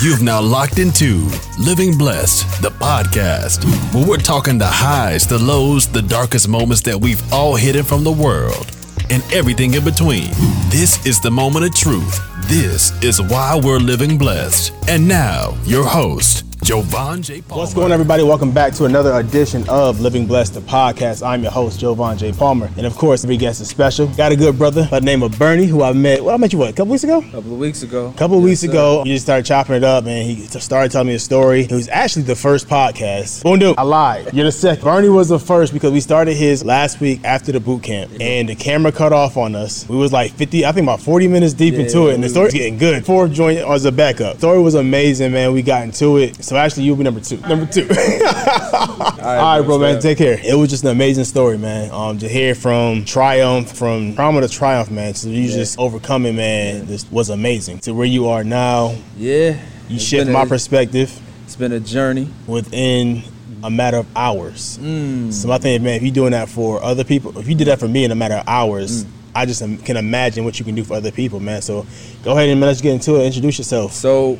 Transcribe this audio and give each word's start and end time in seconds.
You've 0.00 0.22
now 0.22 0.40
locked 0.40 0.78
into 0.78 1.28
Living 1.58 1.98
Blessed, 1.98 2.62
the 2.62 2.70
podcast, 2.70 3.64
where 3.92 4.06
we're 4.06 4.16
talking 4.16 4.56
the 4.56 4.64
highs, 4.64 5.26
the 5.26 5.40
lows, 5.40 5.88
the 5.88 6.02
darkest 6.02 6.46
moments 6.48 6.82
that 6.82 7.00
we've 7.00 7.20
all 7.32 7.56
hidden 7.56 7.82
from 7.82 8.04
the 8.04 8.12
world, 8.12 8.70
and 9.10 9.24
everything 9.32 9.74
in 9.74 9.82
between. 9.82 10.30
This 10.70 11.04
is 11.04 11.20
the 11.20 11.32
moment 11.32 11.64
of 11.64 11.74
truth. 11.74 12.20
This 12.42 12.92
is 13.02 13.20
why 13.20 13.60
we're 13.60 13.80
living 13.80 14.16
blessed. 14.16 14.72
And 14.86 15.08
now, 15.08 15.58
your 15.64 15.84
host, 15.84 16.44
Jovan 16.68 17.22
J. 17.22 17.40
Palmer. 17.40 17.62
What's 17.62 17.72
going 17.72 17.86
on, 17.86 17.92
everybody? 17.92 18.22
Welcome 18.22 18.52
back 18.52 18.74
to 18.74 18.84
another 18.84 19.14
edition 19.20 19.66
of 19.70 20.02
Living 20.02 20.26
Blessed, 20.26 20.52
the 20.52 20.60
podcast. 20.60 21.26
I'm 21.26 21.42
your 21.42 21.50
host, 21.50 21.80
Jovan 21.80 22.18
J. 22.18 22.30
Palmer. 22.30 22.68
And 22.76 22.84
of 22.84 22.94
course, 22.94 23.24
every 23.24 23.38
guest 23.38 23.62
is 23.62 23.68
special. 23.70 24.06
Got 24.08 24.32
a 24.32 24.36
good 24.36 24.58
brother 24.58 24.86
by 24.90 25.00
the 25.00 25.06
name 25.06 25.22
of 25.22 25.38
Bernie, 25.38 25.64
who 25.64 25.82
I 25.82 25.94
met, 25.94 26.22
well, 26.22 26.34
I 26.34 26.36
met 26.36 26.52
you 26.52 26.58
what, 26.58 26.68
a 26.68 26.74
couple 26.74 26.90
weeks 26.92 27.04
ago? 27.04 27.20
A 27.20 27.22
couple 27.22 27.54
of 27.54 27.58
weeks 27.58 27.82
ago. 27.82 28.08
A 28.08 28.12
couple 28.12 28.36
of 28.36 28.42
Yes, 28.42 28.50
weeks 28.50 28.60
sir. 28.60 28.68
ago, 28.68 29.02
you 29.06 29.14
just 29.14 29.24
started 29.24 29.46
chopping 29.46 29.76
it 29.76 29.82
up, 29.84 30.04
and 30.04 30.26
he 30.30 30.42
started 30.46 30.92
telling 30.92 31.08
me 31.08 31.14
a 31.14 31.18
story. 31.18 31.62
It 31.62 31.72
was 31.72 31.88
actually 31.88 32.24
the 32.24 32.36
first 32.36 32.68
podcast. 32.68 33.42
Boom, 33.44 33.58
dude, 33.60 33.78
I 33.78 33.82
lied. 33.84 34.34
You're 34.34 34.44
the 34.44 34.52
second. 34.52 34.84
Bernie 34.84 35.08
was 35.08 35.30
the 35.30 35.38
first 35.38 35.72
because 35.72 35.90
we 35.92 36.00
started 36.00 36.34
his 36.34 36.66
last 36.66 37.00
week 37.00 37.24
after 37.24 37.50
the 37.50 37.60
boot 37.60 37.82
camp, 37.82 38.12
and 38.20 38.46
the 38.46 38.54
camera 38.54 38.92
cut 38.92 39.14
off 39.14 39.38
on 39.38 39.54
us. 39.54 39.88
We 39.88 39.96
was 39.96 40.12
like 40.12 40.32
50, 40.32 40.66
I 40.66 40.72
think 40.72 40.84
about 40.84 41.00
40 41.00 41.28
minutes 41.28 41.54
deep 41.54 41.72
Yeah, 41.72 41.80
into 41.80 42.08
it, 42.08 42.14
and 42.16 42.22
the 42.22 42.26
we 42.26 42.32
story's 42.32 42.52
was- 42.52 42.58
getting 42.60 42.76
good. 42.76 43.06
Fourth 43.06 43.32
joint 43.32 43.60
as 43.60 43.86
a 43.86 43.92
backup. 43.92 44.36
Story 44.36 44.60
was 44.60 44.74
amazing, 44.74 45.32
man. 45.32 45.54
We 45.54 45.62
got 45.62 45.82
into 45.84 46.18
it. 46.18 46.44
So 46.44 46.57
actually, 46.58 46.84
you'll 46.84 46.96
be 46.96 47.04
number 47.04 47.20
two. 47.20 47.38
Number 47.38 47.66
two. 47.66 47.86
All 47.90 49.16
right, 49.18 49.60
bro, 49.62 49.78
man. 49.78 50.00
Take 50.00 50.18
care. 50.18 50.38
It 50.44 50.54
was 50.56 50.70
just 50.70 50.84
an 50.84 50.90
amazing 50.90 51.24
story, 51.24 51.58
man. 51.58 51.90
Um, 51.92 52.18
to 52.18 52.28
hear 52.28 52.54
from 52.54 53.04
triumph, 53.04 53.70
from 53.72 54.14
trauma 54.14 54.40
to 54.40 54.48
triumph, 54.48 54.90
man. 54.90 55.14
So 55.14 55.28
you 55.28 55.48
just 55.48 55.78
overcoming, 55.78 56.36
man. 56.36 56.86
This 56.86 57.10
was 57.10 57.30
amazing. 57.30 57.80
To 57.80 57.92
where 57.92 58.06
you 58.06 58.28
are 58.28 58.44
now, 58.44 58.94
Yeah. 59.16 59.58
you 59.88 59.98
shift 59.98 60.30
my 60.30 60.42
a- 60.42 60.46
perspective 60.46 61.18
It's 61.44 61.56
been 61.56 61.72
a 61.72 61.80
journey. 61.80 62.28
within 62.46 63.22
a 63.64 63.70
matter 63.70 63.96
of 63.98 64.06
hours. 64.14 64.78
Mm. 64.80 65.32
So 65.32 65.50
I 65.50 65.58
think, 65.58 65.82
man, 65.82 65.94
if 65.94 66.02
you're 66.02 66.12
doing 66.14 66.30
that 66.32 66.48
for 66.48 66.82
other 66.82 67.04
people, 67.04 67.36
if 67.38 67.48
you 67.48 67.54
did 67.54 67.66
that 67.68 67.80
for 67.80 67.88
me 67.88 68.04
in 68.04 68.10
a 68.10 68.14
matter 68.16 68.36
of 68.36 68.44
hours. 68.48 69.04
Mm. 69.04 69.10
I 69.34 69.46
just 69.46 69.60
can 69.84 69.96
imagine 69.96 70.44
what 70.44 70.58
you 70.58 70.64
can 70.64 70.74
do 70.74 70.82
for 70.82 70.94
other 70.94 71.12
people, 71.12 71.38
man. 71.38 71.62
So 71.62 71.86
go 72.24 72.32
ahead 72.32 72.48
and 72.48 72.60
let's 72.60 72.80
get 72.80 72.94
into 72.94 73.16
it. 73.20 73.26
Introduce 73.26 73.58
yourself. 73.58 73.92
So, 73.92 74.36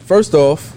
first 0.00 0.34
off, 0.34 0.76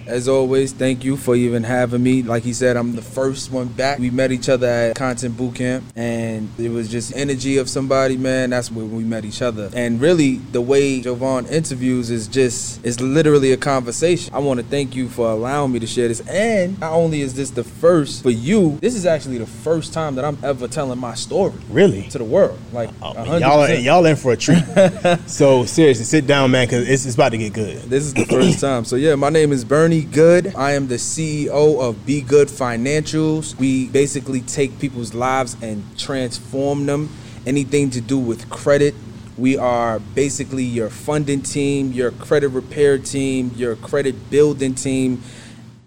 As 0.11 0.27
always, 0.27 0.73
thank 0.73 1.05
you 1.05 1.15
for 1.15 1.37
even 1.37 1.63
having 1.63 2.03
me. 2.03 2.21
Like 2.21 2.43
he 2.43 2.51
said, 2.51 2.75
I'm 2.75 2.97
the 2.97 3.01
first 3.01 3.49
one 3.49 3.69
back. 3.69 3.97
We 3.97 4.09
met 4.09 4.33
each 4.33 4.49
other 4.49 4.67
at 4.67 4.95
Content 4.95 5.37
Boot 5.37 5.55
Camp, 5.55 5.85
and 5.95 6.49
it 6.59 6.67
was 6.67 6.89
just 6.91 7.15
energy 7.15 7.55
of 7.55 7.69
somebody, 7.69 8.17
man. 8.17 8.49
That's 8.49 8.69
when 8.69 8.91
we 8.93 9.05
met 9.05 9.23
each 9.23 9.41
other. 9.41 9.69
And 9.73 10.01
really, 10.01 10.35
the 10.35 10.59
way 10.59 10.99
Jovan 10.99 11.45
interviews 11.45 12.09
is 12.09 12.27
just, 12.27 12.85
it's 12.85 12.99
literally 12.99 13.53
a 13.53 13.57
conversation. 13.57 14.33
I 14.35 14.39
want 14.39 14.59
to 14.59 14.65
thank 14.65 14.97
you 14.97 15.07
for 15.07 15.31
allowing 15.31 15.71
me 15.71 15.79
to 15.79 15.87
share 15.87 16.09
this. 16.09 16.19
And 16.27 16.77
not 16.81 16.91
only 16.91 17.21
is 17.21 17.33
this 17.33 17.49
the 17.49 17.63
first 17.63 18.21
for 18.21 18.31
you, 18.31 18.79
this 18.81 18.95
is 18.95 19.05
actually 19.05 19.37
the 19.37 19.45
first 19.45 19.93
time 19.93 20.15
that 20.15 20.25
I'm 20.25 20.37
ever 20.43 20.67
telling 20.67 20.99
my 20.99 21.13
story 21.13 21.53
Really? 21.69 22.09
to 22.09 22.17
the 22.17 22.25
world. 22.25 22.59
Like, 22.73 22.89
100%. 22.99 23.39
y'all, 23.39 23.61
are, 23.61 23.73
y'all 23.75 24.05
in 24.05 24.17
for 24.17 24.33
a 24.33 24.37
treat. 24.37 24.61
so 25.25 25.63
seriously, 25.63 26.03
sit 26.03 26.27
down, 26.27 26.51
man, 26.51 26.67
because 26.67 26.89
it's, 26.89 27.05
it's 27.05 27.15
about 27.15 27.29
to 27.29 27.37
get 27.37 27.53
good. 27.53 27.77
This 27.83 28.03
is 28.03 28.13
the 28.13 28.25
first 28.25 28.59
time. 28.59 28.83
So 28.83 28.97
yeah, 28.97 29.15
my 29.15 29.29
name 29.29 29.53
is 29.53 29.63
Bernie 29.63 30.00
Good. 30.03 30.55
I 30.55 30.71
am 30.71 30.87
the 30.87 30.95
CEO 30.95 31.81
of 31.81 32.05
Be 32.05 32.21
Good 32.21 32.47
Financials. 32.47 33.57
We 33.57 33.87
basically 33.87 34.41
take 34.41 34.79
people's 34.79 35.13
lives 35.13 35.55
and 35.61 35.83
transform 35.97 36.85
them. 36.85 37.09
Anything 37.45 37.89
to 37.91 38.01
do 38.01 38.17
with 38.17 38.49
credit. 38.49 38.95
We 39.37 39.57
are 39.57 39.99
basically 39.99 40.63
your 40.63 40.89
funding 40.89 41.41
team, 41.41 41.91
your 41.91 42.11
credit 42.11 42.49
repair 42.49 42.97
team, 42.97 43.51
your 43.55 43.75
credit 43.75 44.29
building 44.29 44.75
team. 44.75 45.23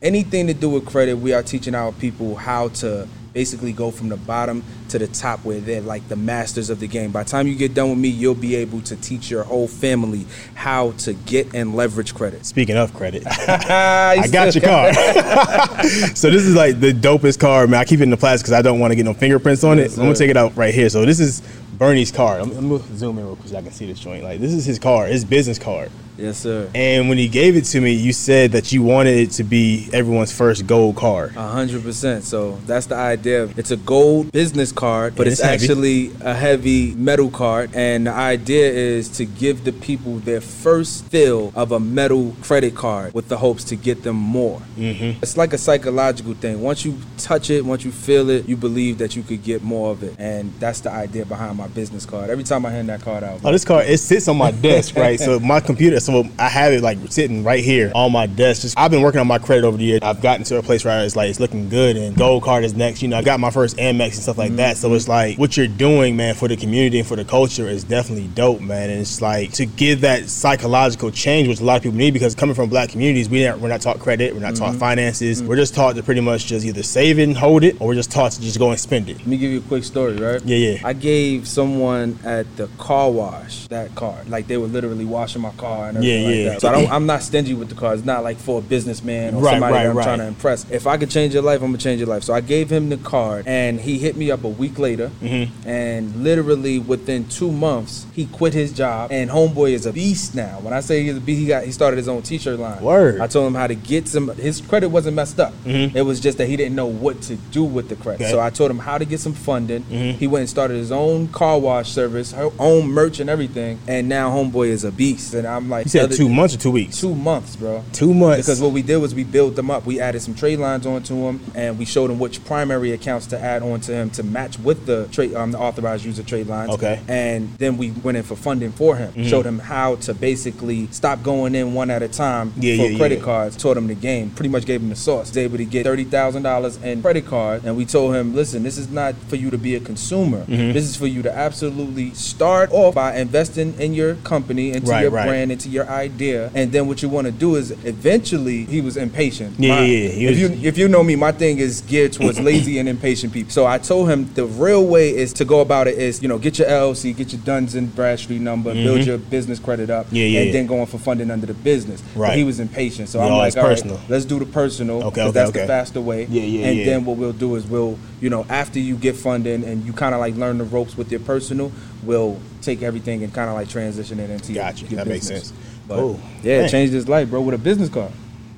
Anything 0.02 0.46
to 0.48 0.54
do 0.54 0.68
with 0.68 0.86
credit, 0.86 1.16
we 1.16 1.32
are 1.32 1.42
teaching 1.42 1.74
our 1.74 1.92
people 1.92 2.36
how 2.36 2.69
to 2.69 3.08
basically 3.34 3.72
go 3.72 3.91
from 3.91 4.09
the 4.09 4.17
bottom 4.17 4.62
to 4.89 4.99
the 4.99 5.09
top 5.09 5.45
where 5.45 5.61
they're 5.61 5.81
like 5.81 6.09
the 6.09 6.17
masters 6.17 6.71
of 6.71 6.81
the 6.81 6.87
game. 6.87 7.11
By 7.11 7.25
the 7.25 7.31
time 7.31 7.47
you 7.47 7.56
get 7.56 7.75
done 7.75 7.91
with 7.91 7.99
me, 7.99 8.09
you'll 8.09 8.34
be 8.34 8.55
able 8.55 8.81
to 8.83 8.97
teach 8.97 9.31
your 9.31 9.43
whole 9.43 9.67
family 9.67 10.25
how 10.55 10.93
to 10.93 11.12
get 11.12 11.53
and 11.55 11.75
leverage 11.75 12.15
credit. 12.15 12.47
Speaking 12.47 12.77
of 12.77 12.95
credit, 12.95 13.25
I 13.27 14.28
got 14.28 14.55
your 14.55 14.62
card. 14.62 14.95
so 16.17 16.31
this 16.31 16.45
is 16.45 16.55
like 16.55 16.81
the 16.81 16.93
dopest 16.93 17.41
card, 17.41 17.69
man. 17.69 17.81
I 17.81 17.84
keep 17.84 18.00
it 18.00 18.05
in 18.05 18.11
the 18.11 18.17
plastic 18.17 18.45
because 18.45 18.59
I 18.59 18.62
don't 18.62 18.78
want 18.78 18.93
to 18.93 18.95
get 18.97 19.05
no 19.05 19.15
fingerprints 19.15 19.65
on 19.65 19.78
it. 19.78 19.83
Yes, 19.83 19.99
I'm 19.99 20.05
gonna 20.05 20.15
take 20.15 20.31
it 20.31 20.37
out 20.37 20.56
right 20.56 20.72
here. 20.72 20.89
So 20.89 21.05
this 21.05 21.19
is 21.19 21.43
Bernie's 21.77 22.12
card. 22.12 22.41
I'm, 22.41 22.56
I'm 22.56 22.69
gonna 22.69 22.97
zoom 22.97 23.19
in 23.19 23.27
real 23.27 23.37
quick 23.37 23.49
so 23.49 23.56
I 23.56 23.62
can 23.62 23.72
see 23.72 23.87
this 23.87 23.99
joint. 23.99 24.22
Like 24.22 24.41
this 24.41 24.53
is 24.53 24.65
his 24.65 24.78
card, 24.78 25.11
his 25.11 25.25
business 25.25 25.59
card. 25.59 25.91
Yes, 26.16 26.38
sir. 26.38 26.70
And 26.75 27.08
when 27.08 27.19
he 27.19 27.28
gave 27.28 27.56
it 27.56 27.64
to 27.66 27.80
me, 27.80 27.92
you 27.92 28.12
said 28.12 28.52
that 28.52 28.72
you 28.72 28.82
wanted 28.82 29.16
it 29.16 29.30
to 29.32 29.44
be 29.44 29.88
everyone's 29.92 30.32
first 30.32 30.66
gold 30.66 30.97
card. 30.97 31.34
A 31.36 31.48
hundred 31.48 31.82
percent. 31.82 32.25
So 32.25 32.58
that's 32.66 32.86
the 32.86 32.94
idea. 32.97 33.48
It's 33.56 33.70
a 33.70 33.76
gold 33.76 34.30
business 34.32 34.72
card, 34.72 35.16
but 35.16 35.26
it's, 35.26 35.41
it's 35.41 35.48
actually 35.48 36.12
a 36.20 36.34
heavy 36.34 36.94
metal 36.94 37.30
card. 37.30 37.70
And 37.74 38.06
the 38.06 38.12
idea 38.12 38.70
is 38.70 39.08
to 39.10 39.24
give 39.24 39.64
the 39.64 39.72
people 39.72 40.19
their 40.19 40.41
first 40.41 41.06
fill 41.06 41.53
of 41.54 41.72
a 41.72 41.80
metal 41.80 42.34
credit 42.42 42.74
card 42.74 43.12
with 43.14 43.28
the 43.28 43.36
hopes 43.36 43.64
to 43.64 43.76
get 43.76 44.03
them 44.03 44.16
more. 44.16 44.60
Mm-hmm. 44.76 45.19
It's 45.22 45.36
like 45.36 45.53
a 45.53 45.58
psychological 45.58 46.34
thing. 46.34 46.60
Once 46.62 46.84
you 46.84 46.97
touch 47.19 47.50
it, 47.50 47.64
once 47.64 47.84
you 47.84 47.91
feel 47.92 48.30
it, 48.30 48.48
you 48.48 48.56
believe 48.56 48.98
that 48.98 49.16
you 49.16 49.22
could 49.22 49.42
get 49.42 49.62
more 49.62 49.91
of 49.91 50.03
it. 50.03 50.14
And 50.19 50.53
that's 50.60 50.80
the 50.80 50.91
idea 50.91 51.26
behind 51.26 51.56
my 51.58 51.69
business 51.69 52.06
card. 52.06 52.30
Every 52.30 52.44
time 52.44 52.64
I 52.66 52.70
hand 52.70 52.88
that 52.88 53.03
card 53.03 53.24
out, 53.24 53.41
Oh, 53.44 53.53
this 53.53 53.64
card 53.64 53.86
it 53.88 53.98
sits 53.98 54.28
on 54.28 54.36
my 54.36 54.50
desk, 54.69 54.97
right? 54.97 55.19
So 55.19 55.41
my 55.41 55.60
computer, 55.60 56.00
so 56.04 56.26
I 56.38 56.48
have 56.48 56.72
it 56.72 56.82
like 56.82 56.98
sitting 57.10 57.44
right 57.44 57.62
here 57.62 57.92
on 57.94 58.12
my 58.12 58.26
desk. 58.26 58.62
Just 58.62 58.78
I've 58.78 58.91
been 58.91 59.03
working 59.03 59.20
on 59.20 59.26
my 59.26 59.38
credit 59.38 59.65
over 59.65 59.76
the 59.76 59.84
years. 59.84 60.00
I've 60.03 60.20
gotten 60.20 60.44
to 60.44 60.59
a 60.59 60.62
place 60.62 60.84
where 60.84 61.04
it's 61.04 61.16
like 61.16 61.31
it's 61.31 61.41
looking 61.41 61.69
good, 61.69 61.97
and 61.97 62.16
gold 62.16 62.42
card 62.42 62.65
is 62.65 62.75
next. 62.75 63.03
You 63.03 63.09
know, 63.09 63.19
I 63.19 63.22
got 63.22 63.41
my 63.41 63.50
first 63.50 63.76
Amex 63.76 64.15
and 64.15 64.22
stuff 64.22 64.38
like 64.38 64.56
that. 64.56 64.76
So 64.76 64.92
it's 64.94 65.09
like 65.09 65.38
what 65.38 65.56
you're 65.56 65.66
doing, 65.66 66.16
man, 66.16 66.34
for 66.34 66.48
the 66.48 66.56
community 66.56 66.98
and 66.98 67.09
for 67.09 67.16
the 67.16 67.25
culture 67.25 67.66
is 67.66 67.84
definitely 67.84 68.28
dope, 68.28 68.60
man. 68.60 68.91
And 68.91 69.00
it's 69.00 69.20
like 69.20 69.53
to 69.53 69.66
give 69.66 70.03
that 70.03 70.28
psychological 70.28 71.10
change, 71.10 71.48
which 71.48 71.60
a 71.60 71.65
lot 71.65 71.76
of 71.76 71.82
people 71.82 71.98
need, 71.98 72.12
because 72.12 72.34
coming 72.34 72.54
from 72.54 72.69
black 72.69 72.91
communities, 72.91 73.28
we 73.28 73.44
not, 73.44 73.59
we're 73.59 73.69
not 73.69 73.81
taught 73.81 73.98
credit, 73.98 74.34
we're 74.34 74.41
not 74.41 74.56
taught 74.56 74.71
mm-hmm. 74.71 74.78
finances. 74.78 75.38
Mm-hmm. 75.38 75.48
We're 75.48 75.56
just 75.56 75.75
taught 75.75 75.97
to 75.97 76.03
pretty 76.03 76.21
much 76.21 76.47
just 76.47 76.66
either 76.66 76.82
save 76.82 77.19
it 77.19 77.25
and 77.25 77.36
hold 77.36 77.65
it, 77.65 77.81
or 77.81 77.88
we're 77.88 77.94
just 77.94 78.10
taught 78.10 78.32
to 78.32 78.41
just 78.41 78.59
go 78.59 78.71
and 78.71 78.78
spend 78.78 79.09
it. 79.09 79.19
Let 79.19 79.26
me 79.26 79.36
give 79.36 79.50
you 79.50 79.59
a 79.59 79.62
quick 79.62 79.84
story, 79.84 80.16
right? 80.16 80.42
Yeah, 80.44 80.56
yeah. 80.56 80.81
I 80.84 80.92
gave 80.92 81.48
someone 81.48 82.19
at 82.25 82.56
the 82.56 82.69
car 82.78 83.10
wash 83.10 83.66
that 83.69 83.94
card. 83.94 84.28
Like 84.28 84.47
they 84.47 84.56
were 84.56 84.66
literally 84.66 85.04
washing 85.04 85.42
my 85.42 85.53
car 85.53 85.88
and 85.97 86.05
everything 86.05 86.22
Yeah, 86.22 86.27
like 86.28 86.37
yeah. 86.37 86.49
that. 86.50 86.60
So 86.60 86.69
I 86.69 86.72
don't 86.72 86.91
I'm 86.91 87.06
not 87.06 87.22
stingy 87.22 87.55
with 87.55 87.69
the 87.69 87.75
car. 87.75 87.94
It's 87.94 88.05
not 88.05 88.22
like 88.22 88.37
for 88.38 88.59
a 88.59 88.62
businessman 88.62 89.34
or 89.34 89.43
Right, 89.43 89.53
somebody 89.53 89.75
right, 89.75 89.82
that 89.84 89.91
I'm 89.91 89.97
right. 89.97 90.05
trying 90.05 90.19
to 90.19 90.27
impress. 90.27 90.66
If 90.71 90.87
I 90.87 90.97
could 90.97 91.10
change 91.10 91.34
your 91.34 91.43
life, 91.43 91.60
I'm 91.62 91.69
gonna 91.69 91.78
change 91.78 92.00
your 92.00 92.09
life. 92.09 92.22
So 92.25 92.34
I 92.34 92.41
gave 92.41 92.71
him 92.71 92.88
the 92.88 92.97
card 92.99 93.47
and 93.47 93.81
he 93.81 93.99
hit 93.99 94.16
me 94.16 94.31
up 94.31 94.44
a 94.44 94.49
week 94.49 94.78
later 94.78 95.10
Mm-hmm. 95.22 95.69
and 95.69 96.16
literally 96.22 96.78
within 96.78 97.27
two 97.28 97.50
months 97.50 98.06
he 98.15 98.27
quit 98.27 98.53
his 98.54 98.72
job 98.72 99.10
and 99.12 99.31
homeboy 99.31 99.72
is 99.72 99.87
a 99.87 99.93
beast 99.93 100.34
now. 100.34 100.59
When 100.60 100.72
I 100.72 100.81
say 100.81 101.03
he's 101.03 101.16
a 101.16 101.21
beast, 101.21 101.41
he 101.41 101.47
got 101.47 101.65
he 101.65 101.72
started 101.72 101.97
his 101.97 102.09
own 102.09 102.22
t-shirt 102.22 102.59
line. 102.59 102.83
Word. 102.83 103.21
I 103.21 103.27
told 103.27 103.47
him 103.47 103.54
how 103.54 103.66
to 103.66 103.75
get 103.75 104.09
some 104.09 104.28
his 104.37 104.60
credit 104.60 104.88
wasn't 104.88 105.16
messed 105.16 105.41
up. 105.41 105.53
Mhm. 105.65 105.94
It 105.94 106.03
was 106.03 106.21
just 106.21 106.38
that 106.38 106.47
he 106.49 106.56
didn't 106.56 106.75
know 106.77 106.87
what 106.87 107.21
to 107.22 107.37
do 107.53 107.65
with 107.65 107.88
the 107.88 107.97
credit. 107.97 108.22
Okay. 108.25 108.31
So 108.31 108.41
I 108.41 108.50
told 108.50 108.71
him 108.71 108.78
how 108.78 108.99
to 108.99 109.04
get 109.04 109.21
some 109.21 109.33
funding. 109.34 109.83
Mhm. 109.91 110.15
He 110.15 110.27
went 110.27 110.41
and 110.41 110.49
started 110.49 110.77
his 110.77 110.93
own 110.93 111.28
car 111.28 111.59
wash 111.59 111.91
service, 111.91 112.33
her 112.33 112.50
own 112.59 112.88
merch 112.88 113.21
and 113.21 113.28
everything. 113.31 113.78
And 113.88 114.09
now 114.09 114.31
homeboy 114.31 114.69
is 114.69 114.84
a 114.84 114.91
beast. 114.93 115.34
And 115.34 115.47
I'm 115.47 115.69
like, 115.71 115.84
You 115.84 115.91
said 115.91 116.05
other- 116.05 116.17
two 116.17 116.28
months 116.28 116.55
or 116.55 116.59
two 116.59 116.71
weeks? 116.71 116.99
Two 117.00 117.15
months, 117.15 117.56
bro. 117.56 117.83
Two 117.93 118.15
months. 118.15 118.47
Because 118.47 118.61
what 118.61 118.72
we 118.72 118.83
did 118.83 118.97
was 118.97 119.15
we 119.15 119.25
built 119.25 119.55
them 119.55 119.71
up. 119.71 119.84
We 119.87 120.00
added 120.00 120.22
some 120.22 120.34
trade 120.34 120.59
lines 120.59 120.87
onto 120.87 121.15
him, 121.15 121.41
and 121.55 121.78
we 121.78 121.84
showed 121.84 122.11
him 122.11 122.19
which 122.19 122.45
primary 122.45 122.93
accounts 122.93 123.27
to 123.27 123.39
add 123.39 123.62
onto 123.62 123.93
him 123.93 124.11
to 124.11 124.22
match 124.22 124.59
with 124.59 124.87
the 124.87 125.06
trade, 125.12 125.34
um, 125.34 125.53
the 125.53 125.59
authorized 125.59 126.05
user 126.05 126.22
trade 126.22 126.47
lines. 126.47 126.71
Okay. 126.71 127.00
And 127.09 127.50
then 127.59 127.77
we 127.77 127.91
went 128.03 128.17
in 128.17 128.22
for 128.25 128.34
funding 128.37 128.72
for 128.72 128.97
him. 128.97 129.13
Mhm. 129.15 129.28
Showed 129.28 129.45
him 129.47 129.59
how 129.59 129.97
to 129.97 130.15
basically 130.15 130.89
stop 130.91 131.22
going 131.22 131.54
in 131.54 131.75
one 131.75 131.91
at 131.91 132.03
a 132.03 132.09
time 132.09 132.53
Yeah, 132.59 132.77
for 132.77 132.91
yeah, 132.91 132.98
credit 132.98 133.19
yeah. 133.19 133.25
cards. 133.25 133.57
Taught 133.57 133.77
him 133.77 133.87
the 133.87 133.95
game. 133.95 134.30
Pretty 134.34 134.48
much 134.48 134.65
gave 134.65 134.80
him 134.80 134.89
the 134.89 134.97
sauce. 134.97 135.28
Was 135.28 135.37
able 135.37 135.59
to 135.59 135.65
get 135.65 135.84
thirty 135.84 136.04
thousand 136.04 136.42
dollars 136.45 136.78
in 136.83 137.03
credit 137.03 137.27
card, 137.27 137.63
and 137.65 137.77
we 137.77 137.84
told 137.84 138.15
him, 138.15 138.34
listen, 138.34 138.63
this 138.63 138.78
is 138.78 138.91
not 138.91 139.15
for 139.28 139.37
you 139.37 139.51
to 139.51 139.59
be 139.59 139.75
a 139.75 139.80
consumer. 139.80 140.45
Mhm. 140.48 140.72
This 140.72 140.84
is 140.84 140.97
for 140.97 141.07
you 141.07 141.22
to 141.22 141.37
absolutely 141.37 142.13
start 142.15 142.71
off 142.72 142.95
by 142.95 143.16
investing 143.16 143.75
in 143.78 143.92
your 143.95 144.15
company, 144.16 144.72
into 144.72 144.91
Right, 144.91 145.03
your 145.03 145.10
right. 145.10 145.27
brand, 145.27 145.53
into 145.53 145.69
your 145.74 145.88
idea, 145.91 146.50
and 146.54 146.71
then 146.72 146.86
what 146.86 147.03
you 147.03 147.09
want 147.09 147.26
to 147.26 147.32
do 147.32 147.56
is 147.56 147.72
eventually 147.84 148.65
he 148.65 148.80
was 148.80 148.97
impatient. 148.97 149.54
Yeah, 149.59 149.74
My- 149.74 149.84
yeah, 149.84 150.09
yeah. 150.09 150.28
If 150.28 150.30
was- 150.30 150.41
you 150.60 150.68
if 150.68 150.78
you 150.78 150.88
know 150.88 151.03
me, 151.03 151.16
my 151.16 151.32
thing 151.32 151.59
is 151.59 151.80
geared 151.82 152.12
towards 152.12 152.38
lazy 152.50 152.78
and 152.78 152.88
impatient 152.88 153.32
people. 153.32 153.50
So 153.50 153.66
I 153.66 153.78
told 153.78 154.09
him 154.09 154.32
the 154.34 154.47
real 154.47 154.86
way 154.86 155.15
is 155.15 155.32
to 155.34 155.44
go 155.44 155.60
about 155.60 155.88
it 155.88 155.98
is 155.98 156.22
you 156.22 156.28
know 156.28 156.38
get 156.38 156.59
your 156.59 156.68
LLC, 156.68 157.15
get 157.16 157.32
your 157.32 157.42
Duns 157.42 157.74
and 157.74 157.94
Bradstreet 157.94 158.41
number, 158.41 158.72
build 158.72 159.00
Mhm. 159.00 159.06
your 159.06 159.18
business 159.18 159.59
credit 159.59 159.91
up, 159.91 160.06
Yeah, 160.12 160.24
yeah, 160.24 160.38
and 160.41 160.47
yeah. 160.48 160.53
then 160.54 160.66
going 160.66 160.86
for 160.86 160.98
funding 160.98 161.30
under 161.30 161.47
the 161.47 161.54
business. 161.54 162.03
But 162.15 162.20
Right. 162.20 162.38
he 162.38 162.44
was 162.44 162.60
impatient, 162.60 163.09
so 163.09 163.20
I'm 163.20 163.32
like, 163.32 163.56
all 163.56 163.65
right, 163.65 163.70
personal. 163.70 164.00
let's 164.09 164.24
do 164.24 164.38
the 164.38 164.47
personal 164.47 164.97
Okay, 164.98 165.10
because 165.10 165.28
okay, 165.30 165.32
that's 165.32 165.50
okay. 165.50 165.60
the 165.62 165.66
faster 165.66 166.00
way. 166.00 166.27
Yeah, 166.30 166.42
yeah, 166.42 166.66
And 166.68 166.78
yeah. 166.78 166.84
then 166.86 167.04
what 167.04 167.16
we'll 167.16 167.32
do 167.32 167.56
is 167.56 167.66
we'll 167.66 167.98
you 168.20 168.30
know 168.30 168.47
after 168.48 168.78
you 168.78 168.94
get 168.94 169.16
funding 169.16 169.65
and 169.65 169.84
you 169.84 169.92
kind 169.92 170.15
of 170.15 170.20
like 170.20 170.36
learn 170.36 170.59
the 170.59 170.65
ropes 170.65 170.97
with 170.97 171.10
your 171.10 171.20
personal, 171.20 171.72
we'll 172.04 172.38
take 172.65 172.83
everything 172.83 173.22
and 173.22 173.33
kind 173.33 173.49
of 173.49 173.55
like 173.55 173.69
transition 173.69 174.19
it 174.21 174.31
into 174.31 174.53
your, 174.53 174.65
your 174.65 174.89
That 174.97 175.07
makes 175.07 175.27
sense. 175.27 175.53
But 175.87 175.99
Oh, 175.99 176.21
yeah, 176.43 176.63
it 176.63 176.71
changed 176.71 176.93
his 176.93 177.09
life, 177.09 177.28
bro, 177.31 177.41
with 177.41 177.55
a 177.55 177.59
business 177.59 177.89
card. 177.89 178.13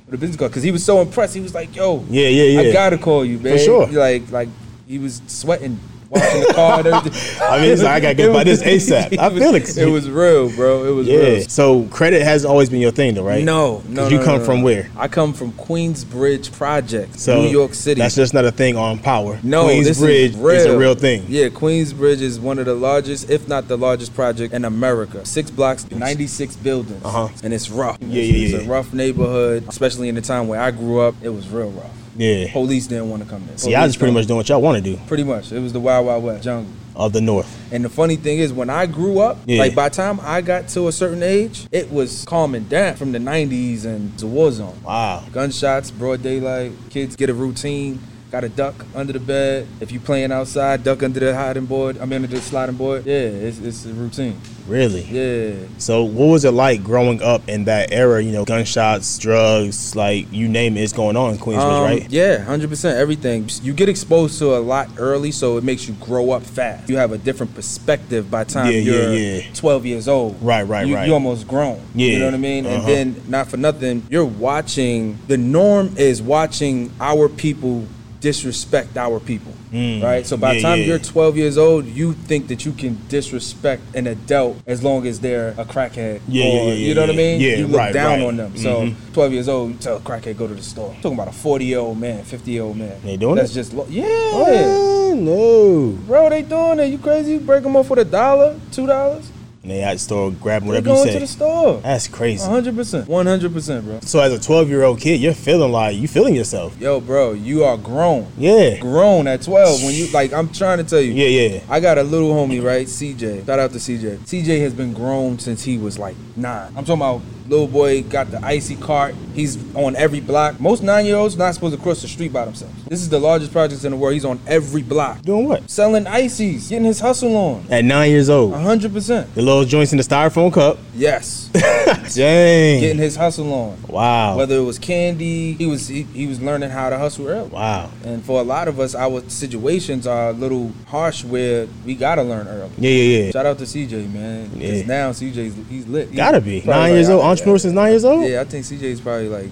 With 0.06 0.14
a 0.14 0.19
business 0.19 0.37
card, 0.38 0.53
because 0.53 0.62
he 0.62 0.70
was 0.70 0.85
so 0.85 1.00
impressed. 1.00 1.35
He 1.35 1.41
was 1.41 1.55
like, 1.55 1.75
"Yo, 1.75 2.05
Yeah, 2.08 2.29
yeah, 2.29 2.61
yeah, 2.61 2.70
I 2.70 2.73
gotta 2.73 2.99
call 2.99 3.25
you, 3.25 3.38
man." 3.38 3.58
sure. 3.58 3.87
Like, 3.88 4.31
like 4.31 4.49
he 4.87 4.99
was 4.99 5.20
sweating 5.26 5.81
the 6.11 6.53
car 6.55 6.79
and 6.79 6.87
everything. 6.88 7.43
I 7.43 7.61
mean, 7.61 7.79
like, 7.79 7.87
I 7.87 8.00
gotta 8.00 8.14
get 8.14 8.32
by 8.32 8.44
this 8.44 8.62
ASAP. 8.64 9.19
I 9.19 9.31
feel 9.31 9.53
was- 9.53 9.76
it. 9.76 9.87
It 9.87 9.91
was 9.91 10.08
real, 10.11 10.50
bro. 10.55 10.85
It 10.85 10.91
was 10.94 11.06
Yeah. 11.06 11.17
real. 11.19 11.43
So 11.49 11.85
credit 11.87 12.23
has 12.23 12.44
always 12.44 12.69
been 12.70 12.81
your 12.81 12.91
thing, 12.93 13.14
though, 13.14 13.25
right? 13.25 13.44
No, 13.44 13.82
no. 13.88 14.08
you 14.08 14.19
no, 14.19 14.25
come 14.25 14.38
no, 14.38 14.44
from 14.44 14.58
no. 14.58 14.64
where? 14.64 14.91
I 14.97 15.08
come 15.08 15.32
from 15.32 15.53
Queensbridge 15.53 16.53
Project, 16.53 17.19
So 17.19 17.43
New 17.43 17.49
York 17.49 17.75
City. 17.75 18.00
That's 18.00 18.14
just 18.14 18.35
not 18.35 18.44
a 18.44 18.53
thing 18.53 18.76
on 18.76 18.99
Power. 18.99 19.38
No, 19.43 19.67
Queensbridge 19.67 20.35
is, 20.35 20.37
is 20.37 20.67
a 20.67 20.79
real 20.79 20.94
thing. 20.94 21.25
Yeah, 21.29 21.49
Queensbridge 21.49 22.20
is 22.20 22.38
one 22.41 22.58
of 22.58 22.67
the 22.67 22.75
largest, 22.75 23.31
if 23.31 23.49
not 23.49 23.69
the 23.69 23.76
largest 23.76 24.14
project 24.14 24.55
in 24.55 24.64
America. 24.64 25.25
Six 25.25 25.50
blocks, 25.50 25.91
96 25.91 26.56
buildings. 26.56 27.05
Uh-huh. 27.05 27.29
And 27.43 27.53
it's 27.53 27.70
rough. 27.70 27.99
Yeah, 28.00 28.23
it's, 28.23 28.38
yeah, 28.53 28.58
it's 28.58 28.67
a 28.67 28.69
rough 28.69 28.93
neighborhood, 28.93 29.64
especially 29.69 30.08
in 30.08 30.14
the 30.14 30.20
time 30.20 30.49
where 30.49 30.61
I 30.61 30.70
grew 30.70 31.00
up. 31.00 31.14
It 31.23 31.31
was 31.31 31.49
real 31.49 31.70
rough. 31.70 31.91
Yeah. 32.18 32.50
Police 32.52 32.86
didn't 32.86 33.10
want 33.10 33.22
to 33.22 33.28
come 33.28 33.46
there. 33.46 33.58
See, 33.58 33.72
y'all 33.72 33.86
just 33.86 33.98
pretty 33.98 34.14
much 34.14 34.26
doing 34.26 34.36
what 34.38 34.48
y'all 34.48 34.60
want 34.62 34.82
to 34.82 34.90
do 34.96 34.98
Pretty 35.06 35.24
much. 35.24 35.52
It 35.52 35.60
was 35.60 35.72
the 35.72 35.80
Wild 35.80 36.06
Wild 36.06 36.24
West 36.24 36.44
jungle. 36.44 36.72
of 36.94 37.12
the 37.12 37.20
North. 37.20 37.46
And 37.72 37.84
the 37.84 37.88
funny 37.90 38.16
thing 38.16 38.38
is, 38.38 38.52
when 38.52 38.70
I 38.70 38.86
grew 38.86 39.18
up, 39.20 39.38
Yeah. 39.46 39.58
like 39.60 39.74
by 39.74 39.88
the 39.90 39.94
time 39.94 40.18
I 40.22 40.40
got 40.40 40.68
to 40.68 40.88
a 40.88 40.92
certain 40.92 41.22
age, 41.22 41.66
it 41.70 41.92
was 41.92 42.24
calming 42.24 42.64
down 42.64 42.96
from 42.96 43.12
the 43.12 43.18
90s 43.18 43.84
and 43.84 44.16
the 44.18 44.26
war 44.26 44.50
zone. 44.50 44.78
Wow. 44.84 45.22
Gunshots, 45.32 45.90
broad 45.90 46.22
daylight, 46.22 46.72
kids 46.90 47.14
get 47.16 47.28
a 47.28 47.34
routine. 47.34 47.98
Got 48.36 48.40
to 48.42 48.48
duck 48.50 48.74
under 48.94 49.14
the 49.14 49.18
bed. 49.18 49.66
If 49.80 49.92
you 49.92 49.98
playing 49.98 50.30
outside, 50.30 50.84
duck 50.84 51.02
under 51.02 51.18
the 51.18 51.34
hiding 51.34 51.64
board. 51.64 51.96
I 51.96 52.04
mean, 52.04 52.22
under 52.22 52.26
the 52.26 52.42
sliding 52.42 52.76
board. 52.76 53.06
Yeah, 53.06 53.14
it's, 53.14 53.58
it's 53.60 53.86
a 53.86 53.94
routine. 53.94 54.38
Really? 54.66 55.04
Yeah. 55.04 55.66
So, 55.78 56.04
what 56.04 56.26
was 56.26 56.44
it 56.44 56.50
like 56.50 56.84
growing 56.84 57.22
up 57.22 57.48
in 57.48 57.64
that 57.64 57.92
era? 57.92 58.22
You 58.22 58.32
know, 58.32 58.44
gunshots, 58.44 59.16
drugs, 59.16 59.96
like 59.96 60.30
you 60.30 60.48
name 60.48 60.76
it, 60.76 60.82
it's 60.82 60.92
going 60.92 61.16
on 61.16 61.32
in 61.32 61.38
Queensbridge, 61.38 61.60
Um, 61.60 61.82
right? 61.84 62.10
Yeah, 62.10 62.42
hundred 62.42 62.68
percent. 62.68 62.98
Everything 62.98 63.48
you 63.62 63.72
get 63.72 63.88
exposed 63.88 64.38
to 64.40 64.54
a 64.56 64.58
lot 64.58 64.90
early, 64.98 65.30
so 65.30 65.56
it 65.56 65.64
makes 65.64 65.88
you 65.88 65.94
grow 65.94 66.32
up 66.32 66.42
fast. 66.42 66.90
You 66.90 66.98
have 66.98 67.12
a 67.12 67.18
different 67.18 67.54
perspective 67.54 68.30
by 68.30 68.44
the 68.44 68.52
time 68.52 68.66
Yeah, 68.66 68.78
yeah, 68.78 68.92
you're 68.92 69.14
yeah. 69.14 69.52
twelve 69.54 69.86
years 69.86 70.08
old. 70.08 70.36
Right, 70.42 70.64
right, 70.64 70.86
you, 70.86 70.94
right. 70.94 71.06
You 71.06 71.14
almost 71.14 71.48
grown. 71.48 71.80
Yeah, 71.94 72.10
you 72.10 72.18
know 72.18 72.26
what 72.26 72.34
I 72.34 72.38
mean. 72.38 72.66
And 72.66 72.82
uh-huh. 72.82 72.86
then, 72.86 73.22
not 73.28 73.46
for 73.48 73.56
nothing, 73.56 74.06
you're 74.10 74.26
watching. 74.26 75.18
The 75.26 75.38
norm 75.38 75.94
is 75.96 76.20
watching 76.20 76.92
our 77.00 77.30
people 77.30 77.86
disrespect 78.20 78.96
our 78.96 79.20
people. 79.20 79.52
Mm, 79.72 80.02
Right. 80.02 80.26
So 80.26 80.36
by 80.36 80.54
the 80.54 80.60
time 80.62 80.78
yeah. 80.80 80.86
you're 80.86 80.98
12 80.98 81.36
years 81.36 81.58
old, 81.58 81.84
you 81.86 82.12
think 82.12 82.48
that 82.48 82.64
you 82.64 82.72
can 82.72 82.98
disrespect 83.08 83.82
an 83.94 84.06
adult 84.06 84.56
as 84.66 84.82
long 84.82 85.06
as 85.06 85.20
they're 85.20 85.50
a 85.58 85.64
crackhead. 85.64 86.20
Yeah, 86.28 86.44
or, 86.44 86.46
yeah, 86.48 86.62
yeah, 86.64 86.72
You 86.74 86.94
know 86.94 87.00
what 87.02 87.10
I 87.10 87.14
mean? 87.16 87.40
Yeah, 87.40 87.56
you 87.56 87.66
look 87.66 87.78
right, 87.78 87.92
down 87.92 88.18
right. 88.20 88.26
on 88.28 88.36
them. 88.36 88.56
So 88.56 88.82
Mhm. 88.82 88.94
12 89.12 89.32
years 89.32 89.48
old, 89.48 89.70
you 89.70 89.76
tell 89.76 89.96
a 89.96 90.00
crackhead 90.00 90.36
go 90.38 90.46
to 90.46 90.54
the 90.54 90.62
store. 90.62 90.94
talking 91.02 91.14
about 91.18 91.28
a 91.28 91.32
40 91.32 91.64
year 91.66 91.78
old 91.80 91.98
man, 92.00 92.22
50 92.24 92.50
year 92.52 92.62
old 92.62 92.76
man. 92.76 92.92
They 93.04 93.16
doing 93.16 93.36
That's 93.36 93.50
it? 93.52 93.54
just 93.54 93.74
lo- 93.74 93.86
yeah, 93.88 94.04
Oh, 94.08 95.14
no. 95.16 95.98
bro. 96.06 96.28
They 96.30 96.42
doing 96.42 96.78
it. 96.80 96.86
You 96.88 96.98
crazy? 96.98 97.32
You 97.32 97.40
break 97.40 97.62
them 97.62 97.76
off 97.76 97.90
with 97.90 97.98
a 97.98 98.04
dollar, 98.04 98.56
two 98.72 98.86
dollars. 98.86 99.24
And 99.66 99.72
they 99.72 99.82
at 99.82 99.94
the 99.94 99.98
store 99.98 100.30
grabbing 100.30 100.68
whatever 100.68 100.90
you 100.90 100.94
going 100.94 101.12
to 101.12 101.18
the 101.18 101.26
store. 101.26 101.80
That's 101.80 102.06
crazy. 102.06 102.40
100 102.40 102.76
percent, 102.76 103.08
100 103.08 103.52
percent, 103.52 103.84
bro. 103.84 103.98
So, 104.02 104.20
as 104.20 104.32
a 104.32 104.38
12 104.38 104.68
year 104.68 104.84
old 104.84 105.00
kid, 105.00 105.20
you're 105.20 105.34
feeling 105.34 105.72
like 105.72 105.96
you 105.96 106.06
feeling 106.06 106.36
yourself. 106.36 106.80
Yo, 106.80 107.00
bro, 107.00 107.32
you 107.32 107.64
are 107.64 107.76
grown. 107.76 108.30
Yeah. 108.38 108.78
Grown 108.78 109.26
at 109.26 109.42
12 109.42 109.82
when 109.82 109.92
you 109.92 110.06
like. 110.12 110.32
I'm 110.32 110.52
trying 110.52 110.78
to 110.78 110.84
tell 110.84 111.00
you. 111.00 111.10
Yeah, 111.10 111.26
yeah. 111.26 111.60
I 111.68 111.80
got 111.80 111.98
a 111.98 112.04
little 112.04 112.30
homie, 112.30 112.62
right? 112.62 112.86
CJ. 112.86 113.44
Shout 113.44 113.58
out 113.58 113.72
to 113.72 113.78
CJ. 113.78 114.18
CJ 114.18 114.60
has 114.60 114.72
been 114.72 114.92
grown 114.92 115.40
since 115.40 115.64
he 115.64 115.78
was 115.78 115.98
like 115.98 116.14
nine. 116.36 116.72
I'm 116.76 116.84
talking 116.84 117.02
about 117.02 117.22
little 117.48 117.66
boy 117.69 118.02
got 118.02 118.31
the 118.31 118.44
icy 118.44 118.76
cart. 118.76 119.14
He's 119.34 119.56
on 119.75 119.94
every 119.96 120.20
block. 120.20 120.58
Most 120.60 120.82
nine 120.82 121.04
year 121.06 121.16
olds 121.16 121.37
not 121.37 121.54
supposed 121.54 121.76
to 121.76 121.82
cross 121.82 122.02
the 122.02 122.08
street 122.08 122.32
by 122.32 122.44
themselves. 122.44 122.75
This 122.84 123.00
is 123.00 123.08
the 123.08 123.19
largest 123.19 123.52
project 123.52 123.84
in 123.84 123.90
the 123.93 123.96
world. 123.96 124.14
He's 124.14 124.25
on 124.25 124.40
every 124.46 124.82
block. 124.82 125.22
Doing 125.22 125.46
what? 125.48 125.69
Selling 125.70 126.06
ices, 126.06 126.69
getting 126.69 126.84
his 126.87 127.00
hustle 127.00 127.37
on. 127.37 127.66
At 127.70 127.84
nine 127.84 128.10
years 128.10 128.28
old. 128.31 128.52
100%. 128.54 129.34
The 129.34 129.43
little 129.43 129.64
joints 129.64 129.93
in 129.93 129.98
the 129.98 130.04
styrofoam 130.04 130.52
cup. 130.52 130.78
Yes. 130.94 131.50
Dang. 132.14 132.81
getting 132.81 132.98
his 132.98 133.16
hustle 133.16 133.52
on. 133.52 133.78
wow. 133.88 134.37
Whether 134.37 134.56
it 134.56 134.62
was 134.62 134.78
candy, 134.78 135.52
he 135.54 135.66
was 135.66 135.88
he, 135.88 136.02
he 136.02 136.26
was 136.26 136.40
learning 136.40 136.70
how 136.70 136.88
to 136.90 136.98
hustle 136.98 137.28
early. 137.28 137.48
wow. 137.50 137.90
And 138.04 138.25
for 138.25 138.40
a 138.40 138.44
lot 138.44 138.69
of 138.69 138.81
us, 138.81 138.94
our 138.94 139.28
situations 139.28 140.06
are 140.06 140.31
a 140.31 140.32
little 140.32 140.72
harsh 140.88 141.25
where 141.25 141.66
we 141.84 141.94
gotta 141.94 142.22
learn 142.22 142.46
early. 142.48 142.70
Yeah, 142.78 142.90
yeah, 142.90 143.25
yeah. 143.26 143.31
Shout 143.32 143.46
out 143.46 143.58
to 143.58 143.64
CJ, 143.64 144.12
man. 144.12 144.48
Because 144.48 144.81
Yeah. 144.81 144.87
now 144.87 145.10
CJ's 145.10 145.54
he's 145.69 145.87
lit. 145.87 146.10
He- 146.10 146.16
Gotta 146.16 146.40
be. 146.40 146.62
Nine 146.62 146.93
years 146.94 147.08
like- 147.08 147.14
old. 147.16 147.25
Entrepreneur 147.36 147.58
since 147.58 147.74
nine 147.74 147.90
years 147.90 148.04
old? 148.04 148.28
Yeah, 148.28 148.40
I 148.40 148.44
think 148.44 148.64
CJ's 148.64 149.00
probably 149.00 149.28
like 149.28 149.50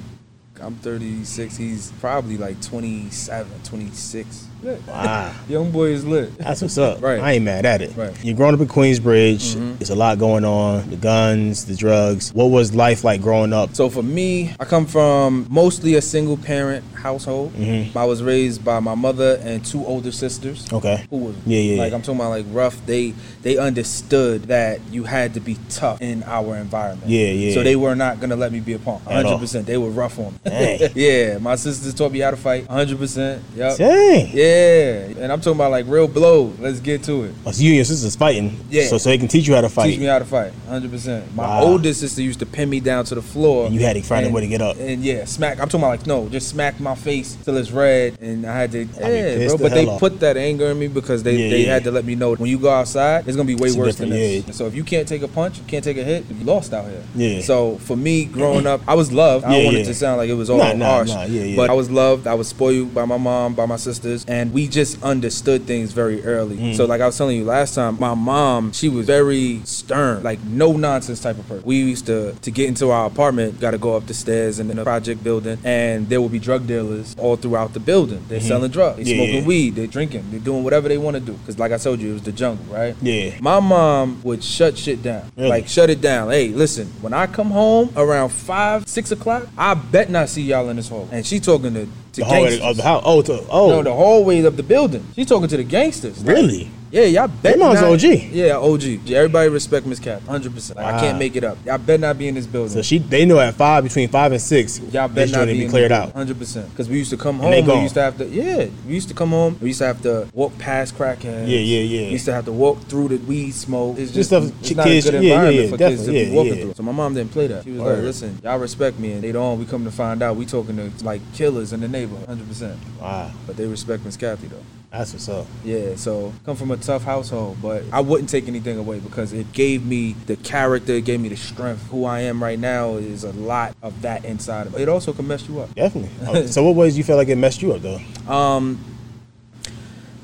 I'm 0.61 0.75
36. 0.77 1.57
He's 1.57 1.93
probably 2.01 2.39
like 2.39 2.61
27, 2.63 3.51
26. 3.65 4.49
Lit. 4.63 4.81
Wow. 4.87 5.33
Young 5.49 5.71
boy 5.71 5.89
is 5.89 6.07
lit. 6.07 6.37
That's 6.39 6.63
what's 6.63 6.79
up. 6.79 7.03
Right. 7.03 7.21
I 7.21 7.33
ain't 7.33 7.45
mad 7.45 7.67
at 7.67 7.83
it. 7.83 7.95
Right. 7.97 8.13
You're 8.25 8.35
growing 8.37 8.55
up 8.55 8.61
in 8.61 8.69
Queensbridge. 8.69 9.57
Mhm. 9.57 9.81
It's 9.81 9.91
a 9.91 9.95
lot 9.95 10.19
going 10.19 10.45
on. 10.45 10.89
The 10.89 10.97
guns, 10.97 11.67
the 11.67 11.75
drugs. 11.75 12.33
What 12.33 12.47
was 12.47 12.75
life 12.75 13.05
like 13.05 13.21
growing 13.21 13.53
up? 13.53 13.75
So 13.75 13.91
for 13.91 14.03
me, 14.03 14.55
I 14.59 14.65
come 14.65 14.87
from 14.87 15.47
mostly 15.51 15.97
a 15.97 16.03
single 16.03 16.37
parent 16.39 16.83
household. 16.95 17.53
Mhm. 17.59 17.95
I 17.95 18.05
was 18.07 18.23
raised 18.23 18.65
by 18.65 18.81
my 18.81 18.95
mother 18.95 19.39
and 19.45 19.63
two 19.65 19.85
older 19.85 20.11
sisters. 20.13 20.65
Okay. 20.73 21.05
Who 21.11 21.17
was 21.19 21.35
Yeah, 21.47 21.59
yeah, 21.61 21.79
like 21.83 21.91
yeah. 21.91 21.97
I'm 21.97 22.03
talking 22.03 22.21
about 22.21 22.31
like 22.31 22.47
rough. 22.51 22.77
They 22.87 23.13
they 23.43 23.59
understood 23.59 24.45
that 24.45 24.81
you 24.91 25.05
had 25.05 25.35
to 25.35 25.41
be 25.41 25.59
tough 25.69 26.01
in 26.01 26.23
our 26.27 26.57
environment. 26.57 27.11
Yeah, 27.11 27.27
yeah. 27.29 27.53
So 27.55 27.63
they 27.63 27.77
were 27.77 27.95
not 27.95 28.19
gonna 28.21 28.37
let 28.37 28.51
me 28.53 28.61
be 28.61 28.73
a 28.73 28.79
punk. 28.79 29.05
100. 29.07 29.39
percent 29.39 29.67
They 29.67 29.77
were 29.77 29.91
rough 29.91 30.19
on 30.19 30.33
me. 30.33 30.39
Dang. 30.45 30.91
yeah, 30.95 31.37
my 31.39 31.57
sisters 31.57 31.93
taught 31.93 32.13
me 32.13 32.21
how 32.21 32.31
to 32.31 32.37
fight. 32.39 32.67
100. 32.69 32.99
percent 32.99 33.43
Yep. 33.57 33.77
Dang. 33.77 34.31
Yeah, 34.33 34.54
and 34.59 35.33
I'm 35.33 35.41
talking 35.41 35.57
about 35.59 35.71
like 35.71 35.87
real 35.89 36.09
blow. 36.09 36.53
Let's 36.61 36.81
get 36.81 37.03
to 37.05 37.25
it. 37.25 37.35
Oh, 37.47 37.51
so 37.51 37.63
you 37.63 37.71
and 37.71 37.77
your 37.77 37.85
sisters 37.85 38.17
fighting. 38.17 38.57
Yeah. 38.71 38.87
So 38.87 38.99
so 38.99 39.09
they 39.11 39.19
can 39.19 39.29
teach 39.29 39.47
you 39.47 39.55
how 39.55 39.61
to 39.61 39.69
fight. 39.69 39.87
Teach 39.91 40.01
me 40.01 40.07
how 40.07 40.19
to 40.19 40.25
fight. 40.25 40.53
100. 40.67 40.91
percent 40.91 41.35
My 41.35 41.45
Wow. 41.45 41.65
oldest 41.65 42.01
sister 42.01 42.23
used 42.23 42.39
to 42.41 42.47
pin 42.47 42.71
me 42.71 42.81
down 42.81 43.05
to 43.07 43.15
the 43.15 43.23
floor. 43.23 43.67
And 43.67 43.75
you 43.75 43.81
had 43.83 43.97
to 43.97 44.03
find 44.03 44.27
a 44.27 44.31
way 44.31 44.41
to 44.43 44.47
get 44.49 44.61
up. 44.63 44.77
And 44.79 45.03
yeah, 45.05 45.25
smack. 45.25 45.61
I'm 45.61 45.69
talking 45.69 45.81
about 45.81 45.91
like 45.99 46.07
no, 46.07 46.29
just 46.29 46.49
smack 46.49 46.81
my 46.81 46.95
face 46.95 47.37
till 47.45 47.57
it's 47.57 47.71
red, 47.71 48.19
and 48.21 48.47
I 48.47 48.57
had 48.57 48.73
to. 48.73 48.85
be 48.85 48.93
Yeah, 49.01 49.47
bro. 49.49 49.57
the 49.57 49.63
But 49.65 49.73
they 49.75 49.87
off. 49.87 50.01
put 50.01 50.21
that 50.21 50.37
anger 50.37 50.67
in 50.67 50.79
me 50.79 50.89
because 50.89 51.23
they 51.23 51.37
Yeah, 51.37 51.51
they 51.51 51.65
yeah. 51.67 51.75
had 51.75 51.85
to 51.85 51.91
let 51.91 52.05
me 52.05 52.15
know 52.15 52.35
when 52.35 52.51
you 52.51 52.59
go 52.59 52.71
outside, 52.71 53.27
it's 53.27 53.37
gonna 53.37 53.47
be 53.47 53.55
way 53.55 53.69
It's 53.69 53.77
worse 53.77 53.97
than 53.97 54.11
this. 54.11 54.45
yeah. 54.47 54.53
So 54.53 54.67
if 54.67 54.75
you 54.75 54.85
can't 54.85 55.07
take 55.09 55.23
a 55.23 55.29
punch, 55.29 55.59
you 55.59 55.65
can't 55.67 55.85
take 55.85 55.97
a 55.97 56.05
hit, 56.05 56.25
you 56.31 56.45
lost 56.45 56.73
out 56.73 56.87
here. 56.87 57.03
Yeah. 57.15 57.41
So 57.43 57.77
for 57.79 57.97
me, 57.97 58.25
growing 58.25 58.67
up, 58.67 58.81
I 58.87 58.95
was 58.95 59.13
loved. 59.13 59.45
I 59.45 59.51
don't 59.51 59.59
Yeah, 59.61 59.65
want 59.67 59.77
yeah. 59.77 59.83
it 59.83 59.87
to 59.87 59.95
sound 59.95 60.19
like 60.19 60.29
it 60.31 60.35
was 60.35 60.51
all 60.51 60.59
Nah, 60.59 60.73
nah, 60.73 60.85
harsh, 60.87 61.09
nah, 61.09 61.25
yeah, 61.25 61.43
yeah. 61.45 61.57
but 61.57 61.71
I 61.71 61.75
was 61.75 61.91
loved. 61.91 62.27
I 62.27 62.35
was 62.35 62.49
spoiled 62.49 62.95
by 62.95 63.05
my 63.05 63.17
mom, 63.19 63.55
by 63.55 63.67
my 63.67 63.77
sisters, 63.77 64.25
and 64.35 64.53
we 64.53 64.67
just 64.67 65.01
understood 65.03 65.63
things 65.63 65.93
very 65.93 66.25
early. 66.25 66.57
Mm. 66.57 66.75
So 66.75 66.87
like 66.87 67.01
I 67.01 67.07
was 67.07 67.17
telling 67.17 67.37
you 67.37 67.45
last 67.45 67.75
time, 67.75 67.97
my 68.01 68.15
mom, 68.15 68.73
she 68.73 68.89
was 68.89 69.07
very 69.07 69.61
stern, 69.65 70.23
like 70.23 70.43
no 70.43 70.73
nonsense 70.73 71.21
type 71.21 71.39
of 71.39 71.47
person. 71.47 71.65
We 71.65 71.77
used 71.77 72.07
to 72.07 72.33
to 72.33 72.51
get 72.51 72.69
into 72.69 72.91
our 72.91 73.07
apartment, 73.07 73.61
got 73.61 73.71
to 73.71 73.79
go 73.79 73.97
up 73.97 74.07
the 74.07 74.15
stairs 74.15 74.59
and 74.59 74.71
in 74.71 74.79
a 74.79 74.83
project 74.83 75.23
building, 75.23 75.59
and 75.65 76.09
there 76.09 76.21
would 76.21 76.33
be 76.33 76.41
drug 76.41 76.67
dealers 76.67 77.15
all 77.17 77.37
throughout 77.37 77.75
the 77.75 77.81
building. 77.81 78.25
They're 78.29 78.41
selling 78.41 78.71
drugs, 78.71 78.97
they 78.97 79.05
Mm-hmm. 79.05 79.11
Yeah, 79.11 79.17
smoking 79.17 79.43
yeah. 79.43 79.47
weed, 79.47 79.71
they're 79.77 79.87
drinking, 79.87 80.25
they're 80.31 80.41
doing 80.41 80.65
whatever 80.65 80.89
they 80.89 80.99
want 80.99 81.15
to 81.15 81.21
do. 81.21 81.35
Because 81.35 81.59
like 81.59 81.73
I 81.73 81.79
told 81.79 82.01
you, 82.01 82.11
it 82.11 82.15
was 82.15 82.23
the 82.23 82.33
jungle, 82.33 82.65
right? 82.75 82.97
Yeah. 83.01 83.39
My 83.41 83.61
mom 83.61 84.21
would 84.25 84.43
shut 84.43 84.77
shit 84.77 85.03
down. 85.03 85.31
Really? 85.37 85.49
Like 85.49 85.69
shut 85.69 85.91
it 85.91 86.01
down. 86.01 86.31
Hey, 86.31 86.49
listen, 86.49 86.89
when 87.01 87.13
I 87.13 87.27
come 87.27 87.51
home 87.51 87.93
around 87.97 88.31
five, 88.31 88.89
six 88.89 89.13
o'clock, 89.13 89.47
I 89.57 89.75
bet 89.75 90.11
not 90.11 90.29
see 90.29 90.43
y'all 90.43 90.69
in 90.71 90.77
this 90.77 90.89
hall. 90.89 91.09
And 91.13 91.25
she 91.25 91.39
talking 91.39 91.75
to, 91.75 91.89
to 92.15 92.21
The 92.21 92.25
hallway 92.27 92.49
gangsters. 92.51 92.71
of 92.71 92.77
the 92.77 92.83
house. 92.83 93.03
Oh, 93.05 93.23
to, 93.23 93.45
oh. 93.51 93.69
No, 93.69 93.83
the 93.83 93.93
hallways 93.95 94.45
of 94.45 94.57
the 94.57 94.63
building. 94.63 95.07
She's 95.15 95.27
talking 95.27 95.49
to 95.49 95.57
the 95.57 95.65
gangsters. 95.65 96.25
Like, 96.25 96.37
really? 96.37 96.71
Yeah, 96.95 97.07
y'all 97.07 97.29
bet 97.29 97.59
mom's 97.59 97.81
not, 97.81 97.91
OG. 97.91 98.03
Yeah, 98.03 98.57
OG. 98.57 99.11
Everybody 99.11 99.49
respect 99.49 99.85
Miss 99.85 99.99
Cap, 99.99 100.23
hundred 100.23 100.55
percent. 100.55 100.79
I 100.79 101.01
can't 101.01 101.17
ah. 101.17 101.19
make 101.19 101.35
it 101.35 101.43
up. 101.43 101.59
Y'all 101.67 101.77
bet 101.77 101.99
not 101.99 102.17
be 102.17 102.29
in 102.29 102.37
this 102.37 102.47
building. 102.47 102.71
So 102.71 102.83
she, 102.83 102.99
they 102.99 103.25
know 103.25 103.41
at 103.41 103.55
five, 103.55 103.83
between 103.83 104.09
five 104.09 104.31
and 104.31 104.41
six, 104.41 104.79
Y'all 104.79 105.09
bet 105.09 105.31
not 105.33 105.47
be, 105.47 105.65
be 105.65 105.69
cleared 105.69 105.91
out. 105.91 106.13
Hundred 106.13 106.39
percent. 106.39 106.71
Because 106.71 106.89
we 106.89 106.99
used 106.99 107.11
to 107.11 107.17
come 107.17 107.41
home. 107.41 107.51
We 107.51 107.81
used 107.81 107.95
to 107.95 108.03
have 108.03 108.17
to. 108.19 108.27
Yeah, 108.27 108.69
we 108.87 108.95
used 108.95 109.09
to 109.09 109.15
come 109.15 109.31
home. 109.31 109.59
We 109.61 109.69
used 109.69 109.81
to 109.81 109.87
have 109.87 110.03
to 110.03 110.29
walk 110.33 110.57
past 110.59 110.97
crackheads. 110.97 111.49
Yeah, 111.49 111.59
yeah, 111.59 111.81
yeah. 111.81 112.01
We 112.07 112.13
used 112.13 112.27
to 112.27 112.33
have 112.33 112.45
to 112.45 112.53
walk 112.53 112.79
through 112.83 113.09
the 113.09 113.17
weed 113.17 113.51
smoke. 113.53 113.99
It's 113.99 114.13
Just 114.13 114.31
stuff 114.31 114.45
it's 114.61 114.75
not 114.77 114.87
kids- 114.87 115.07
a 115.07 115.13
good 115.13 115.23
yeah, 115.25 115.29
yeah, 115.29 115.35
environment 115.35 115.65
yeah, 115.65 115.71
for 115.71 115.79
kids 115.79 116.05
to 116.05 116.13
be 116.13 116.31
walking 116.31 116.55
through. 116.55 116.75
So 116.75 116.85
my 116.85 116.93
mom 116.93 117.15
didn't 117.15 117.33
play 117.33 117.49
that. 117.49 117.65
She 117.65 117.73
was 117.73 117.81
Word. 117.81 117.97
like, 117.97 118.05
"Listen, 118.05 118.39
y'all 118.45 118.59
respect 118.59 119.01
me, 119.01 119.13
and 119.13 119.23
later 119.23 119.41
on 119.41 119.59
we 119.59 119.65
come 119.65 119.85
to 119.85 119.91
find 119.91 120.23
out 120.23 120.37
we 120.37 120.47
talking 120.47 120.77
to 120.77 121.05
like 121.05 121.21
killers 121.35 121.73
in 121.73 121.81
the 121.81 121.89
neighborhood, 121.89 122.29
hundred 122.29 122.47
percent. 122.47 122.79
Wow. 123.01 123.33
But 123.49 123.57
they 123.57 123.67
respect 123.67 124.05
Miss 124.05 124.17
Kathy 124.17 124.47
though. 124.47 124.63
That's 124.97 125.13
what's 125.13 125.29
up. 125.29 125.47
Yeah, 125.65 125.97
so 125.97 126.33
come 126.47 126.55
from 126.55 126.71
a 126.71 126.77
tough 126.77 127.03
household, 127.03 127.59
but 127.61 127.83
I 127.93 128.01
wouldn't 128.01 128.29
take 128.29 128.47
anything 128.47 128.79
away 128.79 129.01
because 129.01 129.33
it 129.33 129.53
gave 129.53 129.85
me 129.85 130.13
the 130.27 130.37
character, 130.37 130.93
it 130.93 131.05
gave 131.05 131.21
me 131.21 131.29
the 131.29 131.37
strength. 131.37 131.85
Who 131.91 132.05
I 132.05 132.21
am 132.21 132.41
right 132.41 132.59
now 132.59 132.95
is 132.95 133.25
a 133.25 133.33
lot 133.33 133.75
of 133.83 134.03
that 134.03 134.25
inside 134.25 134.69
of 134.69 134.75
it. 134.77 134.83
It 134.83 134.89
also 134.89 135.13
can 135.13 135.27
mess 135.27 135.49
you 135.49 135.61
up. 135.61 135.75
Definitely. 135.75 136.47
So 136.55 136.63
what 136.63 136.77
ways 136.77 136.95
do 136.95 136.99
you 136.99 137.05
feel 137.05 137.17
like 137.17 137.29
it 137.29 137.37
messed 137.37 137.63
you 137.63 137.73
up 137.73 137.83
though? 137.83 138.33
Um, 138.33 138.94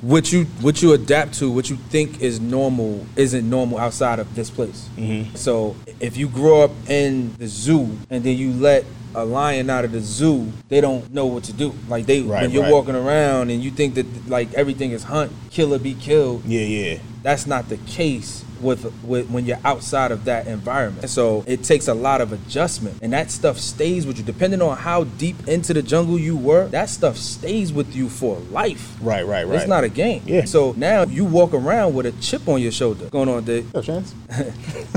what 0.03 0.33
you 0.33 0.45
what 0.61 0.83
you 0.83 0.93
adapt 0.93 1.35
to, 1.35 1.51
what 1.51 1.69
you 1.71 1.77
think 1.77 2.21
is 2.23 2.41
normal, 2.41 3.05
isn't 3.17 3.49
normal 3.49 3.79
outside 3.79 4.19
of 4.19 4.35
this 4.35 4.51
place. 4.51 4.89
Mm-hmm. 4.97 5.35
So 5.37 5.77
if 6.01 6.17
you 6.17 6.29
grow 6.29 6.63
up 6.63 6.71
in 6.89 7.35
the 7.37 7.47
zoo 7.47 7.99
and 8.09 8.25
then 8.25 8.37
you 8.37 8.53
let 8.53 8.85
a 9.15 9.25
lion 9.25 9.69
out 9.69 9.85
of 9.85 9.93
the 9.93 10.01
zoo, 10.01 10.53
they 10.69 10.81
don't 10.81 11.13
know 11.13 11.27
what 11.27 11.45
to 11.45 11.53
do. 11.53 11.75
Like 11.89 12.07
they 12.07 12.23
Right, 12.23 12.43
when 12.43 12.51
you're 12.51 12.63
right. 12.63 12.73
walking 12.73 12.95
around 12.95 13.51
and 13.51 13.63
you 13.63 13.71
think 13.71 13.95
that 13.95 14.29
like 14.29 14.53
everything 14.55 14.93
is 14.93 15.05
hunt, 15.05 15.33
kill 15.51 15.75
or 15.75 15.79
be 15.79 15.95
killed. 15.95 16.45
Yeah, 16.45 16.61
yeah. 16.63 16.99
That's 17.23 17.47
not 17.47 17.69
the 17.69 17.77
case 17.79 18.45
with, 18.61 18.85
with 19.05 19.31
when 19.31 19.47
you're 19.47 19.59
outside 19.65 20.11
of 20.13 20.25
that 20.25 20.47
environment. 20.47 21.09
So 21.11 21.45
it 21.47 21.65
takes 21.65 21.89
a 21.89 21.95
lot 21.95 22.21
of 22.21 22.33
adjustment, 22.33 22.99
and 23.03 23.13
that 23.13 23.31
stuff 23.31 23.59
stays 23.59 24.07
with 24.07 24.19
you. 24.19 24.25
Depending 24.25 24.63
on 24.63 24.77
how 24.77 25.05
deep 25.05 25.49
into 25.49 25.73
the 25.75 25.83
jungle 25.83 26.19
you 26.19 26.37
were, 26.37 26.67
that 26.69 26.89
stuff 26.89 27.17
stays 27.17 27.73
with 27.73 27.95
you 27.95 28.09
for 28.09 28.37
life. 28.51 28.97
Right, 29.01 29.27
right, 29.27 29.47
right. 29.47 29.57
It's 29.59 29.69
not 29.69 29.85
a 29.85 29.89
game. 29.89 30.23
Yeah. 30.27 30.45
So 30.45 30.73
now 30.77 31.05
you 31.05 31.25
walk 31.25 31.55
around 31.55 31.95
with 31.95 32.07
a 32.07 32.13
chip 32.21 32.47
on 32.49 32.61
your 32.61 32.73
shoulder. 32.73 33.07
Going 33.11 33.29
on, 33.29 33.45
Dick. 33.45 33.65
Yo, 33.75 33.83
Chance. 33.83 34.15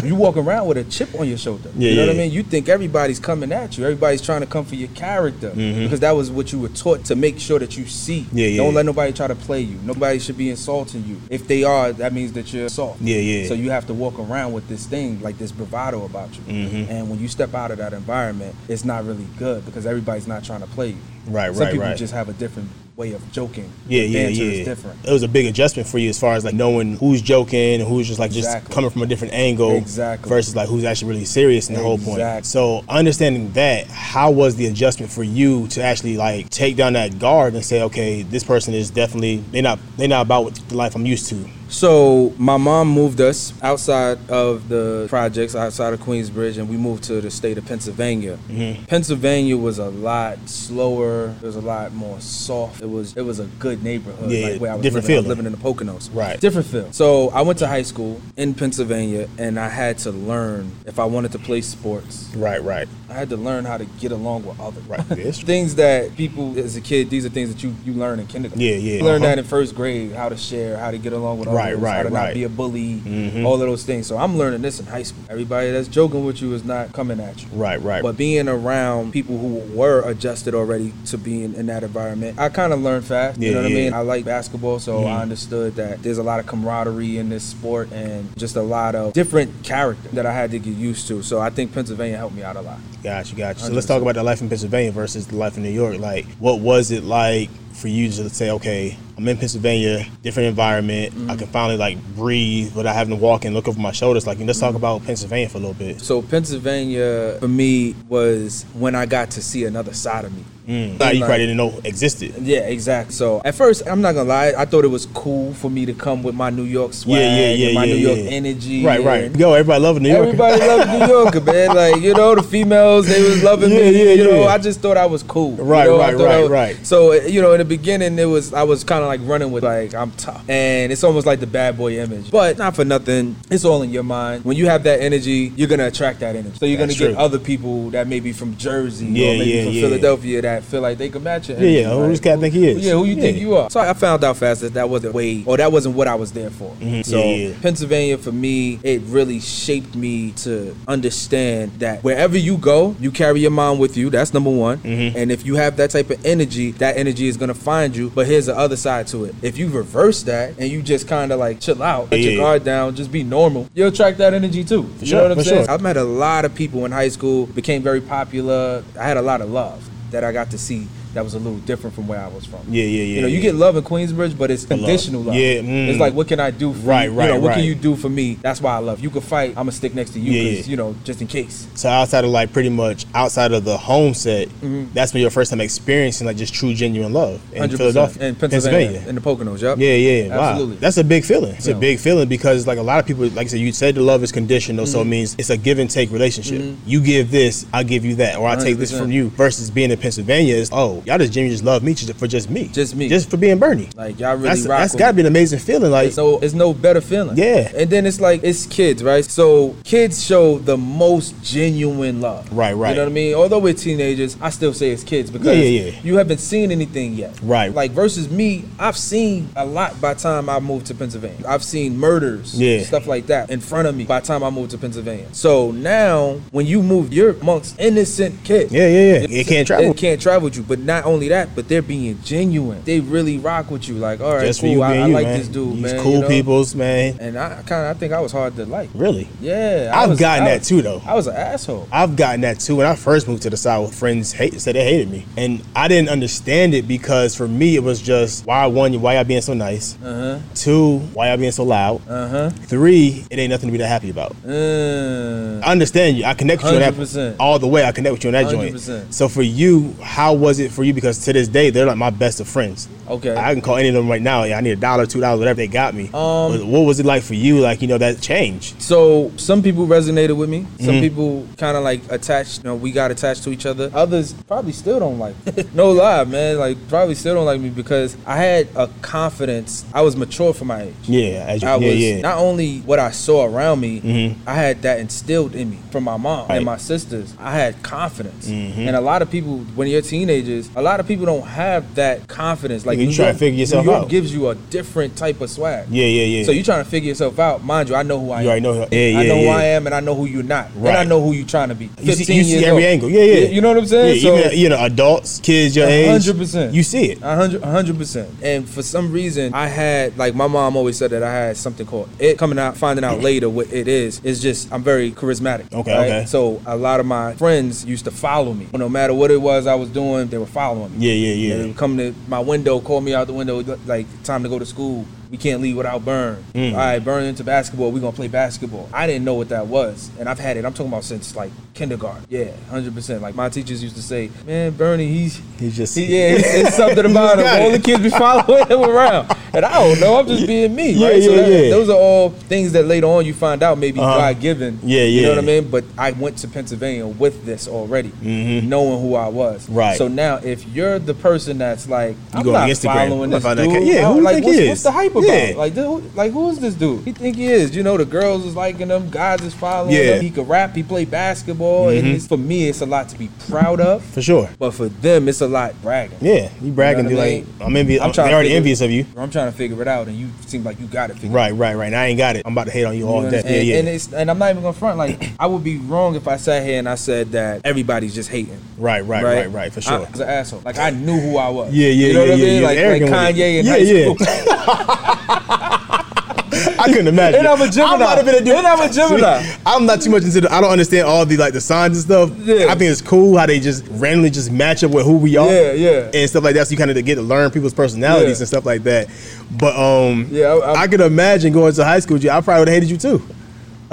You 0.03 0.15
walk 0.15 0.35
around 0.37 0.67
with 0.67 0.77
a 0.77 0.83
chip 0.83 1.13
on 1.19 1.27
your 1.27 1.37
shoulder. 1.37 1.69
Yeah, 1.77 1.89
you 1.89 1.95
know 1.95 2.01
yeah, 2.03 2.07
what 2.09 2.15
I 2.15 2.17
mean? 2.19 2.31
You 2.31 2.43
think 2.43 2.67
everybody's 2.67 3.19
coming 3.19 3.51
at 3.51 3.77
you. 3.77 3.83
Everybody's 3.85 4.21
trying 4.21 4.41
to 4.41 4.47
come 4.47 4.65
for 4.65 4.75
your 4.75 4.89
character 4.89 5.51
Mhm. 5.51 5.83
because 5.83 5.99
that 6.01 6.11
was 6.15 6.29
what 6.29 6.51
you 6.51 6.59
were 6.59 6.69
taught 6.69 7.05
to 7.05 7.15
make 7.15 7.39
sure 7.39 7.57
that 7.59 7.77
you 7.77 7.85
see. 7.85 8.25
Yeah, 8.33 8.47
yeah, 8.47 8.57
Don't 8.57 8.71
yeah. 8.71 8.75
let 8.77 8.85
nobody 8.85 9.13
try 9.13 9.27
to 9.27 9.35
play 9.35 9.61
you. 9.61 9.77
Nobody 9.83 10.19
should 10.19 10.37
be 10.37 10.49
insulting 10.49 11.05
you. 11.05 11.21
If 11.29 11.47
they 11.47 11.63
are, 11.63 11.93
that 11.93 12.11
means 12.13 12.33
that 12.33 12.51
you're 12.53 12.69
soft. 12.69 13.01
Yeah, 13.01 13.17
yeah. 13.17 13.47
So 13.47 13.52
you 13.53 13.71
have 13.71 13.87
to 13.87 13.93
walk 13.93 14.19
around 14.19 14.53
with 14.53 14.67
this 14.67 14.85
thing 14.85 15.21
like 15.21 15.37
this 15.37 15.51
bravado 15.51 16.05
about 16.05 16.29
you. 16.35 16.41
Mhm. 16.53 16.89
And 16.89 17.09
when 17.09 17.19
you 17.19 17.27
step 17.27 17.53
out 17.53 17.71
of 17.71 17.77
that 17.77 17.93
environment, 17.93 18.55
it's 18.67 18.83
not 18.85 19.05
really 19.05 19.27
good 19.37 19.65
because 19.65 19.85
everybody's 19.85 20.27
not 20.27 20.43
trying 20.43 20.61
to 20.61 20.67
play 20.67 20.89
you. 20.89 20.97
Right, 21.27 21.53
Some 21.53 21.63
right, 21.63 21.71
people 21.71 21.87
right. 21.87 21.97
just 21.97 22.13
have 22.13 22.27
a 22.29 22.33
different 22.33 22.69
way 22.95 23.13
of 23.13 23.31
joking. 23.31 23.67
Yeah, 23.87 24.03
yeah, 24.03 24.27
yeah. 24.27 24.63
different. 24.65 24.99
It 25.03 25.11
was 25.11 25.23
a 25.23 25.27
big 25.27 25.47
adjustment 25.47 25.87
for 25.87 25.97
you 25.97 26.09
as 26.09 26.19
far 26.19 26.35
as 26.35 26.45
like 26.45 26.53
knowing 26.53 26.97
who's 26.97 27.21
joking 27.23 27.81
and 27.81 27.87
who's 27.89 28.07
just 28.07 28.19
like 28.19 28.29
just 28.31 28.69
coming 28.69 28.91
from 28.91 29.01
a 29.01 29.07
different 29.07 29.33
angle 29.33 29.71
Exactly. 29.77 30.29
versus 30.29 30.55
like 30.55 30.69
who's 30.69 30.83
actually 30.83 31.09
really 31.09 31.25
serious 31.25 31.69
in 31.69 31.75
the 31.75 31.81
whole 31.81 31.97
point. 31.97 32.45
So 32.45 32.83
understanding 32.87 33.51
that, 33.53 33.87
how 33.87 34.29
was 34.29 34.57
the 34.57 34.67
adjustment 34.67 35.11
for 35.11 35.23
you 35.23 35.67
to 35.69 35.81
actually 35.81 36.17
like 36.17 36.49
take 36.49 36.75
down 36.75 36.93
that 36.93 37.17
guard 37.17 37.55
and 37.55 37.65
say, 37.65 37.81
okay, 37.83 38.21
this 38.21 38.43
person 38.43 38.73
is 38.75 38.91
definitely 38.91 39.37
they 39.51 39.61
not 39.61 39.79
they 39.97 40.05
not 40.07 40.21
about 40.21 40.43
what 40.43 40.55
the 40.55 40.75
life 40.77 40.93
I'm 40.95 41.05
used 41.05 41.27
to. 41.29 41.49
So 41.73 42.31
my 42.37 42.57
mom 42.57 42.89
moved 42.89 43.19
us 43.19 43.51
outside 43.63 44.19
of 44.29 44.69
the 44.69 45.07
projects, 45.09 45.55
outside 45.55 45.91
of 45.91 45.99
Queensbridge, 46.01 46.59
and 46.59 46.69
we 46.69 46.77
moved 46.77 47.03
to 47.05 47.19
the 47.19 47.31
state 47.31 47.57
of 47.57 47.65
Pennsylvania. 47.65 48.37
Mm-hmm. 48.47 48.85
Pennsylvania 48.85 49.57
was 49.57 49.79
a 49.79 49.89
lot 49.89 50.37
slower. 50.47 51.29
It 51.29 51.41
was 51.41 51.55
a 51.55 51.61
lot 51.61 51.91
more 51.93 52.19
soft. 52.21 52.81
It 52.83 52.89
was 52.89 53.17
it 53.17 53.23
was 53.23 53.39
a 53.39 53.47
good 53.57 53.83
neighborhood. 53.83 54.29
Yeah, 54.29 54.49
like 54.49 54.61
where 54.61 54.71
I 54.71 54.75
was 54.75 54.83
different 54.83 55.07
living. 55.07 55.15
I 55.17 55.19
was 55.21 55.27
living 55.29 55.45
in 55.47 55.51
the 55.51 55.57
Poconos. 55.57 56.09
Right. 56.13 56.39
Different 56.39 56.67
feel. 56.67 56.91
So 56.93 57.29
I 57.31 57.41
went 57.41 57.57
to 57.59 57.67
high 57.67 57.81
school 57.81 58.21
in 58.37 58.53
Pennsylvania, 58.53 59.27
and 59.39 59.59
I 59.59 59.67
had 59.69 59.97
to 59.99 60.11
learn 60.11 60.71
if 60.85 60.99
I 60.99 61.05
wanted 61.05 61.31
to 61.31 61.39
play 61.39 61.61
sports. 61.61 62.31
Right, 62.35 62.61
right. 62.61 62.87
I 63.09 63.13
had 63.13 63.29
to 63.29 63.37
learn 63.37 63.65
how 63.65 63.77
to 63.77 63.85
get 63.85 64.11
along 64.11 64.45
with 64.45 64.59
others. 64.59 64.83
Right. 64.85 65.01
Things 65.35 65.73
that 65.75 66.15
people 66.15 66.57
as 66.59 66.75
a 66.77 66.81
kid, 66.81 67.09
these 67.09 67.25
are 67.25 67.29
things 67.29 67.51
that 67.53 67.63
you, 67.63 67.75
you 67.83 67.93
learn 67.93 68.19
in 68.19 68.27
kindergarten. 68.27 68.61
Yeah, 68.61 68.75
yeah. 68.75 68.97
You 68.97 69.03
learn 69.03 69.23
Uh-huh. 69.23 69.35
that 69.35 69.39
in 69.39 69.45
first 69.45 69.75
grade, 69.75 70.11
how 70.11 70.29
to 70.29 70.37
share, 70.37 70.77
how 70.77 70.91
to 70.91 70.97
get 70.99 71.13
along 71.13 71.39
with 71.39 71.47
Right, 71.47 71.62
others, 71.71 71.79
right, 71.79 71.95
how 71.97 72.03
to 72.03 72.09
right. 72.09 72.25
not 72.27 72.33
be 72.33 72.43
a 72.43 72.49
bully, 72.49 73.01
Mhm. 73.05 73.45
all 73.45 73.53
of 73.55 73.59
those 73.61 73.83
things. 73.83 74.07
So 74.07 74.17
I'm 74.17 74.37
learning 74.37 74.61
this 74.61 74.79
in 74.79 74.85
high 74.85 75.03
school. 75.03 75.23
Everybody 75.29 75.71
that's 75.71 75.87
joking 75.87 76.25
with 76.25 76.41
you 76.41 76.53
is 76.53 76.63
not 76.63 76.93
coming 76.93 77.19
at 77.19 77.41
you. 77.41 77.47
Right, 77.53 77.81
right. 77.81 78.01
But 78.03 78.17
being 78.17 78.47
around 78.47 79.11
people 79.13 79.37
who 79.37 79.61
were 79.77 80.01
adjusted 80.07 80.53
already 80.55 80.93
to 81.07 81.17
being 81.17 81.53
in 81.55 81.65
that 81.67 81.83
environment, 81.83 82.39
I 82.39 82.49
kind 82.49 82.73
of 82.73 82.81
learned 82.81 83.05
fast. 83.05 83.39
you 83.41 83.51
know 83.51 83.61
what 83.61 83.71
yeah. 83.71 83.77
I 83.77 83.81
mean? 83.81 83.93
I 83.93 83.99
like 84.01 84.25
basketball, 84.25 84.79
so 84.79 85.01
Mhm. 85.01 85.07
I 85.07 85.21
understood 85.21 85.75
that 85.75 86.03
there's 86.03 86.17
a 86.17 86.23
lot 86.23 86.39
of 86.39 86.45
camaraderie 86.45 87.17
in 87.17 87.29
this 87.29 87.43
sport 87.43 87.91
and 87.91 88.29
just 88.37 88.55
a 88.55 88.61
lot 88.61 88.95
of 88.95 89.13
different 89.13 89.63
character 89.63 90.09
that 90.13 90.25
I 90.25 90.33
had 90.33 90.51
to 90.51 90.59
get 90.59 90.75
used 90.75 91.07
to. 91.07 91.23
So 91.23 91.39
I 91.39 91.49
think 91.49 91.73
Pennsylvania 91.73 92.17
helped 92.17 92.35
me 92.35 92.43
out 92.43 92.55
a 92.55 92.61
lot. 92.61 92.79
Got 93.03 93.31
you, 93.31 93.37
got 93.37 93.57
you. 93.59 93.65
So 93.67 93.73
let's 93.73 93.85
talk 93.87 94.01
about 94.01 94.15
the 94.15 94.23
life 94.23 94.41
in 94.41 94.49
Pennsylvania 94.49 94.91
versus 94.91 95.27
the 95.27 95.35
life 95.35 95.57
in 95.57 95.63
New 95.63 95.69
York. 95.69 95.99
Like, 95.99 96.25
what 96.39 96.59
was 96.59 96.91
it 96.91 97.03
like 97.03 97.49
for 97.73 97.87
you 97.87 98.09
to 98.09 98.29
say, 98.29 98.49
okay, 98.51 98.97
I'm 99.17 99.27
in 99.27 99.37
Pennsylvania, 99.37 100.05
different 100.23 100.49
environment. 100.49 101.13
Mm-hmm. 101.13 101.31
I 101.31 101.35
can 101.35 101.47
finally 101.47 101.77
like 101.77 101.97
breathe 102.15 102.75
without 102.75 102.95
having 102.95 103.15
to 103.15 103.21
walk 103.21 103.45
and 103.45 103.53
look 103.53 103.67
over 103.67 103.79
my 103.79 103.91
shoulders. 103.91 104.25
Like, 104.25 104.39
let's 104.39 104.53
Mm-hmm. 104.59 104.65
talk 104.67 104.75
about 104.75 105.05
Pennsylvania 105.05 105.49
for 105.49 105.57
a 105.57 105.61
little 105.61 105.73
bit. 105.75 106.01
So 106.01 106.21
Pennsylvania 106.21 107.37
for 107.39 107.47
me 107.47 107.95
was 108.07 108.65
when 108.73 108.95
I 108.95 109.05
got 109.05 109.31
to 109.31 109.41
see 109.41 109.65
another 109.65 109.93
side 109.93 110.25
of 110.25 110.35
me. 110.35 110.43
Mm. 110.67 110.97
That 110.97 111.13
you 111.13 111.19
like- 111.21 111.27
probably 111.27 111.45
didn't 111.47 111.57
know 111.57 111.73
existed. 111.83 112.33
Yeah, 112.41 112.59
exactly. 112.59 113.13
So 113.13 113.41
at 113.43 113.53
first, 113.55 113.83
I'm 113.85 114.01
not 114.01 114.13
gonna 114.15 114.29
lie, 114.29 114.53
I 114.57 114.65
thought 114.65 114.85
it 114.85 114.89
was 114.89 115.05
cool 115.07 115.53
for 115.53 115.69
me 115.69 115.85
to 115.85 115.93
come 115.93 116.23
with 116.23 116.35
my 116.35 116.49
New 116.49 116.63
York 116.63 116.93
swag, 116.93 117.19
Yeah, 117.19 117.35
yeah, 117.37 117.53
yeah, 117.53 117.65
and 117.67 117.75
my 117.75 117.83
yeah, 117.83 117.93
New 117.95 117.99
York 117.99 118.17
yeah. 118.19 118.29
energy, 118.31 118.85
Right, 118.85 119.03
right. 119.03 119.35
Yo, 119.35 119.51
everybody 119.53 119.81
loving 119.83 120.03
New 120.03 120.09
York. 120.09 120.23
Everybody 120.27 120.61
loved 120.65 120.89
New 120.99 121.07
Yorker, 121.13 121.41
man. 121.41 121.75
Like 121.75 122.01
you 122.01 122.13
know, 122.13 122.35
the 122.35 122.43
females 122.43 123.07
they 123.07 123.21
was 123.21 123.43
loving 123.43 123.71
Yeah, 123.71 123.77
me. 123.79 123.91
yeah, 124.05 124.13
you 124.13 124.23
know, 124.23 124.41
yeah. 124.43 124.47
I 124.47 124.57
just 124.57 124.79
thought 124.79 124.95
I 124.95 125.05
was 125.05 125.21
cool. 125.23 125.55
you 125.57 125.63
Right, 125.63 125.85
know? 125.87 125.97
Right, 125.99 126.15
right, 126.15 126.41
was- 126.41 126.49
right. 126.49 126.85
So 126.85 127.11
you 127.13 127.41
know, 127.41 127.51
in 127.53 127.59
the 127.59 127.65
beginning, 127.65 128.17
it 128.17 128.25
was 128.25 128.53
I 128.53 128.63
was 128.63 128.83
kind 128.83 129.01
of 129.03 129.07
like 129.07 129.19
running 129.23 129.51
with 129.51 129.63
like 129.65 129.93
I'm 129.93 130.11
tough, 130.11 130.43
and 130.49 130.91
it's 130.93 131.03
almost 131.03 131.25
like 131.25 131.39
the 131.41 131.47
bad 131.47 131.77
boy 131.77 131.99
image. 131.99 132.31
But 132.31 132.57
not 132.57 132.75
for 132.75 132.85
nothing, 132.85 133.35
it's 133.51 133.65
all 133.65 133.81
in 133.81 133.89
your 133.91 134.03
mind. 134.03 134.45
When 134.45 134.55
you 134.55 134.67
have 134.67 134.83
that 134.83 135.01
energy, 135.01 135.51
you're 135.57 135.67
gonna 135.67 135.87
attract 135.87 136.21
that 136.21 136.35
energy. 136.37 136.57
So 136.57 136.65
you're 136.65 136.77
That's 136.77 136.97
gonna 136.97 137.11
get 137.11 137.19
other 137.19 137.39
people 137.39 137.89
that 137.89 138.07
may 138.07 138.21
be 138.21 138.31
from 138.31 138.55
Jersey 138.55 139.07
Yeah, 139.07 139.27
or 139.27 139.37
maybe 139.39 139.49
yeah, 139.51 139.63
from 139.65 139.73
yeah. 139.73 139.81
Philadelphia 139.81 140.41
that 140.41 140.52
feel 140.61 140.81
like 140.81 140.97
they 140.97 141.09
can 141.09 141.23
match 141.23 141.49
it. 141.49 141.59
Yeah, 141.59 141.81
yeah. 141.81 141.89
Who 141.93 142.07
this 142.07 142.19
cat 142.19 142.39
think 142.39 142.53
he 142.53 142.67
is? 142.67 142.85
Yeah, 142.85 142.93
who 142.93 143.05
you 143.05 143.15
think 143.15 143.37
you 143.37 143.55
are? 143.55 143.69
So 143.69 143.79
I 143.79 143.93
found 143.93 144.23
out 144.23 144.37
fast 144.37 144.61
that 144.61 144.73
that 144.73 144.89
wasn't 144.89 145.13
way, 145.13 145.43
or 145.45 145.57
that 145.57 145.71
wasn't 145.71 145.95
what 145.95 146.07
I 146.07 146.15
was 146.15 146.31
there 146.31 146.49
for. 146.49 146.71
Mhm. 146.81 147.05
So 147.05 147.17
Yeah, 147.17 147.35
yeah. 147.47 147.53
Pennsylvania 147.61 148.17
for 148.17 148.31
me, 148.31 148.79
it 148.83 149.01
really 149.07 149.39
shaped 149.39 149.95
me 149.95 150.31
to 150.37 150.75
understand 150.87 151.71
that 151.79 152.03
wherever 152.03 152.37
you 152.37 152.57
go, 152.57 152.95
you 152.99 153.11
carry 153.11 153.39
your 153.41 153.51
mind 153.51 153.79
with 153.79 153.95
you. 153.97 154.09
That's 154.09 154.33
number 154.33 154.49
one. 154.49 154.77
Mhm. 154.79 155.15
And 155.15 155.31
if 155.31 155.45
you 155.45 155.55
have 155.55 155.77
that 155.77 155.89
type 155.91 156.09
of 156.09 156.17
energy, 156.25 156.71
that 156.79 156.97
energy 156.97 157.27
is 157.27 157.37
gonna 157.37 157.53
find 157.53 157.95
you. 157.95 158.11
But 158.13 158.27
here's 158.27 158.45
the 158.47 158.57
other 158.57 158.75
side 158.75 159.07
to 159.07 159.25
it. 159.25 159.35
If 159.41 159.57
you 159.57 159.67
reverse 159.67 160.23
that 160.23 160.53
and 160.57 160.69
you 160.69 160.81
just 160.81 161.07
kind 161.07 161.31
of 161.31 161.39
like 161.39 161.59
chill 161.59 161.81
out, 161.83 162.07
let 162.11 162.19
Yeah, 162.19 162.25
your 162.25 162.33
yeah. 162.33 162.39
guard 162.43 162.63
down, 162.63 162.95
just 162.95 163.11
be 163.11 163.23
normal, 163.23 163.67
you'll 163.73 163.87
attract 163.89 164.17
that 164.19 164.33
energy 164.33 164.63
too. 164.63 164.85
you 164.99 165.07
sure, 165.07 165.17
know 165.21 165.29
what 165.29 165.37
I'm 165.39 165.43
saying? 165.43 165.65
sure. 165.65 165.73
I 165.73 165.77
met 165.77 165.97
a 165.97 166.03
lot 166.03 166.45
of 166.45 166.55
people 166.55 166.85
in 166.85 166.91
high 166.91 167.09
school, 167.09 167.45
became 167.47 167.81
very 167.81 168.01
popular. 168.01 168.83
I 168.99 169.03
had 169.03 169.17
a 169.17 169.21
lot 169.21 169.41
of 169.41 169.49
love 169.51 169.81
that 170.13 170.23
I 170.23 170.31
got 170.31 170.49
to 170.51 170.57
see. 170.57 170.87
That 171.13 171.23
was 171.23 171.35
a 171.35 171.39
little 171.39 171.59
different 171.59 171.95
from 171.95 172.07
where 172.07 172.19
I 172.19 172.27
was 172.27 172.45
from. 172.45 172.61
Yeah, 172.67 172.83
yeah, 172.83 173.03
yeah. 173.03 173.03
You 173.15 173.21
know, 173.21 173.27
you 173.27 173.35
yeah. 173.37 173.41
get 173.43 173.55
love 173.55 173.77
in 173.77 173.83
Queensbridge, 173.83 174.37
but 174.37 174.49
it's 174.49 174.65
conditional 174.65 175.21
love. 175.21 175.35
Yeah, 175.35 175.59
mm. 175.61 175.87
It's 175.89 175.99
like, 175.99 176.13
what 176.13 176.27
can 176.27 176.39
I 176.39 176.49
do 176.51 176.73
for 176.73 176.79
Right, 176.87 177.05
you? 177.05 177.11
right, 177.17 177.27
You 177.27 177.33
know, 177.35 177.39
what 177.39 177.49
right. 177.49 177.55
can 177.57 177.65
you 177.65 177.75
do 177.75 177.95
for 177.95 178.09
me? 178.09 178.35
That's 178.41 178.61
why 178.61 178.75
I 178.75 178.79
love. 178.79 178.99
You 178.99 179.09
can 179.11 179.21
fight. 179.21 179.49
I'm 179.49 179.55
gonna 179.55 179.71
stick 179.73 179.93
next 179.93 180.11
to 180.11 180.19
you 180.19 180.31
Yeah, 180.31 180.49
because 180.49 180.67
yeah. 180.67 180.71
you 180.71 180.77
know, 180.77 180.95
just 181.03 181.21
in 181.21 181.27
case. 181.27 181.67
So 181.75 181.89
outside 181.89 182.23
of 182.23 182.31
like 182.31 182.51
pretty 182.51 182.69
much 182.69 183.05
outside 183.13 183.51
of 183.51 183.63
the 183.65 183.77
home 183.77 184.13
set, 184.13 184.47
Mm-hmm. 184.49 184.93
that's 184.93 185.13
when 185.13 185.21
your 185.21 185.29
first 185.31 185.51
time 185.51 185.61
experiencing 185.61 186.25
like 186.27 186.37
just 186.37 186.53
true 186.53 186.73
genuine 186.73 187.13
love 187.13 187.41
in 187.53 187.63
100%. 187.63 187.77
Philadelphia, 187.77 188.27
in 188.29 188.35
Pennsylvania, 188.35 189.03
in 189.07 189.15
the 189.15 189.21
Poconos. 189.21 189.61
Yep. 189.61 189.77
Yeah, 189.77 189.93
yeah, 189.93 190.33
Absolutely. 190.39 190.75
wow. 190.75 190.79
That's 190.81 190.97
a 190.97 191.03
big 191.03 191.23
feeling. 191.25 191.55
It's 191.55 191.67
Yeah. 191.67 191.75
a 191.75 191.79
big 191.79 191.99
feeling 191.99 192.27
because 192.27 192.65
like 192.65 192.77
a 192.79 192.81
lot 192.83 192.99
of 192.99 193.05
people, 193.05 193.25
like 193.27 193.45
I 193.45 193.49
said, 193.49 193.59
you 193.59 193.71
said 193.71 193.95
the 193.95 194.01
love 194.01 194.23
is 194.23 194.31
conditional, 194.31 194.85
Mm-hmm. 194.85 194.91
so 194.91 195.01
it 195.01 195.05
means 195.05 195.35
it's 195.37 195.49
a 195.51 195.57
give 195.57 195.77
and 195.79 195.89
take 195.89 196.11
relationship. 196.11 196.75
You 196.87 197.01
give 197.01 197.29
this, 197.29 197.65
I 197.73 197.83
give 197.83 198.03
you 198.05 198.15
that, 198.15 198.37
or 198.37 198.47
I 198.47 198.55
take 198.55 198.77
this 198.77 198.97
from 198.97 199.11
you. 199.11 199.29
Versus 199.29 199.69
being 199.69 199.91
in 199.91 199.97
Pennsylvania 199.99 200.55
is, 200.55 200.69
oh, 200.71 201.02
y'all 201.05 201.17
just 201.17 201.33
genuinely 201.33 201.53
just 201.55 201.63
love 201.63 201.83
me 201.83 201.93
just 201.93 202.13
for 202.15 202.27
just 202.27 202.49
me, 202.49 202.67
Just 202.69 202.95
me. 202.95 203.09
just 203.09 203.29
for 203.29 203.37
being 203.37 203.59
Bernie. 203.59 203.89
Like 203.95 204.19
y'all 204.19 204.35
really 204.35 204.49
that's 204.49 204.65
rock. 204.65 204.79
that's 204.79 204.93
with 204.93 204.99
got 204.99 205.07
to 205.07 205.13
me. 205.13 205.17
be 205.17 205.21
an 205.21 205.27
amazing 205.27 205.59
feeling. 205.59 205.91
Like, 205.91 206.15
no, 206.17 206.39
it's 206.39 206.53
no 206.53 206.73
better 206.73 207.01
feeling. 207.01 207.37
Yeah. 207.37 207.71
And 207.75 207.89
then 207.89 208.05
it's 208.05 208.19
like 208.19 208.41
it's 208.43 208.65
kids, 208.65 209.03
right? 209.03 209.23
So 209.25 209.75
kids 209.83 210.23
show 210.23 210.57
the 210.59 210.77
most 210.77 211.41
genuine 211.43 212.21
love. 212.21 212.51
Right, 212.51 212.73
right. 212.73 212.89
You 212.91 212.95
know 212.95 213.03
what 213.03 213.09
I 213.09 213.13
mean? 213.13 213.33
Although 213.35 213.59
we're 213.59 213.73
teenagers, 213.73 214.37
I 214.41 214.49
still 214.49 214.73
say 214.73 214.89
it's 214.91 215.03
kids 215.03 215.29
because 215.31 215.47
Yeah, 215.47 215.53
yeah, 215.63 215.91
yeah. 215.91 215.99
you 216.03 216.17
haven't 216.17 216.39
seen 216.39 216.71
anything 216.71 217.13
yet. 217.13 217.39
Right. 217.41 217.73
Like 217.73 217.91
versus 217.91 218.29
me, 218.29 218.65
I've 218.79 218.97
seen 218.97 219.49
a 219.55 219.65
lot 219.65 219.99
by 220.01 220.13
the 220.13 220.19
time 220.19 220.49
I 220.49 220.59
moved 220.59 220.87
to 220.87 220.95
Pennsylvania. 220.95 221.45
I've 221.47 221.63
seen 221.63 221.97
murders, 221.97 222.59
Yeah. 222.59 222.83
stuff 222.83 223.07
like 223.07 223.27
that 223.27 223.49
in 223.49 223.59
front 223.59 223.87
of 223.87 223.95
me 223.95 224.03
by 224.05 224.19
the 224.19 224.25
time 224.27 224.43
I 224.43 224.49
moved 224.49 224.71
to 224.71 224.77
Pennsylvania. 224.77 225.27
So 225.31 225.71
now 225.71 226.39
when 226.51 226.65
you 226.65 226.81
move, 226.83 227.13
you're 227.13 227.31
amongst 227.31 227.79
innocent 227.79 228.43
kids. 228.43 228.71
yeah, 228.71 228.87
yeah, 228.87 229.13
yeah. 229.27 229.39
It 229.39 229.47
can't 229.47 229.67
travel. 229.67 229.91
It 229.91 229.97
can't 229.97 230.21
travel 230.21 230.45
with 230.45 230.57
you, 230.57 230.63
but 230.63 230.79
not 230.93 231.05
only 231.05 231.27
that, 231.29 231.55
but 231.55 231.67
they're 231.67 231.81
being 231.81 232.21
genuine. 232.23 232.81
They 232.83 232.99
really 232.99 233.37
rock 233.37 233.71
with 233.71 233.87
you. 233.89 233.95
Like, 233.95 234.21
all 234.21 234.35
right, 234.35 234.45
just 234.45 234.59
for 234.59 234.67
cool. 234.67 234.73
you 234.75 234.81
I, 234.81 234.97
I 234.97 235.07
you, 235.07 235.13
like 235.13 235.25
man. 235.25 235.39
this 235.39 235.47
dude, 235.47 235.73
These 235.77 235.81
man. 235.93 236.01
cool 236.03 236.13
you 236.13 236.21
know? 236.21 236.27
peoples, 236.27 236.75
man. 236.75 237.17
And 237.19 237.37
I 237.37 237.61
kind 237.63 237.85
of, 237.87 237.95
I 237.95 237.99
think 237.99 238.13
I 238.13 238.19
was 238.19 238.31
hard 238.31 238.55
to 238.57 238.65
like. 238.65 238.89
Really, 238.93 239.27
Yeah, 239.41 239.91
I 239.93 240.03
I've 240.03 240.09
was- 240.11 240.19
gotten 240.19 240.45
I 240.47 240.51
that 240.57 240.63
too, 240.63 240.81
though. 240.81 241.01
I 241.05 241.13
was 241.15 241.27
an 241.27 241.35
asshole. 241.35 241.87
I've 241.91 242.15
gotten 242.15 242.41
that 242.41 242.59
too. 242.59 242.75
When 242.75 242.85
I 242.87 242.95
first 242.95 243.27
moved 243.27 243.43
to 243.43 243.49
the 243.49 243.57
South, 243.57 243.93
friends 243.95 244.31
hate 244.31 244.59
said 244.61 244.75
they 244.75 244.83
hated 244.83 245.09
me, 245.09 245.25
and 245.37 245.61
I 245.75 245.87
didn't 245.87 246.09
understand 246.09 246.73
it 246.73 246.87
because 246.87 247.35
for 247.35 247.47
me 247.47 247.75
it 247.75 247.83
was 247.83 248.01
just 248.01 248.45
why 248.45 248.65
one, 248.67 248.93
why 249.01 249.15
y'all 249.15 249.23
being 249.23 249.41
so 249.41 249.53
nice. 249.53 249.97
Uh 250.03 250.39
huh. 250.39 250.39
Two, 250.55 250.99
why 251.13 251.29
y'all 251.29 251.37
being 251.37 251.51
so 251.51 251.63
loud. 251.63 252.01
Uh 252.07 252.27
huh. 252.27 252.49
Three, 252.51 253.25
it 253.31 253.39
ain't 253.39 253.49
nothing 253.51 253.67
to 253.67 253.71
be 253.71 253.77
that 253.79 253.87
happy 253.87 254.09
about. 254.09 254.35
Uh, 254.45 255.59
I 255.63 255.71
understand 255.71 256.17
you. 256.17 256.25
I 256.25 256.33
connect 256.33 256.61
with 256.63 256.71
you 256.71 256.77
on 256.77 256.81
that 256.81 256.93
100%. 256.93 257.35
all 257.39 257.59
the 257.59 257.67
way. 257.67 257.83
I 257.85 257.91
connect 257.91 258.13
with 258.13 258.23
you 258.23 258.29
on 258.29 258.33
that 258.33 258.45
100%. 258.53 258.85
joint. 258.85 259.13
So 259.13 259.27
for 259.29 259.41
you, 259.41 259.93
how 260.01 260.33
was 260.33 260.59
it 260.59 260.71
for 260.71 260.82
you? 260.83 260.93
Because 260.93 261.19
to 261.25 261.33
this 261.33 261.47
day, 261.47 261.69
they're 261.69 261.85
like 261.85 261.97
my 261.97 262.09
best 262.09 262.39
of 262.39 262.47
friends. 262.47 262.87
Okay. 263.07 263.35
I 263.35 263.53
can 263.53 263.61
call 263.61 263.77
any 263.77 263.89
of 263.89 263.93
them 263.95 264.07
right 264.09 264.21
now. 264.21 264.43
Yeah, 264.43 264.57
I 264.57 264.61
need 264.61 264.71
a 264.71 264.75
dollar, 264.75 265.05
two 265.05 265.19
dollars, 265.19 265.39
whatever 265.39 265.57
they 265.57 265.67
got 265.67 265.93
me. 265.93 266.09
Um, 266.13 266.71
what 266.71 266.81
was 266.81 266.99
it 266.99 267.05
like 267.05 267.23
for 267.23 267.33
you? 267.35 267.59
Like 267.59 267.81
you 267.81 267.87
know 267.87 267.97
that 267.97 268.21
change. 268.21 268.73
So 268.81 269.31
some 269.37 269.61
people 269.61 269.87
resonated 269.87 270.35
with 270.37 270.49
me. 270.49 270.65
Some 270.79 270.95
Mhm. 270.95 271.01
people 271.01 271.47
kind 271.57 271.75
of 271.77 271.83
like 271.83 272.01
attached. 272.09 272.59
You 272.59 272.65
know, 272.65 272.75
we 272.75 272.91
got 272.91 273.11
attached 273.11 273.43
to 273.43 273.51
each 273.51 273.65
other. 273.65 273.89
Others 273.93 274.33
probably 274.47 274.71
still 274.73 274.99
don't 274.99 275.19
like. 275.19 275.35
Me. 275.45 275.63
no 275.73 275.91
lie, 275.91 276.23
man. 276.23 276.57
Like 276.57 276.77
probably 276.89 277.15
still 277.15 277.35
don't 277.35 277.45
like 277.45 277.59
me 277.61 277.69
because 277.69 278.15
I 278.25 278.37
had 278.37 278.67
a 278.75 278.87
confidence. 279.01 279.85
I 279.93 280.01
was 280.01 280.15
mature 280.15 280.53
for 280.53 280.65
my 280.65 280.83
age. 280.83 280.93
Yeah, 281.03 281.45
as 281.47 281.61
you, 281.61 281.67
I 281.67 281.77
yeah, 281.77 281.87
was 281.89 281.97
yeah. 281.99 282.21
not 282.21 282.37
only 282.37 282.79
what 282.79 282.99
I 282.99 283.11
saw 283.11 283.45
around 283.45 283.79
me, 283.79 284.01
Mhm. 284.01 284.35
I 284.45 284.55
had 284.55 284.81
that 284.83 284.99
instilled 284.99 285.55
in 285.55 285.69
me 285.71 285.77
from 285.91 286.03
my 286.03 286.17
mom 286.17 286.47
Right. 286.47 286.57
and 286.57 286.65
my 286.65 286.77
sisters. 286.77 287.33
I 287.39 287.51
had 287.55 287.81
confidence, 287.83 288.47
Mhm. 288.47 288.87
and 288.87 288.95
a 288.95 289.01
lot 289.01 289.21
of 289.21 289.29
people, 289.31 289.59
when 289.75 289.87
you're 289.87 290.01
teenagers, 290.01 290.69
a 290.75 290.81
lot 290.81 290.99
of 290.99 291.07
people 291.07 291.25
don't 291.25 291.45
have 291.47 291.95
that 291.95 292.27
confidence. 292.27 292.85
Like 292.85 292.92
You 292.99 293.07
New 293.07 293.13
try 293.13 293.31
to 293.31 293.37
figure 293.37 293.59
yourself 293.59 293.85
New 293.85 293.91
York 293.91 294.03
out. 294.03 294.09
gives 294.09 294.33
you 294.33 294.49
a 294.49 294.55
different 294.55 295.15
type 295.15 295.41
of 295.41 295.49
swag. 295.49 295.87
yeah, 295.89 296.05
yeah, 296.05 296.23
yeah. 296.23 296.43
So 296.45 296.51
you're 296.51 296.63
trying 296.63 296.83
to 296.83 296.89
figure 296.89 297.09
yourself 297.09 297.39
out. 297.39 297.63
Mind 297.63 297.89
you, 297.89 297.95
I 297.95 298.03
know 298.03 298.19
who 298.19 298.31
I 298.31 298.41
You 298.41 298.47
am. 298.47 298.47
already 298.49 298.61
know 298.61 298.73
who- 298.73 298.79
yeah, 298.95 299.19
I 299.19 299.21
yeah, 299.23 299.27
know 299.33 299.41
who. 299.41 299.47
I 299.49 299.63
am, 299.65 299.85
and 299.87 299.95
I 299.95 299.99
know 299.99 300.15
who 300.15 300.25
you're 300.25 300.43
not. 300.43 300.67
And 300.75 300.87
I 300.89 301.03
know 301.03 301.21
who 301.21 301.31
you're 301.33 301.47
trying 301.47 301.69
to 301.69 301.75
be. 301.75 301.89
you 302.01 302.13
see, 302.13 302.33
you 302.33 302.43
see 302.43 302.65
every 302.65 302.83
old. 302.83 302.91
angle. 302.93 303.09
Yeah, 303.09 303.23
yeah. 303.23 303.47
You 303.47 303.61
know 303.61 303.69
what 303.69 303.77
I'm 303.77 303.85
saying? 303.85 304.21
Yeah, 304.23 304.47
even 304.47 304.57
you 304.59 304.69
know 304.69 304.83
adults, 304.83 305.39
kids 305.39 305.75
your 305.75 305.87
age. 305.87 306.23
100%. 306.25 306.73
You 306.73 306.83
see 306.83 307.11
it. 307.11 307.21
A 307.21 307.35
hundred, 307.35 307.63
a 307.63 307.67
hundred 307.67 307.97
percent. 307.97 308.29
And 308.41 308.67
for 308.67 308.81
some 308.83 309.11
reason, 309.11 309.53
I 309.53 309.67
had 309.67 310.17
like 310.17 310.35
my 310.35 310.47
mom 310.47 310.75
always 310.75 310.97
said 310.97 311.11
that 311.11 311.23
I 311.23 311.33
had 311.33 311.57
something 311.57 311.85
called 311.85 312.09
it. 312.19 312.37
Coming 312.37 312.59
out, 312.59 312.77
finding 312.77 313.03
out 313.05 313.21
later 313.21 313.49
what 313.49 313.71
it 313.71 313.87
is 313.87 314.19
It's 314.23 314.39
just 314.39 314.71
I'm 314.71 314.83
very 314.83 315.11
charismatic. 315.11 315.71
Okay, 315.73 315.93
okay. 315.93 316.25
So 316.27 316.61
a 316.65 316.75
lot 316.75 316.99
of 316.99 317.05
my 317.05 317.33
friends 317.35 317.85
used 317.85 318.05
to 318.05 318.11
follow 318.11 318.53
me. 318.53 318.67
No 318.73 318.89
matter 318.89 319.13
what 319.13 319.31
it 319.31 319.41
was 319.41 319.67
I 319.67 319.75
was 319.75 319.89
doing, 319.89 320.27
they 320.27 320.37
were 320.37 320.45
following 320.45 320.97
me. 320.97 321.07
Yeah, 321.07 321.13
yeah, 321.13 321.33
yeah. 321.33 321.57
They 321.61 321.67
would 321.67 321.77
come 321.77 321.97
to 321.97 322.13
my 322.27 322.39
window, 322.39 322.79
call 322.83 323.01
me 323.01 323.13
out 323.13 323.27
the 323.27 323.33
window, 323.33 323.61
like 323.85 324.05
time 324.23 324.43
to 324.43 324.49
go 324.49 324.59
to 324.59 324.65
school. 324.65 325.05
We 325.33 325.39
can't 325.39 325.63
leave 325.63 325.75
without 325.75 326.05
Burn. 326.05 326.43
Mm. 326.53 326.73
All 326.73 326.77
right, 326.77 326.99
Burn 326.99 327.23
into 327.23 327.43
basketball. 327.43 327.91
We're 327.91 328.01
gonna 328.01 328.15
play 328.15 328.27
basketball. 328.27 328.87
I 328.93 329.07
didn't 329.07 329.25
know 329.25 329.33
what 329.33 329.49
that 329.49 329.65
was, 329.65 330.11
and 330.19 330.29
I've 330.29 330.37
had 330.37 330.57
it. 330.57 330.63
I'm 330.63 330.73
talking 330.73 330.91
about 330.93 331.03
since 331.05 331.35
like 331.35 331.51
kindergarten. 331.73 332.23
Yeah, 332.29 332.51
hundred 332.69 332.93
percent. 332.93 333.23
Like 333.23 333.33
my 333.33 333.49
teachers 333.49 333.81
used 333.81 333.95
to 333.95 334.03
say, 334.03 334.29
"Man, 334.45 334.73
Bernie, 334.73 335.07
he's 335.07 335.41
He's 335.57 335.75
just 335.75 335.97
he, 335.97 336.05
yeah, 336.05 336.35
it's, 336.35 336.53
it's 336.53 336.75
something 336.83 337.05
about 337.09 337.39
him. 337.39 337.47
All 337.47 337.73
it. 337.73 337.79
the 337.79 337.83
kids 337.83 338.03
be 338.03 338.09
following 338.11 338.67
him 338.67 338.81
around, 338.87 339.35
and 339.55 339.65
I 339.65 339.73
don't 339.79 339.99
know. 339.99 340.17
I'm 340.19 340.27
just 340.27 340.45
being 340.45 340.75
me, 340.75 340.91
Yeah, 340.91 341.07
right? 341.07 341.23
so 341.23 341.31
yeah, 341.31 341.41
that- 341.41 341.49
yeah. 341.63 341.69
those 341.71 341.89
are 341.89 341.97
all 341.97 342.29
things 342.29 342.73
that 342.73 342.85
later 342.85 343.07
on 343.07 343.25
you 343.25 343.33
find 343.33 343.63
out 343.63 343.79
maybe 343.79 343.99
Uh-huh. 343.99 344.19
God 344.19 344.39
given. 344.39 344.77
Yeah, 344.83 344.99
yeah. 345.01 345.05
You 345.05 345.21
know 345.23 345.29
what 345.29 345.37
I 345.39 345.41
mean? 345.41 345.67
But 345.71 345.83
I 345.97 346.11
went 346.11 346.37
to 346.39 346.47
Pennsylvania 346.47 347.07
with 347.07 347.43
this 347.43 347.67
already, 347.67 348.09
Mhm. 348.09 348.65
knowing 348.67 349.01
who 349.01 349.15
I 349.15 349.29
was. 349.29 349.67
Right. 349.67 349.97
So 349.97 350.07
now, 350.07 350.35
if 350.43 350.67
you're 350.67 350.99
the 350.99 351.15
person 351.15 351.57
that's 351.57 351.89
like, 351.89 352.17
I'm 352.33 352.43
go 352.43 352.53
on 352.53 352.67
not 352.67 352.69
Instagram. 352.69 352.93
following 353.09 353.33
I'm 353.33 353.41
this 353.41 353.43
dude. 353.79 353.87
Yeah, 353.87 354.13
who 354.13 354.21
like, 354.21 354.35
think 354.35 354.45
what's, 354.45 354.67
what's 354.67 354.83
the 354.83 354.91
hype 354.91 355.11
about? 355.15 355.22
Yeah. 355.23 355.53
Like, 355.57 355.73
dude, 355.75 356.15
like 356.15 356.31
who 356.31 356.49
is 356.49 356.59
this 356.59 356.73
dude? 356.75 357.03
He 357.05 357.11
think 357.11 357.35
he 357.35 357.45
is? 357.47 357.75
You 357.75 357.83
know, 357.83 357.97
the 357.97 358.05
girls 358.05 358.45
is 358.45 358.55
liking 358.55 358.89
him, 358.89 359.09
guys 359.09 359.41
is 359.41 359.53
following 359.53 359.93
Yeah. 359.95 360.15
him. 360.15 360.21
He 360.23 360.29
can 360.31 360.43
rap, 360.47 360.75
he 360.75 360.83
play 360.83 361.05
basketball, 361.05 361.89
and 361.89 362.03
Mhm. 362.07 362.15
it's, 362.15 362.27
for 362.27 362.37
me, 362.37 362.67
it's 362.69 362.81
a 362.81 362.85
lot 362.85 363.09
to 363.09 363.17
be 363.17 363.29
proud 363.49 363.79
of. 363.79 364.03
for 364.03 364.21
sure. 364.21 364.49
But 364.59 364.73
for 364.73 364.89
them, 364.89 365.27
it's 365.27 365.41
a 365.41 365.47
lot 365.47 365.73
bragging. 365.81 366.17
Yeah, 366.21 366.49
you 366.61 366.71
bragging. 366.71 367.05
You 367.09 367.15
know 367.15 367.15
You 367.15 367.17
I 367.17 367.25
like 367.25 367.31
mean? 367.45 367.47
I'm 367.61 367.77
envious. 367.77 368.01
I'm 368.01 368.11
trying 368.11 368.27
they're 368.27 368.35
already 368.35 368.49
figure- 368.49 368.57
envious 368.57 368.81
of 368.81 368.91
you. 368.91 369.05
I'm 369.17 369.29
trying 369.31 369.51
to 369.51 369.57
figure 369.57 369.81
it 369.81 369.87
out, 369.87 370.07
and 370.07 370.15
you 370.17 370.27
seem 370.47 370.63
like 370.63 370.79
you 370.79 370.85
got 370.87 371.09
it 371.09 371.13
figured. 371.15 371.33
Right, 371.33 371.51
right, 371.55 371.75
right. 371.75 371.87
And 371.87 371.95
I 371.95 372.07
ain't 372.07 372.17
got 372.17 372.35
it. 372.35 372.43
I'm 372.45 372.53
about 372.53 372.65
to 372.65 372.71
hate 372.71 372.83
on 372.85 372.97
you 372.97 373.07
all 373.07 373.21
day. 373.21 373.27
understand? 373.27 373.55
Yeah, 373.55 373.61
yeah. 373.61 373.79
And 373.79 373.87
it's 373.87 374.11
and 374.13 374.29
I'm 374.29 374.37
not 374.37 374.49
even 374.51 374.61
gonna 374.63 374.73
front. 374.73 374.97
Like 374.97 375.21
I 375.39 375.47
would 375.47 375.63
be 375.63 375.77
wrong 375.77 376.15
if 376.15 376.27
I 376.27 376.37
sat 376.37 376.63
here 376.65 376.79
and 376.79 376.87
I 376.89 376.95
said 376.95 377.31
that 377.31 377.61
everybody's 377.63 378.13
just 378.13 378.29
hating. 378.29 378.57
right, 378.77 379.05
right, 379.05 379.23
right, 379.23 379.51
right, 379.51 379.71
for 379.73 379.81
sure. 379.81 379.93
I 379.93 379.99
was 380.11 380.19
an 380.19 380.27
asshole. 380.29 380.61
Like 380.65 380.77
I 380.77 380.89
knew 380.91 381.19
who 381.19 381.37
I 381.37 381.49
was. 381.49 381.73
Yeah, 381.73 381.87
yeah, 381.87 382.07
You 382.07 382.13
know 382.13 382.23
yeah, 382.23 382.29
what 382.29 382.33
I 382.33 382.43
mean? 382.43 382.61
yeah. 382.61 382.67
Like, 382.67 383.01
like 383.11 383.35
Kanye 383.35 383.59
in 383.59 383.65
Yeah, 383.65 383.71
high 383.71 383.77
yeah. 383.79 384.93
I 385.05 386.87
couldn't 386.87 387.07
imagine. 387.07 387.39
And 387.39 387.47
I'm 387.47 387.61
a 387.61 387.69
Gemini. 387.69 387.95
I 387.95 387.97
might 387.97 388.15
have 388.17 388.25
been 388.25 388.35
a 388.35 388.39
dude. 388.39 388.55
And 388.55 388.67
I'm 388.67 388.89
a 388.89 388.91
Gemini. 388.91 389.41
See, 389.41 389.57
I'm 389.65 389.85
not 389.85 390.01
too 390.01 390.09
much 390.09 390.23
into. 390.23 390.41
The, 390.41 390.53
I 390.53 390.61
don't 390.61 390.71
understand 390.71 391.07
all 391.07 391.25
the 391.25 391.37
like 391.37 391.53
the 391.53 391.61
signs 391.61 391.97
and 391.97 392.05
stuff. 392.05 392.31
Yeah. 392.45 392.67
I 392.69 392.75
think 392.75 392.91
it's 392.91 393.01
cool 393.01 393.37
how 393.37 393.45
they 393.45 393.59
just 393.59 393.85
randomly 393.91 394.29
just 394.29 394.51
match 394.51 394.83
up 394.83 394.91
with 394.91 395.05
who 395.05 395.17
we 395.17 395.37
are. 395.37 395.47
Yeah, 395.51 395.71
yeah. 395.73 396.11
and 396.13 396.29
stuff 396.29 396.43
like 396.43 396.55
that. 396.55 396.67
So 396.67 396.71
you 396.71 396.77
kind 396.77 396.91
of 396.91 397.05
get 397.05 397.15
to 397.15 397.21
learn 397.21 397.51
people's 397.51 397.73
personalities 397.73 398.37
Yeah. 398.37 398.43
and 398.43 398.47
stuff 398.47 398.65
like 398.65 398.83
that. 398.83 399.07
But 399.51 399.75
um, 399.75 400.27
Yeah, 400.29 400.47
I- 400.53 400.83
I, 400.83 400.87
could 400.87 401.01
imagine 401.01 401.53
going 401.53 401.73
to 401.73 401.83
high 401.83 401.99
school. 401.99 402.17
I 402.17 402.41
probably 402.41 402.59
would 402.59 402.67
have 402.67 402.75
hated 402.75 402.89
you 402.89 402.97
too. 402.97 403.21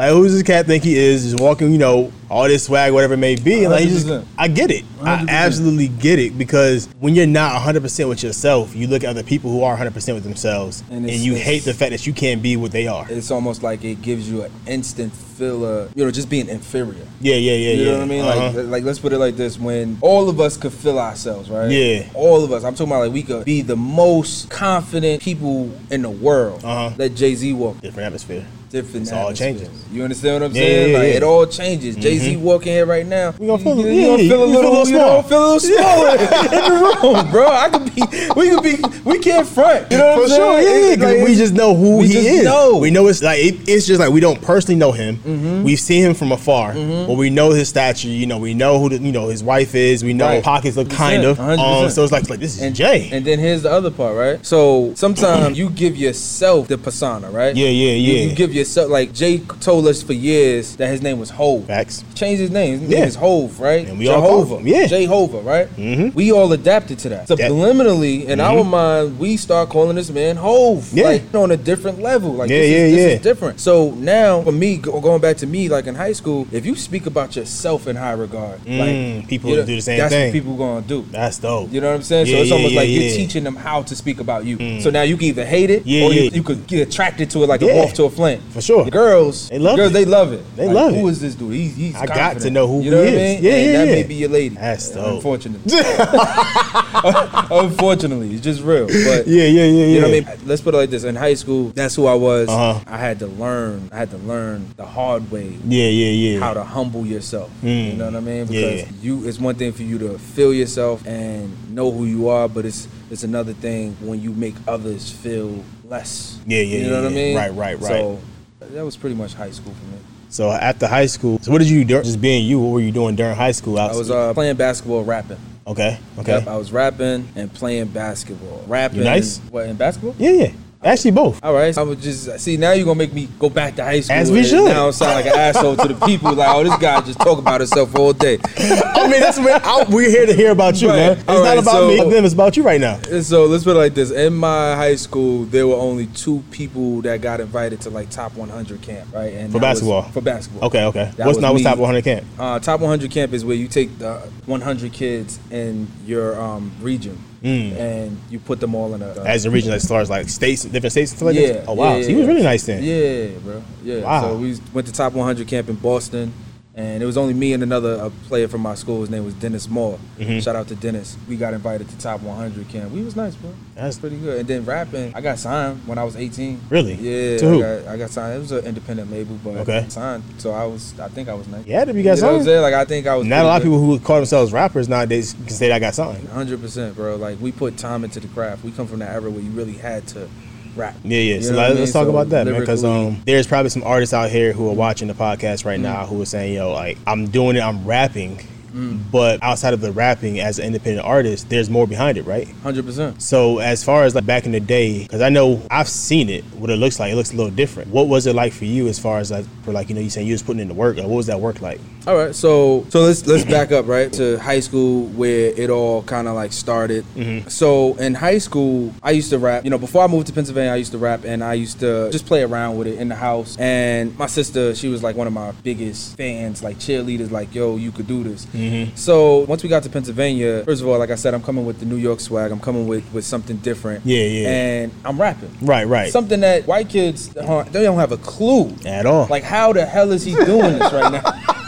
Like, 0.01 0.13
who's 0.13 0.33
this 0.33 0.43
cat 0.43 0.65
think 0.65 0.83
he 0.83 0.97
is? 0.97 1.31
Just 1.31 1.43
walking, 1.43 1.73
you 1.73 1.77
know, 1.79 2.11
all 2.31 2.45
this 2.45 2.65
swag, 2.65 2.95
whatever 2.95 3.13
it 3.15 3.19
may 3.19 3.37
be. 3.37 3.69
Like, 3.69 3.87
just, 3.87 4.09
I 4.39 4.49
get 4.49 4.71
it. 4.71 4.83
I 5.03 5.19
100%. 5.19 5.29
absolutely 5.29 5.89
get 5.89 6.19
it 6.19 6.39
because 6.39 6.89
when 7.01 7.15
you're 7.15 7.27
not 7.27 7.61
100% 7.61 8.09
with 8.09 8.23
yourself, 8.23 8.75
you 8.75 8.87
look 8.87 9.05
at 9.05 9.11
other 9.11 9.23
people 9.23 9.51
who 9.51 9.63
are 9.63 9.77
100% 9.77 10.15
with 10.15 10.25
themselves 10.25 10.83
And 10.91 11.05
and, 11.05 11.11
you 11.11 11.35
hate 11.35 11.65
the 11.65 11.75
fact 11.75 11.91
that 11.91 12.07
you 12.07 12.15
can't 12.15 12.43
be 12.43 12.57
what 12.57 12.73
they 12.73 12.87
are. 12.87 13.07
It's 13.11 13.31
almost 13.31 13.63
like 13.63 13.85
it 13.85 14.01
gives 14.01 14.31
you 14.31 14.43
an 14.43 14.53
instant 14.67 15.13
feel 15.13 15.65
of 15.67 15.97
you 15.97 16.05
know 16.05 16.11
just 16.11 16.31
being 16.31 16.49
inferior. 16.49 17.07
Yeah, 17.21 17.35
yeah, 17.35 17.53
yeah, 17.53 17.73
You 17.73 17.83
yeah. 17.83 17.91
know 17.91 17.99
what 17.99 18.03
I 18.03 18.07
mean? 18.07 18.25
Uh-huh. 18.25 18.59
Like, 18.63 18.67
like 18.67 18.85
let's 18.85 18.99
put 18.99 19.13
it 19.13 19.19
like 19.19 19.37
this: 19.37 19.59
when 19.59 19.99
all 20.01 20.29
of 20.29 20.41
us 20.41 20.57
could 20.57 20.73
feel 20.73 20.99
ourselves, 20.99 21.51
right? 21.51 21.71
Yeah. 21.71 22.09
All 22.15 22.43
of 22.45 22.53
us. 22.53 22.65
I'm 22.65 22.75
talking 22.75 22.93
about 22.93 23.01
like 23.01 23.13
we 23.13 23.23
could 23.23 23.45
be 23.45 23.63
the 23.63 23.77
most 23.77 24.51
confident 24.51 25.23
people 25.23 25.71
in 25.91 26.03
the 26.03 26.11
world. 26.11 26.65
Uh-huh. 26.65 26.95
Let 26.97 27.15
Jay 27.15 27.35
Z 27.35 27.53
walk. 27.53 27.81
different 27.81 28.07
atmosphere. 28.07 28.47
Different. 28.71 29.03
It's 29.03 29.13
all 29.13 29.33
changes. 29.33 29.69
You 29.93 30.05
understand 30.05 30.43
what 30.43 30.51
I'm 30.51 30.55
Yeah, 30.57 30.63
saying? 30.63 30.93
yeah, 30.93 30.99
like 30.99 31.09
yeah. 31.09 31.15
it 31.17 31.23
all 31.25 31.45
changes. 31.47 31.97
Jay 31.97 32.19
Z 32.19 32.37
walking 32.37 32.73
here 32.73 32.87
right 32.87 33.05
now. 33.05 33.35
We 33.37 33.49
gonna 33.49 33.61
feel- 33.63 33.77
you, 33.81 33.89
you 33.91 34.07
gonna 34.07 34.07
feel 34.07 34.15
a 34.15 34.17
we 34.17 34.29
feel 34.29 34.45
a 34.45 34.47
little, 34.47 34.71
little 34.71 34.89
you 34.89 34.97
small. 34.97 35.23
feel 35.25 35.43
a 35.43 35.47
little 35.47 35.61
smaller 35.61 36.11
in 36.11 36.19
the 36.21 37.01
room, 37.03 37.31
bro. 37.33 37.49
I 37.49 37.69
could 37.69 37.93
be. 37.93 38.03
We 38.37 38.51
could 38.51 38.63
be. 38.63 39.01
We 39.05 39.19
can't 39.19 39.45
front. 39.47 39.91
You 39.91 39.99
know 39.99 40.17
what 40.17 40.29
For 40.29 40.35
I'm 40.35 40.39
sure, 40.41 40.63
saying? 40.63 41.01
yeah. 41.01 41.05
Like- 41.07 41.29
we 41.29 41.35
just 41.35 41.53
know 41.53 41.75
who 41.75 41.97
we 41.99 42.07
he 42.07 42.13
just 42.13 42.27
is. 42.29 42.45
know. 42.45 42.77
We 42.79 42.91
know 42.93 43.09
it's 43.09 43.23
like 43.23 43.41
it, 43.41 43.69
it's 43.69 43.87
just 43.89 43.99
like 43.99 44.11
we 44.11 44.21
don't 44.21 44.41
personally 44.41 44.79
know 44.79 44.93
him. 44.93 45.17
Mm-hmm. 45.17 45.63
We've 45.65 45.81
seen 45.81 46.05
him 46.05 46.15
from 46.15 46.31
afar, 46.31 46.73
but 46.75 47.15
we 47.15 47.29
know 47.29 47.51
his 47.51 47.69
stature. 47.69 48.07
You 48.07 48.27
know, 48.29 48.39
we 48.39 48.55
know 48.55 48.79
who 48.79 48.89
the, 48.91 48.99
you 48.99 49.11
know 49.11 49.29
his 49.31 49.43
wife 49.43 49.75
is. 49.75 50.05
We 50.05 50.13
know 50.15 50.27
Right. 50.27 50.45
pockets 50.45 50.77
look 50.77 50.91
kind 50.91 51.25
of. 51.25 51.41
Um, 51.41 51.91
so 51.91 52.05
it's 52.05 52.13
like 52.13 52.31
like 52.31 52.39
this 52.39 52.55
is 52.57 52.63
And 52.63 52.77
Jay. 52.77 53.09
And 53.13 53.25
then 53.25 53.41
here's 53.41 53.63
the 53.63 53.73
other 53.73 53.91
part, 53.91 54.17
right? 54.17 54.47
So 54.47 54.93
sometimes 54.95 55.59
you 55.59 55.71
give 55.71 55.97
yourself 55.97 56.69
the 56.69 56.79
persona, 56.79 57.31
right? 57.33 57.57
Yeah, 57.57 57.67
yeah, 57.67 57.93
You, 57.95 58.13
yeah. 58.15 58.23
you 58.29 58.35
give 58.37 58.55
yourself 58.61 58.91
like 58.91 59.13
Jay 59.13 59.39
told 59.61 59.87
us 59.87 60.03
for 60.03 60.13
years 60.13 60.77
that 60.77 60.89
his 60.89 61.03
name 61.03 61.19
was 61.19 61.31
Hove. 61.31 61.65
Facts. 61.67 62.05
Changed 62.15 62.41
his 62.41 62.51
name. 62.51 62.79
His 62.81 62.91
Yeah. 62.91 62.99
name 63.01 63.09
is 63.09 63.15
Hove, 63.17 63.59
right? 63.61 63.87
And 63.89 63.99
we 63.99 64.09
all 64.09 64.21
Jehovah. 64.21 64.57
him, 64.59 64.67
yeah. 64.69 64.87
Jehovah, 64.87 65.39
right? 65.41 65.69
Mhm. 65.77 66.15
We 66.15 66.33
all 66.33 66.53
adapted 66.53 66.99
to 67.01 67.09
that. 67.11 67.29
Subliminally, 67.29 68.27
in 68.27 68.41
our 68.41 68.65
mind, 68.65 69.19
we 69.19 69.37
start 69.37 69.69
calling 69.69 69.97
this 69.97 70.11
man 70.11 70.37
Hove. 70.37 70.85
Mm-hmm. 70.85 70.99
Yeah. 70.99 71.05
Like 71.05 71.35
on 71.35 71.51
a 71.51 71.57
different 71.57 72.01
level. 72.03 72.33
Like 72.33 72.51
Yeah, 72.51 72.59
this, 72.61 72.71
yeah, 72.71 72.77
is, 72.79 72.95
this 72.95 73.01
yeah. 73.07 73.17
is 73.17 73.21
different. 73.23 73.61
So 73.61 73.91
now 73.99 74.43
for 74.43 74.53
me, 74.53 74.77
going 74.77 75.21
back 75.21 75.37
to 75.39 75.47
me, 75.47 75.69
like 75.69 75.87
in 75.87 75.95
high 75.95 76.13
school, 76.13 76.47
if 76.53 76.65
you 76.67 76.75
speak 76.77 77.07
about 77.07 77.37
yourself 77.37 77.87
in 77.87 77.97
high 77.97 78.13
regard, 78.13 78.61
Mm, 78.67 78.79
like 79.19 79.29
people 79.29 79.51
you 79.51 79.57
know, 79.57 79.65
do 79.67 79.77
the 79.77 79.83
same 79.83 79.99
that's 79.99 80.13
thing. 80.13 80.21
That's 80.33 80.35
what 80.35 80.41
people 80.43 80.57
gonna 80.57 80.83
do. 80.87 81.05
That's 81.11 81.39
dope. 81.39 81.73
You 81.73 81.81
know 81.81 81.89
what 81.91 81.97
I'm 81.97 82.03
saying? 82.03 82.27
so 82.27 82.33
Yeah, 82.33 82.39
it's 82.39 82.49
yeah, 82.51 82.57
almost 82.57 82.75
like 82.75 82.89
you're 82.89 83.17
teaching 83.17 83.45
them 83.45 83.57
how 83.57 83.83
to 83.83 83.97
speak 83.97 84.21
about 84.21 84.45
you. 84.45 84.81
So 84.81 84.91
now 84.91 85.03
you 85.03 85.17
can 85.17 85.29
either 85.29 85.45
hate 85.45 85.71
it 85.71 85.83
Yeah, 85.87 86.05
or 86.05 86.13
you, 86.13 86.31
you 86.33 86.43
could 86.43 86.67
get 86.67 86.87
attracted 86.89 87.31
to 87.31 87.43
it 87.43 87.49
like 87.49 87.63
a 87.63 87.67
Yeah. 87.67 87.77
moth 87.83 87.95
to 87.95 88.05
a 88.05 88.11
flame. 88.11 88.41
For 88.51 88.61
sure. 88.61 88.85
The 88.85 88.91
girls, 88.91 89.49
They 89.49 89.59
love 89.59 89.77
girls, 89.77 89.91
it. 89.91 89.95
they 89.95 90.05
love 90.05 90.33
it. 90.33 90.57
They 90.57 90.67
Like, 90.67 90.75
love 90.75 90.95
Who 90.95 91.09
it. 91.09 91.13
is 91.13 91.21
this 91.21 91.35
dude? 91.35 91.53
He's, 91.55 91.77
he's 91.77 91.95
I 91.97 92.07
got 92.07 92.39
to 92.41 92.51
know 92.51 92.67
who 92.67 92.83
you 92.83 92.91
know 92.91 93.03
he 93.03 93.11
what 93.11 93.19
I 93.19 93.21
is. 93.23 93.35
mean? 93.37 93.45
Yeah, 93.45 93.53
and 93.59 93.67
yeah, 93.67 93.73
that 93.79 93.87
yeah. 93.89 93.93
may 93.95 94.03
be 94.03 94.15
your 94.17 94.29
lady. 94.29 94.55
That's 94.57 94.91
dope. 94.91 95.15
Unfortunately. 95.17 95.73
Unfortunately, 97.51 98.33
it's 98.35 98.43
just 98.43 98.63
real. 98.63 98.87
But 98.87 99.27
Yeah, 99.27 99.45
yeah, 99.45 99.45
yeah, 99.47 99.65
yeah. 99.65 99.87
you 99.87 100.01
know 100.01 100.09
what 100.09 100.29
I 100.29 100.35
mean? 100.37 100.47
Let's 100.49 100.63
put 100.63 100.75
it 100.75 100.77
like 100.79 100.91
this. 100.91 101.05
In 101.05 101.17
high 101.17 101.35
school, 101.35 101.69
that's 101.71 101.95
who 101.95 102.07
I 102.07 102.15
was. 102.15 102.49
Uh-huh. 102.49 102.81
I 102.87 102.97
had 102.99 103.19
to 103.21 103.27
learn. 103.27 103.89
I 103.93 103.97
had 103.99 104.11
to 104.11 104.19
learn 104.19 104.69
the 104.77 104.87
hard 104.87 105.31
way 105.31 105.57
Yeah, 105.65 105.87
yeah, 105.89 106.11
yeah. 106.35 106.41
how 106.41 106.55
to 106.55 106.65
humble 106.65 107.07
yourself. 107.07 107.51
Mm. 107.63 107.93
You 107.93 107.97
know 107.97 108.05
what 108.07 108.17
I 108.17 108.21
mean? 108.21 108.47
Yeah. 108.51 108.87
You 109.01 109.27
it's 109.29 109.39
one 109.39 109.55
thing 109.55 109.73
for 109.73 109.83
you 109.83 109.99
to 109.99 110.19
feel 110.19 110.53
yourself 110.53 111.07
and 111.07 111.75
know 111.75 111.91
who 111.91 112.05
you 112.05 112.29
are, 112.29 112.49
but 112.49 112.65
it's 112.67 112.89
it's 113.11 113.23
another 113.25 113.53
thing 113.53 113.97
when 114.01 114.21
you 114.21 114.33
make 114.33 114.55
others 114.69 115.11
feel 115.11 115.65
less. 115.85 116.39
Yeah, 116.47 116.61
yeah, 116.61 116.65
yeah. 116.65 116.79
You 116.85 116.91
know 116.91 116.97
yeah, 116.97 117.03
what 117.03 117.11
I 117.13 117.15
mean? 117.15 117.37
Right, 117.37 117.55
right, 117.55 117.81
right. 117.81 117.89
So 117.89 118.21
that 118.61 118.85
was 118.85 118.97
pretty 118.97 119.17
much 119.17 119.35
high 119.35 119.51
school 119.51 119.73
for 119.73 119.87
me. 119.87 119.99
So 120.29 120.51
after 120.51 120.87
high 120.87 121.07
school, 121.07 121.39
so 121.41 121.51
what 121.51 121.59
did 121.59 121.69
you 121.69 121.85
do? 121.85 122.03
Just 122.03 122.21
being 122.21 122.47
you, 122.47 122.61
what 122.61 122.71
were 122.71 122.81
you 122.81 122.93
doing 122.93 123.17
during 123.17 123.35
high 123.35 123.51
school? 123.53 123.79
I 123.79 123.93
was 123.95 124.11
uh, 124.11 124.33
playing 124.33 124.57
basketball, 124.57 125.03
rapping. 125.03 125.39
okay, 125.67 125.99
okay. 126.19 126.39
Yep, 126.39 126.47
I 126.47 126.57
was 126.57 126.73
rapping 126.73 127.29
and 127.35 127.53
playing 127.53 127.89
basketball. 127.89 128.65
Rapping. 128.69 128.99
You 128.99 129.05
nice? 129.05 129.39
What 129.51 129.67
in 129.67 129.77
basketball? 129.77 130.15
yeah, 130.19 130.31
yeah. 130.31 130.53
Actually, 130.83 131.11
both. 131.11 131.45
All 131.45 131.53
right, 131.53 131.77
I 131.77 131.83
would 131.83 132.01
just 132.01 132.41
see 132.41 132.57
now 132.57 132.73
you're 132.73 132.87
gonna 132.87 132.97
make 132.97 133.13
me 133.13 133.29
go 133.39 133.51
back 133.51 133.77
to 133.77 133.85
high 133.85 134.01
school. 134.01 134.17
As 134.17 134.31
we 134.31 134.39
and 134.39 134.47
should. 134.47 134.65
Now 134.65 134.89
I 134.89 134.91
sound 134.93 135.13
like 135.13 135.27
an 135.27 135.39
asshole 135.39 135.77
to 135.77 135.89
the 135.89 136.07
people. 136.07 136.33
Like, 136.33 136.49
oh, 136.49 136.65
this 136.65 136.75
guy 136.79 136.99
just 137.03 137.19
talk 137.21 137.39
about 137.39 137.61
himself 137.61 137.95
all 137.97 138.15
day. 138.15 138.39
I 138.57 139.07
mean, 139.07 139.21
that's 139.21 139.39
what 139.39 139.63
I, 139.63 139.85
we're 139.91 140.09
here 140.09 140.25
to 140.25 140.33
hear 140.33 140.53
about 140.53 140.81
you, 140.81 140.89
Right. 140.89 140.97
man. 140.97 141.19
It's 141.19 141.29
All 141.29 141.35
not 141.45 141.49
right, 141.51 141.59
about 141.59 141.73
so- 141.73 141.89
me. 141.89 141.97
Them. 142.11 142.25
It's 142.25 142.33
about 142.33 142.57
you 142.57 142.63
right 142.63 142.81
now. 142.81 142.99
So 143.21 143.45
let's 143.45 143.63
put 143.65 143.77
it 143.77 143.79
like 143.79 143.93
this: 143.93 144.11
in 144.11 144.33
my 144.35 144.75
high 144.75 144.97
school, 144.97 145.45
there 145.45 145.67
were 145.67 145.77
only 145.77 146.07
two 146.07 146.43
people 146.51 147.03
that 147.03 147.21
got 147.21 147.41
invited 147.41 147.83
to 147.83 147.91
like 147.91 148.09
top 148.09 148.35
100 148.35 148.81
camp, 148.81 149.13
right? 149.13 149.35
And 149.35 149.53
For 149.53 149.59
that 149.59 149.73
was- 149.73 149.81
basketball? 149.81 150.03
for 150.13 150.21
basketball. 150.23 150.67
Okay, 150.69 150.85
okay. 150.87 151.13
That 151.19 151.27
what's 151.27 151.39
not 151.41 151.53
what's 151.53 151.65
top 151.65 151.77
100 151.77 152.05
camp? 152.05 152.27
Uh, 152.39 152.59
top 152.59 152.81
100 152.81 153.11
camp 153.11 153.35
is 153.35 153.45
where 153.45 153.57
you 153.57 153.69
take 153.69 153.99
the 153.99 154.15
100 154.47 154.95
kids 154.95 155.39
in 155.51 155.89
your 156.07 156.41
um, 156.41 156.73
region 156.81 157.19
and 157.43 158.21
you 158.31 158.39
put 158.39 158.61
them 158.61 158.75
all 158.75 158.95
in 158.95 159.03
a. 159.03 159.07
Mm. 159.07 159.27
As 159.27 159.45
a 159.45 159.51
region, 159.51 159.73
as 159.73 159.87
far 159.87 160.01
as 160.01 160.11
like 160.11 160.29
states, 160.29 160.65
different 160.65 160.93
states 160.93 161.21
like 161.23 161.35
yeah. 161.35 161.53
that. 161.53 161.69
Oh 161.69 161.75
wow, 161.75 161.97
yeah, 161.97 162.03
so 162.03 162.09
he 162.09 162.15
was 162.17 162.27
really 162.27 162.43
nice 162.43 162.65
then. 162.67 162.83
Yeah, 162.83 163.39
bro. 163.39 163.63
Yeah. 163.83 164.03
Wow. 164.03 164.23
So 164.23 164.37
we 164.37 164.59
went 164.73 164.87
to 164.87 164.93
top 164.93 165.13
100 165.13 165.47
camp 165.49 165.69
in 165.69 165.77
Boston, 165.77 166.33
and 166.81 167.03
it 167.03 167.07
was 167.07 167.19
only 167.19 167.35
me 167.35 167.53
and 167.53 167.63
another 167.63 167.95
a 168.01 168.09
player 168.29 168.49
from 168.49 168.63
my 168.63 168.75
school. 168.75 169.01
His 169.03 169.11
name 169.11 169.23
was 169.25 169.35
Dennis 169.35 169.69
Moore. 169.69 169.99
Mm-hmm. 170.19 170.39
Shout 170.39 170.57
out 170.57 170.69
to 170.69 170.75
Dennis. 170.75 171.17
We 171.29 171.37
got 171.37 171.53
invited 171.53 171.89
to 171.91 171.99
top 171.99 172.23
100 172.23 172.69
camp. 172.71 172.91
We 172.91 173.03
was 173.03 173.17
nice, 173.17 173.35
bro. 173.35 173.53
That's- 173.75 173.99
pretty 173.99 174.17
good. 174.17 174.41
And 174.41 174.49
then 174.49 174.65
rapping, 174.65 175.15
I 175.15 175.21
got 175.21 175.39
signed 175.39 175.87
when 175.87 175.99
I 175.99 176.05
was 176.05 176.17
18. 176.17 176.59
Really? 176.71 176.95
Yeah. 176.95 177.37
To 177.39 177.47
I 177.47 177.49
who? 177.51 177.61
got, 177.61 177.87
I 177.93 177.97
got 177.99 178.11
signed. 178.11 178.37
It 178.37 178.39
was 178.39 178.53
an 178.53 178.65
independent 178.65 179.11
label, 179.11 179.39
but 179.45 179.57
Okay. 179.59 179.85
signed. 179.89 180.23
So 180.39 180.53
I 180.53 180.65
was. 180.65 180.99
I 180.99 181.09
think 181.09 181.29
I 181.29 181.35
was 181.35 181.47
nice. 181.49 181.67
Yeah, 181.67 181.85
to 181.85 181.93
be 181.93 182.01
You 182.01 182.05
got 182.05 182.13
I'm 182.23 182.43
signed. 182.43 182.63
Like 182.63 182.75
I 182.75 182.85
think 182.87 183.07
I 183.07 183.15
was. 183.17 183.27
Not 183.27 183.45
a 183.45 183.49
lot 183.49 183.57
of 183.59 183.63
people 183.63 183.79
who 183.79 183.99
call 184.01 184.17
themselves 184.17 184.53
rappers 184.53 184.89
nowadays 184.89 185.35
can 185.35 185.49
say 185.51 185.69
that 185.69 185.75
I 185.75 185.79
got 185.81 185.95
signed. 185.95 186.27
100%, 186.29 186.95
bro. 186.95 187.17
Like 187.17 187.39
we 187.41 187.53
put 187.53 187.77
time 187.77 188.05
into 188.05 188.21
the 188.21 188.29
craft. 188.29 188.65
We 188.65 188.71
come 188.71 188.87
from 188.87 189.01
that 189.01 189.11
era 189.13 189.31
where 189.31 189.43
you 189.43 189.51
really 189.51 189.75
had 189.75 190.07
to 190.09 190.29
rap. 190.77 190.95
Yeah, 191.05 191.19
yeah. 191.19 191.35
You 191.37 191.43
so 191.43 191.53
know 191.53 191.59
like, 191.59 191.69
let's 191.71 191.79
mean? 191.81 191.93
talk 191.93 192.05
So 192.07 192.11
about 192.11 192.29
that, 192.31 192.47
man. 192.47 192.61
Because 192.61 192.85
um, 192.85 193.23
there's 193.27 193.47
probably 193.47 193.71
some 193.71 193.83
artists 193.85 194.13
out 194.13 194.31
here 194.31 194.53
who 194.53 194.69
are 194.69 194.75
watching 194.75 195.09
the 195.09 195.15
podcast 195.15 195.65
right 195.65 195.81
now 195.81 196.03
Mm-hmm. 196.05 196.15
who 196.15 196.23
are 196.23 196.27
saying, 196.27 196.55
"Yo, 196.55 196.73
like 196.73 196.99
I'm 197.07 197.27
doing 197.29 197.57
it, 197.57 197.61
I'm 197.61 197.85
rapping, 197.87 198.41
Mm. 198.71 199.01
but 199.11 199.43
outside 199.43 199.75
of 199.75 199.81
the 199.81 199.91
rapping 199.91 200.39
as 200.39 200.61
an 200.61 200.67
independent 200.67 201.05
artist, 201.05 201.49
there's 201.49 201.69
more 201.69 201.89
behind 201.89 202.17
it, 202.19 202.23
right?" 202.25 202.47
100%. 202.63 203.21
So 203.21 203.59
as 203.59 203.83
far 203.83 204.05
as 204.05 204.15
like 204.15 204.27
back 204.27 204.47
in 204.47 204.53
the 204.53 204.61
day, 204.61 205.03
because 205.03 205.21
I 205.23 205.29
know 205.29 205.61
I've 205.73 205.89
seen 205.89 206.29
it, 206.31 206.45
what 206.55 206.71
it 206.71 206.77
looks 206.77 207.01
like, 207.01 207.11
it 207.13 207.17
looks 207.17 207.33
a 207.33 207.37
little 207.37 207.51
different. 207.51 207.91
What 207.91 208.07
was 208.07 208.29
it 208.29 208.37
like 208.37 208.53
for 208.53 208.67
you 208.67 208.87
as 208.87 208.97
far 208.97 209.19
as 209.19 209.33
like 209.33 209.45
for 209.65 209.73
like 209.73 209.89
you 209.89 209.97
know 209.97 210.01
you 210.01 210.09
saying 210.09 210.27
you 210.29 210.35
was 210.35 210.43
putting 210.45 210.61
in 210.63 210.69
the 210.69 210.75
work? 210.75 210.97
Like, 210.99 211.07
what 211.07 211.17
was 211.17 211.27
that 211.27 211.41
work 211.41 211.61
like? 211.61 211.81
All 212.07 212.17
right, 212.17 212.35
so 212.35 212.87
so 212.89 213.03
let's 213.03 213.27
let's 213.27 213.45
back 213.45 213.73
up 213.73 213.87
right 213.87 214.11
to 214.15 214.39
high 214.39 214.61
school 214.61 215.07
where 215.09 215.53
it 215.55 215.69
all 215.69 216.03
kind 216.05 216.29
of 216.29 216.35
like 216.35 216.53
started. 216.53 217.05
So 217.51 217.95
in 217.97 218.15
high 218.15 218.39
school, 218.39 218.95
I 219.03 219.11
used 219.11 219.31
to 219.31 219.39
rap. 219.39 219.65
You 219.65 219.71
know, 219.71 219.79
before 219.79 220.03
I 220.03 220.07
moved 220.07 220.27
to 220.29 220.33
Pennsylvania, 220.33 220.73
I 220.73 220.77
used 220.77 220.93
to 220.93 220.99
rap 220.99 221.25
and 221.25 221.45
I 221.45 221.55
used 221.55 221.81
to 221.81 222.11
just 222.11 222.25
play 222.25 222.43
around 222.43 222.79
with 222.79 222.87
it 222.87 222.99
in 222.99 223.09
the 223.09 223.15
house. 223.15 223.57
And 223.59 224.17
my 224.19 224.27
sister, 224.27 224.75
she 224.75 224.89
was 224.89 225.03
like 225.03 225.15
one 225.15 225.27
of 225.27 225.33
my 225.35 225.53
biggest 225.63 226.17
fans, 226.17 226.63
like 226.63 226.79
cheerleaders. 226.79 227.31
Like, 227.31 227.55
yo, 227.55 227.77
you 227.77 227.93
could 227.93 228.07
do 228.07 228.25
this. 228.25 228.47
So 228.95 229.41
once 229.41 229.63
we 229.63 229.69
got 229.69 229.83
to 229.83 229.91
Pennsylvania, 229.91 230.65
first 230.65 230.81
of 230.81 230.89
all, 230.89 230.99
like 230.99 231.11
I 231.11 231.17
said, 231.17 231.35
I'm 231.35 231.43
coming 231.43 231.67
with 231.67 231.81
the 231.81 231.87
New 231.87 231.97
York 231.97 232.21
swag. 232.21 232.51
I'm 232.51 232.61
coming 232.61 232.89
with 232.89 233.05
with 233.13 233.27
something 233.27 233.59
different. 233.59 234.07
Yeah, 234.07 234.25
yeah. 234.25 234.49
And 234.49 234.93
I'm 235.05 235.21
rapping. 235.21 235.55
Right, 235.61 235.87
right. 235.87 236.11
Something 236.11 236.41
that 236.41 236.67
white 236.67 236.89
kids 236.89 237.37
uh, 237.37 237.65
they 237.65 237.83
don't 237.83 237.99
have 237.99 238.13
a 238.13 238.17
clue 238.17 238.75
At 238.87 239.05
all. 239.05 239.27
like, 239.29 239.43
how 239.43 239.75
the 239.75 239.85
hell 239.85 240.13
is 240.13 240.25
he 240.25 240.35
doing 240.35 240.79
this 240.79 240.93
right 240.93 241.13
now? 241.13 241.57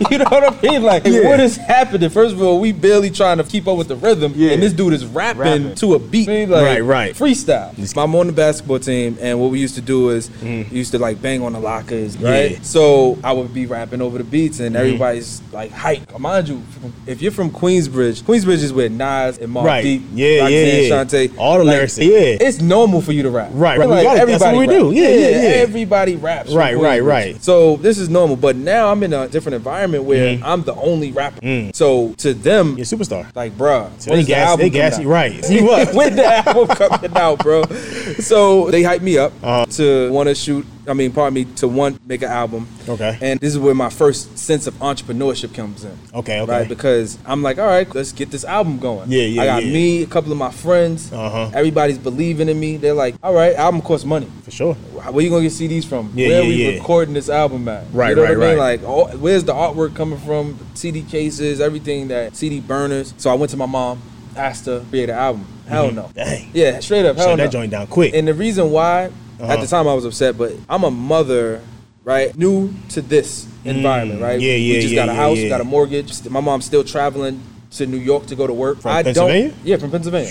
you 0.10 0.18
know 0.18 0.24
what 0.28 0.44
I 0.44 0.68
mean? 0.68 0.82
Like, 0.82 1.04
Yeah. 1.06 1.28
what 1.28 1.40
is 1.40 1.56
happening? 1.56 2.08
First 2.10 2.34
of 2.34 2.42
all, 2.42 2.60
we 2.60 2.72
barely 2.72 3.10
trying 3.10 3.38
to 3.38 3.44
keep 3.44 3.66
up 3.68 3.76
with 3.76 3.88
the 3.88 3.96
rhythm, 3.96 4.32
Yeah. 4.36 4.52
and 4.52 4.62
this 4.62 4.72
dude 4.72 4.92
is 4.92 5.04
rapping, 5.06 5.40
Rapping. 5.40 5.74
to 5.76 5.94
a 5.94 5.98
beat. 5.98 6.28
I 6.28 6.32
mean, 6.32 6.50
like, 6.50 6.64
Right, 6.64 6.84
right. 6.84 7.14
Freestyle. 7.14 7.96
I'm 7.98 8.14
on 8.14 8.26
the 8.26 8.32
basketball 8.32 8.78
team, 8.78 9.16
and 9.20 9.40
what 9.40 9.50
we 9.50 9.60
used 9.60 9.74
to 9.76 9.80
do 9.80 10.10
is 10.10 10.30
we 10.42 10.64
used 10.70 10.92
to 10.92 10.98
like 10.98 11.20
bang 11.22 11.42
on 11.42 11.52
the 11.52 11.60
lockers, 11.60 12.16
right? 12.18 12.52
Yeah. 12.52 12.58
So 12.62 13.18
I 13.22 13.32
would 13.32 13.52
be 13.54 13.66
rapping 13.66 14.00
over 14.00 14.18
the 14.18 14.24
beats, 14.24 14.60
and 14.60 14.74
mm. 14.74 14.78
everybody's 14.78 15.40
like 15.52 15.70
hype. 15.70 16.18
Mind 16.18 16.48
you, 16.48 16.62
if 17.06 17.20
you're 17.20 17.32
from 17.32 17.50
Queensbridge, 17.50 18.22
Queensbridge 18.22 18.62
is 18.62 18.72
where 18.72 18.88
Nas 18.88 19.38
and 19.38 19.52
Mobb 19.54 19.64
Right. 19.64 19.82
Deep, 19.82 20.02
Yeah, 20.14 20.48
yeah, 20.48 20.86
Roxanne, 20.88 21.18
yeah. 21.18 21.28
Shante, 21.28 21.38
All 21.38 21.58
the 21.58 21.64
like, 21.64 21.74
lyrics. 21.74 21.98
Yeah. 21.98 22.08
it's 22.40 22.60
normal 22.60 23.00
for 23.02 23.12
you 23.12 23.22
to 23.24 23.30
rap. 23.30 23.50
Right, 23.52 23.78
right. 23.78 23.88
Like, 23.88 24.04
gotta- 24.04 24.26
that's 24.26 24.42
what 24.42 24.56
we 24.56 24.66
do. 24.66 24.88
rap. 24.88 24.96
Yeah, 24.96 25.08
yeah, 25.08 25.28
yeah. 25.28 25.36
Everybody 25.62 26.16
raps. 26.16 26.52
Right, 26.52 26.76
right, 26.76 27.02
right. 27.02 27.42
So 27.42 27.76
this 27.76 27.98
is 27.98 28.08
normal, 28.08 28.36
but 28.36 28.56
now 28.56 28.90
I'm 28.90 29.02
in 29.02 29.12
a 29.12 29.28
different 29.28 29.56
environment 29.56 29.81
where 29.90 30.22
Mm-hmm. 30.36 30.44
I'm 30.44 30.62
the 30.62 30.74
only 30.74 31.10
rapper. 31.12 31.40
So 31.74 32.14
to 32.18 32.32
them, 32.34 32.70
You're 32.76 32.84
a 32.84 32.86
superstar. 32.86 33.34
like, 33.34 33.52
bruh, 33.58 33.90
So 34.00 34.10
when 34.10 34.16
they 34.18 34.20
is 34.20 34.26
the 34.26 34.32
gas, 34.32 34.48
album 34.48 34.64
they 34.64 34.70
gas 34.70 34.98
you 34.98 35.08
out? 35.08 35.12
right. 35.12 35.50
You 35.50 35.70
up? 35.72 35.94
when 35.94 36.16
the 36.16 36.24
album 36.48 36.68
coming 36.76 37.16
out, 37.16 37.38
bro. 37.40 37.64
So 38.22 38.70
they 38.70 38.82
hyped 38.82 39.02
me 39.02 39.18
up 39.18 39.32
Uh-huh. 39.42 39.66
to 39.76 40.10
want 40.12 40.28
to 40.28 40.34
shoot. 40.34 40.64
I 40.86 40.94
mean, 40.94 41.12
pardon 41.12 41.34
me, 41.34 41.44
to 41.56 41.68
one 41.68 41.98
make 42.06 42.22
an 42.22 42.30
album. 42.30 42.66
Okay. 42.88 43.16
And 43.20 43.38
this 43.38 43.52
is 43.52 43.58
where 43.58 43.74
my 43.74 43.90
first 43.90 44.36
sense 44.36 44.66
of 44.66 44.74
entrepreneurship 44.74 45.54
comes 45.54 45.84
in. 45.84 45.96
Okay, 46.14 46.40
okay. 46.40 46.50
Right, 46.50 46.68
because 46.68 47.18
I'm 47.24 47.42
like, 47.42 47.58
all 47.58 47.66
right, 47.66 47.92
let's 47.94 48.12
get 48.12 48.30
this 48.30 48.44
album 48.44 48.78
going. 48.78 49.10
Yeah, 49.10 49.22
yeah, 49.22 49.42
I 49.42 49.46
got 49.46 49.64
yeah. 49.64 49.72
me, 49.72 50.02
a 50.02 50.06
couple 50.06 50.32
of 50.32 50.38
my 50.38 50.50
friends. 50.50 51.12
Uh-huh. 51.12 51.50
Everybody's 51.54 51.98
believing 51.98 52.48
in 52.48 52.58
me. 52.58 52.76
They're 52.76 52.94
like, 52.94 53.14
all 53.22 53.34
right, 53.34 53.54
album 53.54 53.82
costs 53.82 54.04
money. 54.04 54.28
For 54.42 54.50
sure. 54.50 54.74
Where 54.74 55.24
you 55.24 55.30
gonna 55.30 55.42
get 55.42 55.52
CDs 55.52 55.84
from? 55.84 56.12
Yeah, 56.14 56.28
Where 56.28 56.38
yeah, 56.38 56.44
are 56.44 56.48
we 56.48 56.64
yeah. 56.64 56.78
recording 56.78 57.14
this 57.14 57.28
album 57.28 57.68
at? 57.68 57.86
Right, 57.92 58.10
you 58.10 58.16
know 58.16 58.22
right, 58.22 58.36
what 58.36 58.46
I 58.46 58.50
mean? 58.50 58.58
right. 58.58 58.80
Like, 58.80 58.88
oh, 58.88 59.16
where's 59.18 59.44
the 59.44 59.52
artwork 59.52 59.94
coming 59.94 60.18
from? 60.18 60.58
CD 60.74 61.02
cases, 61.02 61.60
everything 61.60 62.08
that 62.08 62.34
CD 62.34 62.60
burners. 62.60 63.14
So 63.18 63.30
I 63.30 63.34
went 63.34 63.50
to 63.50 63.56
my 63.56 63.66
mom, 63.66 64.02
asked 64.36 64.66
her 64.66 64.80
to 64.80 64.86
create 64.86 65.10
an 65.10 65.16
album. 65.16 65.46
Hell 65.66 65.90
no. 65.90 66.02
Mm-hmm. 66.02 66.12
Dang. 66.12 66.50
Yeah, 66.52 66.80
straight 66.80 67.06
up. 67.06 67.16
Hell 67.16 67.28
Shut 67.28 67.38
no. 67.38 67.44
that 67.44 67.52
joint 67.52 67.70
down 67.70 67.86
quick. 67.86 68.14
And 68.14 68.28
the 68.28 68.34
reason 68.34 68.70
why, 68.70 69.10
Uh-huh. 69.42 69.52
at 69.54 69.60
the 69.60 69.66
time 69.66 69.88
I 69.88 69.94
was 69.94 70.04
upset, 70.04 70.38
but 70.38 70.52
I'm 70.68 70.84
a 70.84 70.90
mother, 70.90 71.60
right? 72.04 72.36
New 72.38 72.72
to 72.90 73.02
this 73.02 73.46
environment, 73.64 74.20
right? 74.22 74.38
Mm. 74.38 74.42
Yeah, 74.42 74.52
yeah, 74.54 74.74
We 74.74 74.80
just 74.80 74.94
yeah, 74.94 75.06
got 75.06 75.08
a 75.08 75.12
yeah, 75.12 75.18
house, 75.18 75.38
yeah. 75.38 75.48
got 75.48 75.60
a 75.60 75.64
mortgage. 75.64 76.24
My 76.28 76.40
mom's 76.40 76.64
still 76.64 76.84
traveling 76.84 77.42
to 77.72 77.86
New 77.86 77.96
York 77.98 78.26
to 78.26 78.36
go 78.36 78.46
to 78.46 78.52
work. 78.52 78.80
From 78.80 78.92
I 78.92 79.02
Pennsylvania? 79.02 79.48
don't. 79.50 79.66
Yeah, 79.66 79.76
from 79.78 79.90
Pennsylvania. 79.90 80.30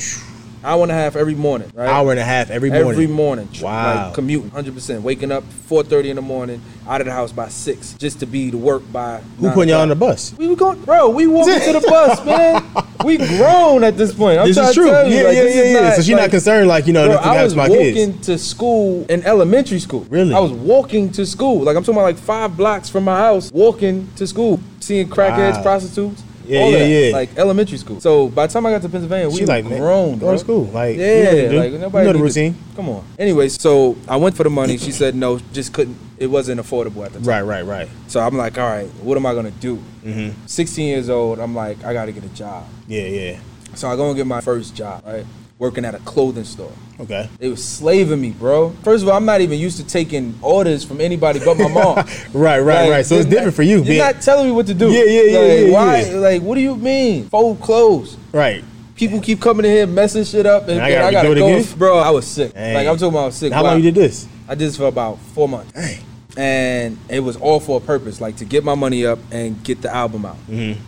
Hour 0.64 0.84
and 0.84 0.92
a 0.92 0.96
half 0.96 1.16
every 1.16 1.34
morning, 1.34 1.72
right? 1.74 1.90
Hour 1.90 2.12
and 2.12 2.20
a 2.20 2.24
half 2.24 2.52
every 2.52 2.70
morning. 2.70 2.92
Every 2.92 3.08
morning. 3.08 3.50
Wow. 3.62 4.06
Like 4.06 4.14
commuting, 4.14 4.52
100%. 4.52 5.02
Waking 5.02 5.32
up 5.32 5.44
4.30 5.68 6.06
in 6.06 6.16
the 6.18 6.22
morning, 6.22 6.62
out 6.88 7.02
of 7.02 7.08
the 7.08 7.14
house 7.14 7.32
by 7.32 7.48
6, 7.50 7.94
just 7.94 8.20
to 8.20 8.28
be 8.28 8.52
to 8.52 8.58
work 8.58 8.84
by 8.92 9.22
Who 9.40 9.50
putting 9.52 9.70
y'all 9.70 9.82
on 9.82 9.90
the 9.90 9.96
bus? 9.96 10.36
We 10.38 10.48
were 10.48 10.56
going, 10.56 10.80
bro, 10.84 11.10
we 11.10 11.26
walking 11.26 11.60
to 11.62 11.74
the 11.74 11.82
bus, 11.88 12.24
man. 12.26 12.64
We 13.04 13.18
grown 13.18 13.84
at 13.84 13.98
this 13.98 14.14
point. 14.14 14.38
I'm 14.40 14.46
This 14.46 14.56
trying 14.58 14.70
is 14.70 14.76
to 14.76 14.82
true. 14.82 14.90
tell 14.92 15.10
you. 15.10 15.18
Yeah, 15.18 15.24
like, 15.24 15.36
yeah, 15.36 15.44
yeah, 15.46 15.64
yeah. 15.64 15.80
not, 15.82 15.96
So 15.96 16.02
she's 16.04 16.16
not 16.16 16.30
concerned, 16.30 16.68
like 16.68 16.86
you 16.86 16.94
know, 16.94 17.08
Bro, 17.08 17.16
nothing 17.16 17.32
I 17.32 17.44
was 17.44 17.54
to 17.54 17.58
my 17.58 17.68
kids. 17.68 17.98
walking 18.00 18.22
to 18.22 18.38
school 18.38 19.06
in 19.10 19.24
elementary 19.24 19.80
school. 19.80 20.06
Really? 20.12 20.36
I 20.36 20.40
was 20.40 20.52
walking 20.52 21.12
to 21.14 21.26
school. 21.26 21.64
Like 21.64 21.76
I'm 21.76 21.82
talking 21.82 21.96
about 21.96 22.04
like 22.06 22.18
five 22.18 22.56
blocks 22.56 22.88
from 22.88 23.06
my 23.06 23.18
house, 23.18 23.52
walking 23.52 24.08
to 24.18 24.28
school, 24.28 24.60
seeing 24.80 25.10
crackheads, 25.10 25.56
Wow. 25.56 25.64
prostitutes. 25.64 26.22
Yeah, 26.46 26.60
all 26.62 26.72
yeah, 26.72 26.84
yeah. 26.86 27.14
Like 27.14 27.38
elementary 27.38 27.78
school. 27.78 28.00
So 28.02 28.30
by 28.30 28.48
the 28.48 28.54
time 28.54 28.66
I 28.66 28.72
got 28.72 28.82
to 28.84 28.90
Pennsylvania, 28.90 29.30
we 29.30 29.38
She 29.38 29.46
like, 29.46 29.66
man, 29.66 29.80
grown, 29.80 30.14
go 30.20 30.26
bro. 30.28 30.32
to 30.34 30.40
school. 30.40 30.64
Like, 30.66 30.96
you 30.96 31.02
know 31.02 31.08
yeah, 31.08 31.32
to 31.32 31.50
do. 31.50 31.58
like 31.60 31.72
nobody 31.74 32.08
You 32.08 32.14
know 32.14 32.20
the 32.20 32.26
need 32.26 32.34
to- 32.34 32.40
routine. 32.42 32.56
come 32.76 32.90
on. 32.90 33.04
Anyway, 33.20 33.50
so 33.50 33.96
I 34.08 34.16
went 34.18 34.36
for 34.36 34.44
the 34.44 34.50
money. 34.50 34.78
She 34.78 34.92
said 34.92 35.16
no, 35.16 35.40
just 35.54 35.74
couldn't. 35.74 35.98
It 36.18 36.28
wasn't 36.28 36.62
affordable 36.62 37.06
at 37.06 37.14
the 37.14 37.20
time. 37.20 37.28
Right, 37.28 37.42
right, 37.42 37.66
right. 37.66 37.90
So 38.08 38.20
I'm 38.20 38.38
like, 38.38 38.58
all 38.58 38.68
right, 38.70 38.88
what 39.02 39.18
am 39.18 39.26
I 39.26 39.34
gonna 39.34 39.52
do? 39.52 39.78
Mm-hmm. 40.06 40.46
16 40.46 40.88
years 40.88 41.10
old. 41.10 41.40
I'm 41.40 41.56
like, 41.56 41.84
I 41.84 41.94
gotta 41.94 42.12
get 42.12 42.24
a 42.24 42.30
job. 42.30 42.66
Yeah, 42.88 43.04
yeah. 43.04 43.40
So 43.74 43.90
I 43.90 43.96
go 43.96 44.08
and 44.08 44.16
get 44.16 44.28
my 44.28 44.42
first 44.42 44.76
job. 44.76 45.04
Right, 45.06 45.26
working 45.62 45.86
at 45.86 45.94
a 45.94 46.00
clothing 46.00 46.44
store. 46.44 46.72
Okay. 47.00 47.30
They 47.38 47.48
was 47.48 47.64
slaving 47.64 48.20
me, 48.20 48.32
bro. 48.32 48.72
First 48.84 49.04
of 49.04 49.10
all, 49.10 49.16
I'm 49.16 49.26
not 49.26 49.42
even 49.42 49.60
used 49.60 49.78
to 49.78 49.86
taking 49.86 50.34
orders 50.42 50.84
from 50.84 51.00
anybody 51.00 51.40
but 51.40 51.56
my 51.56 51.68
mom. 51.68 51.98
Right, 52.34 52.60
right, 52.60 52.82
Like, 52.82 52.90
right. 52.90 53.06
So 53.06 53.16
it's 53.16 53.26
different 53.26 53.46
not- 53.50 53.54
for 53.54 53.62
you. 53.62 53.76
You're 53.78 53.86
being- 53.86 53.98
not 54.00 54.22
telling 54.24 54.48
me 54.48 54.52
what 54.54 54.66
to 54.68 54.74
do. 54.74 54.90
Yeah, 54.90 55.04
yeah, 55.04 55.22
yeah, 55.22 55.38
Like, 55.40 55.60
yeah, 55.68 55.72
Why? 55.72 56.02
yeah. 56.02 56.16
Like, 56.18 56.42
what 56.42 56.56
do 56.56 56.62
you 56.62 56.76
mean? 56.76 57.30
Fold 57.30 57.62
clothes. 57.62 58.18
right. 58.34 58.64
People 58.96 59.20
keep 59.20 59.40
coming 59.42 59.66
in 59.66 59.72
here 59.72 59.88
messing 59.88 60.24
shit 60.24 60.46
up, 60.46 60.64
and, 60.64 60.74
And 60.74 60.82
I 60.82 60.92
gotta 60.92 61.08
I 61.08 61.12
gotta 61.12 61.34
go. 61.36 61.48
again? 61.48 61.66
Bro, 61.78 61.98
I 61.98 62.12
was 62.12 62.28
sick. 62.28 62.54
Dang. 62.54 62.76
Like 62.76 62.88
I'm 62.88 62.98
talking 62.98 63.18
about 63.18 63.34
sick. 63.34 63.52
How 63.52 63.64
Wow. 63.64 63.72
long 63.72 63.78
you 63.84 63.92
did 63.92 63.96
this? 63.96 64.28
I 64.48 64.54
did 64.54 64.68
this 64.68 64.78
for 64.78 64.86
about 64.86 65.18
four 65.34 65.50
months. 65.50 65.72
Dang. 65.74 66.00
And 66.38 66.98
it 67.10 67.20
was 67.20 67.36
all 67.38 67.60
for 67.60 67.78
a 67.78 67.82
purpose, 67.82 68.22
like 68.22 68.36
to 68.38 68.46
get 68.46 68.64
my 68.64 68.76
money 68.76 69.04
up 69.06 69.18
and 69.32 69.64
get 69.64 69.82
the 69.82 69.92
album 69.94 70.26
out. 70.26 70.38
Mm-hmm. 70.48 70.80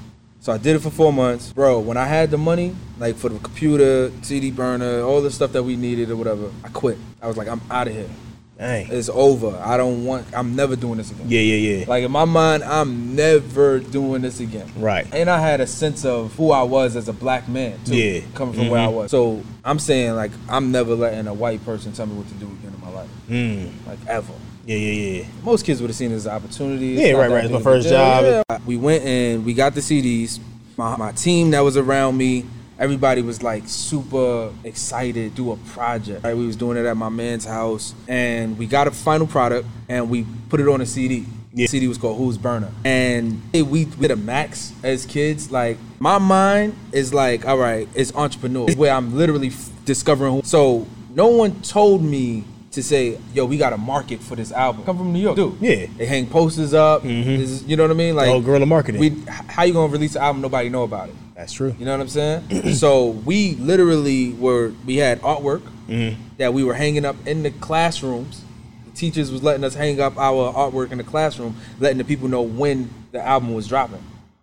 So 0.43 0.51
I 0.51 0.57
did 0.57 0.75
it 0.75 0.79
for 0.79 0.89
four 0.89 1.13
months. 1.13 1.53
Bro, 1.53 1.79
when 1.79 1.95
I 1.95 2.03
had 2.03 2.29
the 2.29 2.37
money, 2.37 2.75
like 2.99 3.15
for 3.15 3.29
the 3.29 3.39
computer, 3.39 4.11
CD 4.23 4.51
burner, 4.51 5.01
all 5.01 5.21
the 5.21 5.31
stuff 5.31 5.53
that 5.53 5.63
we 5.63 5.77
needed 5.77 6.11
or 6.11 6.17
whatever, 6.17 6.51
I 6.65 6.67
quit. 6.67 6.97
I 7.21 7.27
was 7.27 7.37
like, 7.37 7.47
I'm 7.47 7.61
out 7.71 7.87
of 7.87 7.93
here. 7.93 8.09
Dang. 8.57 8.91
It's 8.91 9.07
over. 9.07 9.57
I 9.63 9.77
don't 9.77 10.03
want, 10.03 10.27
I'm 10.35 10.53
never 10.53 10.75
doing 10.75 10.97
this 10.97 11.11
again. 11.11 11.27
Yeah, 11.29 11.39
yeah, 11.39 11.77
yeah. 11.77 11.85
Like 11.87 12.03
in 12.03 12.11
my 12.11 12.25
mind, 12.25 12.61
I'm 12.65 13.15
never 13.15 13.79
doing 13.79 14.21
this 14.21 14.41
again. 14.41 14.69
Right. 14.75 15.07
And 15.13 15.29
I 15.29 15.39
had 15.39 15.61
a 15.61 15.65
sense 15.65 16.03
of 16.03 16.35
who 16.35 16.51
I 16.51 16.63
was 16.63 16.97
as 16.97 17.07
a 17.07 17.13
black 17.13 17.47
man, 17.47 17.79
too, 17.85 17.95
Yeah. 17.95 18.19
coming 18.35 18.53
from 18.53 18.67
where 18.67 18.81
I 18.81 18.87
Mhm. 18.87 18.93
was. 18.95 19.11
So 19.11 19.41
I'm 19.63 19.79
saying, 19.79 20.13
like, 20.15 20.31
I'm 20.49 20.73
never 20.73 20.93
letting 20.93 21.25
a 21.27 21.33
white 21.33 21.63
person 21.63 21.93
tell 21.93 22.05
me 22.05 22.15
what 22.15 22.27
to 22.27 22.33
do 22.33 22.47
again 22.47 22.73
in 22.75 22.81
my 22.85 22.91
life. 22.93 23.09
Mm. 23.29 23.69
Like, 23.87 23.99
ever. 24.09 24.33
Yeah, 24.65 24.77
yeah, 24.77 25.17
yeah. 25.19 25.25
Most 25.43 25.65
kids 25.65 25.81
would 25.81 25.89
have 25.89 25.97
seen 25.97 26.11
it 26.11 26.15
as 26.15 26.25
an 26.25 26.33
opportunity. 26.33 26.87
Yeah, 26.89 27.13
not 27.13 27.19
right, 27.19 27.31
right. 27.31 27.43
It's 27.45 27.51
my 27.51 27.57
big 27.59 27.61
of 27.61 27.61
a 27.61 27.63
first 27.63 27.89
job. 27.89 28.43
Yeah. 28.49 28.59
We 28.65 28.77
went 28.77 29.03
and 29.03 29.45
we 29.45 29.53
got 29.53 29.75
the 29.75 29.81
CDs. 29.81 30.39
My, 30.77 30.95
my 30.95 31.11
team 31.11 31.51
that 31.51 31.59
was 31.61 31.75
around 31.75 32.17
me, 32.17 32.45
everybody 32.79 33.21
was 33.21 33.43
like 33.43 33.63
super 33.67 34.51
excited 34.63 35.31
to 35.31 35.35
do 35.35 35.51
a 35.51 35.57
project. 35.57 36.23
Right? 36.23 36.35
We 36.35 36.45
was 36.47 36.55
doing 36.55 36.77
it 36.77 36.85
at 36.85 36.95
my 36.95 37.09
man's 37.09 37.45
house, 37.45 37.93
and 38.07 38.57
we 38.57 38.65
got 38.65 38.87
a 38.87 38.91
final 38.91 39.27
product, 39.27 39.67
and 39.89 40.09
we 40.09 40.25
put 40.49 40.59
it 40.59 40.67
on 40.67 40.81
a 40.81 40.85
CD. 40.85 41.25
Yeah. 41.55 41.65
The 41.65 41.67
CD 41.67 41.87
was 41.87 41.99
called 41.99 42.17
Who's 42.17 42.37
Burner, 42.37 42.71
and 42.83 43.39
we 43.53 43.61
we 43.61 43.85
did 43.85 44.09
a 44.11 44.15
max 44.15 44.71
as 44.81 45.05
kids. 45.05 45.51
Like 45.51 45.77
my 45.99 46.17
mind 46.17 46.75
is 46.91 47.13
like, 47.13 47.45
all 47.45 47.57
right, 47.57 47.87
it's 47.93 48.15
entrepreneur. 48.15 48.71
Where 48.73 48.91
I'm 48.91 49.15
literally 49.15 49.49
f- 49.49 49.69
discovering. 49.85 50.33
Who. 50.33 50.41
So 50.43 50.87
no 51.13 51.27
one 51.27 51.61
told 51.61 52.01
me 52.01 52.43
to 52.73 52.83
say, 52.83 53.17
yo, 53.33 53.45
we 53.45 53.57
got 53.57 53.73
a 53.73 53.77
market 53.77 54.19
for 54.21 54.35
this 54.35 54.51
album. 54.51 54.83
Come 54.83 54.97
from 54.97 55.13
New 55.13 55.19
York, 55.19 55.35
dude. 55.35 55.57
Yeah. 55.61 55.85
They 55.97 56.05
hang 56.05 56.27
posters 56.27 56.73
up. 56.73 57.03
This 57.03 57.49
is- 57.49 57.63
you 57.63 57.75
know 57.77 57.83
what 57.83 57.91
I 57.91 57.95
mean? 57.95 58.15
Like 58.15 58.29
Oh, 58.29 58.41
guerrilla 58.41 58.65
marketing. 58.65 58.99
We, 58.99 59.09
how 59.27 59.63
you 59.63 59.73
gonna 59.73 59.91
release 59.91 60.15
an 60.15 60.21
album? 60.23 60.41
Nobody 60.41 60.69
know 60.69 60.83
about 60.83 61.09
it. 61.09 61.15
That's 61.35 61.53
true. 61.53 61.75
You 61.79 61.85
know 61.85 61.91
what 61.91 62.01
I'm 62.01 62.07
saying? 62.09 62.73
so 62.73 63.07
we 63.09 63.55
literally 63.55 64.33
were 64.33 64.73
we 64.85 64.97
had 64.97 65.21
artwork 65.21 65.61
Mm-hmm. 65.89 66.37
that 66.37 66.53
we 66.53 66.63
were 66.63 66.73
hanging 66.73 67.03
up 67.03 67.15
in 67.27 67.43
the 67.43 67.51
classrooms. 67.51 68.41
The 68.85 68.91
teachers 68.97 69.31
was 69.31 69.43
letting 69.43 69.65
us 69.65 69.75
hang 69.75 69.99
up 69.99 70.17
our 70.17 70.53
artwork 70.53 70.91
in 70.93 70.97
the 70.97 71.03
classroom, 71.03 71.57
letting 71.79 71.97
the 71.97 72.05
people 72.05 72.29
know 72.29 72.41
when 72.41 72.89
the 73.11 73.21
album 73.21 73.53
was 73.53 73.67
dropping. 73.67 74.01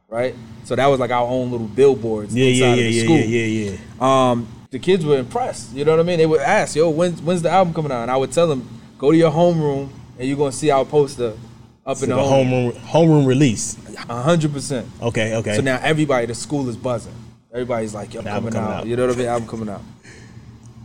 Right? 0.08 0.34
So 0.64 0.76
that 0.76 0.86
was 0.88 1.00
like 1.00 1.10
our 1.10 1.26
own 1.26 1.50
little 1.50 1.66
billboards 1.66 2.34
Yeah, 2.36 2.46
inside 2.46 2.60
yeah, 2.60 2.72
of 2.72 2.76
yeah, 2.78 2.84
the 2.84 2.90
yeah, 2.90 3.02
school. 3.04 3.16
yeah, 3.16 3.24
yeah, 3.24 3.70
yeah. 3.70 4.30
Um, 4.30 4.48
the 4.70 4.78
kids 4.78 5.04
were 5.04 5.18
impressed. 5.18 5.72
You 5.74 5.84
know 5.84 5.92
what 5.92 6.00
I 6.00 6.04
mean? 6.04 6.18
They 6.18 6.26
would 6.26 6.40
ask, 6.40 6.76
"Yo, 6.76 6.88
when's 6.90 7.20
when's 7.20 7.42
the 7.42 7.50
album 7.50 7.74
coming 7.74 7.92
out?" 7.92 8.02
And 8.02 8.10
I 8.10 8.16
would 8.16 8.32
tell 8.32 8.46
them, 8.46 8.68
"Go 8.98 9.10
to 9.10 9.16
your 9.16 9.30
homeroom, 9.30 9.88
and 10.18 10.28
you're 10.28 10.36
gonna 10.36 10.52
see 10.52 10.70
our 10.70 10.84
poster 10.84 11.34
up 11.86 11.96
So 11.96 12.04
in 12.04 12.10
the 12.10 12.16
the, 12.16 12.22
home 12.22 12.48
homeroom 12.48 12.72
homeroom 12.80 13.26
release. 13.26 13.76
A 14.08 14.22
hundred 14.22 14.52
percent. 14.52 14.86
Okay, 15.02 15.34
okay. 15.36 15.56
So 15.56 15.62
now 15.62 15.78
everybody, 15.82 16.26
the 16.26 16.34
school 16.34 16.68
is 16.68 16.76
buzzing. 16.76 17.14
Everybody's 17.52 17.94
like, 17.94 18.14
"Yo, 18.14 18.22
coming, 18.22 18.52
coming 18.52 18.56
out. 18.56 18.70
out. 18.80 18.86
You 18.86 18.96
know 18.96 19.06
what 19.06 19.16
I 19.16 19.18
mean? 19.18 19.26
Album 19.26 19.48
coming 19.48 19.68
out. 19.68 19.82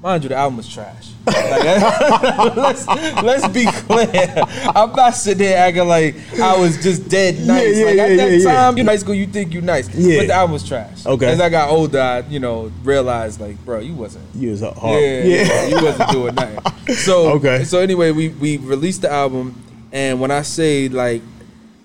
Mind 0.02 0.24
you, 0.24 0.30
the 0.30 0.36
album 0.36 0.58
was 0.58 0.72
trash. 0.72 1.12
Like, 1.26 2.56
let's 2.56 2.88
let's 2.88 3.48
be 3.50 3.66
clear. 3.66 4.36
I'm 4.76 4.92
not 4.94 5.12
sitting 5.16 5.40
there 5.40 5.58
acting 5.58 5.88
like 5.88 6.16
I 6.40 6.58
was 6.58 6.82
just 6.82 7.08
dead 7.10 7.40
nice. 7.46 7.76
yeah, 7.78 7.80
yeah, 7.80 7.86
like 7.86 8.00
at 8.00 8.10
yeah, 8.10 8.16
that 8.18 8.32
yeah, 8.32 8.38
yeah. 8.38 8.54
time, 8.54 8.78
you're 8.78 8.86
high 8.86 8.96
school, 8.98 9.14
you 9.14 9.28
think 9.28 9.54
you 9.54 9.62
nice. 9.62 9.94
Yeah. 9.94 10.20
But 10.22 10.28
the 10.28 10.34
album 10.34 10.54
was 10.54 10.68
trash. 10.68 11.06
Okay. 11.06 11.28
As 11.28 11.40
I 11.40 11.50
got 11.50 11.70
older, 11.70 12.00
I, 12.02 12.20
you 12.22 12.40
know, 12.40 12.72
realized 12.84 13.40
like, 13.40 13.64
bro, 13.66 13.80
you 13.80 13.94
wasn't 13.94 14.26
you 14.36 14.52
was 14.52 14.62
hard. 14.62 15.02
yeah, 15.02 15.24
yeah. 15.24 15.66
you 15.68 15.84
wasn't 15.84 16.10
doing 16.12 16.36
nothing. 16.36 16.96
So 16.96 17.32
Okay. 17.34 17.64
So 17.64 17.80
anyway, 17.80 18.12
we 18.12 18.30
we 18.30 18.58
released 18.58 19.02
the 19.02 19.12
album, 19.12 19.56
and 19.92 20.20
when 20.20 20.32
I 20.32 20.42
say 20.42 20.90
like 20.90 21.22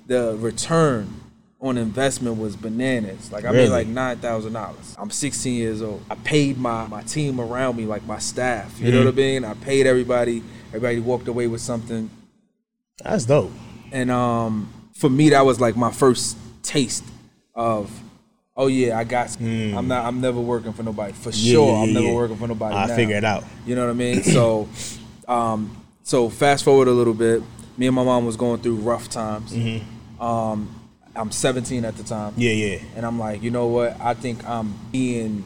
the 0.06 0.36
return 0.38 1.19
on 1.60 1.76
investment 1.76 2.38
was 2.38 2.56
bananas. 2.56 3.30
Like 3.30 3.44
I 3.44 3.50
Really? 3.50 3.64
made 3.64 3.70
like 3.70 3.86
nine 3.86 4.18
thousand 4.18 4.54
dollars. 4.54 4.96
I'm 4.98 5.10
16 5.10 5.54
years 5.54 5.82
old. 5.82 6.02
I 6.10 6.14
paid 6.14 6.56
my 6.58 6.86
my 6.86 7.02
team 7.02 7.40
around 7.40 7.76
me, 7.76 7.84
like 7.84 8.06
my 8.06 8.18
staff. 8.18 8.80
You 8.80 8.90
know 8.92 9.02
Mhm. 9.02 9.04
what 9.06 9.14
I 9.14 9.16
mean? 9.16 9.44
I 9.44 9.54
paid 9.54 9.86
everybody. 9.86 10.42
Everybody 10.68 11.00
walked 11.00 11.28
away 11.28 11.46
with 11.48 11.60
something. 11.60 12.08
That's 13.04 13.24
dope. 13.24 13.50
And 13.92 14.10
um, 14.10 14.72
for 14.94 15.10
me, 15.10 15.30
that 15.30 15.44
was 15.44 15.60
like 15.60 15.76
my 15.76 15.90
first 15.90 16.36
taste 16.62 17.04
of, 17.54 17.90
oh 18.56 18.68
yeah, 18.68 18.98
I 18.98 19.04
got. 19.04 19.36
I'm 19.40 19.88
not. 19.88 20.06
I'm 20.06 20.20
never 20.20 20.40
working 20.40 20.72
for 20.72 20.82
nobody 20.82 21.12
for. 21.12 21.30
Yeah, 21.30 21.52
sure. 21.52 21.72
yeah, 21.76 21.82
I'm 21.82 21.92
never 21.92 22.06
yeah. 22.06 22.14
working 22.14 22.36
for 22.36 22.46
nobody. 22.48 22.74
I 22.74 22.86
now. 22.86 22.96
figure 22.96 23.16
it 23.16 23.24
out. 23.24 23.44
You 23.66 23.74
know 23.74 23.84
what 23.84 23.90
I 23.90 23.94
mean? 23.94 24.22
So, 24.22 24.68
um, 25.28 25.76
so 26.04 26.28
fast 26.30 26.64
forward 26.64 26.88
a 26.88 26.92
little 26.92 27.14
bit. 27.14 27.42
Me 27.76 27.86
and 27.86 27.96
my 27.96 28.04
mom 28.04 28.24
was 28.26 28.36
going 28.36 28.60
through 28.62 28.76
rough 28.76 29.08
times. 29.10 29.52
Um, 30.20 30.74
I'm 31.16 31.30
17 31.30 31.84
at 31.84 31.96
the 31.96 32.02
time. 32.04 32.34
Yeah, 32.36 32.52
yeah, 32.52 32.78
and 32.96 33.04
I'm 33.04 33.18
like, 33.18 33.42
you 33.42 33.50
know 33.50 33.66
what? 33.66 34.00
I 34.00 34.14
think 34.14 34.46
I'm 34.48 34.74
being 34.92 35.44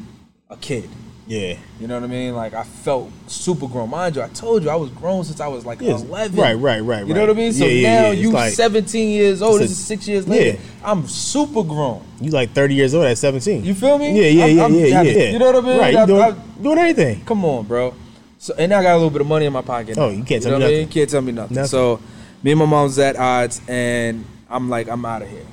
a 0.50 0.56
kid. 0.56 0.88
yeah. 1.26 1.56
You 1.80 1.86
know 1.88 1.94
what 1.94 2.04
I 2.04 2.06
mean? 2.06 2.34
Like 2.34 2.52
I 2.52 2.64
felt 2.64 3.10
super 3.28 3.66
grown. 3.66 3.88
Mind 3.90 4.14
you, 4.16 4.22
I 4.22 4.28
told 4.28 4.62
you 4.62 4.68
I 4.70 4.76
was 4.76 4.90
grown 4.90 5.24
since 5.24 5.40
I 5.40 5.48
was 5.48 5.64
like 5.64 5.80
Yes. 5.80 6.02
11. 6.02 6.38
Right, 6.38 6.52
right, 6.54 6.80
right, 6.80 7.06
You 7.06 7.14
know 7.14 7.20
what 7.22 7.30
I 7.30 7.32
mean? 7.32 7.52
So 7.54 7.64
Yeah, 7.64 7.70
yeah, 7.72 8.02
now 8.02 8.06
yeah. 8.08 8.12
You 8.12 8.30
like- 8.30 8.52
17 8.52 9.10
years 9.10 9.40
old. 9.40 9.60
This 9.60 9.70
a- 9.70 9.72
is 9.72 9.78
six 9.78 10.06
years 10.06 10.28
later. 10.28 10.58
I'm 10.84 11.08
super 11.08 11.62
grown. 11.62 12.02
You 12.20 12.30
like 12.30 12.50
30 12.52 12.74
years 12.74 12.94
old 12.94 13.06
at 13.06 13.16
17. 13.16 13.64
You 13.64 13.74
feel 13.74 13.96
me? 13.98 14.12
Yeah, 14.20 14.44
yeah, 14.44 14.62
I'm- 14.62 14.74
yeah, 14.74 15.00
I'm 15.00 15.06
yeah, 15.06 15.12
yeah. 15.12 15.30
You 15.30 15.38
know 15.38 15.46
what 15.52 15.56
I 15.64 15.66
mean? 15.66 15.78
Right, 15.78 15.92
you 15.94 15.98
I'm- 15.98 16.08
doing, 16.08 16.22
I'm- 16.22 16.42
doing 16.62 16.78
anything. 16.78 17.24
Come 17.24 17.44
on, 17.46 17.64
bro. 17.64 17.94
So 18.38 18.52
and 18.58 18.74
I 18.74 18.82
got 18.82 18.92
a 18.92 18.96
little 18.96 19.08
bit 19.10 19.22
of 19.22 19.26
money 19.26 19.46
in 19.46 19.52
my 19.54 19.62
pocket. 19.62 19.96
Oh, 19.96 20.10
now. 20.10 20.16
you 20.16 20.24
can't 20.24 20.42
tell 20.42 20.52
know 20.52 20.58
me 20.58 20.64
I 20.64 20.68
mean? 20.68 20.76
nothing. 20.82 20.92
Can't 20.92 21.10
tell 21.10 21.22
me 21.22 21.32
nothing. 21.32 21.54
Nothing. 21.56 21.68
So 21.70 22.00
me 22.42 22.50
and 22.52 22.60
my 22.60 22.66
mom's 22.66 22.98
at 22.98 23.16
odds, 23.16 23.62
and 23.66 24.26
I'm 24.48 24.68
like, 24.70 24.88
I'm 24.88 25.04
out 25.04 25.22
of 25.22 25.28
here. 25.30 25.46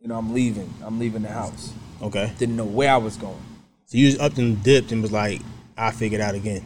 You 0.00 0.08
know, 0.08 0.16
I'm 0.16 0.32
leaving. 0.32 0.72
I'm 0.84 0.98
leaving 0.98 1.22
the 1.22 1.28
house. 1.28 1.72
Okay. 2.02 2.32
Didn't 2.38 2.56
know 2.56 2.64
where 2.64 2.90
I 2.92 2.96
was 2.96 3.16
going. 3.16 3.40
So 3.86 3.98
you 3.98 4.08
just 4.10 4.20
upped 4.20 4.38
and 4.38 4.62
dipped 4.62 4.92
and 4.92 5.02
was 5.02 5.12
like, 5.12 5.40
I 5.76 5.90
figured 5.90 6.20
out 6.20 6.34
again. 6.34 6.62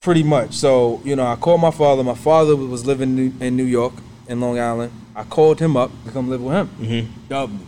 Pretty 0.00 0.22
much. 0.22 0.52
So 0.52 1.00
you 1.04 1.16
know, 1.16 1.26
I 1.26 1.36
called 1.36 1.60
my 1.60 1.70
father. 1.70 2.04
My 2.04 2.14
father 2.14 2.54
was 2.56 2.86
living 2.86 3.34
in 3.40 3.56
New- 3.56 3.64
York, 3.64 3.94
in 4.28 4.40
Long 4.40 4.58
Island. 4.58 4.92
I 5.14 5.24
called 5.24 5.58
him 5.60 5.76
up 5.76 5.90
to 6.04 6.10
come 6.10 6.28
live 6.28 6.42
with 6.42 6.54
him. 6.54 6.68
Mm-hmm. 6.80 7.28
Dubbed 7.28 7.52
me. 7.54 7.60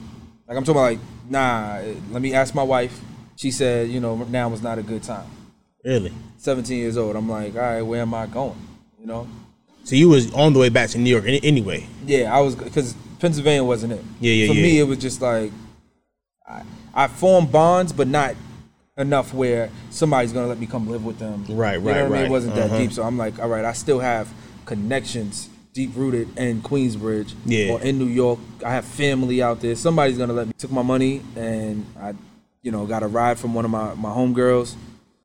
Like 0.46 0.56
I'm 0.56 0.64
talking 0.64 0.80
about, 0.80 0.90
like, 0.90 0.98
nah. 1.28 1.76
eh, 1.78 1.94
Let 2.10 2.22
me 2.22 2.34
ask 2.34 2.54
my 2.54 2.62
wife. 2.62 3.00
She 3.36 3.50
said, 3.50 3.88
you 3.88 4.00
know, 4.00 4.16
now 4.16 4.48
was 4.48 4.62
not 4.62 4.78
a 4.78 4.82
good 4.82 5.02
time. 5.02 5.26
Really? 5.84 6.12
17 6.38 6.76
years 6.76 6.96
old. 6.96 7.16
I'm 7.16 7.28
like, 7.28 7.54
all 7.54 7.60
right, 7.60 7.82
where 7.82 8.02
am 8.02 8.12
I 8.14 8.26
going? 8.26 8.56
You 9.00 9.06
know? 9.06 9.28
So 9.84 9.96
you 9.96 10.08
was 10.08 10.32
on 10.34 10.52
the 10.52 10.58
way 10.58 10.68
back 10.68 10.90
to 10.90 10.98
New 10.98 11.10
York 11.10 11.24
anyway. 11.26 11.86
Yeah, 12.04 12.34
I 12.36 12.40
was 12.40 12.54
because 12.54 12.94
Pennsylvania 13.18 13.64
wasn't 13.64 13.92
it. 13.94 14.04
Yeah, 14.20 14.32
yeah, 14.32 14.46
For 14.48 14.54
yeah. 14.54 14.62
me, 14.62 14.78
it 14.78 14.84
was 14.84 14.98
just 14.98 15.20
like 15.20 15.52
I, 16.46 16.62
I 16.94 17.08
formed 17.08 17.52
bonds, 17.52 17.92
but 17.92 18.08
not 18.08 18.34
enough 18.96 19.32
where 19.34 19.70
somebody's 19.90 20.32
gonna 20.32 20.46
let 20.48 20.58
me 20.58 20.66
come 20.66 20.88
live 20.88 21.04
with 21.04 21.18
them. 21.18 21.44
Right, 21.48 21.80
You 21.80 21.86
right, 21.88 21.96
know 21.98 22.02
what 22.04 22.12
I 22.12 22.16
mean? 22.22 22.26
It 22.26 22.30
wasn't 22.30 22.54
that 22.56 22.66
Uh-huh. 22.70 22.78
deep, 22.78 22.92
so 22.92 23.02
I'm 23.02 23.16
like, 23.18 23.38
all 23.38 23.48
right, 23.48 23.64
I 23.64 23.72
still 23.72 24.00
have 24.00 24.28
connections 24.64 25.48
deep 25.72 25.90
rooted 25.94 26.36
in 26.38 26.60
Queensbridge 26.62 27.34
Yeah. 27.44 27.72
or 27.74 27.80
in 27.82 27.98
New 27.98 28.06
York. 28.06 28.38
I 28.64 28.70
have 28.72 28.84
family 28.84 29.40
out 29.42 29.60
there. 29.60 29.74
Somebody's 29.76 30.18
gonna 30.18 30.32
let 30.32 30.46
me. 30.48 30.52
Took 30.58 30.72
my 30.72 30.82
money 30.82 31.22
and 31.36 31.84
I, 32.00 32.14
you 32.62 32.72
know, 32.72 32.86
got 32.86 33.02
a 33.02 33.06
ride 33.06 33.38
from 33.38 33.54
one 33.54 33.64
of 33.64 33.70
my 33.70 33.94
my 33.94 34.10
homegirls. 34.10 34.74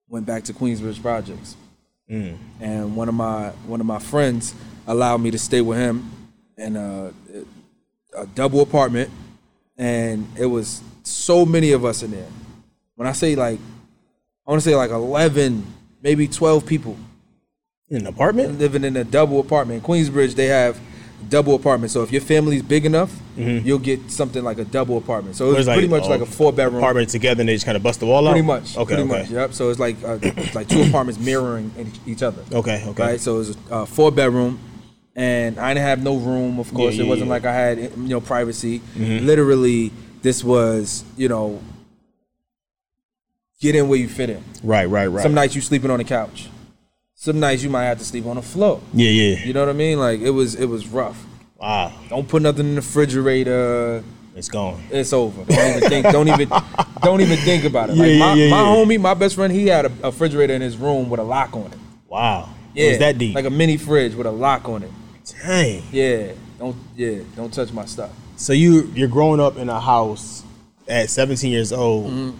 Went 0.08 0.26
back 0.28 0.44
to 0.44 0.54
Queensbridge 0.54 1.02
Projects 1.02 1.56
Mm. 2.12 2.38
and 2.60 2.96
one 2.98 3.08
of 3.10 3.16
my 3.16 3.50
one 3.66 3.80
of 3.80 3.88
my 3.88 3.98
friends 3.98 4.54
allowed 4.86 5.22
me 5.22 5.32
to 5.32 5.38
stay 5.40 5.62
with 5.62 5.78
him 5.80 6.12
and 6.58 6.76
a, 6.78 7.14
a 8.16 8.26
double 8.28 8.62
apartment, 8.62 9.10
and 9.78 10.28
it 10.38 10.46
was 10.46 10.82
so 11.04 11.46
many 11.46 11.72
of 11.72 11.84
us 11.86 12.04
in 12.04 12.12
there. 12.12 12.28
When 12.96 13.08
I 13.08 13.12
say 13.14 13.36
like, 13.36 13.60
I 14.48 14.52
want 14.52 14.62
to 14.64 14.70
say 14.70 14.76
like 14.76 14.92
eleven, 14.92 15.66
maybe 16.02 16.28
twelve 16.28 16.66
people 16.66 16.98
In 17.90 17.98
an 17.98 18.08
apartment? 18.08 18.60
living 18.60 18.84
in 18.84 18.96
a 18.98 19.04
double 19.04 19.40
apartment. 19.40 19.84
In 19.84 19.90
Queensbridge, 19.90 20.36
they 20.36 20.46
have 20.48 20.80
double 21.30 21.56
apartments. 21.56 21.94
So 21.94 22.04
if 22.04 22.12
your 22.12 22.22
family's 22.22 22.62
big 22.62 22.86
enough, 22.86 23.18
you'll 23.38 23.80
get 23.80 24.12
something 24.12 24.44
like 24.44 24.58
a 24.60 24.66
double 24.66 24.98
apartment. 24.98 25.36
So 25.38 25.48
Where 25.48 25.60
it's 25.60 25.68
it's 25.68 25.74
pretty 25.74 25.88
like, 25.88 26.02
much 26.02 26.08
oh, 26.08 26.12
like 26.12 26.22
a 26.22 26.26
four 26.26 26.52
bedroom 26.54 26.78
Apartment 26.84 27.10
together 27.10 27.42
and 27.42 27.50
they 27.50 27.54
just 27.56 27.66
kind 27.66 27.78
of 27.78 27.82
bust 27.84 28.00
the 28.02 28.06
wall 28.06 28.28
out? 28.28 28.32
Pretty 28.32 28.46
much. 28.46 28.76
Okay, 28.78 28.96
Pretty 28.96 29.10
okay. 29.10 29.22
much. 29.24 29.30
Yep. 29.32 29.54
So 29.54 29.70
it's 29.70 29.80
like 29.80 29.96
uh, 30.04 30.20
it's 30.22 30.54
like 30.54 30.68
two 30.68 30.82
apartments 30.88 31.20
mirroring 31.20 31.72
each- 31.80 32.00
each 32.18 32.24
other. 32.24 32.44
Okay, 32.52 32.84
okay. 32.90 33.04
Right. 33.04 33.20
So 33.22 33.36
it 33.36 33.38
was 33.38 33.58
a 33.72 33.74
uh, 33.74 33.86
four 33.86 34.12
bedroom, 34.12 34.60
and 35.16 35.60
I 35.60 35.74
didn't 35.74 35.86
have 35.86 36.04
no 36.04 36.18
room. 36.18 36.60
Of 36.60 36.74
course, 36.74 36.96
yeah, 36.96 37.04
it 37.04 37.08
wasn't 37.08 37.28
yeah. 37.28 37.34
like 37.34 37.46
I 37.46 37.54
had 37.54 37.78
you 37.80 37.90
know 38.10 38.22
privacy. 38.22 38.80
Mhm. 38.96 39.26
Literally, 39.26 39.92
this 40.22 40.44
was 40.44 41.04
you 41.18 41.30
know 41.30 41.62
get 43.62 43.76
in 43.76 43.88
where 43.88 44.00
you 44.00 44.10
fit 44.10 44.30
in. 44.30 44.44
Right, 44.64 44.86
right, 44.86 45.08
right. 45.08 45.24
Some 45.24 45.34
nights 45.34 45.56
you 45.56 45.62
sleeping 45.62 45.92
on 45.92 46.00
the 46.00 46.04
couch. 46.04 46.50
Some 47.16 47.40
nights 47.40 47.64
you 47.64 47.70
might 47.70 47.86
have 47.86 48.00
to 48.00 48.06
sleep 48.06 48.26
on 48.26 48.36
the 48.36 48.42
floor. 48.42 48.82
yeah, 48.94 49.10
yeah. 49.10 49.46
You 49.46 49.54
know 49.54 49.62
what 49.62 49.70
I 49.70 49.74
mean? 49.74 50.00
Like 50.00 50.20
it 50.20 50.32
was 50.32 50.56
it 50.56 50.66
was 50.66 50.88
rough. 50.88 51.26
Wow. 51.58 51.94
Don't 52.10 52.28
put 52.28 52.42
nothing 52.42 52.68
in 52.68 52.76
the 52.76 52.82
refrigerator. 52.82 54.04
It's 54.36 54.50
gone. 54.50 54.84
It's 54.90 55.14
over. 55.14 55.46
Don't 55.46 55.78
even 55.78 55.90
think. 55.90 56.06
Don't 56.08 56.28
even. 56.28 56.50
Don't 57.04 57.20
even 57.20 57.38
think 57.40 57.66
about 57.66 57.90
it. 57.90 57.98
Yeah, 57.98 58.04
Like 58.04 58.12
yeah, 58.14 58.20
my, 58.20 58.34
yeah, 58.36 58.50
my 58.50 58.58
homie, 58.64 59.00
my 59.00 59.14
best 59.14 59.36
friend, 59.36 59.52
he 59.52 59.68
had 59.68 59.86
a, 59.86 59.92
a 60.04 60.06
refrigerator 60.06 60.54
in 60.54 60.62
his 60.62 60.78
room 60.78 61.10
with 61.10 61.20
a 61.20 61.24
lock 61.24 61.54
on 61.54 61.66
it. 61.66 61.78
Wow. 62.08 62.48
Yeah, 62.74 62.86
It 62.86 62.90
was 62.92 63.00
that 63.00 63.18
deep. 63.18 63.36
Like 63.36 63.44
a 63.44 63.50
mini 63.50 63.76
fridge 63.76 64.16
with 64.16 64.26
a 64.26 64.32
lock 64.32 64.70
on 64.70 64.84
it. 64.84 64.92
Dang. 65.46 65.84
Yeah. 65.92 66.32
Don't. 66.58 66.76
Yeah. 66.96 67.20
Don't 67.36 67.54
touch 67.54 67.72
my 67.74 67.86
stuff. 67.86 68.12
So 68.38 68.54
you 68.54 68.84
you're 68.96 69.08
growing 69.10 69.40
up 69.40 69.58
in 69.58 69.70
a 69.70 69.80
house 69.80 70.44
at 70.88 71.10
17 71.10 71.52
years 71.52 71.72
old, 71.74 72.34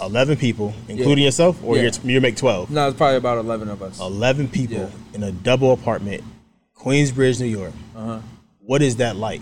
11 0.00 0.36
people, 0.36 0.72
including 0.88 1.24
yourself, 1.24 1.62
or 1.62 1.74
Mm-hmm. 1.74 1.84
Yeah. 1.84 1.90
you're, 2.04 2.12
you 2.12 2.20
make 2.20 2.36
12. 2.36 2.70
No, 2.70 2.88
it's 2.88 2.96
probably 2.96 3.16
about 3.16 3.38
eleven 3.38 3.68
of 3.68 3.82
us. 3.82 3.98
11 4.00 4.48
people 4.48 4.76
Yeah. 4.78 4.88
in 5.14 5.22
a 5.22 5.32
double 5.32 5.72
apartment, 5.72 6.22
Queensbridge, 6.76 7.40
New 7.40 7.46
York. 7.46 7.72
Uh-huh. 7.96 8.20
What 8.60 8.82
is 8.82 8.96
that 8.96 9.16
like? 9.16 9.40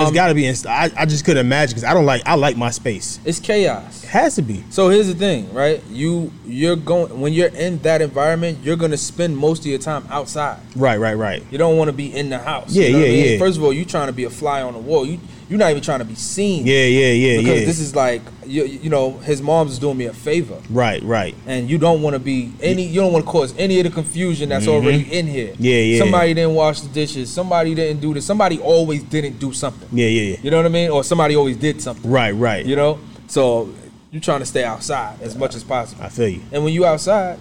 It's 0.00 0.08
Um, 0.08 0.14
got 0.14 0.28
to 0.28 0.34
be. 0.34 0.46
Inst- 0.46 0.66
I, 0.66 0.90
I 0.96 1.04
just 1.06 1.24
couldn't 1.24 1.44
imagine 1.44 1.70
because 1.74 1.84
I 1.84 1.92
don't 1.92 2.06
like. 2.06 2.22
I 2.24 2.34
like 2.34 2.56
my 2.56 2.70
space. 2.70 3.20
It's 3.24 3.38
chaos. 3.38 4.04
It 4.04 4.08
has 4.08 4.34
to 4.36 4.42
be. 4.42 4.64
So 4.70 4.88
here's 4.88 5.06
the 5.08 5.14
thing, 5.14 5.52
right? 5.52 5.82
You 5.90 6.32
you're 6.46 6.76
going 6.76 7.20
when 7.20 7.32
you're 7.32 7.48
in 7.48 7.78
that 7.80 8.00
environment, 8.02 8.58
you're 8.62 8.76
gonna 8.76 8.96
spend 8.96 9.36
most 9.36 9.60
of 9.60 9.66
your 9.66 9.78
time 9.78 10.04
outside. 10.10 10.58
Right, 10.76 10.98
right, 10.98 11.14
right. 11.16 11.42
You 11.50 11.58
don't 11.58 11.76
want 11.76 11.88
to 11.88 11.92
be 11.92 12.14
in 12.14 12.30
the 12.30 12.38
house. 12.38 12.70
Yeah, 12.72 12.86
you 12.86 12.92
know 12.92 12.98
yeah, 13.00 13.04
I 13.04 13.08
mean? 13.08 13.32
yeah. 13.32 13.38
First 13.38 13.58
of 13.58 13.64
all, 13.64 13.72
you're 13.72 13.84
trying 13.84 14.06
to 14.08 14.12
be 14.12 14.24
a 14.24 14.30
fly 14.30 14.62
on 14.62 14.72
the 14.72 14.78
wall. 14.80 15.04
You 15.06 15.18
you're 15.52 15.58
not 15.58 15.70
even 15.70 15.82
trying 15.82 15.98
to 15.98 16.06
be 16.06 16.14
seen. 16.14 16.66
Yeah, 16.66 16.86
yeah, 16.86 17.12
yeah, 17.12 17.36
Because 17.36 17.60
yeah. 17.60 17.66
this 17.66 17.78
is 17.78 17.94
like 17.94 18.22
you, 18.46 18.64
you 18.64 18.88
know 18.88 19.18
his 19.18 19.42
mom's 19.42 19.78
doing 19.78 19.98
me 19.98 20.06
a 20.06 20.12
favor, 20.14 20.58
right, 20.70 21.02
right. 21.02 21.34
and 21.46 21.68
you 21.68 21.76
don't 21.76 22.00
want 22.00 22.14
to 22.14 22.18
be 22.18 22.54
any. 22.62 22.86
You 22.86 23.02
don't 23.02 23.12
want 23.12 23.26
to 23.26 23.30
cause 23.30 23.54
any 23.58 23.78
of 23.78 23.84
the 23.84 23.90
confusion 23.90 24.48
that's 24.48 24.66
already 24.66 25.02
in 25.12 25.26
here. 25.26 25.52
Mm-hmm. 25.52 25.62
Yeah, 25.62 25.76
yeah. 25.76 25.98
Somebody 25.98 26.32
didn't 26.32 26.54
wash 26.54 26.80
the 26.80 26.88
dishes. 26.88 27.30
Somebody 27.30 27.74
didn't 27.74 28.00
do 28.00 28.14
this. 28.14 28.24
Somebody 28.24 28.60
always 28.60 29.02
didn't 29.02 29.38
do 29.38 29.52
something. 29.52 29.90
Yeah, 29.92 30.06
yeah, 30.06 30.22
yeah. 30.22 30.36
You 30.42 30.50
know 30.50 30.56
what 30.56 30.64
I 30.64 30.70
mean? 30.70 30.90
Or 30.90 31.04
somebody 31.04 31.36
always 31.36 31.58
did 31.58 31.82
something. 31.82 32.10
Right, 32.10 32.32
right. 32.32 32.64
You 32.64 32.76
know. 32.76 32.98
So 33.26 33.74
you're 34.10 34.22
trying 34.22 34.40
to 34.40 34.46
stay 34.46 34.64
outside 34.64 35.20
as 35.20 35.36
much 35.36 35.54
as 35.54 35.64
possible. 35.64 36.02
I 36.02 36.08
feel 36.08 36.28
you. 36.28 36.40
And 36.50 36.64
when 36.64 36.72
you 36.72 36.86
outside, 36.86 37.38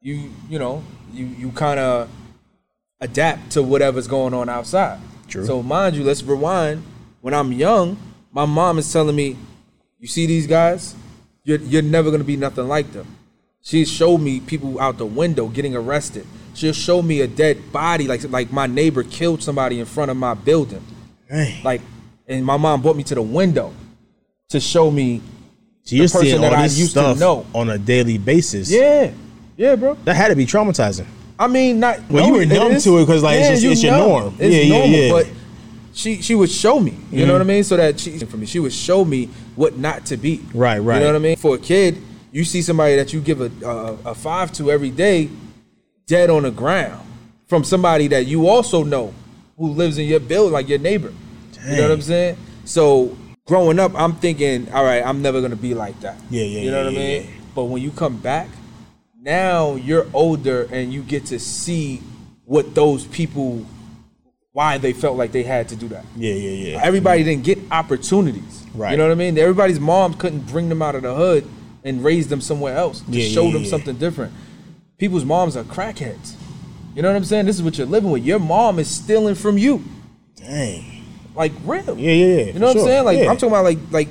you 0.00 0.32
you 0.48 0.58
know 0.58 0.82
you 1.12 1.26
you 1.26 1.52
kind 1.52 1.78
of 1.78 2.08
adapt 3.00 3.52
to 3.52 3.62
whatever's 3.62 4.08
going 4.08 4.34
on 4.34 4.48
outside. 4.48 4.98
True. 5.28 5.46
So 5.46 5.62
mind 5.62 5.94
you, 5.94 6.02
let's 6.02 6.24
rewind. 6.24 6.82
When 7.26 7.34
I'm 7.34 7.50
young, 7.50 7.96
my 8.30 8.44
mom 8.44 8.78
is 8.78 8.92
telling 8.92 9.16
me, 9.16 9.36
"You 9.98 10.06
see 10.06 10.26
these 10.26 10.46
guys? 10.46 10.94
you're, 11.42 11.58
you're 11.58 11.82
never 11.82 12.12
gonna 12.12 12.22
be 12.22 12.36
nothing 12.36 12.68
like 12.68 12.92
them. 12.92 13.04
She 13.62 13.84
showed 13.84 14.18
me 14.18 14.38
people 14.38 14.78
out 14.78 14.96
the 14.98 15.06
window 15.06 15.48
getting 15.48 15.74
arrested. 15.74 16.24
She'll 16.54 16.72
show 16.72 17.02
me 17.02 17.22
a 17.22 17.26
dead 17.26 17.72
body, 17.72 18.06
like 18.06 18.22
like 18.30 18.52
my 18.52 18.68
neighbor 18.68 19.02
killed 19.02 19.42
somebody 19.42 19.80
in 19.80 19.86
front 19.86 20.12
of 20.12 20.16
my 20.16 20.34
building. 20.34 20.84
Dang. 21.28 21.64
Like, 21.64 21.80
and 22.28 22.46
my 22.46 22.56
mom 22.56 22.80
brought 22.80 22.96
me 22.96 23.02
to 23.02 23.16
the 23.16 23.22
window 23.22 23.74
to 24.50 24.60
show 24.60 24.88
me. 24.92 25.20
so 25.82 25.96
you're 25.96 26.04
person 26.04 26.20
seeing 26.22 26.36
all 26.36 26.42
that 26.50 26.52
I 26.52 26.62
this 26.62 26.78
used 26.78 26.92
to 26.94 27.00
stuff 27.00 27.18
know. 27.18 27.44
on 27.56 27.70
a 27.70 27.78
daily 27.78 28.18
basis. 28.18 28.70
Yeah, 28.70 29.10
yeah, 29.56 29.74
bro. 29.74 29.94
That 30.04 30.14
had 30.14 30.28
to 30.28 30.36
be 30.36 30.46
traumatizing. 30.46 31.06
I 31.40 31.48
mean, 31.48 31.80
not. 31.80 32.08
Well, 32.08 32.24
you 32.24 32.34
were 32.34 32.46
numb 32.46 32.70
is. 32.70 32.84
to 32.84 32.98
it 32.98 33.06
'cause, 33.06 33.24
like, 33.24 33.40
it's 33.40 33.48
just- 33.48 33.62
you 33.64 33.72
it's 33.72 33.82
your 33.82 33.98
norm. 33.98 34.36
It's 34.38 34.54
Yeah, 34.54 34.76
yeah, 34.78 34.84
yeah. 34.84 35.10
but 35.10 35.26
she 35.96 36.20
she 36.22 36.34
would 36.34 36.50
show 36.50 36.78
me. 36.78 36.92
You 37.10 37.24
Mhm. 37.24 37.26
know 37.26 37.32
what 37.32 37.40
I 37.42 37.44
mean? 37.44 37.64
So 37.64 37.76
that 37.76 37.98
she 37.98 38.18
for 38.18 38.36
me, 38.36 38.46
she 38.46 38.60
would 38.60 38.72
show 38.72 39.04
me 39.04 39.28
what 39.56 39.78
not 39.78 40.04
to 40.06 40.16
be. 40.16 40.40
Right, 40.54 40.78
right. 40.78 40.96
You 40.96 41.00
know 41.00 41.06
what 41.06 41.16
I 41.16 41.18
mean? 41.28 41.36
For 41.36 41.54
a 41.56 41.58
kid, 41.58 41.96
you 42.32 42.44
see 42.44 42.60
somebody 42.62 42.96
that 42.96 43.12
you 43.12 43.20
give 43.20 43.40
a 43.40 43.50
a, 43.66 44.10
a 44.10 44.14
five 44.14 44.52
to 44.58 44.70
every 44.70 44.90
day, 44.90 45.30
dead 46.06 46.28
on 46.30 46.42
the 46.42 46.50
ground, 46.50 47.00
from 47.48 47.64
somebody 47.64 48.08
that 48.08 48.26
you 48.26 48.46
also 48.48 48.84
know 48.84 49.12
who 49.58 49.68
lives 49.72 49.96
in 49.98 50.06
your 50.06 50.20
building, 50.20 50.52
like 50.52 50.68
your 50.68 50.78
neighbor. 50.78 51.12
You 51.68 51.76
know 51.76 51.82
what 51.82 51.92
I'm 51.92 52.02
saying? 52.02 52.36
So 52.64 53.16
growing 53.46 53.78
up, 53.80 53.92
I'm 53.96 54.14
thinking, 54.16 54.68
all 54.72 54.84
right, 54.84 55.02
I'm 55.04 55.22
never 55.22 55.40
gonna 55.40 55.56
be 55.56 55.72
like 55.74 55.98
that. 56.02 56.16
Yeah, 56.30 56.42
yeah, 56.44 56.60
You 56.60 56.70
know 56.70 56.78
yeah, 56.80 56.84
what 56.84 56.92
I 56.92 56.96
mean? 56.96 57.22
yeah. 57.22 57.28
But 57.54 57.64
when 57.64 57.82
you 57.82 57.90
come 57.90 58.18
back, 58.18 58.48
now 59.20 59.74
you're 59.76 60.06
older 60.12 60.68
and 60.70 60.92
you 60.92 61.02
get 61.02 61.24
to 61.26 61.38
see 61.38 62.02
what 62.44 62.74
those 62.74 63.04
people 63.06 63.64
why 64.56 64.78
they 64.78 64.94
felt 64.94 65.18
like 65.18 65.32
they 65.32 65.42
had 65.42 65.68
to 65.68 65.76
do 65.76 65.86
that. 65.86 66.02
Yeah, 66.16 66.32
yeah, 66.32 66.70
yeah. 66.70 66.80
Everybody 66.82 67.22
didn't 67.22 67.44
get 67.44 67.58
opportunities. 67.70 68.64
Right. 68.74 68.92
You 68.92 68.96
know 68.96 69.02
what 69.04 69.12
I 69.12 69.14
mean? 69.14 69.36
Everybody's 69.36 69.78
mom 69.78 70.14
couldn't 70.14 70.46
bring 70.46 70.70
them 70.70 70.80
out 70.80 70.94
of 70.94 71.02
the 71.02 71.14
hood 71.14 71.46
and 71.84 72.02
raise 72.02 72.28
them 72.28 72.40
somewhere 72.40 72.74
else 72.74 73.02
to 73.02 73.10
Yeah, 73.10 73.28
show 73.28 73.44
yeah, 73.48 73.52
them 73.52 73.64
yeah. 73.64 73.68
something 73.68 73.96
different. 73.98 74.32
People's 74.96 75.26
moms 75.26 75.58
are 75.58 75.62
crackheads. 75.64 76.36
You 76.94 77.02
know 77.02 77.10
what 77.10 77.18
I'm 77.18 77.24
saying? 77.26 77.44
This 77.44 77.56
is 77.56 77.62
what 77.62 77.76
you're 77.76 77.86
living 77.86 78.10
with. 78.10 78.24
Your 78.24 78.38
mom 78.38 78.78
is 78.78 78.88
stealing 78.88 79.34
from 79.34 79.58
you. 79.58 79.84
Dang. 80.36 81.04
Like 81.34 81.52
real. 81.66 81.98
Yeah, 81.98 82.12
yeah, 82.12 82.36
yeah. 82.36 82.44
You 82.54 82.58
know 82.58 82.68
what 82.68 82.76
for 82.76 82.80
I'm 82.80 82.86
saying? 82.86 83.04
Like 83.04 83.18
Yeah. 83.18 83.30
I'm 83.30 83.36
talking 83.36 83.50
about 83.50 83.64
like 83.64 83.78
like 83.90 84.08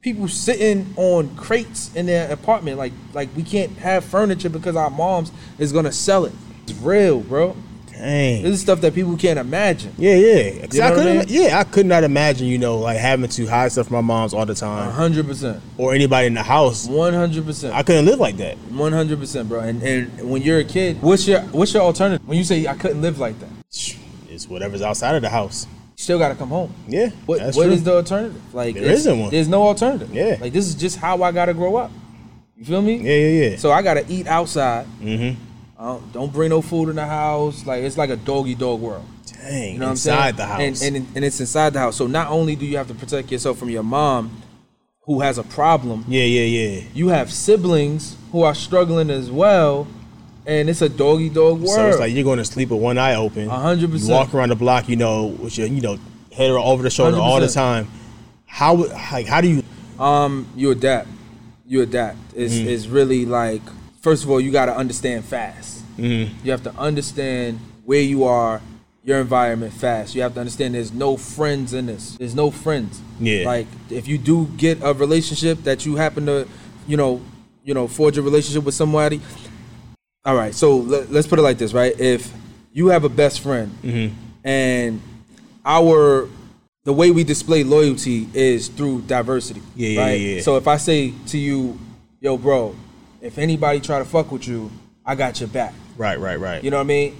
people 0.00 0.26
sitting 0.26 0.92
on 0.96 1.36
crates 1.36 1.94
in 1.94 2.06
their 2.06 2.28
apartment. 2.32 2.78
Like 2.78 2.92
like 3.14 3.28
we 3.36 3.44
can't 3.44 3.70
have 3.78 4.04
furniture 4.04 4.48
because 4.48 4.74
our 4.74 4.90
moms 4.90 5.30
is 5.56 5.72
gonna 5.72 5.92
sell 5.92 6.24
it. 6.24 6.32
It's 6.64 6.72
real, 6.80 7.20
bro. 7.20 7.54
Dang. 7.98 8.42
This 8.42 8.54
is 8.54 8.60
stuff 8.60 8.80
that 8.82 8.94
people 8.94 9.16
can't 9.16 9.38
imagine. 9.38 9.92
Yeah, 9.98 10.14
yeah. 10.14 10.38
You 10.72 10.78
know 10.80 10.84
I 10.86 10.90
what 10.90 10.98
I 11.00 11.04
mean? 11.18 11.24
Yeah, 11.28 11.58
I 11.58 11.64
could 11.64 11.84
not 11.86 12.04
imagine, 12.04 12.46
you 12.46 12.58
know, 12.58 12.78
like 12.78 12.96
having 12.96 13.28
to 13.28 13.46
hide 13.46 13.72
stuff 13.72 13.88
from 13.88 13.96
my 13.96 14.00
mom's 14.00 14.32
all 14.34 14.46
the 14.46 14.54
time 14.54 14.90
hundred 14.92 15.26
percent. 15.26 15.60
or 15.76 15.94
anybody 15.94 16.26
in 16.28 16.34
the 16.34 16.42
house. 16.42 16.86
One 16.86 17.12
hundred 17.14 17.44
percent. 17.44 17.74
I 17.74 17.82
couldn't 17.82 18.06
live 18.06 18.20
like 18.20 18.36
that. 18.36 18.56
One 18.70 18.92
hundred 18.92 19.18
percent, 19.18 19.48
bro. 19.48 19.60
And 19.60 19.82
and 19.82 20.30
when 20.30 20.42
you're 20.42 20.58
a 20.60 20.64
kid, 20.64 21.02
what's 21.02 21.26
your 21.26 21.40
what's 21.42 21.74
your 21.74 21.82
alternative? 21.82 22.26
When 22.26 22.38
you 22.38 22.44
say 22.44 22.66
I 22.66 22.74
couldn't 22.74 23.02
live 23.02 23.18
like 23.18 23.38
that, 23.40 23.50
It's 23.68 24.48
whatever's 24.48 24.82
outside 24.82 25.16
of 25.16 25.22
the 25.22 25.28
house. 25.28 25.66
you 25.66 26.02
still 26.04 26.18
gotta 26.18 26.34
come 26.36 26.50
home. 26.50 26.72
Yeah, 26.86 27.08
What 27.26 27.40
what 27.40 27.54
true. 27.54 27.64
is 27.72 27.82
the 27.82 27.94
alternative? 27.94 28.54
Like 28.54 28.74
There 28.76 28.84
isn't 28.84 29.18
one. 29.18 29.30
There's 29.30 29.48
no 29.48 29.62
alternative. 29.62 30.14
Yeah. 30.14 30.36
Like 30.40 30.52
this 30.52 30.66
is 30.68 30.74
just 30.76 30.96
how 30.98 31.22
I 31.22 31.32
gotta 31.32 31.54
grow 31.54 31.74
up. 31.76 31.90
You 32.56 32.64
feel 32.64 32.82
me? 32.82 32.96
Yeah, 32.96 33.12
yeah, 33.14 33.50
yeah. 33.50 33.56
So 33.56 33.70
I 33.72 33.82
gotta 33.82 34.04
eat 34.08 34.26
outside. 34.28 34.86
mm-hmm. 35.00 35.40
Don't, 35.78 36.12
don't 36.12 36.32
bring 36.32 36.50
no 36.50 36.60
food 36.60 36.88
in 36.88 36.96
the 36.96 37.06
house. 37.06 37.64
Like 37.66 37.82
it's 37.84 37.96
like 37.96 38.10
a 38.10 38.16
doggy 38.16 38.54
dog 38.54 38.80
world. 38.80 39.04
Dang, 39.26 39.74
You 39.74 39.78
know 39.78 39.90
inside 39.90 40.10
what 40.10 40.18
I'm 40.18 40.24
saying? 40.24 40.36
the 40.36 40.46
house. 40.46 40.82
And, 40.82 40.96
and 40.96 41.16
and 41.16 41.24
it's 41.24 41.40
inside 41.40 41.72
the 41.72 41.78
house. 41.78 41.96
So 41.96 42.06
not 42.06 42.28
only 42.30 42.56
do 42.56 42.66
you 42.66 42.76
have 42.78 42.88
to 42.88 42.94
protect 42.94 43.30
yourself 43.30 43.58
from 43.58 43.70
your 43.70 43.84
mom, 43.84 44.42
who 45.02 45.20
has 45.20 45.38
a 45.38 45.42
problem, 45.44 46.04
yeah, 46.08 46.24
yeah, 46.24 46.42
yeah. 46.42 46.80
you 46.92 47.08
have 47.08 47.32
siblings 47.32 48.16
who 48.32 48.42
are 48.42 48.54
struggling 48.54 49.08
as 49.08 49.30
well, 49.30 49.86
and 50.44 50.68
it's 50.68 50.82
a 50.82 50.88
doggy 50.88 51.28
dog 51.30 51.58
world. 51.60 51.68
So 51.70 51.88
it's 51.88 51.98
like 51.98 52.12
you're 52.12 52.24
going 52.24 52.38
to 52.38 52.44
sleep 52.44 52.70
with 52.70 52.80
one 52.80 52.98
eye 52.98 53.14
open. 53.14 53.48
A 53.48 53.50
hundred 53.58 53.82
You 53.82 53.88
percent. 53.88 54.10
walk 54.12 54.34
around 54.34 54.48
the 54.50 54.56
block, 54.56 54.88
you 54.88 54.96
know, 54.96 55.26
with 55.26 55.56
your, 55.56 55.66
you 55.68 55.80
know, 55.80 55.96
head 56.32 56.50
over 56.50 56.82
the 56.82 56.90
shoulder 56.90 57.16
all 57.18 57.40
the 57.40 57.48
time. 57.48 57.88
How, 58.46 58.74
like, 58.74 59.26
how 59.26 59.40
do 59.40 59.48
you? 59.48 59.62
Um, 60.02 60.46
you 60.56 60.70
adapt. 60.72 61.08
You 61.66 61.82
adapt. 61.82 62.18
It's, 62.34 62.52
Mm-hmm. 62.54 62.68
it's 62.68 62.86
really 62.86 63.24
like 63.26 63.62
first 64.00 64.24
of 64.24 64.30
all, 64.30 64.40
you 64.40 64.50
got 64.50 64.66
to 64.66 64.76
understand 64.76 65.24
fast. 65.24 65.84
Mm, 65.96 66.30
You 66.44 66.50
have 66.50 66.62
to 66.64 66.74
understand 66.76 67.60
where 67.84 68.00
you 68.00 68.24
are, 68.24 68.60
your 69.04 69.20
environment 69.20 69.72
fast. 69.72 70.14
You 70.14 70.22
have 70.22 70.34
to 70.34 70.40
understand 70.40 70.74
there's 70.74 70.92
no 70.92 71.16
friends 71.16 71.72
in 71.72 71.86
this. 71.86 72.16
There's 72.16 72.34
no 72.34 72.50
friends. 72.50 73.00
Yeah. 73.18 73.46
Like 73.46 73.66
if 73.90 74.06
you 74.06 74.18
do 74.18 74.46
get 74.56 74.78
a 74.82 74.92
relationship 74.92 75.62
that 75.64 75.86
you 75.86 75.96
happen 75.96 76.26
to, 76.26 76.46
you 76.86 76.96
know, 76.96 77.22
you 77.64 77.74
know, 77.74 77.88
forge 77.88 78.18
a 78.18 78.22
relationship 78.22 78.64
with 78.64 78.74
somebody. 78.74 79.20
All 80.24 80.36
right. 80.36 80.54
So 80.54 80.76
let, 80.76 81.10
us 81.10 81.26
put 81.26 81.38
it 81.38 81.42
like 81.42 81.58
this, 81.58 81.72
right? 81.72 81.98
If 81.98 82.32
you 82.72 82.88
have 82.88 83.04
a 83.04 83.08
best 83.08 83.40
friend 83.40 83.76
mm-hmm. 83.82 84.14
and 84.44 85.00
our 85.64 86.28
the 86.84 86.92
way 86.92 87.10
we 87.10 87.24
display 87.24 87.64
loyalty 87.64 88.28
is 88.32 88.68
through 88.68 89.02
diversity. 89.02 89.62
Yeah, 89.74 89.88
yeah, 89.88 90.00
right? 90.00 90.20
yeah, 90.20 90.34
yeah. 90.36 90.40
So 90.42 90.56
if 90.56 90.66
I 90.66 90.76
say 90.78 91.12
to 91.26 91.38
you, 91.38 91.78
yo, 92.20 92.38
bro, 92.38 92.74
if 93.20 93.38
anybody 93.38 93.80
try 93.80 93.98
to 93.98 94.04
fuck 94.04 94.30
with 94.32 94.46
you, 94.46 94.70
I 95.04 95.14
got 95.14 95.40
your 95.40 95.48
back. 95.48 95.72
Right, 95.96 96.18
right, 96.18 96.38
right. 96.38 96.62
You 96.62 96.70
know 96.70 96.76
what 96.76 96.82
I 96.84 96.86
mean? 96.86 97.16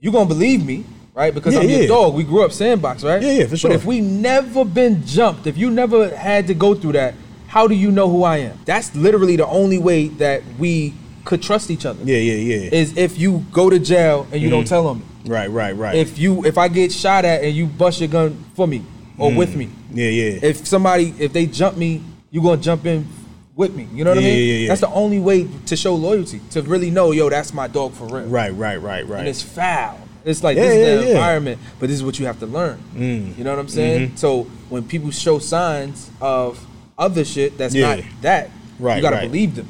You 0.00 0.12
gonna 0.12 0.26
believe 0.26 0.64
me, 0.64 0.84
right? 1.14 1.34
Because 1.34 1.54
Yeah, 1.54 1.60
I'm 1.60 1.68
your 1.68 1.80
yeah. 1.82 1.86
dog. 1.88 2.14
We 2.14 2.24
grew 2.24 2.44
up 2.44 2.52
sandbox, 2.52 3.02
right? 3.04 3.20
Yeah, 3.22 3.32
yeah, 3.32 3.46
for 3.46 3.56
sure. 3.56 3.70
But 3.70 3.76
if 3.76 3.84
we 3.84 4.00
never 4.00 4.64
been 4.64 5.04
jumped, 5.04 5.46
if 5.46 5.56
you 5.58 5.70
never 5.70 6.14
had 6.14 6.46
to 6.48 6.54
go 6.54 6.74
through 6.74 6.92
that, 6.92 7.14
how 7.48 7.66
do 7.66 7.74
you 7.74 7.90
know 7.90 8.08
who 8.08 8.22
I 8.22 8.38
am? 8.38 8.58
That's 8.64 8.94
literally 8.94 9.36
the 9.36 9.46
only 9.46 9.78
way 9.78 10.08
that 10.08 10.42
we 10.58 10.94
could 11.24 11.42
trust 11.42 11.70
each 11.70 11.84
other. 11.84 11.98
yeah, 12.04 12.18
yeah, 12.18 12.34
yeah. 12.34 12.70
Is 12.72 12.96
if 12.96 13.18
you 13.18 13.44
go 13.52 13.68
to 13.70 13.78
jail 13.78 14.26
and 14.30 14.40
you 14.40 14.48
don't 14.50 14.66
tell 14.66 14.86
them. 14.86 15.02
right, 15.26 15.50
right, 15.50 15.74
right. 15.76 15.94
If 15.96 16.18
you 16.18 16.44
if 16.44 16.56
I 16.56 16.68
get 16.68 16.92
shot 16.92 17.24
at 17.24 17.42
and 17.42 17.52
you 17.54 17.66
bust 17.66 18.00
your 18.00 18.08
gun 18.08 18.44
for 18.54 18.66
me 18.68 18.84
or 19.18 19.30
Mm. 19.30 19.36
with 19.36 19.56
me. 19.56 19.68
yeah, 19.92 20.08
yeah. 20.08 20.38
If 20.42 20.66
somebody 20.66 21.12
if 21.18 21.32
they 21.32 21.46
jump 21.46 21.76
me, 21.76 22.02
you 22.30 22.40
gonna 22.42 22.60
jump 22.60 22.86
in 22.86 23.08
with 23.56 23.74
me. 23.74 23.88
You 23.92 24.04
know 24.04 24.10
what 24.14 24.22
Yeah, 24.22 24.28
I 24.28 24.32
mean? 24.32 24.48
yeah, 24.48 24.54
yeah. 24.54 24.68
That's 24.68 24.80
the 24.82 24.90
only 24.90 25.18
way 25.18 25.48
to 25.66 25.76
show 25.76 25.94
loyalty. 25.94 26.40
To 26.50 26.62
really 26.62 26.90
know, 26.90 27.10
yo, 27.10 27.28
that's 27.30 27.52
my 27.52 27.66
dog 27.66 27.94
for 27.94 28.04
real. 28.06 28.26
right, 28.26 28.50
right, 28.54 28.76
right, 28.80 29.00
And 29.00 29.10
right. 29.10 29.26
it's 29.26 29.42
foul. 29.42 29.98
It's 30.24 30.42
like 30.42 30.56
this 30.56 30.74
is 30.74 31.04
the 31.04 31.10
environment, 31.12 31.60
but 31.78 31.86
this 31.88 31.94
is 31.96 32.04
what 32.04 32.18
you 32.18 32.26
have 32.26 32.38
to 32.40 32.46
learn. 32.46 32.78
Mm. 32.94 33.38
You 33.38 33.44
know 33.44 33.50
what 33.50 33.58
I'm 33.60 33.68
saying? 33.68 34.08
Mm-hmm. 34.08 34.16
So 34.16 34.42
when 34.68 34.82
people 34.86 35.10
show 35.12 35.38
signs 35.38 36.10
of 36.20 36.64
other 36.98 37.24
shit 37.24 37.56
that's 37.56 37.74
not 37.74 38.00
that, 38.22 38.50
Right, 38.78 38.96
you 38.96 39.02
gotta 39.02 39.16
right. 39.16 39.30
believe 39.30 39.54
them 39.54 39.68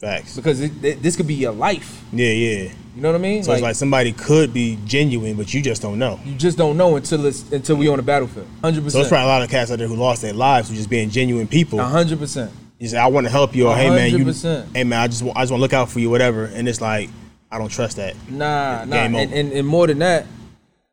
Facts. 0.00 0.36
because 0.36 0.60
it, 0.60 0.72
it- 0.84 1.02
this 1.02 1.16
could 1.16 1.26
be 1.26 1.34
your 1.34 1.52
life. 1.52 2.02
Yeah, 2.12 2.28
yeah. 2.30 2.72
You 2.94 3.02
know 3.02 3.10
what 3.10 3.16
I 3.16 3.18
mean? 3.18 3.42
So 3.42 3.52
it's 3.52 3.60
like 3.60 3.74
somebody 3.74 4.12
could 4.12 4.54
be 4.54 4.78
genuine, 4.86 5.34
but 5.36 5.52
you 5.52 5.60
just 5.60 5.82
don't 5.82 5.98
know. 5.98 6.18
you 6.24 6.34
just 6.36 6.56
don't 6.56 6.78
know 6.78 6.96
until 6.96 7.26
it's 7.26 7.50
until 7.52 7.76
we 7.76 7.88
on 7.88 7.98
the 7.98 8.02
battlefield. 8.02 8.46
Hundred 8.62 8.80
So 8.82 8.86
it's 8.86 8.94
percent. 8.94 9.08
probably 9.08 9.24
a 9.24 9.28
lot 9.28 9.42
of 9.42 9.50
cats 9.50 9.70
out 9.70 9.78
there 9.78 9.88
who 9.88 9.96
lost 9.96 10.22
their 10.22 10.32
lives 10.32 10.70
who 10.70 10.76
just 10.76 10.88
being 10.88 11.10
genuine 11.10 11.46
people. 11.46 11.78
hundred 11.80 12.18
percent. 12.18 12.50
You 12.78 12.88
say, 12.88 12.98
I 12.98 13.06
want 13.06 13.26
to 13.26 13.30
help 13.30 13.54
you, 13.54 13.68
or 13.68 13.74
hey 13.76 13.88
man, 13.90 14.10
you, 14.10 14.24
100%. 14.24 14.74
hey 14.74 14.84
man, 14.84 15.00
I 15.00 15.08
just, 15.08 15.22
want, 15.22 15.36
I 15.36 15.42
just 15.42 15.50
want 15.50 15.60
to 15.60 15.62
look 15.62 15.72
out 15.72 15.88
for 15.90 15.98
you, 15.98 16.10
whatever. 16.10 16.44
And 16.44 16.68
it's 16.68 16.80
like, 16.80 17.08
I 17.50 17.58
don't 17.58 17.70
trust 17.70 17.96
that. 17.96 18.14
Nah, 18.28 18.84
nah. 18.84 18.96
And, 18.96 19.16
and, 19.16 19.52
and 19.52 19.66
more 19.66 19.86
than 19.86 20.00
that, 20.00 20.26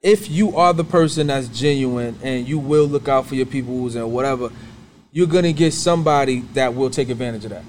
if 0.01 0.29
you 0.29 0.55
are 0.55 0.73
the 0.73 0.83
person 0.83 1.27
that's 1.27 1.47
genuine 1.47 2.17
and 2.23 2.47
you 2.47 2.59
will 2.59 2.85
look 2.85 3.07
out 3.07 3.25
for 3.25 3.35
your 3.35 3.45
peoples 3.45 3.95
and 3.95 4.11
whatever, 4.11 4.49
you're 5.11 5.27
gonna 5.27 5.53
get 5.53 5.73
somebody 5.73 6.39
that 6.53 6.73
will 6.73 6.89
take 6.89 7.09
advantage 7.09 7.43
of 7.45 7.51
that. 7.51 7.63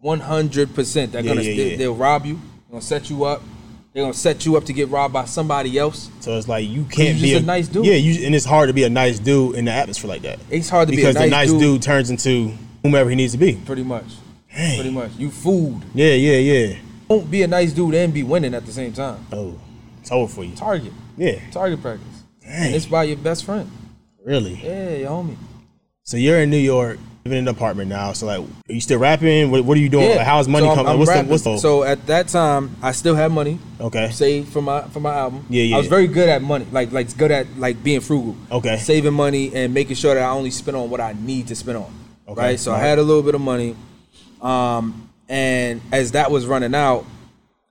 One 0.00 0.20
hundred 0.20 0.74
percent. 0.74 1.12
They're 1.12 1.22
Yeah, 1.22 1.28
gonna 1.28 1.42
yeah, 1.42 1.56
they, 1.56 1.70
yeah. 1.72 1.76
they'll 1.76 1.94
rob 1.94 2.26
you. 2.26 2.34
They're 2.34 2.72
gonna 2.72 2.82
set 2.82 3.08
you 3.08 3.24
up. 3.24 3.42
They're 3.92 4.02
gonna 4.02 4.14
set 4.14 4.44
you 4.44 4.56
up 4.56 4.64
to 4.64 4.72
get 4.72 4.88
robbed 4.88 5.14
by 5.14 5.24
somebody 5.24 5.78
else. 5.78 6.10
So 6.20 6.36
it's 6.36 6.48
like 6.48 6.68
you 6.68 6.84
can't 6.84 7.20
be 7.20 7.30
just 7.30 7.42
a 7.42 7.46
nice 7.46 7.68
dude. 7.68 7.86
Yeah, 7.86 7.94
you, 7.94 8.26
and 8.26 8.34
it's 8.34 8.44
hard 8.44 8.68
to 8.68 8.72
be 8.74 8.82
a 8.84 8.90
nice 8.90 9.18
dude 9.18 9.54
in 9.56 9.64
the 9.64 9.70
atmosphere 9.72 10.08
like 10.08 10.22
that 10.22 10.40
It's 10.50 10.68
hard 10.68 10.88
to 10.88 10.94
because 10.96 11.16
be 11.16 11.24
a 11.24 11.26
nice, 11.28 11.48
dude. 11.48 11.58
Because 11.60 11.60
the 11.60 11.60
nice 11.60 11.62
dude. 11.62 11.80
dude, 11.80 11.82
turns 11.82 12.10
into 12.10 12.52
whomever 12.84 13.10
he 13.10 13.16
needs 13.16 13.32
to 13.32 13.38
be. 13.38 13.54
Pretty 13.64 13.82
much. 13.82 14.04
Dang. 14.54 14.76
Pretty 14.76 14.90
much. 14.90 15.10
You 15.16 15.30
fooled. 15.30 15.82
Yeah, 15.94 16.12
yeah, 16.12 16.36
yeah. 16.36 16.76
Don't 17.08 17.28
be 17.28 17.42
a 17.42 17.48
nice 17.48 17.72
dude 17.72 17.94
and 17.94 18.14
be 18.14 18.22
winning 18.22 18.54
at 18.54 18.64
the 18.64 18.72
same 18.72 18.92
time. 18.92 19.26
Oh, 19.32 19.58
it's 20.00 20.12
over 20.12 20.32
for 20.32 20.44
you. 20.44 20.54
Target. 20.54 20.92
Yeah, 21.16 21.40
Target 21.50 21.82
practice. 21.82 22.22
Dang. 22.42 22.66
And 22.66 22.74
it's 22.74 22.86
by 22.86 23.04
your 23.04 23.16
best 23.16 23.44
friend. 23.44 23.68
really. 24.24 24.54
Yeah, 24.62 24.90
your 24.90 25.10
homie. 25.10 25.36
So 26.02 26.18
you're 26.18 26.38
in 26.40 26.50
New 26.50 26.58
York, 26.58 26.98
living 27.24 27.38
in 27.38 27.48
an 27.48 27.54
apartment 27.54 27.88
now. 27.88 28.12
So 28.12 28.26
like, 28.26 28.40
are 28.40 28.72
you 28.72 28.80
still 28.80 28.98
rapping? 28.98 29.50
What, 29.50 29.64
what 29.64 29.78
are 29.78 29.80
you 29.80 29.88
doing? 29.88 30.10
Like, 30.10 30.26
how's 30.26 30.46
money 30.46 30.66
so 30.66 30.74
coming? 30.74 30.92
I'm 30.92 30.98
what's 30.98 31.12
the 31.12 31.22
what's 31.22 31.44
the? 31.44 31.56
so 31.56 31.82
at 31.82 32.06
that 32.06 32.28
time 32.28 32.76
I 32.82 32.92
still 32.92 33.14
had 33.14 33.32
money 33.32 33.58
okay, 33.80 34.10
saved 34.10 34.52
for 34.52 34.60
my 34.60 34.82
for 34.82 35.00
my 35.00 35.14
album. 35.14 35.46
Yeah, 35.48 35.62
yeah. 35.62 35.76
I 35.76 35.78
was 35.78 35.88
very 35.88 36.06
good 36.06 36.28
at 36.28 36.42
money, 36.42 36.66
like 36.70 36.92
like 36.92 37.16
good 37.16 37.30
at 37.30 37.46
like 37.58 37.82
being 37.82 38.00
frugal. 38.00 38.36
Okay. 38.50 38.76
saving 38.76 39.14
money 39.14 39.54
and 39.54 39.72
making 39.72 39.96
sure 39.96 40.14
that 40.14 40.22
I 40.22 40.30
only 40.30 40.50
spend 40.50 40.76
on 40.76 40.90
what 40.90 41.00
I 41.00 41.14
need 41.18 41.48
to 41.48 41.56
spend 41.56 41.78
on. 41.78 42.03
Okay, 42.28 42.40
Right. 42.40 42.60
So 42.60 42.72
I 42.72 42.78
had 42.78 42.98
a 42.98 43.02
little 43.02 43.22
bit 43.22 43.34
of 43.34 43.40
money, 43.40 43.76
um, 44.40 45.10
and 45.28 45.80
as 45.92 46.12
that 46.12 46.30
was 46.30 46.46
running 46.46 46.74
out, 46.74 47.04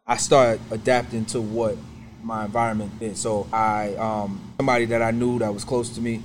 I 0.06 0.18
started 0.18 0.60
adapting 0.72 1.26
to 1.28 1.42
what 1.42 1.78
my 2.24 2.46
environment 2.46 3.00
did. 3.00 3.18
So 3.18 3.48
I 3.52 3.96
um 3.96 4.40
somebody 4.58 4.86
that 4.86 5.02
I 5.02 5.12
knew 5.12 5.40
that 5.40 5.54
was 5.54 5.64
close 5.64 5.90
to 5.96 6.02
me 6.02 6.22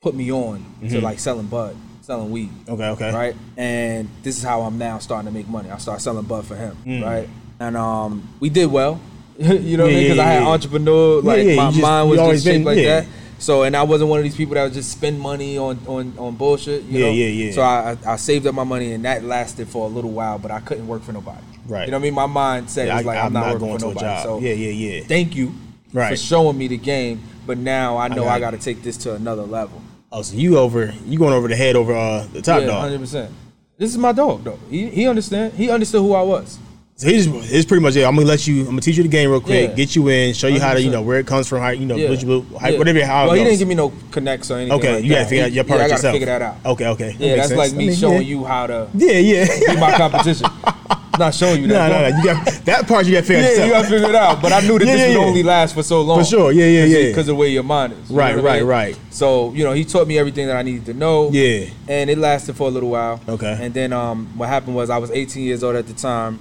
put 0.00 0.14
me 0.14 0.30
on 0.32 0.58
Mm-hmm. 0.80 0.88
to 0.88 1.00
like 1.00 1.18
selling 1.18 1.46
bud. 1.46 1.76
selling 2.02 2.30
weed. 2.30 2.50
Okay, 2.68 2.88
okay. 2.90 3.12
Right, 3.12 3.36
and 3.56 4.08
this 4.22 4.36
is 4.38 4.42
how 4.42 4.62
I'm 4.62 4.78
now 4.78 4.98
starting 4.98 5.26
to 5.30 5.34
make 5.36 5.48
money. 5.48 5.70
I 5.70 5.78
start 5.78 6.00
selling 6.00 6.24
bud 6.24 6.46
for 6.46 6.56
him. 6.56 6.76
Right, 7.02 7.28
and 7.60 7.76
um, 7.76 8.28
we 8.40 8.48
did 8.50 8.66
well. 8.66 9.00
you 9.38 9.76
know 9.76 9.84
what 9.84 9.92
I 9.92 9.94
Mm. 9.94 9.96
Mean? 9.96 10.02
Because 10.04 10.16
yeah, 10.16 10.22
I 10.22 10.26
had 10.32 10.42
yeah. 10.42 10.48
entrepreneur, 10.48 11.20
like 11.22 11.44
yeah, 11.46 11.54
my 11.56 11.70
just- 11.70 11.82
mind 11.82 12.10
was 12.10 12.18
just 12.18 12.44
shaped 12.44 12.64
like 12.64 12.78
yeah. 12.78 13.00
that. 13.00 13.08
So, 13.38 13.62
and 13.62 13.76
I 13.76 13.82
wasn't 13.84 14.10
one 14.10 14.18
of 14.18 14.24
these 14.24 14.36
people 14.36 14.54
that 14.54 14.64
would 14.64 14.72
just 14.72 14.90
spend 14.90 15.20
money 15.20 15.56
on 15.58 15.78
on 15.86 16.12
on 16.18 16.34
bullshit. 16.36 16.82
You 16.84 16.98
Yeah, 16.98 17.06
know? 17.06 17.12
yeah, 17.12 17.26
yeah. 17.26 17.52
So 17.52 17.62
I, 17.62 17.96
I 18.06 18.12
I 18.12 18.16
saved 18.16 18.46
up 18.46 18.54
my 18.54 18.64
money, 18.64 18.92
and 18.92 19.04
that 19.04 19.22
lasted 19.24 19.68
for 19.68 19.86
a 19.86 19.88
little 19.88 20.10
while, 20.10 20.38
but 20.38 20.50
I 20.50 20.60
couldn't 20.60 20.88
work 20.88 21.02
for 21.02 21.12
nobody. 21.12 21.40
Right. 21.66 21.84
You 21.86 21.92
know 21.92 21.98
what 21.98 22.02
I 22.02 22.10
mean? 22.10 22.14
My 22.14 22.26
mindset 22.26 22.86
Yeah, 22.86 22.96
was 22.96 23.04
like, 23.04 23.18
I'm, 23.18 23.26
I'm 23.26 23.32
not, 23.34 23.40
not 23.40 23.52
working 23.54 23.68
going 23.68 23.78
for 23.78 23.84
to 23.84 23.86
a 23.86 23.94
nobody. 23.94 24.06
job. 24.06 24.22
So 24.24 24.38
Yeah, 24.40 24.52
yeah, 24.54 24.70
yeah. 24.70 25.04
Thank 25.04 25.36
you 25.36 25.52
for 25.92 26.16
showing 26.16 26.56
me 26.58 26.66
the 26.68 26.78
game, 26.78 27.22
but 27.46 27.58
now 27.58 27.96
I 27.96 28.08
know 28.08 28.26
I 28.26 28.40
got 28.40 28.50
to 28.52 28.58
take 28.58 28.82
this 28.82 28.96
to 28.98 29.14
another 29.14 29.42
level. 29.42 29.80
Oh, 30.10 30.22
so 30.22 30.34
you 30.36 30.58
over 30.58 30.92
you 31.06 31.18
going 31.18 31.34
over 31.34 31.46
the 31.48 31.56
head 31.56 31.76
over 31.76 31.94
uh, 31.94 32.26
the 32.32 32.40
top 32.42 32.60
yeah, 32.62 32.66
dog. 32.68 32.80
hundred 32.80 33.00
percent. 33.00 33.30
This 33.76 33.90
is 33.92 33.98
my 33.98 34.10
dog, 34.12 34.42
though. 34.42 34.58
He 34.70 34.88
he 34.88 35.06
understand. 35.06 35.52
He 35.52 35.70
understood 35.70 36.00
who 36.02 36.14
I 36.14 36.22
was. 36.22 36.58
So 36.98 37.06
he 37.06 37.16
just 37.16 37.28
it's 37.52 37.64
pretty 37.64 37.80
much 37.80 37.94
yeah. 37.94 38.08
I'm 38.08 38.16
gonna 38.16 38.26
let 38.26 38.44
you. 38.48 38.62
I'm 38.62 38.70
gonna 38.70 38.80
teach 38.80 38.96
you 38.96 39.04
the 39.04 39.08
game 39.08 39.30
real 39.30 39.40
quick. 39.40 39.70
Yeah. 39.70 39.76
Get 39.76 39.94
you 39.94 40.08
in. 40.08 40.34
Show 40.34 40.48
you 40.48 40.58
how 40.60 40.74
to 40.74 40.82
you 40.82 40.90
know 40.90 41.00
where 41.00 41.20
it 41.20 41.28
comes 41.28 41.46
from. 41.46 41.60
How 41.60 41.68
you 41.68 41.86
know 41.86 41.94
Yeah. 41.94 42.10
what 42.10 42.20
you, 42.20 42.42
how, 42.58 42.76
whatever 42.76 43.04
how. 43.06 43.26
Well, 43.26 43.34
he 43.36 43.44
didn't 43.44 43.60
give 43.60 43.68
me 43.68 43.76
no 43.76 43.92
connects 44.10 44.50
or 44.50 44.54
anything. 44.58 44.76
Okay, 44.80 44.94
like 44.96 45.04
you 45.04 45.10
gotta 45.10 45.22
that. 45.22 45.28
figure 45.30 45.44
out 45.44 45.52
your 45.52 45.62
part 45.62 45.78
yeah, 45.78 45.84
I 45.84 45.88
gotta 45.90 45.94
yourself. 45.98 46.12
figure 46.14 46.26
that 46.26 46.42
out. 46.42 46.56
Okay, 46.66 46.86
okay. 46.88 47.16
Yeah, 47.16 47.36
that's 47.36 47.48
sense. 47.50 47.58
like 47.58 47.72
I 47.72 47.76
me 47.76 47.86
mean, 47.86 47.96
showing 47.96 48.26
you 48.26 48.44
how 48.44 48.66
to 48.66 48.88
Yeah, 48.94 49.12
yeah. 49.12 49.46
be 49.74 49.80
my 49.80 49.92
competition. 49.96 50.48
Not 51.20 51.34
showing 51.34 51.62
you 51.62 51.68
that. 51.68 51.88
no, 51.88 52.10
no. 52.10 52.16
You 52.18 52.24
got 52.24 52.46
that 52.64 52.88
part. 52.88 53.06
You 53.06 53.12
got 53.12 53.20
to 53.20 53.26
figure 53.26 53.42
Yeah, 53.42 53.60
out 53.62 53.66
you 53.66 53.72
gotta 53.72 53.88
figure 53.88 54.08
it 54.08 54.14
out. 54.16 54.42
But 54.42 54.52
I 54.52 54.60
knew 54.60 54.78
that 54.80 54.84
this 54.84 55.16
would 55.16 55.24
only 55.24 55.42
last 55.44 55.74
for 55.74 55.82
so 55.84 56.02
long. 56.02 56.18
For 56.18 56.24
sure. 56.24 56.50
Yeah, 56.52 56.66
yeah, 56.66 56.84
yeah. 56.84 57.02
Because 57.10 57.22
of 57.22 57.26
the 57.26 57.34
way 57.36 57.48
your 57.50 57.62
mind 57.64 57.92
is. 57.92 58.10
you 58.10 58.16
Right, 58.16 58.34
I 58.36 58.40
right, 58.40 58.58
mean? 58.60 58.68
right. 58.68 58.98
So 59.10 59.52
you 59.52 59.62
know, 59.62 59.72
he 59.72 59.84
taught 59.84 60.08
me 60.08 60.18
everything 60.18 60.48
that 60.48 60.56
I 60.56 60.62
needed 60.62 60.86
to 60.86 60.94
know. 60.94 61.30
Yeah. 61.30 61.66
And 61.86 62.10
it 62.10 62.18
lasted 62.18 62.56
for 62.56 62.66
a 62.66 62.70
little 62.72 62.90
while. 62.90 63.20
Okay. 63.28 63.56
And 63.60 63.72
then 63.72 63.92
um, 63.92 64.26
what 64.36 64.48
happened 64.48 64.74
was 64.74 64.90
I 64.90 64.98
was 64.98 65.12
18 65.12 65.44
years 65.44 65.62
old 65.64 65.76
at 65.76 65.86
the 65.88 65.92
time, 65.94 66.38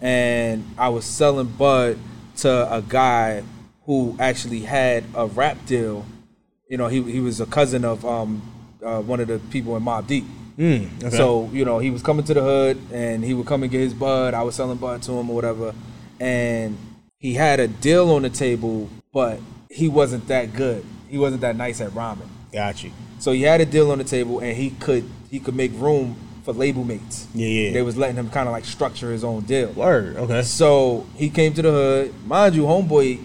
and 0.00 0.64
I 0.76 0.88
was 0.88 1.04
selling 1.04 1.46
bud 1.46 1.98
to 2.38 2.72
a 2.74 2.82
guy 2.82 3.42
who 3.84 4.16
actually 4.20 4.60
had 4.60 5.04
a 5.14 5.26
rap 5.26 5.58
deal. 5.66 6.04
You 6.68 6.76
know, 6.76 6.88
he 6.88 7.02
he 7.02 7.20
was 7.20 7.40
a 7.40 7.46
cousin 7.46 7.84
of 7.84 8.04
um, 8.04 8.42
uh, 8.84 9.00
one 9.00 9.20
of 9.20 9.28
the 9.28 9.38
people 9.50 9.76
in 9.76 9.82
Mobb 9.82 10.06
Deep. 10.06 10.24
Mm, 10.58 11.04
okay. 11.04 11.16
So 11.16 11.48
you 11.52 11.64
know, 11.64 11.78
he 11.78 11.90
was 11.90 12.02
coming 12.02 12.24
to 12.26 12.34
the 12.34 12.42
hood, 12.42 12.78
and 12.92 13.24
he 13.24 13.34
would 13.34 13.46
come 13.46 13.62
and 13.62 13.72
get 13.72 13.80
his 13.80 13.94
bud. 13.94 14.34
I 14.34 14.42
was 14.42 14.54
selling 14.54 14.78
bud 14.78 15.02
to 15.02 15.12
him 15.12 15.30
or 15.30 15.34
whatever, 15.34 15.74
and 16.20 16.76
he 17.18 17.34
had 17.34 17.60
a 17.60 17.68
deal 17.68 18.10
on 18.10 18.22
the 18.22 18.30
table, 18.30 18.88
but 19.12 19.40
he 19.70 19.88
wasn't 19.88 20.28
that 20.28 20.52
good. 20.52 20.84
He 21.08 21.18
wasn't 21.18 21.40
that 21.40 21.56
nice 21.56 21.80
at 21.80 21.94
rhyming. 21.94 22.28
got 22.52 22.82
you. 22.84 22.92
So 23.18 23.32
he 23.32 23.42
had 23.42 23.60
a 23.60 23.66
deal 23.66 23.90
on 23.90 23.98
the 23.98 24.04
table, 24.04 24.40
and 24.40 24.56
he 24.56 24.70
could 24.70 25.08
he 25.30 25.40
could 25.40 25.54
make 25.54 25.72
room 25.74 26.16
for 26.48 26.54
label 26.54 26.82
mates. 26.82 27.26
Yeah, 27.34 27.46
yeah. 27.46 27.72
They 27.72 27.82
was 27.82 27.98
letting 27.98 28.16
him 28.16 28.30
kind 28.30 28.48
of 28.48 28.52
like 28.52 28.64
structure 28.64 29.12
his 29.12 29.22
own 29.22 29.42
deal. 29.42 29.70
Word. 29.72 30.16
Okay. 30.16 30.42
So 30.42 31.06
he 31.14 31.28
came 31.28 31.52
to 31.52 31.60
the 31.60 31.70
hood. 31.70 32.14
Mind 32.26 32.54
you, 32.54 32.62
homeboy, 32.62 33.18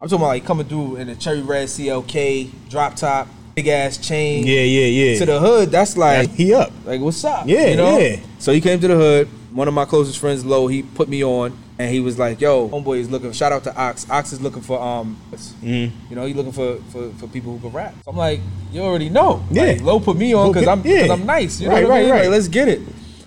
I'm 0.00 0.08
talking 0.08 0.16
about 0.16 0.28
like 0.28 0.44
coming 0.44 0.66
through 0.66 0.96
in 0.96 1.08
a 1.08 1.14
cherry 1.14 1.40
red 1.40 1.68
CLK 1.68 2.50
drop 2.68 2.94
top, 2.94 3.26
big 3.54 3.68
ass 3.68 3.96
chain. 3.96 4.46
Yeah, 4.46 4.60
yeah, 4.60 4.84
yeah. 4.84 5.18
To 5.18 5.26
the 5.26 5.40
hood, 5.40 5.70
that's 5.70 5.96
like 5.96 6.28
he 6.30 6.52
up. 6.52 6.70
like 6.84 7.00
what's 7.00 7.24
up? 7.24 7.46
Yeah, 7.46 7.68
you 7.68 7.76
know? 7.76 7.98
yeah. 7.98 8.20
So 8.38 8.52
he 8.52 8.60
came 8.60 8.78
to 8.80 8.88
the 8.88 8.96
hood. 8.96 9.28
One 9.50 9.66
of 9.66 9.72
my 9.72 9.86
closest 9.86 10.18
friends, 10.18 10.44
Low, 10.44 10.66
he 10.66 10.82
put 10.82 11.08
me 11.08 11.24
on, 11.24 11.58
and 11.78 11.90
he 11.92 12.00
was 12.00 12.18
like, 12.18 12.40
"Yo, 12.40 12.68
homeboy 12.68 12.98
is 12.98 13.10
looking. 13.10 13.32
Shout 13.32 13.52
out 13.52 13.64
to 13.64 13.76
Ox. 13.76 14.08
Ox 14.10 14.32
is 14.32 14.40
looking 14.40 14.62
for 14.62 14.80
um, 14.80 15.16
Mm-hmm. 15.32 15.94
you 16.10 16.16
know, 16.16 16.24
he's 16.26 16.36
looking 16.36 16.52
for, 16.52 16.76
for 16.90 17.10
for 17.10 17.26
people 17.28 17.52
who 17.56 17.60
can 17.60 17.70
rap." 17.76 17.94
So 18.04 18.10
I'm 18.10 18.16
like, 18.16 18.40
"You 18.72 18.82
already 18.82 19.08
know. 19.08 19.44
Yeah. 19.50 19.62
Like, 19.64 19.82
Low 19.82 20.00
put 20.00 20.16
me 20.16 20.32
on 20.34 20.52
because 20.52 20.66
I'm 20.68 20.82
because 20.82 21.06
yeah. 21.06 21.12
I'm 21.12 21.26
nice. 21.26 21.60
You 21.60 21.68
know 21.68 21.74
Right, 21.74 21.84
what 21.84 21.90
I 21.92 21.94
right, 21.94 22.02
mean? 22.02 22.10
right. 22.12 22.22
Like, 22.22 22.30
let's 22.30 22.48
get 22.48 22.68
it." 22.68 22.80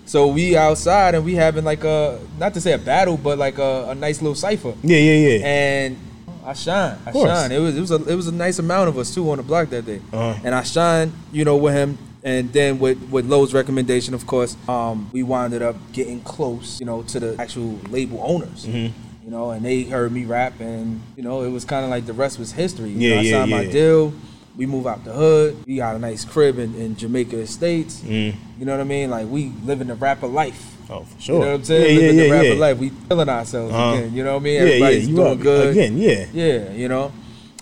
So 0.04 0.26
we 0.26 0.56
outside 0.56 1.14
and 1.14 1.24
we 1.24 1.34
having 1.34 1.64
like 1.64 1.84
a 1.84 2.20
not 2.38 2.52
to 2.54 2.60
say 2.60 2.72
a 2.72 2.78
battle, 2.78 3.16
but 3.16 3.38
like 3.38 3.58
a, 3.58 3.86
a 3.90 3.94
nice 3.94 4.20
little 4.20 4.34
cipher. 4.34 4.74
Yeah, 4.82 4.98
yeah, 4.98 5.28
yeah. 5.38 5.46
And 5.46 5.96
I 6.44 6.52
shine. 6.54 6.98
I 7.06 7.12
shine. 7.12 7.52
It 7.52 7.58
was 7.60 7.76
it 7.76 7.80
was 7.80 7.90
a 7.92 8.04
it 8.04 8.14
was 8.16 8.26
a 8.26 8.32
nice 8.32 8.58
amount 8.58 8.88
of 8.88 8.98
us 8.98 9.14
too 9.14 9.30
on 9.30 9.36
the 9.38 9.42
block 9.44 9.70
that 9.70 9.86
day. 9.86 10.00
Uh-huh. 10.12 10.38
And 10.44 10.54
I 10.54 10.62
shine, 10.64 11.12
you 11.32 11.44
know, 11.44 11.56
with 11.56 11.72
him. 11.74 11.96
And 12.24 12.52
then 12.52 12.78
with 12.78 12.98
with 13.10 13.26
Low's 13.26 13.52
recommendation, 13.52 14.14
of 14.14 14.26
course, 14.26 14.56
um, 14.68 15.10
we 15.12 15.22
winded 15.22 15.60
up 15.62 15.76
getting 15.92 16.20
close, 16.20 16.78
you 16.78 16.86
know, 16.86 17.02
to 17.04 17.18
the 17.20 17.36
actual 17.40 17.78
label 17.90 18.20
owners. 18.22 18.64
Mm-hmm. 18.66 18.92
You 19.24 19.30
know, 19.30 19.50
and 19.52 19.64
they 19.64 19.82
heard 19.84 20.12
me 20.12 20.24
rap, 20.24 20.60
and 20.60 21.00
you 21.16 21.22
know, 21.22 21.42
it 21.42 21.50
was 21.50 21.64
kind 21.64 21.84
of 21.84 21.90
like 21.90 22.06
the 22.06 22.12
rest 22.12 22.38
was 22.38 22.52
history. 22.52 22.90
You 22.90 22.98
Yeah, 23.08 23.14
know, 23.14 23.20
I 23.20 23.22
yeah, 23.22 23.38
signed 23.40 23.50
my 23.50 23.64
deal. 23.66 24.12
We 24.56 24.66
move 24.66 24.86
out 24.86 25.02
the 25.04 25.12
hood. 25.12 25.56
We 25.66 25.76
got 25.76 25.96
a 25.96 25.98
nice 25.98 26.24
crib 26.26 26.58
in, 26.58 26.74
in 26.74 26.94
Jamaica 26.96 27.38
Estates. 27.38 28.00
Mm. 28.00 28.34
You 28.58 28.66
know 28.66 28.72
what 28.72 28.80
I 28.82 28.84
mean? 28.84 29.08
Like 29.10 29.26
we 29.28 29.50
living 29.64 29.86
the 29.88 29.94
rapper 29.94 30.26
life. 30.26 30.76
oh, 30.90 31.04
for 31.04 31.20
sure. 31.20 31.34
You 31.36 31.40
know 31.40 31.46
what 31.52 31.54
I'm 31.54 31.64
saying? 31.64 31.82
Yeah, 31.96 32.00
living 32.02 32.16
yeah, 32.16 32.22
the 32.22 32.28
yeah, 32.28 32.34
rapper 32.34 32.46
yeah. 32.48 32.60
life. 32.60 32.78
We 32.78 32.88
feeling 32.90 33.28
ourselves 33.30 33.72
Uh-huh. 33.72 33.96
again. 33.96 34.14
You 34.14 34.24
know 34.24 34.34
what 34.34 34.40
I 34.42 34.44
mean? 34.44 34.54
Yeah, 34.54 34.60
yeah. 34.60 34.68
Everybody's 34.74 35.08
You 35.08 35.16
doing 35.16 35.40
good 35.40 35.70
again? 35.70 35.98
Yeah. 35.98 36.26
yeah, 36.32 36.70
you 36.72 36.88
know, 36.88 37.12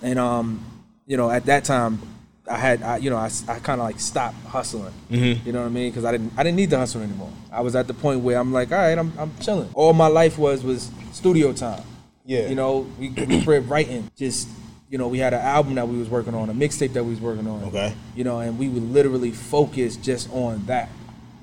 and 0.03 0.19
um, 0.19 0.65
you 1.07 1.17
know, 1.17 1.31
at 1.31 1.47
that 1.47 1.65
time, 1.65 2.01
I 2.51 2.57
had, 2.59 2.83
I, 2.83 2.97
you 2.97 3.11
know, 3.11 3.17
I, 3.17 3.31
I 3.49 3.61
kind 3.61 3.81
of 3.81 3.87
like 3.87 4.01
stopped 4.01 4.37
hustling. 4.47 4.93
Mm-hmm. 5.11 5.47
You 5.47 5.53
know 5.53 5.61
what 5.61 5.67
I 5.67 5.71
mean? 5.71 5.91
Because 5.91 6.05
I 6.05 6.11
didn't, 6.13 6.33
I 6.37 6.43
didn't 6.43 6.57
need 6.57 6.71
to 6.71 6.79
hustle 6.79 7.01
anymore. 7.01 7.31
I 7.53 7.61
was 7.61 7.77
at 7.77 7.87
the 7.87 7.95
point 7.95 8.21
where 8.21 8.39
I'm 8.39 8.53
like, 8.53 8.73
all 8.73 8.79
right, 8.79 8.99
I'm, 8.99 9.13
I'm 9.19 9.33
chilling. 9.41 9.71
All 9.75 9.93
my 9.93 10.09
life 10.09 10.37
was 10.37 10.65
was 10.65 10.91
studio 11.13 11.53
time. 11.53 11.83
Yeah. 12.27 12.49
You 12.49 12.57
know, 12.57 12.87
we 12.99 13.11
we 13.11 13.43
quit 13.45 13.67
writing. 13.69 14.11
Just, 14.17 14.49
you 14.89 14.99
know, 14.99 15.07
we 15.07 15.19
had 15.19 15.33
an 15.33 15.41
album 15.41 15.77
that 15.77 15.87
we 15.87 15.97
was 15.97 16.09
working 16.09 16.35
on, 16.35 16.51
a 16.51 16.55
mixtape 16.55 16.93
that 16.95 17.05
we 17.05 17.11
was 17.11 17.21
working 17.21 17.47
on. 17.47 17.63
Okay. 17.65 17.95
You 18.17 18.25
know, 18.25 18.41
and 18.41 18.59
we 18.59 18.69
would 18.69 18.83
literally 18.83 19.31
focus 19.31 19.97
just 19.97 20.29
on 20.33 20.67
that. 20.67 20.89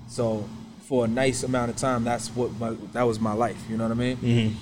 So 0.10 0.48
for 0.90 1.06
a 1.06 1.08
nice 1.08 1.44
amount 1.44 1.70
of 1.72 1.78
time, 1.78 2.04
that's 2.04 2.30
what 2.36 2.52
my, 2.60 2.72
that 2.92 3.04
was 3.04 3.20
my 3.20 3.34
life. 3.34 3.62
You 3.70 3.78
know 3.78 3.84
what 3.88 3.92
I 3.92 3.96
mean? 3.96 4.58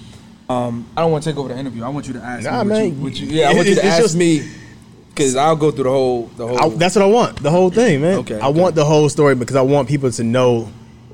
Um, 0.48 0.88
I 0.96 1.02
don't 1.02 1.12
want 1.12 1.24
to 1.24 1.30
take 1.32 1.38
over 1.40 1.50
the 1.50 1.58
interview. 1.58 1.84
I 1.84 1.90
want 1.90 2.06
you 2.08 2.14
to 2.14 2.22
ask 2.22 2.44
Nah, 2.44 2.64
me. 2.64 2.70
What 2.70 2.78
man. 2.78 2.86
you, 2.86 3.04
what 3.04 3.16
you, 3.20 3.28
yeah, 3.28 3.50
I 3.50 3.54
want 3.56 3.68
you 3.68 3.74
to 3.82 3.82
it's 3.82 3.90
ask 3.96 4.02
just- 4.04 4.16
me 4.16 4.48
because 5.16 5.36
I'll 5.36 5.56
go 5.56 5.72
through 5.72 5.86
the 5.86 5.90
whole 5.90 6.26
the 6.36 6.48
whole. 6.48 6.74
I, 6.74 6.76
that's 6.76 6.96
what 6.96 7.04
I 7.04 7.08
want. 7.08 7.42
The 7.42 7.52
whole 7.52 7.70
thing, 7.70 8.02
man. 8.02 8.20
Okay, 8.20 8.40
I 8.40 8.48
okay. 8.48 8.60
want 8.60 8.76
the 8.76 8.86
whole 8.86 9.10
story 9.10 9.36
because 9.36 9.56
I 9.56 9.62
want 9.62 9.88
people 9.88 10.12
to 10.12 10.24
know. 10.24 10.70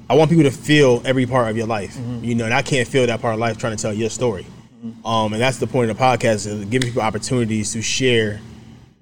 I 0.10 0.16
want 0.16 0.30
people 0.30 0.44
to 0.44 0.52
feel 0.52 1.02
every 1.06 1.26
part 1.26 1.50
of 1.50 1.56
your 1.56 1.68
life. 1.68 1.96
Mm-hmm. 1.96 2.26
You 2.26 2.36
know, 2.36 2.46
and 2.46 2.54
I 2.54 2.62
can't 2.62 2.88
feel 2.88 3.08
that 3.08 3.22
part 3.22 3.34
of 3.34 3.40
life 3.40 3.58
trying 3.58 3.76
to 3.76 3.82
tell 3.82 3.94
your 3.94 4.10
story. 4.10 4.46
Um, 5.06 5.34
and 5.34 5.42
that's 5.42 5.58
the 5.58 5.68
point 5.68 5.92
of 5.92 5.98
the 5.98 6.04
podcast 6.04 6.48
is 6.48 6.66
giving 6.66 6.90
people 6.90 7.04
opportunities 7.04 7.72
to 7.74 7.84
share 7.84 8.42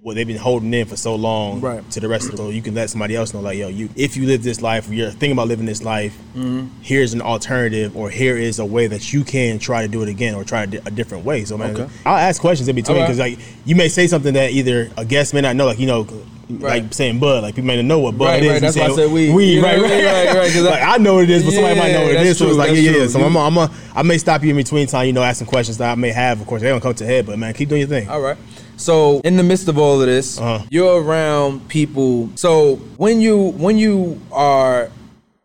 what 0.01 0.15
they've 0.15 0.25
been 0.27 0.37
holding 0.37 0.73
in 0.73 0.85
for 0.87 0.95
so 0.95 1.13
long 1.15 1.59
Right. 1.59 1.91
to 1.91 1.99
the 1.99 2.07
rest 2.07 2.25
of 2.25 2.31
the 2.31 2.37
so 2.37 2.49
you 2.49 2.61
can 2.61 2.73
let 2.73 2.89
somebody 2.89 3.15
else 3.17 3.33
know 3.33 3.41
like 3.41 3.57
yo 3.57 3.67
you 3.67 3.89
if 3.97 4.15
you 4.15 4.25
live 4.27 4.43
this 4.43 4.61
life 4.61 4.89
or 4.89 4.93
you're 4.93 5.09
thinking 5.11 5.33
about 5.33 5.47
living 5.49 5.65
this 5.65 5.83
life 5.83 6.17
Mm-hmm. 6.35 6.67
here's 6.81 7.13
an 7.13 7.21
alternative 7.21 7.97
or 7.97 8.09
here 8.09 8.37
is 8.37 8.59
a 8.59 8.65
way 8.65 8.87
that 8.87 9.11
you 9.11 9.23
can 9.25 9.59
try 9.59 9.81
to 9.81 9.87
do 9.89 10.01
it 10.01 10.07
again 10.07 10.35
or 10.35 10.43
try 10.45 10.63
a, 10.63 10.67
a 10.85 10.91
different 10.91 11.25
way 11.25 11.43
so 11.43 11.57
man 11.57 11.75
Okay. 11.75 11.93
i'll 12.05 12.15
ask 12.15 12.39
questions 12.39 12.69
in 12.69 12.75
between 12.75 12.95
All 12.97 13.03
right. 13.03 13.07
because 13.07 13.19
like 13.19 13.39
you 13.65 13.75
may 13.75 13.89
say 13.89 14.07
something 14.07 14.33
that 14.35 14.51
either 14.51 14.89
a 14.95 15.03
guest 15.03 15.33
may 15.33 15.41
not 15.41 15.55
know 15.57 15.65
like 15.65 15.79
you 15.79 15.87
know 15.87 16.07
Right. 16.51 16.81
like 16.81 16.93
saying 16.95 17.19
bud 17.19 17.43
like 17.43 17.53
people 17.53 17.67
may 17.67 17.75
not 17.75 17.85
know 17.85 17.99
what 17.99 18.17
bud 18.17 18.25
Right, 18.25 18.41
is 18.43 18.49
right, 18.53 18.61
that's 18.61 18.75
why 18.77 18.85
I 18.85 18.95
said 18.95 19.11
weed. 19.11 19.35
weed 19.35 19.55
You 19.55 19.61
know 19.61 19.67
right, 19.67 19.81
right. 19.81 20.03
Right, 20.35 20.35
right, 20.55 20.63
like, 20.63 20.81
I 20.81 20.97
know 20.97 21.13
what 21.15 21.25
it 21.25 21.29
is 21.29 21.43
but 21.43 21.51
somebody 21.53 21.77
might 21.79 21.91
know 21.91 22.01
what 22.01 22.11
it 22.11 22.15
is. 22.15 22.15
Yeah, 22.15 22.23
that's 22.23 22.39
so 22.39 22.47
it's 22.47 22.57
like 22.57 22.71
yeah 22.71 22.91
yeah 23.01 23.07
so 23.07 23.21
I'm, 23.21 23.37
I'm 23.37 23.55
a, 23.57 23.69
I 23.93 24.01
may 24.01 24.17
stop 24.17 24.41
you 24.43 24.49
in 24.49 24.55
between 24.55 24.87
time 24.87 25.05
you 25.05 25.13
know 25.13 25.21
asking 25.21 25.45
questions 25.45 25.77
that 25.77 25.91
I 25.91 25.95
may 25.95 26.09
have 26.09 26.41
of 26.41 26.47
course 26.47 26.63
they 26.63 26.69
don't 26.69 26.81
come 26.81 26.95
to 26.95 27.05
head 27.05 27.27
but 27.27 27.37
man 27.37 27.53
keep 27.53 27.69
doing 27.69 27.81
your 27.81 27.87
thing 27.89 28.09
All 28.09 28.19
right. 28.21 28.37
So 28.79 29.19
in 29.21 29.35
the 29.37 29.43
midst 29.43 29.67
of 29.67 29.77
all 29.77 29.99
of 30.01 30.07
this, 30.07 30.37
Uh-huh. 30.39 30.65
you're 30.69 31.01
around 31.03 31.67
people. 31.67 32.29
So 32.35 32.75
when 32.97 33.19
you 33.21 33.51
when 33.57 33.77
you 33.77 34.19
are 34.31 34.89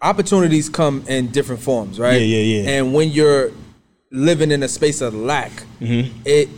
opportunities 0.00 0.68
come 0.68 1.02
in 1.08 1.28
different 1.28 1.60
forms, 1.62 1.98
right? 1.98 2.20
Yeah, 2.20 2.26
yeah, 2.36 2.62
yeah. 2.62 2.70
And 2.78 2.94
when 2.94 3.10
you're 3.10 3.50
living 4.10 4.50
in 4.50 4.62
a 4.62 4.68
space 4.68 5.00
of 5.00 5.14
lack, 5.14 5.52
Mm-hmm. 5.80 6.20
it 6.24 6.48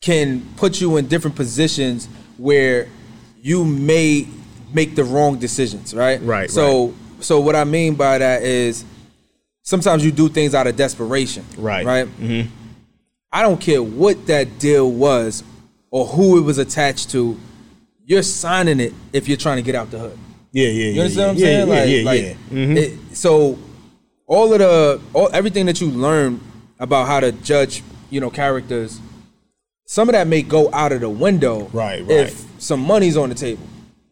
can 0.00 0.40
put 0.56 0.80
you 0.80 0.96
in 0.96 1.06
different 1.06 1.36
positions 1.36 2.08
where 2.38 2.88
you 3.42 3.64
may 3.64 4.26
make 4.72 4.94
the 4.96 5.04
wrong 5.04 5.38
decisions, 5.38 5.94
right? 5.94 6.20
Right, 6.22 6.50
So 6.50 6.94
so 7.20 7.38
what 7.40 7.54
I 7.54 7.64
mean 7.64 7.94
by 7.94 8.18
that 8.18 8.42
is 8.42 8.84
sometimes 9.62 10.04
you 10.04 10.10
do 10.10 10.28
things 10.28 10.54
out 10.54 10.66
of 10.66 10.74
desperation. 10.76 11.44
Right. 11.58 11.84
Right. 11.86 12.06
Mm-hmm. 12.18 12.48
I 13.32 13.42
don't 13.42 13.60
care 13.60 13.82
what 13.82 14.26
that 14.26 14.58
deal 14.58 14.90
was 14.90 15.44
or 15.92 16.06
who 16.06 16.38
it 16.38 16.40
was 16.40 16.58
attached 16.58 17.10
to. 17.10 17.38
You're 18.04 18.22
signing 18.24 18.80
it 18.80 18.92
if 19.12 19.28
you're 19.28 19.36
trying 19.36 19.58
to 19.58 19.62
get 19.62 19.76
out 19.76 19.90
the 19.92 19.98
hood. 20.00 20.18
yeah 20.50 20.66
yeah 20.66 20.70
You 20.70 20.90
yeah, 20.94 21.02
understand 21.02 21.26
what 21.28 21.30
I'm 21.30 21.36
yeah, 21.38 21.44
saying? 21.46 21.68
yeah, 21.68 21.74
like, 21.74 21.88
yeah, 21.88 22.02
like 22.04 22.22
yeah. 22.50 22.58
Mhm. 22.58 22.76
it- 22.76 23.16
so 23.16 23.58
all 24.26 24.52
of 24.52 24.58
the 24.58 25.00
all 25.14 25.30
everything 25.32 25.66
that 25.66 25.80
you 25.80 25.88
learn 25.88 26.40
about 26.80 27.06
how 27.06 27.20
to 27.20 27.30
judge, 27.30 27.82
you 28.10 28.20
know, 28.20 28.30
characters, 28.30 28.98
some 29.86 30.08
of 30.08 30.14
that 30.14 30.26
may 30.26 30.42
go 30.42 30.68
out 30.72 30.90
of 30.92 31.00
the 31.00 31.08
window 31.08 31.68
Right, 31.72 32.00
right. 32.00 32.10
if 32.10 32.44
some 32.58 32.80
money's 32.80 33.16
on 33.16 33.28
the 33.28 33.34
table. 33.34 33.62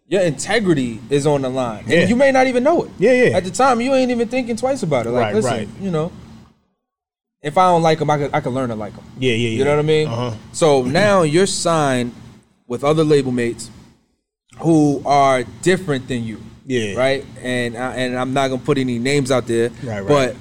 Your 0.07 0.22
integrity 0.22 1.01
is 1.09 1.26
on 1.26 1.43
the 1.43 1.49
line. 1.49 1.85
Yeah. 1.87 2.01
And 2.01 2.11
you 2.11 2.16
may 2.16 2.33
not 2.33 2.47
even 2.49 2.62
know 2.64 2.83
it. 2.85 2.91
Yeah, 2.99 3.12
yeah. 3.12 3.37
At 3.37 3.45
the 3.45 3.51
time, 3.51 3.81
you 3.81 3.95
ain't 3.95 4.11
even 4.11 4.26
thinking 4.28 4.57
twice 4.57 4.83
about 4.83 5.07
it. 5.07 5.11
Like, 5.11 5.26
Right, 5.26 5.35
listen, 5.37 5.53
right. 5.53 5.68
you 5.81 5.91
know, 5.91 6.11
if 7.43 7.57
I 7.59 7.68
don't 7.70 7.82
like 7.82 7.99
them, 7.99 8.11
I 8.11 8.18
could, 8.18 8.34
I 8.34 8.41
could 8.41 8.53
learn 8.53 8.68
to 8.68 8.74
like 8.74 8.95
them. 8.95 9.05
yeah 9.18 9.32
yeah 9.32 9.36
yeah 9.49 9.59
You 9.59 9.64
know 9.64 9.70
what 9.76 9.78
I 9.78 9.82
mean? 9.82 10.09
uh-huh 10.09 10.36
So 10.53 10.82
now 10.82 11.22
you're 11.22 11.47
signed 11.47 12.14
with 12.66 12.84
other 12.84 13.05
label 13.05 13.32
mates 13.32 13.70
who 14.59 15.03
are 15.07 15.45
different 15.62 16.07
than 16.09 16.24
you. 16.24 16.41
Yeah. 16.66 16.95
Right. 16.95 17.24
And 17.43 17.76
I, 17.76 17.95
and 17.97 18.16
I'm 18.18 18.32
not 18.32 18.49
gonna 18.49 18.62
put 18.62 18.78
any 18.78 18.99
names 18.99 19.30
out 19.30 19.47
there. 19.47 19.70
Right, 19.82 20.01
right. 20.01 20.07
But 20.07 20.36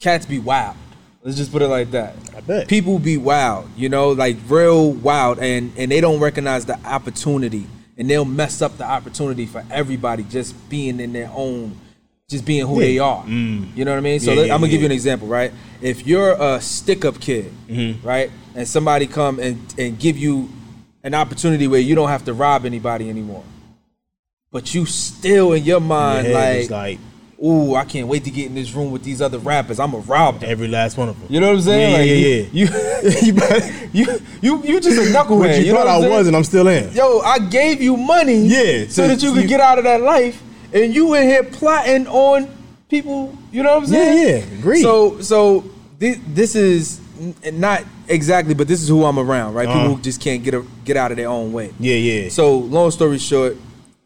cats 0.00 0.26
be 0.26 0.38
wild. 0.38 0.76
Let's 1.22 1.36
just 1.36 1.50
put 1.52 1.62
it 1.62 1.68
like 1.68 1.90
that. 1.92 2.14
I 2.36 2.40
bet. 2.40 2.68
People 2.68 2.98
be 2.98 3.16
wild, 3.16 3.68
you 3.76 3.88
know, 3.88 4.10
like 4.10 4.36
real 4.48 4.92
wild, 4.92 5.38
and 5.40 5.72
and 5.76 5.90
they 5.90 6.00
don't 6.00 6.20
recognize 6.20 6.64
the 6.64 6.78
opportunity, 6.86 7.66
and 7.96 8.08
they'll 8.08 8.24
mess 8.24 8.62
up 8.62 8.78
the 8.78 8.84
opportunity 8.84 9.44
for 9.46 9.64
everybody 9.70 10.22
just 10.24 10.54
being 10.70 11.00
in 11.00 11.12
their 11.12 11.30
own, 11.34 11.76
just 12.28 12.44
being 12.44 12.66
who 12.66 12.78
they 12.78 12.98
are. 12.98 13.24
Mm. 13.24 13.74
You 13.74 13.86
know 13.86 13.92
what 13.92 13.96
I 13.98 14.00
mean? 14.02 14.20
So 14.20 14.30
Yeah, 14.32 14.36
let- 14.40 14.46
yeah, 14.48 14.54
I'm 14.54 14.60
gonna 14.60 14.70
give 14.70 14.80
you 14.82 14.86
an 14.86 14.92
example, 14.92 15.26
right? 15.28 15.50
If 15.80 16.06
you're 16.06 16.32
a 16.38 16.60
stick-up 16.60 17.20
kid, 17.20 17.50
Mm-hmm. 17.68 18.06
right, 18.06 18.30
and 18.54 18.68
somebody 18.68 19.06
come 19.06 19.38
and 19.40 19.58
and 19.78 19.98
give 19.98 20.18
you 20.18 20.50
an 21.02 21.14
opportunity 21.14 21.66
where 21.66 21.80
you 21.80 21.94
don't 21.94 22.08
have 22.10 22.24
to 22.26 22.34
rob 22.34 22.66
anybody 22.66 23.08
anymore, 23.08 23.44
but 24.52 24.74
you 24.74 24.84
still 24.84 25.54
in 25.54 25.64
your 25.64 25.78
Your 25.78 25.80
mind 25.80 26.26
head 26.26 26.34
like, 26.34 26.56
is 26.64 26.70
like 26.70 26.98
ooh, 27.42 27.76
I 27.76 27.84
can't 27.86 28.08
wait 28.08 28.24
to 28.24 28.30
get 28.32 28.46
in 28.46 28.54
this 28.56 28.74
room 28.74 28.90
with 28.90 29.04
these 29.04 29.22
other 29.22 29.38
rappers. 29.38 29.78
I'm 29.80 29.94
a 29.94 29.98
rob 29.98 30.40
them. 30.40 30.50
every 30.50 30.66
last 30.68 30.98
one 30.98 31.08
of 31.08 31.18
them. 31.20 31.28
You 31.32 31.40
know 31.40 31.46
what 31.46 31.56
I'm 31.56 31.62
saying? 31.62 31.92
Yeah, 31.92 31.98
like, 31.98 32.08
yeah, 32.10 33.40
You, 33.92 33.92
you, 33.92 33.92
you, 33.92 34.20
you, 34.42 34.62
you 34.64 34.80
just 34.80 34.98
a 34.98 35.12
knucklehead. 35.16 35.38
What 35.38 35.58
you, 35.60 35.64
you 35.66 35.72
know 35.72 35.78
thought 35.78 35.86
what 35.86 35.88
I'm 35.88 35.98
I 35.98 36.00
saying? 36.00 36.12
was, 36.14 36.26
and 36.26 36.36
I'm 36.36 36.44
still 36.44 36.66
in. 36.68 36.92
Yo, 36.92 37.20
I 37.20 37.38
gave 37.38 37.80
you 37.80 37.96
money, 37.96 38.40
Yeah, 38.48 38.84
so, 38.88 38.88
so 38.88 39.08
that 39.08 39.22
you 39.22 39.32
could 39.32 39.42
you- 39.44 39.48
get 39.48 39.60
out 39.60 39.78
of 39.78 39.84
that 39.84 40.00
life, 40.02 40.42
and 40.72 40.94
you 40.94 41.14
in 41.14 41.22
here 41.24 41.44
plotting 41.44 42.06
on 42.06 42.48
people. 42.88 43.36
You 43.52 43.62
know 43.62 43.74
what 43.74 43.82
I'm 43.84 43.86
saying? 43.86 44.18
Yeah, 44.18 44.36
yeah, 44.46 44.58
agreed. 44.58 44.82
So, 44.82 45.20
so 45.20 45.64
this, 45.98 46.18
this 46.28 46.54
is 46.54 47.00
not 47.52 47.84
exactly, 48.08 48.54
but 48.54 48.68
this 48.68 48.82
is 48.82 48.88
who 48.88 49.04
I'm 49.04 49.18
around, 49.18 49.54
right? 49.54 49.68
Uh-huh. 49.68 49.78
People 49.80 49.96
who 49.96 50.02
just 50.02 50.20
can't 50.20 50.42
get 50.42 50.54
a, 50.54 50.64
get 50.84 50.96
out 50.96 51.10
of 51.10 51.16
their 51.16 51.28
own 51.28 51.52
way. 51.52 51.72
Yeah, 51.80 51.96
yeah. 51.96 52.28
So, 52.28 52.56
long 52.58 52.90
story 52.90 53.18
short, 53.18 53.56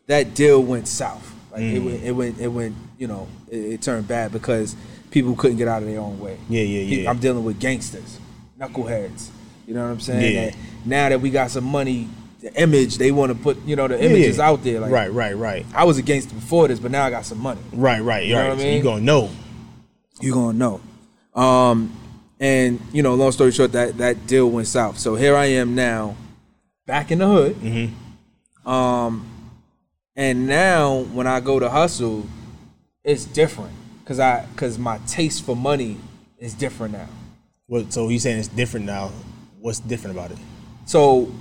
that 0.06 0.34
deal 0.34 0.62
went 0.62 0.88
south. 0.88 1.28
Like 1.52 1.62
it 1.62 1.82
Mm. 1.82 1.84
went, 1.84 2.02
it 2.02 2.12
went, 2.12 2.40
it 2.40 2.48
went. 2.48 2.76
You 2.98 3.08
know, 3.08 3.28
it, 3.50 3.56
it 3.56 3.82
turned 3.82 4.08
bad 4.08 4.32
because 4.32 4.74
people 5.10 5.34
couldn't 5.36 5.56
get 5.58 5.68
out 5.68 5.82
of 5.82 5.88
their 5.88 6.00
own 6.00 6.18
way. 6.20 6.38
Yeah, 6.48 6.62
yeah, 6.62 7.02
yeah. 7.02 7.10
I'm 7.10 7.18
dealing 7.18 7.44
with 7.44 7.60
gangsters, 7.60 8.18
knuckleheads. 8.58 9.28
You 9.66 9.74
know 9.74 9.84
what 9.84 9.90
I'm 9.92 10.00
saying? 10.00 10.34
Yeah. 10.34 10.40
And 10.42 10.56
now 10.86 11.08
that 11.10 11.20
we 11.20 11.30
got 11.30 11.50
some 11.50 11.64
money, 11.64 12.08
the 12.42 12.52
image 12.60 12.98
they 12.98 13.12
want 13.12 13.32
to 13.32 13.38
put, 13.38 13.56
you 13.64 13.76
know, 13.76 13.86
the 13.88 14.02
images 14.04 14.36
Yeah. 14.36 14.48
out 14.48 14.62
there. 14.64 14.80
Like, 14.80 14.90
right, 14.90 15.12
right, 15.12 15.36
right, 15.36 15.64
I 15.74 15.84
was 15.84 15.96
against 15.96 16.34
before 16.34 16.68
this, 16.68 16.78
but 16.80 16.90
now 16.90 17.04
I 17.04 17.10
got 17.10 17.24
some 17.24 17.38
money. 17.38 17.60
right, 17.72 18.02
right. 18.02 18.28
know 18.28 18.36
right. 18.36 18.48
what 18.48 18.58
I 18.58 18.60
So 18.60 18.64
mean? 18.64 18.76
you 18.76 18.82
gonna 18.82 19.00
know? 19.00 19.30
You're 20.20 20.34
gonna 20.34 20.58
know. 20.58 20.80
Um, 21.40 21.96
and 22.40 22.80
you 22.92 23.02
know, 23.02 23.14
long 23.14 23.32
story 23.32 23.52
short, 23.52 23.72
that 23.72 23.96
that 23.98 24.26
deal 24.26 24.50
went 24.50 24.66
south. 24.66 24.98
So 24.98 25.14
here 25.14 25.36
I 25.36 25.46
am 25.46 25.74
now, 25.74 26.16
back 26.86 27.10
in 27.12 27.18
the 27.18 27.26
hood. 27.26 27.54
Mm-hmm. 27.56 28.68
Um, 28.68 29.26
and 30.16 30.46
now 30.46 30.98
when 31.12 31.26
I 31.26 31.40
go 31.40 31.58
to 31.58 31.70
hustle, 31.70 32.26
it's 33.04 33.24
different 33.24 33.72
because 34.00 34.18
I 34.18 34.44
because 34.52 34.78
my 34.78 34.98
taste 35.06 35.44
for 35.44 35.54
money 35.56 35.96
is 36.38 36.54
different 36.54 36.92
now. 36.94 37.08
What? 37.66 37.92
So 37.92 38.08
he's 38.08 38.24
saying 38.24 38.40
it's 38.40 38.48
different 38.48 38.86
now? 38.86 39.12
What's 39.60 39.78
different 39.78 40.16
about 40.16 40.32
it? 40.32 40.38
So 40.86 41.32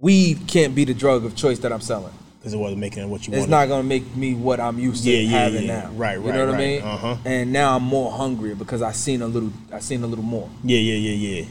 weed 0.00 0.40
can't 0.48 0.74
be 0.74 0.84
the 0.84 0.94
drug 0.94 1.24
of 1.24 1.36
choice 1.36 1.58
that 1.60 1.72
I'm 1.72 1.80
selling. 1.80 2.12
Because 2.38 2.54
it 2.54 2.56
wasn't 2.56 2.80
making 2.80 3.02
it 3.02 3.06
what 3.06 3.26
you 3.26 3.32
want. 3.32 3.42
It's 3.44 3.50
wanted. 3.50 3.68
not 3.68 3.68
gonna 3.68 3.82
make 3.86 4.16
me 4.16 4.34
what 4.34 4.60
I'm 4.60 4.78
used 4.78 5.04
to 5.04 5.10
Yeah, 5.10 5.18
yeah, 5.18 5.38
having 5.38 5.64
yeah. 5.64 5.80
now. 5.82 5.90
Right, 5.90 6.18
You 6.18 6.32
know 6.32 6.46
what 6.46 6.54
right. 6.54 6.62
I 6.62 6.66
mean? 6.66 6.82
Uh-huh. 6.82 7.16
And 7.26 7.52
now 7.52 7.76
I'm 7.76 7.82
more 7.82 8.10
hungry 8.10 8.54
because 8.54 8.80
I 8.80 8.92
seen 8.92 9.20
a 9.20 9.26
little. 9.26 9.52
I 9.70 9.80
seen 9.80 10.02
a 10.02 10.06
little 10.06 10.24
more. 10.24 10.48
Yeah, 10.64 10.78
yeah, 10.78 10.94
yeah, 10.94 11.38
yeah. 11.38 11.44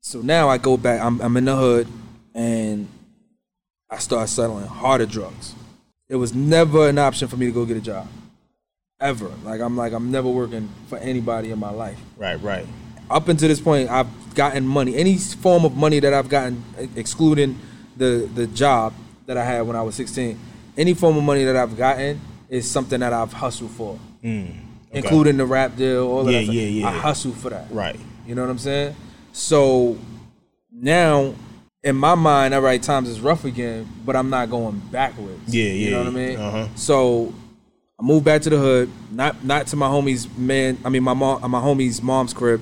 So 0.00 0.22
now 0.22 0.48
I 0.48 0.56
go 0.56 0.78
back. 0.78 1.02
I'm, 1.02 1.20
I'm 1.20 1.36
in 1.36 1.44
the 1.44 1.54
hood, 1.56 1.86
and 2.34 2.88
I 3.90 3.98
start 3.98 4.28
selling 4.30 4.66
harder 4.66 5.06
drugs. 5.06 5.54
It 6.08 6.16
was 6.16 6.34
never 6.34 6.88
an 6.88 6.98
option 6.98 7.28
for 7.28 7.36
me 7.36 7.46
to 7.46 7.52
go 7.52 7.66
get 7.66 7.76
a 7.76 7.80
job, 7.82 8.08
ever. 9.00 9.30
Like 9.44 9.60
I'm 9.60 9.76
like 9.76 9.92
I'm 9.92 10.10
never 10.10 10.28
working 10.30 10.70
for 10.88 10.96
anybody 10.96 11.50
in 11.50 11.58
my 11.58 11.70
life. 11.70 12.00
Right, 12.16 12.40
right. 12.42 12.66
Up 13.10 13.28
until 13.28 13.48
this 13.48 13.60
point, 13.60 13.90
I've 13.90 14.08
gotten 14.34 14.66
money, 14.66 14.96
any 14.96 15.16
form 15.18 15.64
of 15.64 15.76
money 15.76 16.00
that 16.00 16.12
I've 16.14 16.28
gotten, 16.28 16.64
excluding 16.96 17.58
the 17.96 18.28
the 18.34 18.46
job 18.46 18.92
that 19.26 19.36
I 19.36 19.44
had 19.44 19.62
when 19.62 19.76
I 19.76 19.82
was 19.82 19.94
16. 19.94 20.38
Any 20.76 20.94
form 20.94 21.16
of 21.16 21.22
money 21.22 21.44
that 21.44 21.56
I've 21.56 21.76
gotten 21.76 22.20
is 22.48 22.68
something 22.70 23.00
that 23.00 23.12
I've 23.12 23.32
hustled 23.32 23.70
for, 23.70 23.98
Mm, 24.24 24.48
okay. 24.48 24.58
including 24.98 25.36
the 25.36 25.46
rap 25.46 25.76
deal, 25.76 26.06
all 26.08 26.30
Yeah, 26.30 26.38
that. 26.40 26.44
stuff. 26.44 26.54
yeah, 26.54 26.62
yeah. 26.62 26.88
I 26.88 26.92
hustled 26.92 27.36
for 27.36 27.50
that. 27.50 27.66
Right. 27.70 27.98
You 28.26 28.34
know 28.34 28.42
what 28.42 28.50
I'm 28.50 28.58
saying? 28.58 28.94
So 29.32 29.96
now 30.72 31.34
in 31.82 31.96
my 31.96 32.14
mind, 32.14 32.54
all 32.54 32.60
right, 32.62 32.82
times 32.82 33.08
is 33.08 33.20
rough 33.20 33.44
again, 33.44 33.86
but 34.04 34.16
I'm 34.16 34.30
not 34.30 34.50
going 34.50 34.80
backwards. 34.90 35.38
Yeah, 35.54 35.64
yeah. 35.64 35.70
You 35.72 35.90
know 35.92 35.98
what 35.98 36.06
I 36.08 36.10
mean? 36.10 36.36
uh-huh. 36.38 36.68
So 36.74 37.32
I 38.00 38.02
moved 38.02 38.24
back 38.24 38.42
to 38.42 38.50
the 38.50 38.58
hood, 38.58 38.90
not 39.12 39.44
not 39.44 39.66
to 39.68 39.76
my 39.76 39.86
homie's 39.88 40.26
man. 40.36 40.78
I 40.84 40.88
mean 40.88 41.02
my 41.02 41.14
mom, 41.14 41.48
my 41.50 41.60
homie's 41.60 42.02
mom's 42.02 42.32
crib. 42.32 42.60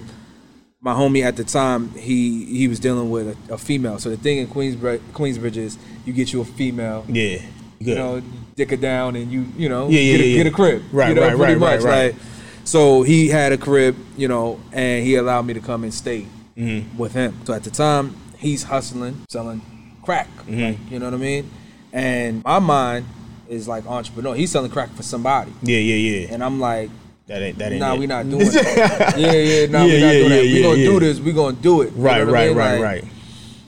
My 0.84 0.92
homie 0.94 1.22
at 1.22 1.36
the 1.36 1.44
time, 1.44 1.90
he 1.90 2.44
he 2.44 2.66
was 2.68 2.80
dealing 2.80 3.10
with 3.10 3.36
a, 3.50 3.54
a 3.54 3.58
female. 3.58 3.98
So 4.00 4.10
the 4.10 4.16
thing 4.16 4.38
in 4.38 4.48
Queensbridge, 4.48 4.98
Queensbridge 5.12 5.56
is 5.56 5.78
you 6.04 6.12
get 6.12 6.32
you 6.32 6.40
a 6.40 6.44
female, 6.44 7.04
Yeah. 7.08 7.36
Good. 7.78 7.88
you 7.88 7.94
know, 7.94 8.22
dick 8.56 8.70
her 8.70 8.76
down, 8.76 9.14
and 9.16 9.30
you 9.30 9.46
you 9.56 9.68
know 9.68 9.88
Yeah, 9.88 10.00
yeah, 10.00 10.16
get, 10.16 10.20
a, 10.24 10.28
yeah, 10.28 10.36
get 10.42 10.46
a 10.48 10.50
crib. 10.54 10.82
Right, 10.92 11.08
you 11.10 11.14
know, 11.14 11.22
right, 11.22 11.36
pretty 11.36 11.52
right, 11.54 11.58
much. 11.60 11.82
right, 11.82 11.84
right. 11.84 12.12
Like, 12.14 12.22
so 12.64 13.02
he 13.02 13.28
had 13.28 13.52
a 13.52 13.58
crib, 13.58 13.96
you 14.16 14.28
know, 14.28 14.60
and 14.72 15.04
he 15.04 15.14
allowed 15.16 15.42
me 15.46 15.54
to 15.54 15.60
come 15.60 15.84
and 15.84 15.92
stay 15.94 16.26
Mm-hmm. 16.56 16.98
with 16.98 17.12
him. 17.14 17.34
So 17.44 17.54
at 17.54 17.64
the 17.64 17.70
time, 17.70 18.14
he's 18.36 18.62
hustling, 18.64 19.24
selling 19.30 19.62
crack. 20.02 20.28
Mm-hmm. 20.40 20.60
Like, 20.62 20.78
you 20.90 20.98
know 20.98 21.06
what 21.06 21.14
I 21.14 21.16
mean? 21.16 21.50
And 21.94 22.44
my 22.44 22.58
mind 22.58 23.06
is 23.48 23.66
like 23.66 23.86
entrepreneur. 23.86 24.34
He's 24.34 24.50
selling 24.50 24.70
crack 24.70 24.90
for 24.90 25.02
somebody, 25.02 25.50
yeah, 25.62 25.78
yeah, 25.78 25.94
yeah. 25.94 26.26
and 26.34 26.44
I'm 26.44 26.60
like, 26.60 26.90
that 27.32 27.42
ain't 27.42 27.58
that 27.58 27.72
ain't. 27.72 27.80
nah, 27.80 27.94
it. 27.94 27.98
we 27.98 28.06
not 28.06 28.28
doing 28.30 28.44
that. 28.46 29.14
yeah, 29.16 29.32
yeah, 29.32 29.66
nah, 29.66 29.84
we 29.84 29.90
not 29.90 30.06
yeah, 30.06 30.12
doing 30.12 30.28
that. 30.28 30.46
yeah, 30.46 30.54
We 30.54 30.62
gonna 30.62 30.78
yeah, 30.78 30.86
do 30.86 31.00
this. 31.00 31.20
We 31.20 31.32
gonna 31.32 31.56
do 31.56 31.82
it. 31.82 31.92
You 31.96 32.02
Right, 32.02 32.18
know 32.18 32.26
what 32.26 32.34
I 32.34 32.38
right, 32.38 32.48
mean? 32.48 32.56
right, 32.58 32.72
Like, 32.80 32.82
right. 33.02 33.04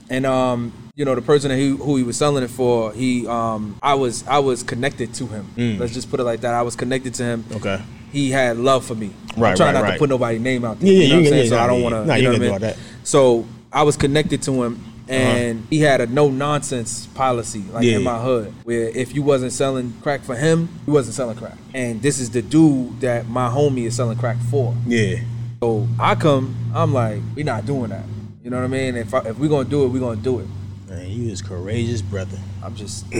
and 0.09 0.25
um, 0.25 0.73
you 0.95 1.03
know, 1.03 1.15
the 1.15 1.21
person 1.21 1.49
that 1.49 1.57
he, 1.57 1.69
who 1.69 1.97
he 1.97 2.03
was 2.03 2.15
selling 2.17 2.43
it 2.43 2.49
for, 2.49 2.93
he 2.93 3.27
um, 3.27 3.77
I 3.81 3.95
was 3.95 4.25
I 4.27 4.39
was 4.39 4.63
connected 4.63 5.13
to 5.15 5.27
him. 5.27 5.47
Mm. 5.57 5.79
Let's 5.79 5.93
just 5.93 6.09
put 6.11 6.19
it 6.19 6.23
like 6.23 6.41
that. 6.41 6.53
I 6.53 6.61
was 6.61 6.75
connected 6.75 7.13
to 7.15 7.23
him. 7.23 7.45
Okay. 7.53 7.81
He 8.11 8.29
had 8.31 8.57
love 8.57 8.85
for 8.85 8.95
me. 8.95 9.11
Right, 9.35 9.51
I'm 9.51 9.57
trying 9.57 9.75
right, 9.75 9.81
not 9.83 9.91
to 9.93 9.99
put 9.99 10.09
nobody's 10.09 10.39
name 10.41 10.63
out 10.63 10.79
there. 10.79 10.89
Yeah, 10.89 10.99
yeah, 10.99 11.03
you 11.03 11.09
know 11.09 11.15
what 11.15 11.17
I'm 11.19 11.23
you- 11.25 11.29
saying? 11.31 11.43
yeah, 11.45 11.49
so 11.49 11.59
I 11.59 11.67
don't 11.67 11.77
yeah. 11.79 11.83
want 11.83 11.95
to. 11.95 12.05
Nah, 12.05 12.15
you 12.15 12.21
you 12.21 12.27
know 12.29 12.33
what 12.37 12.47
I 12.47 12.51
mean? 12.51 12.61
that. 12.61 12.77
So 13.03 13.45
I 13.73 13.83
was 13.83 13.97
connected 13.97 14.41
to 14.43 14.63
him, 14.63 14.81
Uh-huh. 15.07 15.13
and 15.13 15.67
he 15.69 15.79
had 15.81 16.01
a 16.01 16.07
no 16.07 16.29
nonsense 16.29 17.05
policy 17.13 17.63
like 17.71 17.83
Yeah. 17.83 17.97
in 17.97 18.03
my 18.03 18.17
hood, 18.19 18.51
where 18.63 18.89
if 18.89 19.13
you 19.13 19.21
wasn't 19.21 19.53
selling 19.53 19.93
crack 20.01 20.21
for 20.21 20.35
him, 20.35 20.67
you 20.87 20.93
wasn't 20.93 21.15
selling 21.15 21.37
crack. 21.37 21.57
And 21.73 22.01
this 22.01 22.19
is 22.19 22.29
the 22.31 22.41
dude 22.41 22.99
that 23.01 23.27
my 23.29 23.47
homie 23.49 23.85
is 23.85 23.95
selling 23.95 24.17
crack 24.17 24.37
for. 24.49 24.75
Yeah. 24.87 25.17
So 25.61 25.87
I 25.99 26.15
come, 26.15 26.55
I'm 26.73 26.93
like, 26.93 27.21
we 27.35 27.43
not 27.43 27.65
doing 27.65 27.89
that. 27.91 28.03
You 28.43 28.49
know 28.49 28.57
what 28.57 28.65
I 28.65 28.67
mean? 28.67 28.95
If 28.95 29.13
I, 29.13 29.19
if 29.19 29.37
we 29.37 29.47
gonna 29.47 29.69
do 29.69 29.85
it, 29.85 29.87
we 29.89 29.99
gonna 29.99 30.15
do 30.21 30.39
it. 30.39 30.47
Man, 30.89 31.09
you 31.09 31.31
is 31.31 31.41
courageous, 31.41 32.01
brother. 32.01 32.37
I'm 32.63 32.75
just, 32.75 33.05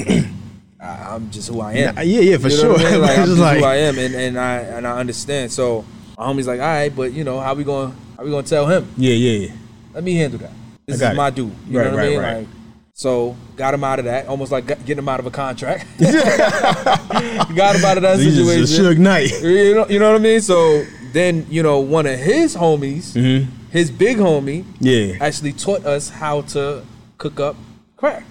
I, 0.79 1.15
I'm 1.15 1.29
just 1.31 1.49
who 1.49 1.61
I 1.61 1.73
am. 1.73 1.95
Nah, 1.95 2.01
yeah, 2.01 2.19
yeah, 2.21 2.38
for 2.38 2.49
You 2.49 2.57
know 2.63 2.77
sure. 2.77 2.88
I 2.88 2.91
mean? 2.91 3.01
Like, 3.01 3.17
I'm 3.19 3.25
just 3.27 3.39
like- 3.39 3.57
who 3.59 3.65
I 3.65 3.75
am, 3.77 3.97
and, 3.97 4.13
and 4.15 4.39
I 4.39 4.57
and 4.57 4.86
I 4.88 4.97
understand. 4.99 5.51
So 5.51 5.86
my 6.17 6.25
homie's 6.25 6.47
like, 6.47 6.59
all 6.59 6.65
right, 6.65 6.95
but 6.95 7.13
you 7.13 7.23
know, 7.23 7.39
how 7.39 7.53
we 7.53 7.63
going? 7.63 7.91
to 7.91 7.97
How 8.17 8.23
we 8.23 8.29
gonna 8.31 8.43
tell 8.47 8.67
him? 8.67 8.88
yeah 8.97 9.13
Yeah, 9.13 9.38
yeah. 9.47 9.51
Let 9.93 10.03
me 10.03 10.15
handle 10.15 10.39
that. 10.39 10.51
This 10.88 11.01
is 11.01 11.15
my 11.15 11.29
dude. 11.29 11.51
You 11.67 11.79
Right, 11.79 11.86
know 11.86 11.91
what 11.91 11.97
right, 11.97 12.05
I 12.05 12.09
mean? 12.09 12.19
right. 12.19 12.38
Like, 12.39 12.47
so 12.93 13.36
got 13.57 13.73
him 13.73 13.83
out 13.83 13.99
of 13.99 14.05
that, 14.05 14.27
almost 14.27 14.51
like 14.51 14.67
getting 14.67 14.97
him 14.99 15.09
out 15.09 15.19
of 15.19 15.25
a 15.25 15.31
contract. 15.31 15.86
got 15.99 17.75
him 17.75 17.86
out 17.86 17.97
of 17.97 18.03
that 18.03 18.17
a 18.19 18.23
situation. 18.23 18.86
Suge 18.86 18.97
Knight. 18.97 19.31
You 19.41 19.75
know, 19.75 19.88
you 19.88 19.99
know 19.99 20.11
what 20.11 20.19
I 20.21 20.23
mean? 20.23 20.41
So 20.41 20.86
then, 21.13 21.45
you 21.49 21.63
know, 21.63 21.79
one 21.79 22.05
of 22.05 22.17
his 22.19 22.55
homies, 22.55 23.13
Mhm. 23.13 23.47
his 23.71 23.91
big 23.91 24.17
homie, 24.17 24.63
Yeah. 24.79 25.15
actually 25.21 25.53
taught 25.53 25.86
us 25.86 26.09
how 26.09 26.41
to 26.53 26.83
cook 27.17 27.39
up 27.39 27.55
crack. 27.97 28.23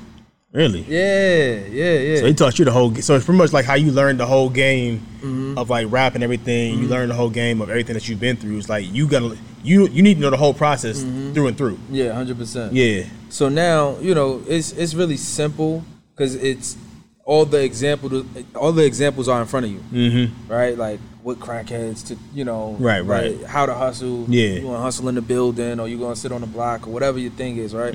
Really? 0.55 0.83
Yeah, 0.83 1.55
yeah, 1.69 1.99
yeah. 1.99 2.17
So 2.21 2.27
he 2.27 2.35
taught 2.35 2.59
you 2.61 2.65
the 2.65 2.71
whole. 2.71 2.95
So 2.95 3.17
it's 3.17 3.25
pretty 3.25 3.39
much 3.39 3.53
like 3.53 3.65
how 3.65 3.75
you 3.75 3.91
learned 3.91 4.21
the 4.21 4.27
whole 4.27 4.49
game 4.49 5.05
Mm-hmm. 5.25 5.57
of 5.59 5.71
like 5.71 5.87
rap 5.91 6.15
and 6.15 6.23
everything. 6.23 6.79
You 6.81 6.87
learned 6.87 7.11
the 7.11 7.15
whole 7.15 7.31
game 7.31 7.63
of 7.63 7.71
everything 7.71 7.95
that 7.95 8.07
you've 8.09 8.21
been 8.21 8.37
through. 8.37 8.59
It's 8.59 8.69
like 8.69 8.85
you 8.93 9.09
gotta 9.09 9.39
you 9.63 9.89
you 9.89 10.03
need 10.03 10.15
to 10.17 10.21
know 10.21 10.31
the 10.31 10.37
whole 10.37 10.53
process 10.55 11.03
Mm-hmm. 11.03 11.33
through 11.33 11.47
and 11.49 11.57
through. 11.59 11.79
yeah, 11.91 12.13
hundred 12.13 12.37
percent. 12.39 12.73
Yeah. 12.75 13.05
So 13.31 13.49
now, 13.49 13.97
you 14.01 14.15
know, 14.15 14.43
it's 14.47 14.73
it's 14.73 14.95
really 14.95 15.17
simple 15.17 15.83
because 16.15 16.35
it's 16.37 16.77
all 17.25 17.47
the 17.47 17.65
example 17.65 18.25
all 18.55 18.71
the 18.73 18.85
examples 18.85 19.29
are 19.29 19.41
in 19.41 19.47
front 19.49 19.65
of 19.67 19.73
you, 19.73 19.81
Mm-hmm. 19.93 20.53
right? 20.53 20.77
Like 20.77 21.01
what 21.23 21.39
crackheads 21.41 22.07
to 22.09 22.19
you 22.35 22.45
know, 22.45 22.77
Right, 22.79 23.01
like, 23.05 23.23
right. 23.23 23.43
how 23.45 23.65
to 23.65 23.73
hustle. 23.75 24.27
Yeah. 24.29 24.59
you 24.61 24.67
want 24.67 24.79
to 24.79 24.83
hustle 24.83 25.09
in 25.09 25.15
the 25.17 25.23
building, 25.23 25.81
or 25.81 25.89
you 25.89 25.99
gonna 25.99 26.15
sit 26.17 26.31
on 26.33 26.43
the 26.43 26.47
block, 26.47 26.87
or 26.87 26.91
whatever 26.91 27.19
your 27.19 27.33
thing 27.33 27.57
is, 27.57 27.75
right? 27.75 27.95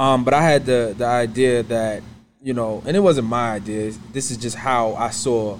Um, 0.00 0.24
but 0.24 0.32
I 0.32 0.42
had 0.42 0.64
the 0.64 0.94
the 0.96 1.04
idea 1.06 1.62
that 1.64 2.02
you 2.42 2.54
know, 2.54 2.82
and 2.86 2.96
it 2.96 3.00
wasn't 3.00 3.28
my 3.28 3.52
idea. 3.52 3.92
This 4.12 4.30
is 4.30 4.38
just 4.38 4.56
how 4.56 4.94
I 4.94 5.10
saw 5.10 5.58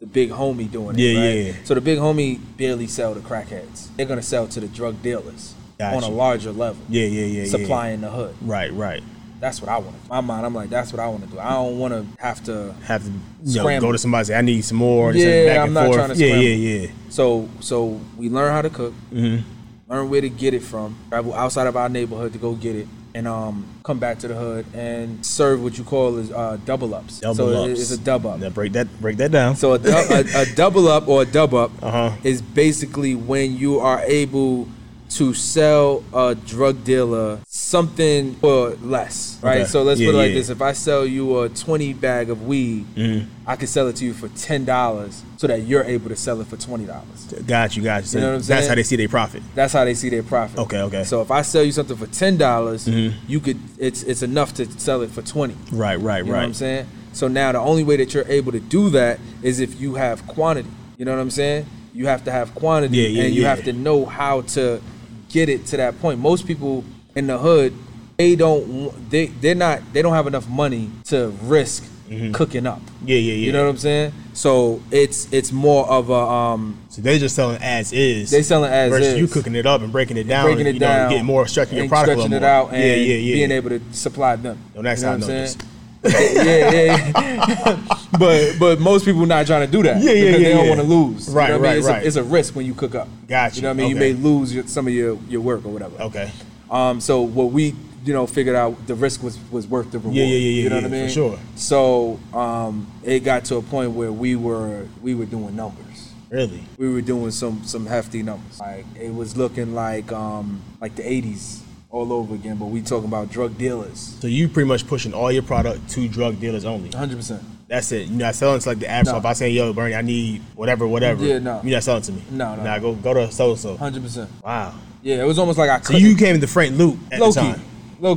the 0.00 0.06
big 0.06 0.30
homie 0.30 0.68
doing 0.70 0.96
it. 0.98 1.02
Yeah, 1.02 1.20
right? 1.20 1.36
yeah. 1.46 1.52
So 1.64 1.74
the 1.74 1.80
big 1.80 1.98
homie 1.98 2.40
barely 2.56 2.88
sell 2.88 3.14
to 3.14 3.20
crackheads. 3.20 3.94
They're 3.96 4.06
gonna 4.06 4.22
sell 4.22 4.48
to 4.48 4.60
the 4.60 4.66
drug 4.68 5.00
dealers 5.02 5.54
Got 5.78 5.94
on 5.94 6.02
a 6.02 6.08
larger 6.08 6.50
level, 6.52 6.82
Yeah, 6.88 7.04
yeah, 7.06 7.26
yeah, 7.26 7.42
yeah. 7.44 7.50
supplying 7.50 8.00
the 8.00 8.10
hood. 8.10 8.34
Right, 8.42 8.72
right. 8.72 9.02
That's 9.38 9.60
what 9.60 9.70
I 9.70 9.78
want. 9.78 9.94
My 10.08 10.20
mind, 10.22 10.46
I'm 10.46 10.54
like, 10.54 10.70
that's 10.70 10.92
what 10.92 10.98
I 10.98 11.06
want 11.08 11.22
to 11.24 11.30
do. 11.30 11.38
I 11.38 11.50
don't 11.50 11.78
want 11.78 11.92
to 11.94 12.06
have 12.22 12.42
to. 12.44 12.74
Have 12.84 13.04
to 13.04 13.12
you 13.44 13.62
know, 13.62 13.80
go 13.80 13.92
to 13.92 13.98
somebody 13.98 14.20
and 14.22 14.26
say 14.26 14.34
I 14.34 14.40
need 14.40 14.62
some 14.64 14.78
more. 14.78 15.10
and 15.10 15.18
Yeah, 15.18 15.46
back 15.46 15.58
I'm 15.58 15.64
and 15.66 15.74
not 15.74 15.84
forth. 15.86 15.96
trying 15.98 16.08
to 16.08 16.16
Yeah, 16.16 16.26
scramble. 16.28 16.44
yeah, 16.48 16.78
yeah. 16.80 16.88
So 17.10 17.48
so 17.60 18.00
we 18.16 18.30
learn 18.30 18.50
how 18.50 18.62
to 18.62 18.70
cook, 18.70 18.94
Mm-hmm. 19.12 19.92
learn 19.92 20.08
where 20.10 20.22
to 20.22 20.28
get 20.30 20.54
it 20.54 20.62
from, 20.62 20.96
travel 21.10 21.34
outside 21.34 21.66
of 21.68 21.76
our 21.76 21.88
neighborhood 21.88 22.32
to 22.32 22.38
go 22.38 22.54
get 22.54 22.74
it, 22.76 22.88
and 23.16 23.26
um 23.26 23.64
come 23.82 23.98
back 23.98 24.18
to 24.18 24.28
the 24.28 24.34
hood 24.34 24.66
and 24.74 25.24
serve 25.24 25.62
what 25.62 25.78
you 25.78 25.84
call 25.84 26.18
is 26.18 26.30
uh, 26.30 26.58
double 26.66 26.94
ups. 26.94 27.20
Double 27.20 27.34
so 27.36 27.64
ups. 27.64 27.80
it's 27.80 27.90
a 27.90 27.98
dub 27.98 28.26
up. 28.26 28.38
Now 28.40 28.50
break 28.50 28.72
that 28.72 28.88
break 29.00 29.16
that 29.16 29.30
down. 29.30 29.56
So 29.56 29.72
a, 29.72 29.78
du- 29.78 29.90
a, 30.18 30.42
a 30.42 30.46
double 30.54 30.88
up 30.88 31.08
or 31.08 31.22
a 31.22 31.24
dub 31.24 31.54
up 31.54 31.70
Uh-huh. 31.82 32.10
is 32.24 32.42
basically 32.42 33.14
when 33.14 33.56
you 33.56 33.78
are 33.80 34.00
able 34.02 34.68
to 35.08 35.32
sell 35.34 36.02
a 36.12 36.34
drug 36.34 36.82
dealer 36.84 37.38
something 37.46 38.34
for 38.36 38.70
less, 38.82 39.38
right? 39.42 39.60
Okay. 39.60 39.64
So 39.68 39.82
let's 39.82 40.00
Yeah, 40.00 40.08
put 40.08 40.14
it 40.14 40.18
like 40.18 40.28
yeah. 40.30 40.34
this: 40.36 40.50
if 40.50 40.60
I 40.62 40.72
sell 40.72 41.06
you 41.06 41.40
a 41.40 41.48
twenty 41.48 41.92
bag 41.92 42.30
of 42.30 42.46
weed, 42.46 42.86
Mm-hmm. 42.96 43.28
I 43.48 43.54
can 43.56 43.68
sell 43.68 43.86
it 43.88 43.96
to 43.96 44.04
you 44.04 44.12
for 44.12 44.28
ten 44.28 44.64
dollars, 44.64 45.22
so 45.36 45.46
that 45.46 45.62
you're 45.62 45.84
able 45.84 46.08
to 46.08 46.16
sell 46.16 46.40
it 46.40 46.46
for 46.48 46.56
twenty 46.56 46.86
dollars. 46.86 47.24
Got 47.46 47.76
you, 47.76 47.82
got 47.82 48.02
you. 48.02 48.06
So 48.08 48.18
You 48.18 48.24
know 48.24 48.30
what 48.32 48.36
I'm 48.42 48.46
that's 48.46 48.66
how 48.66 48.74
they 48.74 48.82
see 48.82 48.96
their 48.96 49.08
profit. 49.08 49.42
That's 49.54 49.72
how 49.72 49.84
they 49.84 49.94
see 49.94 50.08
their 50.10 50.22
profit. 50.22 50.58
Okay, 50.60 50.80
okay. 50.82 51.04
So 51.04 51.22
if 51.22 51.30
I 51.30 51.42
sell 51.42 51.62
you 51.62 51.72
something 51.72 51.96
for 51.96 52.06
ten 52.08 52.36
dollars, 52.36 52.86
Mm-hmm. 52.86 53.16
you 53.30 53.40
could 53.40 53.58
it's 53.78 54.02
it's 54.02 54.22
enough 54.22 54.54
to 54.54 54.66
sell 54.80 55.02
it 55.02 55.10
for 55.10 55.22
twenty. 55.22 55.54
Right, 55.72 55.96
right, 55.96 56.00
right. 56.00 56.18
You 56.18 56.24
know 56.24 56.32
right. 56.32 56.38
what 56.40 56.44
I'm 56.46 56.54
saying? 56.54 56.86
So 57.12 57.28
now 57.28 57.52
the 57.52 57.60
only 57.60 57.84
way 57.84 57.96
that 57.96 58.12
you're 58.12 58.28
able 58.28 58.52
to 58.52 58.60
do 58.60 58.90
that 58.90 59.18
is 59.42 59.60
if 59.60 59.80
you 59.80 59.94
have 59.94 60.26
quantity. 60.26 60.68
You 60.98 61.04
know 61.04 61.12
what 61.14 61.20
I'm 61.20 61.30
saying? 61.30 61.66
You 61.94 62.06
have 62.08 62.24
to 62.24 62.30
have 62.32 62.54
quantity 62.54 62.98
Yeah, 62.98 63.22
and 63.24 63.34
you 63.34 63.46
have 63.46 63.64
to 63.64 63.72
know 63.72 64.04
how 64.04 64.42
to 64.42 64.82
get 65.30 65.48
it 65.48 65.66
to 65.66 65.76
that 65.76 66.00
point. 66.00 66.18
Most 66.20 66.46
people 66.46 66.84
in 67.14 67.26
the 67.26 67.38
hood, 67.38 67.74
they 68.16 68.36
don't 68.36 69.10
they 69.10 69.26
they're 69.26 69.54
not 69.54 69.80
they 69.92 70.02
don't 70.02 70.14
have 70.14 70.26
enough 70.26 70.48
money 70.48 70.90
to 71.04 71.28
risk 71.42 71.84
cooking 72.32 72.66
up. 72.66 72.80
Mm-hmm. 72.80 73.08
Yeah, 73.08 73.16
yeah, 73.16 73.32
yeah. 73.32 73.46
You 73.46 73.52
know 73.52 73.64
what 73.64 73.70
I'm 73.70 73.76
saying? 73.78 74.12
So 74.32 74.80
it's 74.90 75.32
it's 75.32 75.50
more 75.50 75.88
of 75.88 76.08
a 76.10 76.14
um 76.14 76.78
So 76.88 77.02
they 77.02 77.18
just 77.18 77.34
selling 77.34 77.60
as 77.60 77.92
is. 77.92 78.30
They 78.30 78.42
selling 78.42 78.70
as 78.70 78.92
is 78.92 78.98
versus 78.98 79.14
is. 79.14 79.20
you 79.20 79.28
cooking 79.28 79.54
it 79.54 79.66
up 79.66 79.80
and 79.82 79.90
breaking 79.90 80.16
it 80.16 80.28
down. 80.28 80.44
breaking 80.44 80.66
it 80.66 80.74
you 80.74 80.80
know, 80.80 80.86
down, 80.86 81.10
getting 81.10 81.24
more 81.24 81.46
stretching 81.46 81.78
your 81.78 81.88
product 81.88 82.12
stretching 82.18 82.32
it 82.32 82.40
more. 82.40 82.48
out, 82.48 82.72
and 82.72 82.78
yeah, 82.82 82.94
yeah, 82.94 83.14
yeah. 83.14 83.34
being 83.34 83.50
able 83.50 83.70
to 83.70 83.80
supply 83.92 84.36
them. 84.36 84.58
That's 84.74 85.02
You 85.02 85.08
how 85.08 85.14
I 85.14 85.16
know 85.16 85.26
what 85.26 85.34
I'm 85.34 85.40
this. 85.42 85.56
Yeah, 86.04 86.70
yeah. 86.70 87.98
but 88.18 88.58
but 88.58 88.80
most 88.80 89.04
people 89.04 89.26
not 89.26 89.46
trying 89.46 89.66
to 89.66 89.70
do 89.70 89.82
that. 89.82 90.02
Yeah, 90.02 90.12
yeah, 90.12 90.24
because 90.26 90.42
yeah, 90.42 90.48
they 90.48 90.54
don't 90.54 90.64
yeah. 90.64 90.70
want 90.70 90.80
to 90.80 90.86
lose. 90.86 91.28
Right, 91.28 91.48
you 91.48 91.54
know 91.54 91.58
what 91.58 91.66
I 91.66 91.68
right, 91.68 91.70
mean? 91.70 91.78
It's, 91.78 91.88
right. 91.88 92.02
A, 92.02 92.06
it's 92.06 92.16
a 92.16 92.24
risk 92.24 92.56
when 92.56 92.66
you 92.66 92.74
cook 92.74 92.94
up. 92.94 93.08
Got 93.28 93.56
You 93.56 93.62
know 93.62 93.68
what 93.68 93.74
I 93.74 93.76
mean? 93.76 93.96
Okay. 93.96 94.08
You 94.08 94.14
may 94.14 94.20
lose 94.20 94.54
your, 94.54 94.66
some 94.66 94.86
of 94.86 94.92
your, 94.92 95.18
your 95.28 95.40
work 95.40 95.64
or 95.64 95.70
whatever. 95.70 96.00
Okay. 96.02 96.30
Um. 96.70 97.00
So 97.00 97.22
what 97.22 97.52
we 97.52 97.74
you 98.04 98.12
know 98.12 98.26
figured 98.26 98.56
out 98.56 98.86
the 98.86 98.94
risk 98.94 99.22
was 99.22 99.38
was 99.50 99.66
worth 99.66 99.90
the 99.90 99.98
reward. 99.98 100.16
Yeah, 100.16 100.24
yeah, 100.24 100.36
yeah, 100.36 100.62
You 100.62 100.70
know 100.70 100.76
yeah, 100.76 100.82
what 100.82 100.92
I 100.92 100.96
mean? 100.96 101.08
for 101.08 101.12
sure. 101.12 101.38
So 101.56 102.20
um, 102.32 102.90
it 103.02 103.20
got 103.20 103.44
to 103.46 103.56
a 103.56 103.62
point 103.62 103.92
where 103.92 104.12
we 104.12 104.36
were 104.36 104.86
we 105.02 105.14
were 105.14 105.26
doing 105.26 105.56
numbers 105.56 105.86
Really? 106.30 106.62
we 106.76 106.92
were 106.92 107.02
doing 107.02 107.30
some 107.30 107.62
some 107.64 107.86
hefty 107.86 108.22
numbers. 108.22 108.58
Like 108.58 108.84
it 108.98 109.14
was 109.14 109.36
looking 109.36 109.74
like 109.74 110.10
um 110.12 110.60
like 110.80 110.96
the 110.96 111.02
'80s 111.02 111.60
all 111.96 112.12
over 112.12 112.34
again. 112.34 112.56
But 112.56 112.66
we 112.66 112.82
talking 112.82 113.08
about 113.08 113.30
drug 113.30 113.56
dealers. 113.58 114.16
So 114.20 114.26
you 114.28 114.48
pretty 114.48 114.68
much 114.68 114.86
pushing 114.86 115.14
all 115.14 115.32
your 115.32 115.42
product 115.42 115.88
to 115.90 116.08
drug 116.08 116.38
dealers 116.40 116.64
only. 116.64 116.90
100. 116.90 117.16
percent 117.16 117.42
That's 117.68 117.90
it. 117.92 118.08
You're 118.08 118.18
not 118.18 118.34
selling 118.34 118.60
to 118.60 118.68
like 118.68 118.78
the 118.78 118.88
average. 118.88 119.06
No. 119.06 119.12
So 119.12 119.18
if 119.18 119.24
I 119.24 119.32
say, 119.32 119.50
yo, 119.50 119.72
Bernie, 119.72 119.94
I 119.94 120.02
need 120.02 120.42
whatever, 120.54 120.86
whatever. 120.86 121.24
Yeah, 121.24 121.38
no. 121.38 121.60
You're 121.62 121.72
not 121.76 121.82
selling 121.82 122.02
to 122.02 122.12
me. 122.12 122.22
No, 122.30 122.54
no. 122.54 122.62
Nah, 122.62 122.78
go 122.78 122.94
go 122.94 123.14
to 123.14 123.32
so 123.32 123.54
so. 123.54 123.70
100. 123.70 124.02
percent 124.02 124.30
Wow. 124.44 124.74
Yeah, 125.02 125.22
it 125.22 125.26
was 125.26 125.38
almost 125.38 125.58
like 125.58 125.70
I. 125.70 125.80
So 125.80 125.96
you 125.96 126.16
came 126.16 126.40
to 126.40 126.46
Frank 126.46 126.76
Lucas 126.76 127.00
at 127.12 127.20
low 127.20 127.30
the 127.32 127.40
time. 127.40 127.60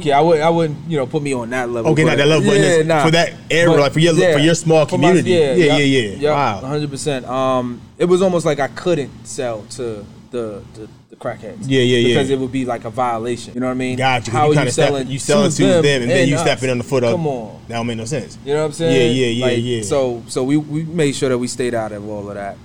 Key, 0.01 0.11
I 0.11 0.19
wouldn't, 0.19 0.43
I 0.43 0.49
wouldn't, 0.49 0.89
you 0.89 0.97
know, 0.97 1.07
put 1.07 1.23
me 1.23 1.33
on 1.33 1.49
that 1.51 1.69
level. 1.69 1.93
Okay, 1.93 2.03
but 2.03 2.09
not 2.09 2.17
that 2.17 2.27
level, 2.27 2.45
but 2.49 2.57
in 2.57 2.87
this- 2.87 3.03
for 3.05 3.11
that 3.11 3.33
area, 3.49 3.79
like, 3.79 3.93
for 3.93 3.99
your- 3.99 4.13
for 4.13 4.39
your 4.39 4.53
small 4.53 4.85
For 4.85 4.97
my- 4.97 5.07
community. 5.07 5.31
Yeah, 5.31 5.53
yeah, 5.53 6.15
yeah. 6.17 6.31
Wow. 6.33 6.59
hundred 6.59 6.89
percent. 6.89 7.25
Um, 7.25 7.79
it 7.97 8.03
was 8.05 8.21
almost 8.21 8.45
like 8.45 8.59
I 8.59 8.67
couldn't 8.67 9.09
sell 9.25 9.63
to 9.77 10.05
the, 10.31 10.61
the 11.08 11.08
crackheads. 11.19 11.65
Yeah, 11.67 11.81
yeah, 11.81 11.97
yeah. 11.97 12.07
Because 12.07 12.29
it 12.29 12.39
would 12.39 12.51
be 12.51 12.65
like 12.65 12.85
a 12.85 12.89
violation. 12.89 13.53
You 13.53 13.59
know 13.59 13.67
what 13.67 13.73
I 13.73 13.75
mean? 13.75 13.97
Gotcha. 13.97 14.31
How 14.31 14.45
you 14.45 14.51
are 14.51 14.55
kind 14.55 14.67
of 14.67 14.73
step, 14.73 14.87
selling 14.87 15.07
you 15.07 15.19
selling 15.19 15.51
to 15.51 15.63
them, 15.63 16.01
and 16.01 16.09
then 16.11 16.27
you 16.27 16.35
us? 16.35 16.41
stepping 16.41 16.69
on 16.69 16.77
the 16.77 16.83
foot 16.83 17.03
of. 17.03 17.11
Come 17.11 17.27
on. 17.27 17.61
That 17.67 17.75
don't 17.75 17.87
make 17.87 17.97
no 17.97 18.05
sense. 18.05 18.37
You 18.45 18.53
know 18.53 18.61
what 18.61 18.65
I'm 18.67 18.71
saying? 18.73 18.95
Yeah, 18.95 19.25
yeah, 19.25 19.27
yeah, 19.27 19.45
Like, 19.45 19.57
yeah. 19.61 19.81
So 19.83 20.23
so 20.27 20.43
we, 20.43 20.57
we 20.57 20.83
made 20.83 21.15
sure 21.15 21.29
that 21.29 21.37
we 21.37 21.47
stayed 21.47 21.73
out 21.73 21.91
of 21.91 22.07
all 22.07 22.29
of 22.29 22.35
that. 22.35 22.57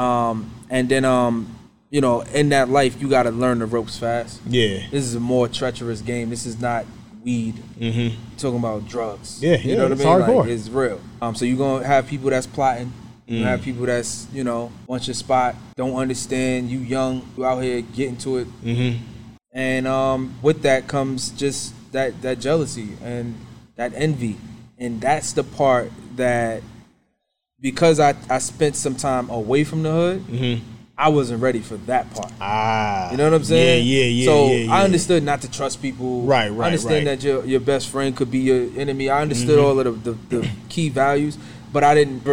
Um, 0.00 0.50
and 0.70 0.88
then 0.88 1.04
um, 1.04 1.56
you 1.90 2.00
know, 2.00 2.22
in 2.22 2.48
that 2.50 2.68
life 2.68 3.00
you 3.00 3.08
gotta 3.08 3.30
learn 3.30 3.58
the 3.58 3.66
ropes 3.66 3.98
fast. 3.98 4.40
Yeah. 4.46 4.88
This 4.90 5.04
is 5.04 5.14
a 5.14 5.20
more 5.20 5.48
treacherous 5.48 6.00
game. 6.00 6.30
This 6.30 6.46
is 6.46 6.60
not 6.60 6.86
weed. 7.22 7.56
Mm-hmm. 7.78 8.36
Talking 8.38 8.58
about 8.58 8.88
drugs. 8.88 9.42
Yeah, 9.42 9.56
you 9.56 9.70
yeah, 9.70 9.76
know 9.76 9.82
what 9.82 9.92
I 9.92 9.94
it's 9.94 10.04
mean? 10.04 10.12
hardcore. 10.12 10.40
Like, 10.40 10.48
it's 10.48 10.68
real. 10.68 11.00
Um, 11.20 11.34
so 11.34 11.44
you're 11.44 11.58
gonna 11.58 11.86
have 11.86 12.06
people 12.06 12.30
that's 12.30 12.46
plotting. 12.46 12.92
You 13.30 13.42
Mm. 13.44 13.44
have 13.44 13.62
people 13.62 13.86
that's 13.86 14.26
you 14.34 14.42
know 14.42 14.72
want 14.88 15.06
your 15.06 15.14
spot, 15.14 15.54
don't 15.76 15.94
understand. 15.94 16.68
You 16.68 16.80
young, 16.80 17.22
you 17.36 17.44
out 17.46 17.62
here 17.62 17.80
getting 17.80 18.16
to 18.26 18.38
it, 18.38 18.48
Mm-hmm. 18.64 19.04
and 19.52 19.86
um, 19.86 20.34
with 20.42 20.62
that 20.62 20.88
comes 20.88 21.30
just 21.30 21.72
that 21.92 22.20
that 22.22 22.40
jealousy 22.40 22.88
and 23.04 23.36
that 23.76 23.92
envy, 23.94 24.36
and 24.78 25.00
that's 25.00 25.32
the 25.32 25.44
part 25.44 25.92
that 26.16 26.62
because 27.60 28.00
I 28.00 28.14
I 28.28 28.38
spent 28.38 28.74
some 28.74 28.96
time 28.96 29.30
away 29.30 29.62
from 29.62 29.84
the 29.84 29.92
hood, 29.92 30.60
I 30.98 31.08
wasn't 31.08 31.40
ready 31.40 31.60
for 31.60 31.76
that 31.86 32.12
part. 32.12 32.30
Mm-hmm. 32.32 32.42
Ah. 32.42 33.10
You 33.12 33.16
know 33.16 33.24
what 33.30 33.34
I'm 33.34 33.44
saying? 33.44 33.86
Yeah, 33.86 33.98
yeah, 34.00 34.04
yeah. 34.06 34.24
So 34.26 34.46
yeah, 34.48 34.56
yeah. 34.56 34.72
I 34.74 34.82
understood 34.82 35.22
not 35.22 35.40
to 35.42 35.50
trust 35.50 35.80
people. 35.80 36.22
Right, 36.22 36.48
right, 36.50 36.64
I 36.64 36.66
understand 36.66 37.06
right. 37.06 37.20
that 37.20 37.22
your 37.24 37.44
your 37.44 37.60
best 37.60 37.90
friend 37.90 38.16
could 38.16 38.30
be 38.32 38.40
your 38.40 38.68
enemy. 38.76 39.08
I 39.08 39.22
understood 39.22 39.58
Mm-hmm. 39.58 39.78
all 39.78 39.86
of 39.86 40.02
the, 40.02 40.12
the, 40.12 40.40
the 40.40 40.48
key 40.68 40.88
values, 40.88 41.38
but 41.72 41.84
I 41.84 41.94
didn't 41.94 42.24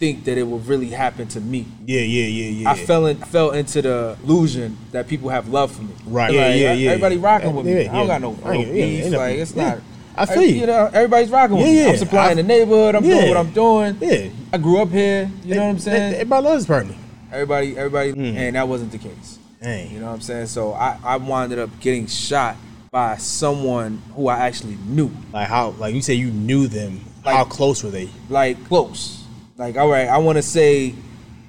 think 0.00 0.24
that 0.24 0.38
it 0.38 0.42
would 0.44 0.66
really 0.66 0.88
happen 0.88 1.28
to 1.28 1.40
me. 1.40 1.66
Yeah, 1.84 2.00
yeah, 2.00 2.24
yeah, 2.26 2.50
yeah. 2.62 2.70
I 2.70 2.74
fell 2.74 3.04
in, 3.06 3.18
fell 3.18 3.50
into 3.50 3.82
the 3.82 4.16
illusion 4.24 4.76
that 4.92 5.06
people 5.06 5.28
have 5.28 5.48
love 5.48 5.70
for 5.70 5.82
me. 5.82 5.92
Right, 6.06 6.28
Like, 6.28 6.34
yeah, 6.34 6.54
yeah, 6.54 6.72
yeah. 6.72 6.90
Everybody 6.92 7.18
rocking 7.18 7.54
with 7.54 7.66
me. 7.66 7.84
Yeah, 7.84 7.92
I 7.92 7.98
don't 7.98 8.00
yeah. 8.00 8.06
got 8.06 8.20
no 8.22 8.52
yeah, 8.54 8.64
beef. 8.64 9.12
like 9.12 9.36
it's 9.36 9.54
yeah. 9.54 9.68
not. 9.68 9.78
I 10.16 10.26
feel 10.26 10.42
you. 10.42 10.60
You 10.60 10.66
know, 10.66 10.90
everybody's 10.92 11.30
rocking 11.30 11.56
with 11.56 11.66
me. 11.66 11.82
yeah. 11.84 11.90
I'm 11.90 11.96
supplying 11.98 12.36
the 12.38 12.42
neighborhood. 12.42 12.94
I'm 12.96 13.04
Yeah. 13.04 13.14
doing 13.20 13.28
what 13.28 13.36
I'm 13.36 13.50
doing. 13.52 13.96
Yeah. 14.00 14.28
I 14.52 14.58
grew 14.58 14.80
up 14.80 14.88
here. 14.88 15.30
You 15.44 15.54
know 15.54 15.64
what 15.64 15.70
I'm 15.70 15.78
saying? 15.78 16.14
Everybody 16.14 16.44
loves 16.46 16.66
Bernie. 16.66 16.96
Everybody, 17.30 17.76
everybody, 17.76 18.12
Mm. 18.14 18.36
and 18.36 18.56
that 18.56 18.66
wasn't 18.66 18.92
the 18.92 18.98
case. 18.98 19.38
Dang. 19.62 19.90
You 19.92 20.00
know 20.00 20.06
what 20.06 20.12
I'm 20.14 20.20
saying? 20.22 20.46
So 20.46 20.72
I, 20.72 20.98
I 21.04 21.16
wound 21.18 21.52
up 21.52 21.70
getting 21.80 22.06
shot 22.06 22.56
by 22.90 23.16
someone 23.18 24.00
who 24.16 24.28
I 24.28 24.38
actually 24.46 24.78
knew, 24.86 25.10
Like 25.32 25.46
how, 25.48 25.70
like 25.78 25.94
you 25.94 26.00
say, 26.02 26.14
you 26.14 26.30
knew 26.30 26.66
them. 26.68 27.02
Like- 27.24 27.36
how 27.36 27.44
close 27.44 27.84
were 27.84 27.90
they? 27.90 28.08
like 28.30 28.64
close. 28.66 29.19
Like, 29.60 29.76
all 29.76 29.90
right, 29.90 30.08
I 30.08 30.16
want 30.16 30.36
to 30.36 30.42
say 30.42 30.94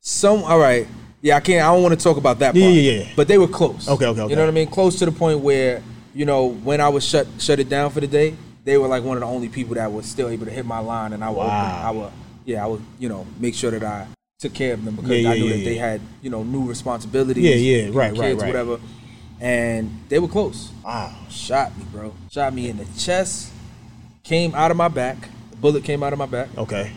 some. 0.03 0.43
All 0.43 0.59
right, 0.59 0.85
yeah, 1.21 1.37
I 1.37 1.39
can't. 1.39 1.65
I 1.65 1.73
don't 1.73 1.81
want 1.81 1.97
to 1.97 2.03
talk 2.03 2.17
about 2.17 2.39
that 2.39 2.53
part. 2.53 2.57
Yeah, 2.57 2.67
yeah, 2.67 2.91
yeah. 2.91 3.09
But 3.15 3.29
they 3.29 3.37
were 3.37 3.47
close. 3.47 3.87
Okay, 3.87 4.05
okay, 4.05 4.21
okay. 4.21 4.29
You 4.29 4.35
know 4.35 4.41
what 4.41 4.49
I 4.49 4.53
mean? 4.53 4.67
Close 4.67 4.99
to 4.99 5.05
the 5.05 5.13
point 5.13 5.39
where 5.39 5.81
you 6.13 6.25
know 6.25 6.47
when 6.47 6.81
I 6.81 6.89
was 6.89 7.05
shut 7.07 7.25
shut 7.39 7.59
it 7.59 7.69
down 7.69 7.89
for 7.89 8.01
the 8.01 8.07
day, 8.07 8.35
they 8.65 8.77
were 8.77 8.89
like 8.89 9.05
one 9.05 9.15
of 9.15 9.21
the 9.21 9.27
only 9.27 9.47
people 9.47 9.75
that 9.75 9.89
was 9.89 10.05
still 10.05 10.27
able 10.27 10.43
to 10.43 10.51
hit 10.51 10.65
my 10.65 10.79
line, 10.79 11.13
and 11.13 11.23
I 11.23 11.29
would, 11.29 11.39
open, 11.39 11.51
I 11.51 11.91
would, 11.91 12.11
yeah, 12.43 12.65
I 12.65 12.67
would, 12.67 12.81
you 12.99 13.07
know, 13.07 13.25
make 13.39 13.55
sure 13.55 13.71
that 13.71 13.81
I 13.81 14.07
took 14.39 14.53
care 14.53 14.73
of 14.73 14.83
them 14.83 14.97
because 14.97 15.09
Yeah, 15.11 15.29
I 15.31 15.35
knew 15.35 15.45
yeah, 15.45 15.55
that 15.55 15.63
they 15.63 15.75
had 15.75 16.01
you 16.21 16.29
know 16.29 16.43
new 16.43 16.67
responsibilities. 16.67 17.45
Yeah, 17.45 17.55
yeah, 17.55 17.85
right, 17.93 18.11
right, 18.11 18.15
kids, 18.15 18.41
right. 18.41 18.47
whatever. 18.47 18.81
And 19.39 20.01
they 20.09 20.19
were 20.19 20.27
close. 20.27 20.69
Wow. 20.83 21.15
Shot 21.29 21.77
me, 21.77 21.85
bro. 21.93 22.13
Shot 22.29 22.53
me 22.53 22.67
in 22.67 22.75
the 22.75 22.85
chest. 22.97 23.53
Came 24.23 24.53
out 24.53 24.69
of 24.69 24.75
my 24.75 24.89
back. 24.89 25.29
The 25.51 25.57
bullet 25.57 25.85
came 25.85 26.03
out 26.03 26.11
of 26.11 26.19
my 26.19 26.25
back 26.27 26.49
Okay. 26.57 26.91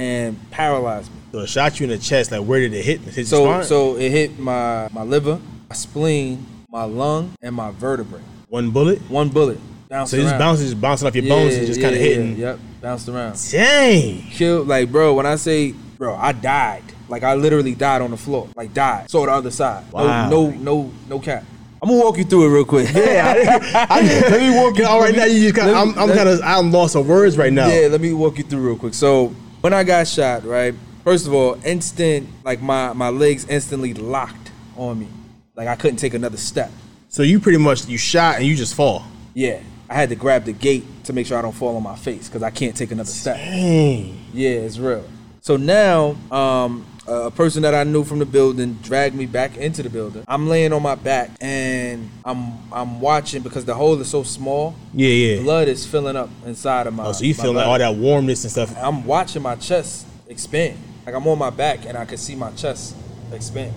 And 0.00 0.50
paralyzed 0.50 1.10
me. 1.12 1.20
So 1.32 1.38
it 1.40 1.48
shot 1.48 1.78
you 1.78 1.84
in 1.84 1.90
the 1.90 1.98
chest. 1.98 2.32
Like 2.32 2.42
where 2.42 2.60
did 2.60 2.72
it 2.72 2.84
hit? 2.84 3.06
It 3.06 3.14
hit 3.14 3.26
So 3.26 3.62
so 3.62 3.96
it 3.96 4.10
hit 4.10 4.38
my 4.38 4.88
my 4.92 5.02
liver, 5.02 5.38
my 5.68 5.74
spleen, 5.74 6.46
my 6.70 6.84
lung, 6.84 7.34
and 7.42 7.54
my 7.54 7.70
vertebrae. 7.72 8.22
one 8.48 8.70
bullet. 8.70 8.98
One 9.10 9.28
bullet. 9.28 9.58
Bounced 9.88 10.12
So 10.12 10.16
it 10.16 10.20
just 10.20 10.32
around. 10.32 10.38
bouncing, 10.38 10.66
just 10.66 10.80
bouncing 10.80 11.08
off 11.08 11.14
your 11.16 11.28
bones 11.28 11.54
and 11.54 11.66
just 11.66 11.80
kind 11.80 11.94
of 11.94 12.00
yeah, 12.00 12.06
hitting. 12.08 12.36
Yep, 12.36 12.58
bounced 12.80 13.08
around. 13.08 13.36
Dang. 13.50 14.22
Killed 14.30 14.68
like 14.68 14.90
bro. 14.90 15.14
When 15.14 15.26
I 15.26 15.36
say 15.36 15.72
bro, 15.72 16.14
I 16.14 16.32
died. 16.32 16.84
Like 17.08 17.22
I 17.22 17.34
literally 17.34 17.74
died 17.74 18.00
on 18.00 18.10
the 18.12 18.16
floor. 18.16 18.48
Like 18.56 18.72
died. 18.72 19.10
Saw 19.10 19.26
the 19.26 19.32
other 19.32 19.50
side. 19.50 19.90
Wow. 19.92 20.30
No, 20.30 20.50
no, 20.50 20.56
no, 20.56 20.92
no 21.08 21.18
cap. 21.18 21.44
I'm 21.82 21.88
gonna 21.88 22.02
walk 22.02 22.18
you 22.18 22.24
through 22.24 22.46
it 22.46 22.54
real 22.54 22.64
quick. 22.64 22.88
Yeah, 22.94 23.34
I, 23.34 23.86
I, 23.88 24.02
let 24.30 24.40
me 24.40 24.56
walk 24.56 24.76
you. 24.78 24.86
All 24.86 25.00
right, 25.00 25.14
now 25.16 25.24
you 25.24 25.40
just 25.40 25.54
kind. 25.56 25.70
I'm, 25.70 25.98
I'm 25.98 26.14
kind 26.14 26.28
of. 26.28 26.40
I'm 26.44 26.70
lost 26.70 26.94
of 26.94 27.08
words 27.08 27.36
right 27.38 27.52
now. 27.52 27.68
Yeah, 27.68 27.88
let 27.88 28.00
me 28.00 28.12
walk 28.12 28.38
you 28.38 28.44
through 28.44 28.60
real 28.60 28.76
quick. 28.76 28.92
So 28.94 29.34
when 29.60 29.72
I 29.72 29.84
got 29.84 30.06
shot, 30.08 30.44
right? 30.44 30.74
First 31.04 31.26
of 31.26 31.32
all, 31.32 31.58
instant 31.64 32.28
like 32.44 32.60
my 32.60 32.92
my 32.92 33.08
legs 33.08 33.46
instantly 33.48 33.94
locked 33.94 34.50
on 34.76 35.00
me. 35.00 35.08
Like 35.54 35.68
I 35.68 35.76
couldn't 35.76 35.98
take 35.98 36.14
another 36.14 36.36
step. 36.36 36.70
So 37.08 37.22
you 37.22 37.40
pretty 37.40 37.58
much 37.58 37.86
you 37.86 37.98
shot 37.98 38.36
and 38.36 38.46
you 38.46 38.54
just 38.54 38.74
fall. 38.74 39.04
Yeah, 39.34 39.60
I 39.88 39.94
had 39.94 40.08
to 40.10 40.14
grab 40.14 40.44
the 40.44 40.52
gate 40.52 40.84
to 41.04 41.12
make 41.12 41.26
sure 41.26 41.38
I 41.38 41.42
don't 41.42 41.52
fall 41.52 41.76
on 41.76 41.82
my 41.82 41.96
face 41.96 42.28
because 42.28 42.42
I 42.42 42.50
can't 42.50 42.76
take 42.76 42.92
another 42.92 43.10
step. 43.10 43.36
Dang. 43.36 44.18
Yeah, 44.32 44.50
it's 44.50 44.78
real. 44.78 45.04
So 45.40 45.56
now, 45.56 46.16
um, 46.30 46.84
a 47.10 47.30
person 47.30 47.62
that 47.62 47.74
I 47.74 47.82
knew 47.82 48.04
from 48.04 48.20
the 48.20 48.26
building 48.26 48.74
dragged 48.74 49.16
me 49.16 49.26
back 49.26 49.56
into 49.56 49.82
the 49.82 49.90
building. 49.90 50.24
I'm 50.28 50.48
laying 50.48 50.72
on 50.72 50.82
my 50.82 50.94
back 50.94 51.30
and 51.40 52.08
I'm 52.24 52.72
I'm 52.72 53.00
watching 53.00 53.42
because 53.42 53.64
the 53.64 53.74
hole 53.74 54.00
is 54.00 54.08
so 54.08 54.22
small. 54.22 54.76
Yeah, 54.94 55.08
yeah. 55.08 55.42
Blood 55.42 55.68
is 55.68 55.84
filling 55.84 56.14
up 56.14 56.30
inside 56.46 56.86
of 56.86 56.94
my. 56.94 57.06
Oh, 57.06 57.12
so 57.12 57.24
you 57.24 57.34
my 57.34 57.42
feel 57.42 57.52
like 57.52 57.66
all 57.66 57.78
that 57.78 57.96
warmness 57.96 58.44
and 58.44 58.52
stuff. 58.52 58.74
I'm 58.78 59.04
watching 59.04 59.42
my 59.42 59.56
chest 59.56 60.06
expand. 60.28 60.78
Like 61.04 61.16
I'm 61.16 61.26
on 61.26 61.38
my 61.38 61.50
back 61.50 61.84
and 61.84 61.98
I 61.98 62.04
can 62.04 62.16
see 62.16 62.36
my 62.36 62.52
chest 62.52 62.94
expand. 63.32 63.72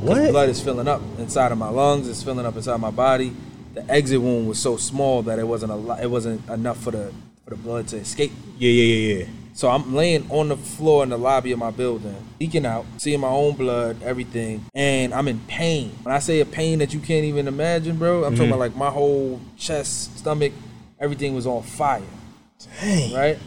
What? 0.00 0.30
Blood 0.30 0.50
is 0.50 0.60
filling 0.60 0.86
up 0.86 1.00
inside 1.18 1.50
of 1.50 1.58
my 1.58 1.70
lungs. 1.70 2.08
It's 2.08 2.22
filling 2.22 2.44
up 2.44 2.54
inside 2.54 2.78
my 2.78 2.90
body. 2.90 3.34
The 3.72 3.90
exit 3.90 4.20
wound 4.20 4.48
was 4.48 4.58
so 4.58 4.76
small 4.76 5.22
that 5.22 5.38
it 5.38 5.48
wasn't 5.48 5.72
a 5.72 5.76
lot. 5.76 6.02
It 6.02 6.10
wasn't 6.10 6.46
enough 6.50 6.78
for 6.82 6.90
the 6.90 7.12
for 7.44 7.50
the 7.50 7.56
blood 7.56 7.88
to 7.88 7.96
escape. 7.96 8.32
Yeah, 8.58 8.70
yeah, 8.70 8.84
yeah, 8.84 9.18
yeah. 9.18 9.26
So 9.58 9.68
I'm 9.68 9.92
laying 9.92 10.30
on 10.30 10.50
the 10.50 10.56
floor 10.56 11.02
in 11.02 11.08
the 11.08 11.18
lobby 11.18 11.50
of 11.50 11.58
my 11.58 11.72
building, 11.72 12.14
leaking 12.38 12.64
out, 12.64 12.86
seeing 12.98 13.18
my 13.18 13.28
own 13.28 13.56
blood, 13.56 14.00
everything, 14.04 14.64
and 14.72 15.12
I'm 15.12 15.26
in 15.26 15.40
pain. 15.48 15.90
When 16.04 16.14
I 16.14 16.20
say 16.20 16.38
a 16.38 16.46
pain 16.46 16.78
that 16.78 16.94
you 16.94 17.00
can't 17.00 17.24
even 17.24 17.48
imagine, 17.48 17.96
bro, 17.96 18.22
I'm 18.22 18.36
talking 18.36 18.50
about 18.50 18.60
like 18.60 18.76
my 18.76 18.88
whole 18.88 19.40
chest, 19.56 20.16
stomach, 20.18 20.52
everything 21.00 21.34
was 21.34 21.44
on 21.44 21.64
fire 21.64 22.04
Dang. 22.80 23.12
right? 23.12 23.38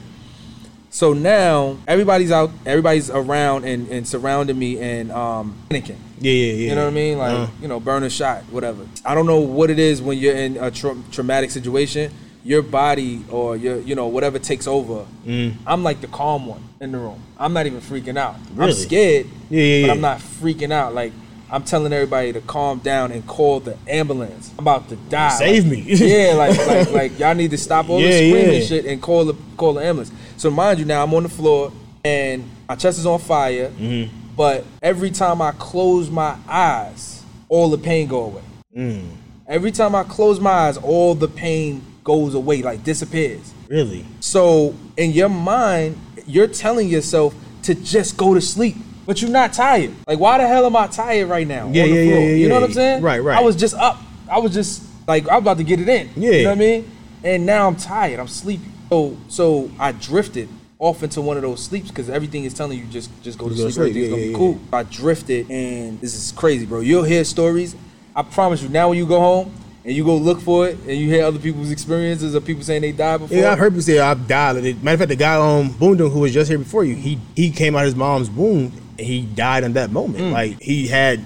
So 0.89 1.13
now 1.13 1.77
everybody's 1.87 2.33
out, 2.33 2.51
everybody's 2.65 3.09
around 3.09 3.63
and, 3.63 3.87
and 3.87 4.05
surrounding 4.05 4.59
me 4.59 4.81
and 4.81 5.13
um 5.13 5.55
panicking. 5.69 5.95
Yeah, 6.19 6.33
yeah, 6.33 6.53
yeah. 6.53 6.69
You 6.71 6.75
know 6.75 6.83
what 6.83 6.91
I 6.91 6.93
mean? 6.93 7.17
Like, 7.19 7.37
Uh. 7.37 7.51
you 7.61 7.69
know, 7.69 7.79
burn 7.79 8.03
a 8.03 8.09
shot, 8.09 8.43
whatever. 8.51 8.85
I 9.05 9.15
don't 9.15 9.27
know 9.27 9.39
what 9.39 9.69
it 9.69 9.79
is 9.79 10.01
when 10.01 10.17
you're 10.17 10.35
in 10.35 10.57
a 10.57 10.71
tra- 10.71 10.97
traumatic 11.13 11.51
situation. 11.51 12.11
Your 12.43 12.61
body 12.63 13.23
or 13.29 13.55
your, 13.55 13.77
you 13.79 13.93
know, 13.95 14.07
whatever 14.07 14.39
takes 14.39 14.65
over. 14.67 15.05
Mm. 15.25 15.55
I'm 15.67 15.83
like 15.83 16.01
the 16.01 16.07
calm 16.07 16.47
one 16.47 16.63
in 16.79 16.91
the 16.91 16.97
room. 16.97 17.21
I'm 17.37 17.53
not 17.53 17.65
even 17.67 17.81
freaking 17.81 18.17
out. 18.17 18.35
Really? 18.55 18.71
I'm 18.71 18.77
scared, 18.77 19.27
Yeah, 19.49 19.61
yeah, 19.63 19.87
but. 19.87 19.93
I'm 19.93 20.01
not 20.01 20.17
freaking 20.19 20.71
out. 20.71 20.93
Like, 20.95 21.13
I'm 21.51 21.63
telling 21.63 21.91
everybody 21.93 22.31
to 22.33 22.41
calm 22.41 22.79
down 22.79 23.11
and 23.11 23.27
call 23.27 23.59
the 23.59 23.77
ambulance. 23.87 24.49
I'm 24.57 24.59
about 24.63 24.87
to 24.89 24.95
die. 24.95 25.29
Save 25.37 25.65
Like, 25.65 25.71
me. 25.73 25.81
yeah, 25.93 26.33
like, 26.33 26.57
like, 26.67 26.91
like 26.91 27.19
y'all 27.19 27.35
need 27.35 27.51
to 27.51 27.57
stop 27.57 27.89
all 27.89 27.99
Yeah, 28.01 28.09
the 28.09 28.29
screaming 28.31 28.61
yeah. 28.61 28.65
shit 28.67 28.85
and 28.85 29.01
call 29.01 29.25
the 29.25 29.35
call 29.57 29.73
the 29.73 29.81
ambulance. 29.85 30.11
So 30.37 30.49
mind 30.49 30.79
you, 30.79 30.85
now 30.85 31.03
I'm 31.03 31.13
on 31.13 31.23
the 31.23 31.29
floor 31.29 31.71
and 32.05 32.49
my 32.69 32.75
chest 32.75 32.97
is 32.99 33.05
on 33.05 33.19
fire. 33.19 33.69
Mm-hmm. 33.69 34.15
But 34.35 34.63
every 34.81 35.11
time 35.11 35.41
I 35.41 35.51
close 35.51 36.09
my 36.09 36.37
eyes, 36.47 37.21
all 37.49 37.69
the 37.69 37.77
pain 37.77 38.07
go 38.07 38.23
away. 38.23 38.41
Mm. 38.75 39.09
Every 39.45 39.71
time 39.71 39.93
I 39.93 40.03
close 40.03 40.39
my 40.39 40.49
eyes, 40.51 40.77
all 40.77 41.13
the 41.15 41.27
pain 41.27 41.83
goes 42.03 42.33
away, 42.33 42.61
like 42.61 42.83
disappears. 42.83 43.53
Really? 43.69 44.05
So 44.19 44.75
in 44.97 45.11
your 45.11 45.29
mind, 45.29 45.97
you're 46.25 46.47
telling 46.47 46.87
yourself 46.89 47.33
to 47.63 47.75
just 47.75 48.17
go 48.17 48.33
to 48.33 48.41
sleep. 48.41 48.75
But 49.05 49.21
you're 49.21 49.31
not 49.31 49.51
tired. 49.51 49.91
Like, 50.07 50.19
why 50.19 50.37
the 50.37 50.47
hell 50.47 50.65
am 50.65 50.75
I 50.75 50.87
tired 50.87 51.27
right 51.27 51.45
now? 51.47 51.67
Yeah, 51.71 51.85
yeah, 51.85 52.01
yeah, 52.01 52.01
yeah, 52.19 52.19
You 52.35 52.47
know 52.47 52.53
yeah. 52.55 52.61
what 52.61 52.69
I'm 52.69 52.73
saying? 52.73 53.01
Right, 53.03 53.19
right. 53.19 53.37
I 53.37 53.41
was 53.41 53.55
just 53.55 53.73
up. 53.73 53.97
I 54.29 54.37
was 54.37 54.53
just 54.53 54.83
like 55.07 55.27
I'm 55.29 55.39
about 55.39 55.57
to 55.57 55.63
get 55.63 55.79
it 55.79 55.89
in. 55.89 56.09
Yeah. 56.15 56.31
You 56.31 56.43
know 56.43 56.49
what 56.51 56.55
I 56.55 56.59
mean? 56.59 56.91
And 57.23 57.45
now 57.45 57.67
I'm 57.67 57.75
tired. 57.75 58.19
I'm 58.19 58.27
sleepy. 58.27 58.69
So 58.89 59.17
so 59.27 59.71
I 59.79 59.91
drifted 59.91 60.49
off 60.77 61.01
into 61.03 61.19
one 61.21 61.35
of 61.35 61.43
those 61.43 61.63
sleeps 61.63 61.89
because 61.89 62.09
everything 62.09 62.43
is 62.45 62.53
telling 62.53 62.77
you 62.77 62.85
just 62.85 63.09
just 63.23 63.37
go 63.39 63.49
to 63.49 63.55
Just 63.55 63.77
go 63.77 63.85
to 63.85 63.91
sleep. 63.91 63.93
sleep. 63.93 64.11
Everything's 64.11 64.31
Yeah, 64.33 64.33
gonna 64.37 64.47
yeah, 64.47 64.53
be 64.53 64.59
cool. 64.59 64.59
I 64.71 64.83
drifted 64.83 65.51
and 65.51 65.99
this 65.99 66.13
is 66.13 66.31
crazy, 66.31 66.65
bro. 66.67 66.79
You'll 66.81 67.03
hear 67.03 67.23
stories. 67.23 67.75
I 68.15 68.21
promise 68.21 68.61
you. 68.61 68.69
Now 68.69 68.89
when 68.89 68.97
you 68.99 69.05
go 69.07 69.19
home 69.19 69.53
and 69.83 69.95
you 69.95 70.03
go 70.05 70.15
look 70.15 70.39
for 70.41 70.67
it 70.67 70.77
and 70.79 70.91
you 70.97 71.07
hear 71.09 71.25
other 71.25 71.39
people's 71.39 71.71
experiences 71.71 72.35
of 72.35 72.45
people 72.45 72.63
saying 72.63 72.81
they 72.83 72.91
died 72.91 73.19
before. 73.19 73.37
Yeah, 73.37 73.51
I've 73.51 73.59
heard 73.59 73.71
people 73.73 73.81
say 73.83 73.99
I've 73.99 74.27
died. 74.27 74.55
Matter 74.83 74.93
of 74.93 74.99
fact, 74.99 75.09
the 75.09 75.15
guy 75.15 75.35
on 75.35 75.69
Boondon 75.69 76.11
who 76.11 76.19
was 76.19 76.33
just 76.33 76.49
here 76.49 76.59
before 76.59 76.83
you, 76.83 76.95
he 76.95 77.17
he 77.35 77.49
came 77.51 77.75
out 77.75 77.79
of 77.79 77.85
his 77.85 77.95
mom's 77.95 78.29
womb 78.29 78.71
and 78.97 79.07
he 79.07 79.21
died 79.21 79.63
in 79.63 79.73
that 79.73 79.91
moment. 79.91 80.23
Mm. 80.23 80.31
Like 80.31 80.61
he 80.61 80.87
had, 80.87 81.19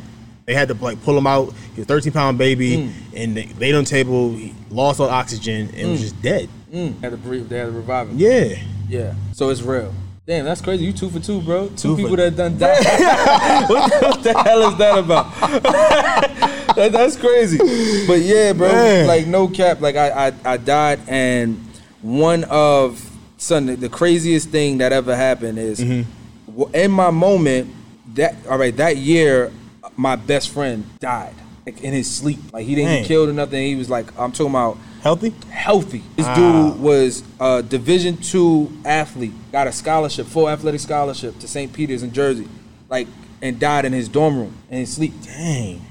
they 0.45 0.53
had 0.53 0.67
to 0.69 0.73
like 0.75 1.01
pull 1.03 1.17
him 1.17 1.27
out. 1.27 1.53
He 1.73 1.81
was 1.81 1.85
a 1.85 1.87
13 1.87 2.13
pound 2.13 2.37
baby, 2.37 2.77
Mm. 2.77 2.91
and 3.15 3.35
they 3.37 3.47
laid 3.59 3.75
on 3.75 3.83
the 3.83 3.89
table. 3.89 4.31
He 4.35 4.53
lost 4.69 4.99
all 4.99 5.09
oxygen 5.09 5.69
and 5.75 5.91
was 5.91 6.01
just 6.01 6.21
dead. 6.21 6.47
Mm. 6.73 7.01
Had 7.01 7.11
to 7.11 7.17
breathe. 7.17 7.49
They 7.49 7.57
had 7.57 7.65
to 7.65 7.71
revive 7.71 8.09
him. 8.09 8.17
Yeah. 8.17 8.55
Yeah. 8.87 9.13
So 9.33 9.49
it's 9.49 9.61
real. 9.61 9.93
Damn, 10.27 10.45
that's 10.45 10.61
crazy. 10.61 10.85
You 10.85 10.91
two 10.93 11.09
for 11.09 11.19
two, 11.19 11.39
bro. 11.41 11.67
Two, 11.69 11.75
Two 11.75 11.95
for- 11.95 12.01
people 12.01 12.15
that 12.17 12.35
done 12.35 12.57
died. 12.59 13.69
what, 13.69 13.91
the, 13.99 14.07
what 14.07 14.23
the 14.23 14.33
hell 14.33 14.69
is 14.71 14.77
that 14.77 14.97
about? 14.97 16.51
That- 16.91 16.91
that's 16.91 17.15
crazy. 17.15 17.57
But 18.07 18.21
yeah, 18.21 18.53
bro. 18.53 18.69
Man. 18.71 19.07
Like 19.07 19.27
no 19.27 19.47
cap. 19.47 19.81
Like 19.81 19.95
I, 19.95 20.27
I, 20.27 20.33
I 20.45 20.57
died, 20.57 20.99
and 21.07 21.57
one 22.01 22.43
of 22.45 23.09
son, 23.37 23.65
the, 23.67 23.89
craziest 23.89 24.49
thing 24.49 24.79
that 24.79 24.91
ever 24.91 25.15
happened 25.15 25.57
is 25.59 25.79
mm-hmm. 25.79 26.51
w- 26.51 26.69
in 26.73 26.91
my 26.91 27.11
moment. 27.11 27.73
That 28.15 28.35
all 28.49 28.57
right. 28.57 28.75
That 28.77 28.97
year, 28.97 29.51
my 29.97 30.15
best 30.15 30.49
friend 30.49 30.85
died 30.99 31.33
like 31.65 31.81
in 31.81 31.93
his 31.93 32.13
sleep. 32.13 32.39
Like 32.53 32.65
he 32.65 32.75
didn't 32.75 32.91
Dang. 32.91 33.01
get 33.01 33.07
killed 33.07 33.29
or 33.29 33.33
nothing. 33.33 33.65
He 33.65 33.75
was 33.75 33.89
like, 33.89 34.07
I'm 34.19 34.31
talking 34.31 34.51
about 34.51 34.77
Healthy? 35.01 35.33
healthy. 35.49 36.03
This 36.15 36.25
Wow. 36.25 36.35
dude 36.71 36.79
was 36.81 37.23
a 37.39 37.61
Division 37.61 38.17
two 38.17 38.71
athlete, 38.85 39.33
got 39.51 39.67
a 39.67 39.71
scholarship, 39.71 40.25
full 40.27 40.49
athletic 40.49 40.81
scholarship 40.81 41.37
to 41.39 41.47
St. 41.47 41.71
Peter's 41.71 42.01
in 42.01 42.11
Jersey, 42.11 42.47
like, 42.89 43.07
and 43.41 43.59
died 43.59 43.85
in 43.85 43.93
his 43.93 44.07
dorm 44.09 44.37
room 44.37 44.53
in 44.69 44.79
his 44.79 44.93
sleep. 44.93 45.13
Dang. 45.23 45.81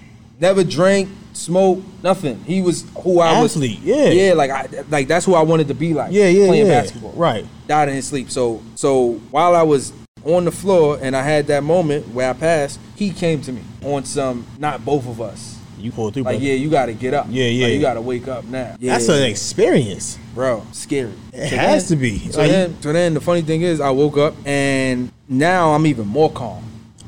Never 0.44 0.62
drank, 0.62 1.08
smoked, 1.32 1.82
nothing. 2.02 2.38
He 2.44 2.60
was 2.60 2.84
who 2.98 3.20
I 3.20 3.32
Athlete, 3.42 3.78
was. 3.80 3.86
yeah. 3.86 4.08
yeah, 4.10 4.32
like 4.34 4.50
I, 4.50 4.68
like 4.90 5.08
that's 5.08 5.24
who 5.24 5.32
I 5.34 5.40
wanted 5.40 5.68
to 5.68 5.74
be 5.74 5.94
like. 5.94 6.12
Yeah, 6.12 6.28
yeah, 6.28 6.48
playing 6.48 6.66
yeah. 6.66 6.82
basketball. 6.82 7.12
Right. 7.12 7.46
Died 7.66 7.88
in 7.88 7.94
his 7.94 8.06
sleep. 8.06 8.30
So, 8.30 8.60
so 8.74 9.12
while 9.30 9.56
I 9.56 9.62
was 9.62 9.94
on 10.22 10.44
the 10.44 10.50
floor 10.52 10.98
and 11.00 11.16
I 11.16 11.22
had 11.22 11.46
that 11.46 11.62
moment 11.64 12.08
where 12.08 12.28
I 12.28 12.34
passed, 12.34 12.78
he 12.94 13.10
came 13.10 13.40
to 13.40 13.52
me 13.52 13.62
on 13.82 14.04
some 14.04 14.46
not 14.58 14.84
both 14.84 15.06
of 15.08 15.22
us. 15.22 15.58
You 15.78 15.92
pulled 15.92 16.12
through, 16.12 16.24
Like, 16.24 16.34
brother. 16.34 16.44
yeah, 16.44 16.54
you 16.54 16.68
got 16.68 16.86
to 16.86 16.92
get 16.92 17.14
up. 17.14 17.26
Yeah, 17.30 17.46
yeah. 17.46 17.64
Like, 17.66 17.74
you 17.76 17.80
got 17.80 17.94
to 17.94 18.02
wake 18.02 18.28
up 18.28 18.44
now. 18.44 18.76
Yeah. 18.78 18.92
That's 18.92 19.08
an 19.08 19.22
experience. 19.22 20.18
bro, 20.34 20.62
scary. 20.72 21.12
It 21.32 21.52
has 21.52 21.88
to 21.88 21.96
be. 21.96 22.18
So 22.30 22.40
Like, 22.40 22.50
then, 22.50 22.82
so 22.82 22.92
then 22.92 23.14
the 23.14 23.20
funny 23.22 23.40
thing 23.40 23.62
is, 23.62 23.80
I 23.80 23.90
woke 23.90 24.18
up 24.18 24.34
and 24.44 25.10
now 25.26 25.72
I'm 25.72 25.86
even 25.86 26.06
more 26.06 26.30
calm, 26.30 26.64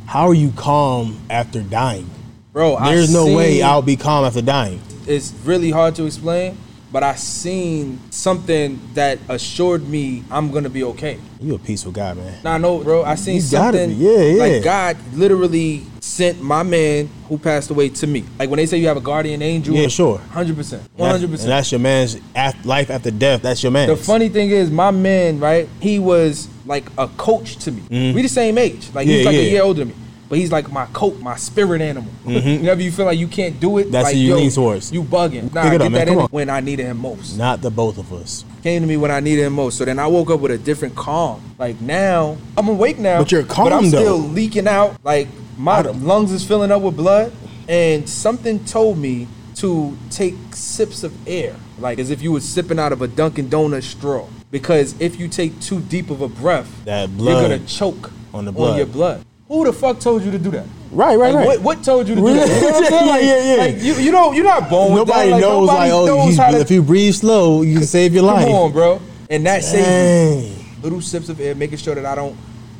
how 0.07 0.27
are 0.27 0.35
you 0.35 0.53
calm 0.57 1.19
after 1.29 1.61
dying? 1.63 2.09
Bro. 2.57 2.75
I 2.75 2.95
There's 2.95 3.13
no 3.13 3.27
way 3.37 3.61
I'll 3.61 3.83
be 3.83 3.97
calm 3.97 4.25
after 4.25 4.41
dying. 4.41 4.81
It's 5.07 5.35
really 5.45 5.71
hard 5.71 5.95
to 5.97 6.07
explain, 6.07 6.57
but 6.91 7.03
I 7.03 7.15
seen 7.15 8.01
something 8.11 8.81
that 8.95 9.19
assured 9.29 9.87
me 9.87 10.25
I'm 10.31 10.51
gonna 10.51 10.71
be 10.71 10.83
okay. 10.85 11.19
You 11.39 11.57
a 11.57 11.59
peaceful 11.59 11.93
guy, 11.93 12.15
man. 12.15 12.47
I 12.47 12.57
know, 12.57 12.83
bro. 12.83 13.05
I 13.05 13.17
seen 13.17 13.35
You 13.35 13.41
something. 13.43 13.91
Yeah, 13.91 14.11
yeah. 14.23 14.43
Like 14.43 14.65
God 14.65 14.97
literally 15.13 15.83
sent 16.01 16.41
my 16.41 16.63
man 16.63 17.11
who 17.29 17.37
passed 17.37 17.69
away 17.69 17.91
to 17.91 18.07
me. 18.07 18.25
Like 18.39 18.49
when 18.49 18.57
they 18.57 18.65
say 18.65 18.79
you 18.79 18.89
have 18.89 18.97
a 18.97 19.03
guardian 19.03 19.43
angel. 19.43 19.75
Yeah, 19.75 19.89
sure. 19.89 20.17
Hundred 20.17 20.57
percent. 20.57 20.83
One 20.97 21.11
hundred 21.11 21.25
And 21.25 21.33
percent. 21.33 21.49
that's 21.51 21.71
your 21.71 21.81
man's 21.81 22.17
life 22.65 22.89
after 22.89 23.11
death. 23.11 23.43
That's 23.43 23.63
your 23.63 23.71
man. 23.71 23.91
The 23.91 23.99
funny 23.99 24.31
thing 24.31 24.49
is, 24.49 24.71
my 24.71 24.91
man, 24.93 25.41
right? 25.41 25.69
He 25.81 25.99
was 25.99 26.49
like 26.65 26.87
a 26.97 27.07
coach 27.19 27.57
to 27.59 27.71
me. 27.71 28.13
We 28.15 28.23
the 28.23 28.29
same 28.29 28.57
age. 28.57 28.89
Like 28.95 29.07
he's 29.07 29.17
Mm-hmm. 29.17 29.25
Yeah, 29.25 29.25
like 29.27 29.37
a 29.37 29.51
year 29.51 29.63
older 29.63 29.85
than 29.85 29.89
me. 29.89 30.06
But 30.29 30.39
he's 30.39 30.51
like 30.51 30.73
my 30.73 30.87
coat, 30.87 31.21
my 31.21 31.37
spirit 31.37 31.81
animal. 31.81 32.11
Whenever 32.25 32.83
you 32.83 32.91
feel 32.91 33.05
like 33.07 33.19
you 33.19 33.29
can't 33.29 33.61
do 33.61 33.79
it, 33.79 33.85
Mm-hmm. 33.85 33.93
That's 33.93 34.05
like, 34.09 34.17
yo, 34.17 34.37
lean 34.37 34.51
towards. 34.51 34.93
You 34.93 35.03
bugging. 35.05 35.53
Nah, 35.55 35.63
Pick 35.63 35.75
it 35.75 35.79
get 35.79 35.83
up, 35.87 35.93
man. 35.93 35.93
that 35.93 36.07
Come 36.09 36.17
in 36.19 36.23
on. 36.23 36.29
when 36.31 36.51
I 36.51 36.61
needed 36.61 36.87
him 36.87 36.99
most. 36.99 37.37
Not 37.39 37.63
the 37.63 37.71
both 37.71 37.99
of 37.99 38.13
us. 38.13 38.45
Came 38.63 38.83
to 38.83 38.89
me 38.89 38.97
when 38.97 39.11
I 39.13 39.21
needed 39.21 39.45
him 39.45 39.53
most. 39.53 39.79
So 39.79 39.85
then 39.85 39.99
I 40.01 40.07
woke 40.09 40.31
up 40.31 40.41
with 40.41 40.51
a 40.51 40.59
different 40.59 40.97
calm. 40.97 41.41
Like 41.59 41.81
now, 41.81 42.37
I'm 42.57 42.69
awake 42.69 42.99
now. 42.99 43.19
But 43.19 43.31
you're 43.31 43.45
calm, 43.45 43.67
But 43.67 43.73
I'm 43.75 43.87
still 43.89 44.19
leaking 44.19 44.67
out. 44.67 44.97
Like 45.05 45.29
my 45.57 45.81
lungs 45.83 46.33
is 46.33 46.45
filling 46.45 46.73
up 46.73 46.83
with 46.83 46.97
blood. 46.97 47.33
And 47.69 48.09
something 48.09 48.65
told 48.65 48.99
me 48.99 49.29
to 49.57 49.97
take 50.11 50.35
sips 50.53 51.03
of 51.05 51.13
air. 51.29 51.55
Like 51.79 51.99
as 52.01 52.11
if 52.11 52.21
you 52.23 52.33
were 52.33 52.41
sipping 52.41 52.79
out 52.81 52.93
of 52.93 53.01
a 53.03 53.07
Dunkin' 53.09 53.49
Donut 53.49 53.83
straw. 53.85 54.27
Because 54.51 54.95
if 55.01 55.19
you 55.21 55.29
take 55.29 55.61
too 55.61 55.81
deep 55.81 56.11
of 56.11 56.21
a 56.21 56.29
breath, 56.29 56.85
That 56.85 57.17
blood 57.17 57.31
you're 57.33 57.43
gonna 57.59 57.67
choke 57.67 58.11
on 58.35 58.45
the 58.45 58.53
blood. 58.53 58.77
your 58.79 58.87
blood. 58.87 59.25
Who 59.49 59.65
the 59.65 59.73
fuck 59.73 60.01
told 60.01 60.23
you 60.23 60.31
to 60.33 60.39
do 60.39 60.51
that? 60.51 60.67
Right, 60.91 61.17
right, 61.17 61.33
Like, 61.33 61.35
right. 61.35 61.61
What, 61.61 61.77
what 61.79 61.85
told 61.85 62.09
you 62.09 62.15
to 62.17 62.21
do 62.21 62.35
that? 62.35 62.49
You 62.49 62.61
know 62.61 62.67
what 62.71 62.75
I'm 62.77 62.85
saying? 62.91 63.07
Like, 63.07 63.23
Yeah, 63.23 63.37
yeah, 63.37 63.55
yeah. 63.55 63.61
like, 63.75 63.83
you, 63.83 63.95
you 63.95 64.11
don't, 64.11 64.35
you're 64.35 64.45
not 64.45 64.69
born 64.69 64.93
with 64.93 65.07
Nobody 65.07 65.29
that. 65.31 65.35
Like, 65.37 65.41
knows 65.41 65.67
nobody 65.69 65.91
like, 65.91 65.93
oh, 65.93 66.07
knows 66.07 66.37
you- 66.37 66.43
how 66.43 66.51
to 66.51 66.59
if 66.61 66.71
you 66.71 66.83
breathe 66.83 67.15
slow, 67.15 67.63
you 67.63 67.75
can 67.79 67.87
save 67.87 68.13
your 68.15 68.25
Come 68.25 68.35
life. 68.35 68.45
Come 68.47 68.55
on, 68.55 68.73
bro. 68.73 69.01
And 69.31 69.47
that. 69.47 69.63
Dang. 69.63 70.53
Little 70.83 71.01
sips 71.01 71.29
of 71.29 71.41
air, 71.41 71.55
making 71.55 71.79
sure 71.79 71.95
that 71.95 72.05
I 72.07 72.15
don't 72.15 72.37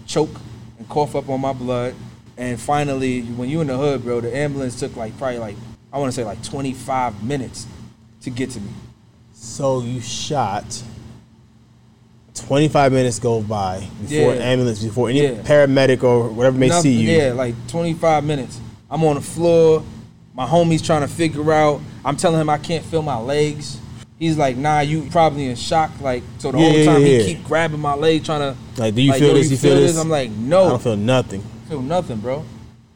choke 0.07 0.31
and 0.79 0.89
cough 0.89 1.15
up 1.17 1.29
on 1.29 1.41
my 1.41 1.53
blood. 1.53 1.95
And 2.37 2.61
finally, 2.61 3.23
when 3.23 3.49
you 3.49 3.61
in 3.61 3.67
the 3.69 3.77
hood, 3.77 4.03
bro, 4.03 4.21
the 4.21 4.35
ambulance 4.37 4.79
took 4.79 4.95
like 4.97 5.17
probably 5.19 5.39
like 5.39 5.57
I 5.93 5.99
want 5.99 6.13
to 6.13 6.15
say 6.15 6.25
like 6.25 6.43
25 6.43 7.23
minutes 7.25 7.67
to 8.23 8.31
get 8.31 8.51
to 8.51 8.61
me. 8.61 8.71
So 9.33 9.81
you 9.81 10.01
shot. 10.01 10.83
25 12.41 12.93
minutes 12.93 13.19
go 13.19 13.41
by 13.41 13.81
before 14.01 14.35
Yeah. 14.35 14.43
ambulance, 14.43 14.83
before 14.83 15.09
any 15.09 15.23
Yeah. 15.23 15.31
paramedic 15.43 16.03
or 16.03 16.29
whatever 16.29 16.57
may 16.59 16.69
Nothing- 16.69 16.83
see 16.83 16.93
you. 17.03 17.11
Yeah, 17.17 17.33
like 17.33 17.55
25 17.69 18.25
minutes. 18.25 18.59
I'm 18.91 19.03
on 19.05 19.17
the 19.17 19.21
floor. 19.21 19.83
My 20.35 20.47
homie's 20.47 20.83
trying 20.83 21.01
to 21.03 21.09
figure 21.09 21.53
out. 21.53 21.81
I'm 22.05 22.17
telling 22.17 22.41
him 22.41 22.49
I 22.51 22.59
can't 22.59 22.85
feel 22.85 23.03
my 23.03 23.19
legs. 23.19 23.79
He's 24.19 24.37
like, 24.39 24.57
nah, 24.57 24.81
you 24.81 25.07
probably 25.11 25.47
in 25.47 25.57
shock. 25.57 25.91
Like, 26.01 26.23
so 26.39 26.53
the 26.53 26.59
Yeah, 26.59 26.65
whole 26.73 26.85
time 26.95 27.03
yeah. 27.03 27.19
he 27.19 27.25
keep 27.35 27.45
grabbing 27.47 27.81
my 27.81 27.95
leg, 27.95 28.25
trying 28.25 28.41
to. 28.41 28.55
Like, 28.81 28.95
do 28.95 29.03
you 29.03 29.11
like, 29.11 29.21
feel 29.21 29.35
this? 29.35 29.51
You 29.51 29.57
feel 29.57 29.77
this? 29.77 29.97
I'm 29.99 30.09
like, 30.09 30.31
no. 30.31 30.67
I 30.67 30.69
don't 30.71 30.83
feel 30.83 30.97
nothing. 30.97 31.43
feel 31.69 31.83
nothing, 31.83 32.19
bro. 32.19 32.45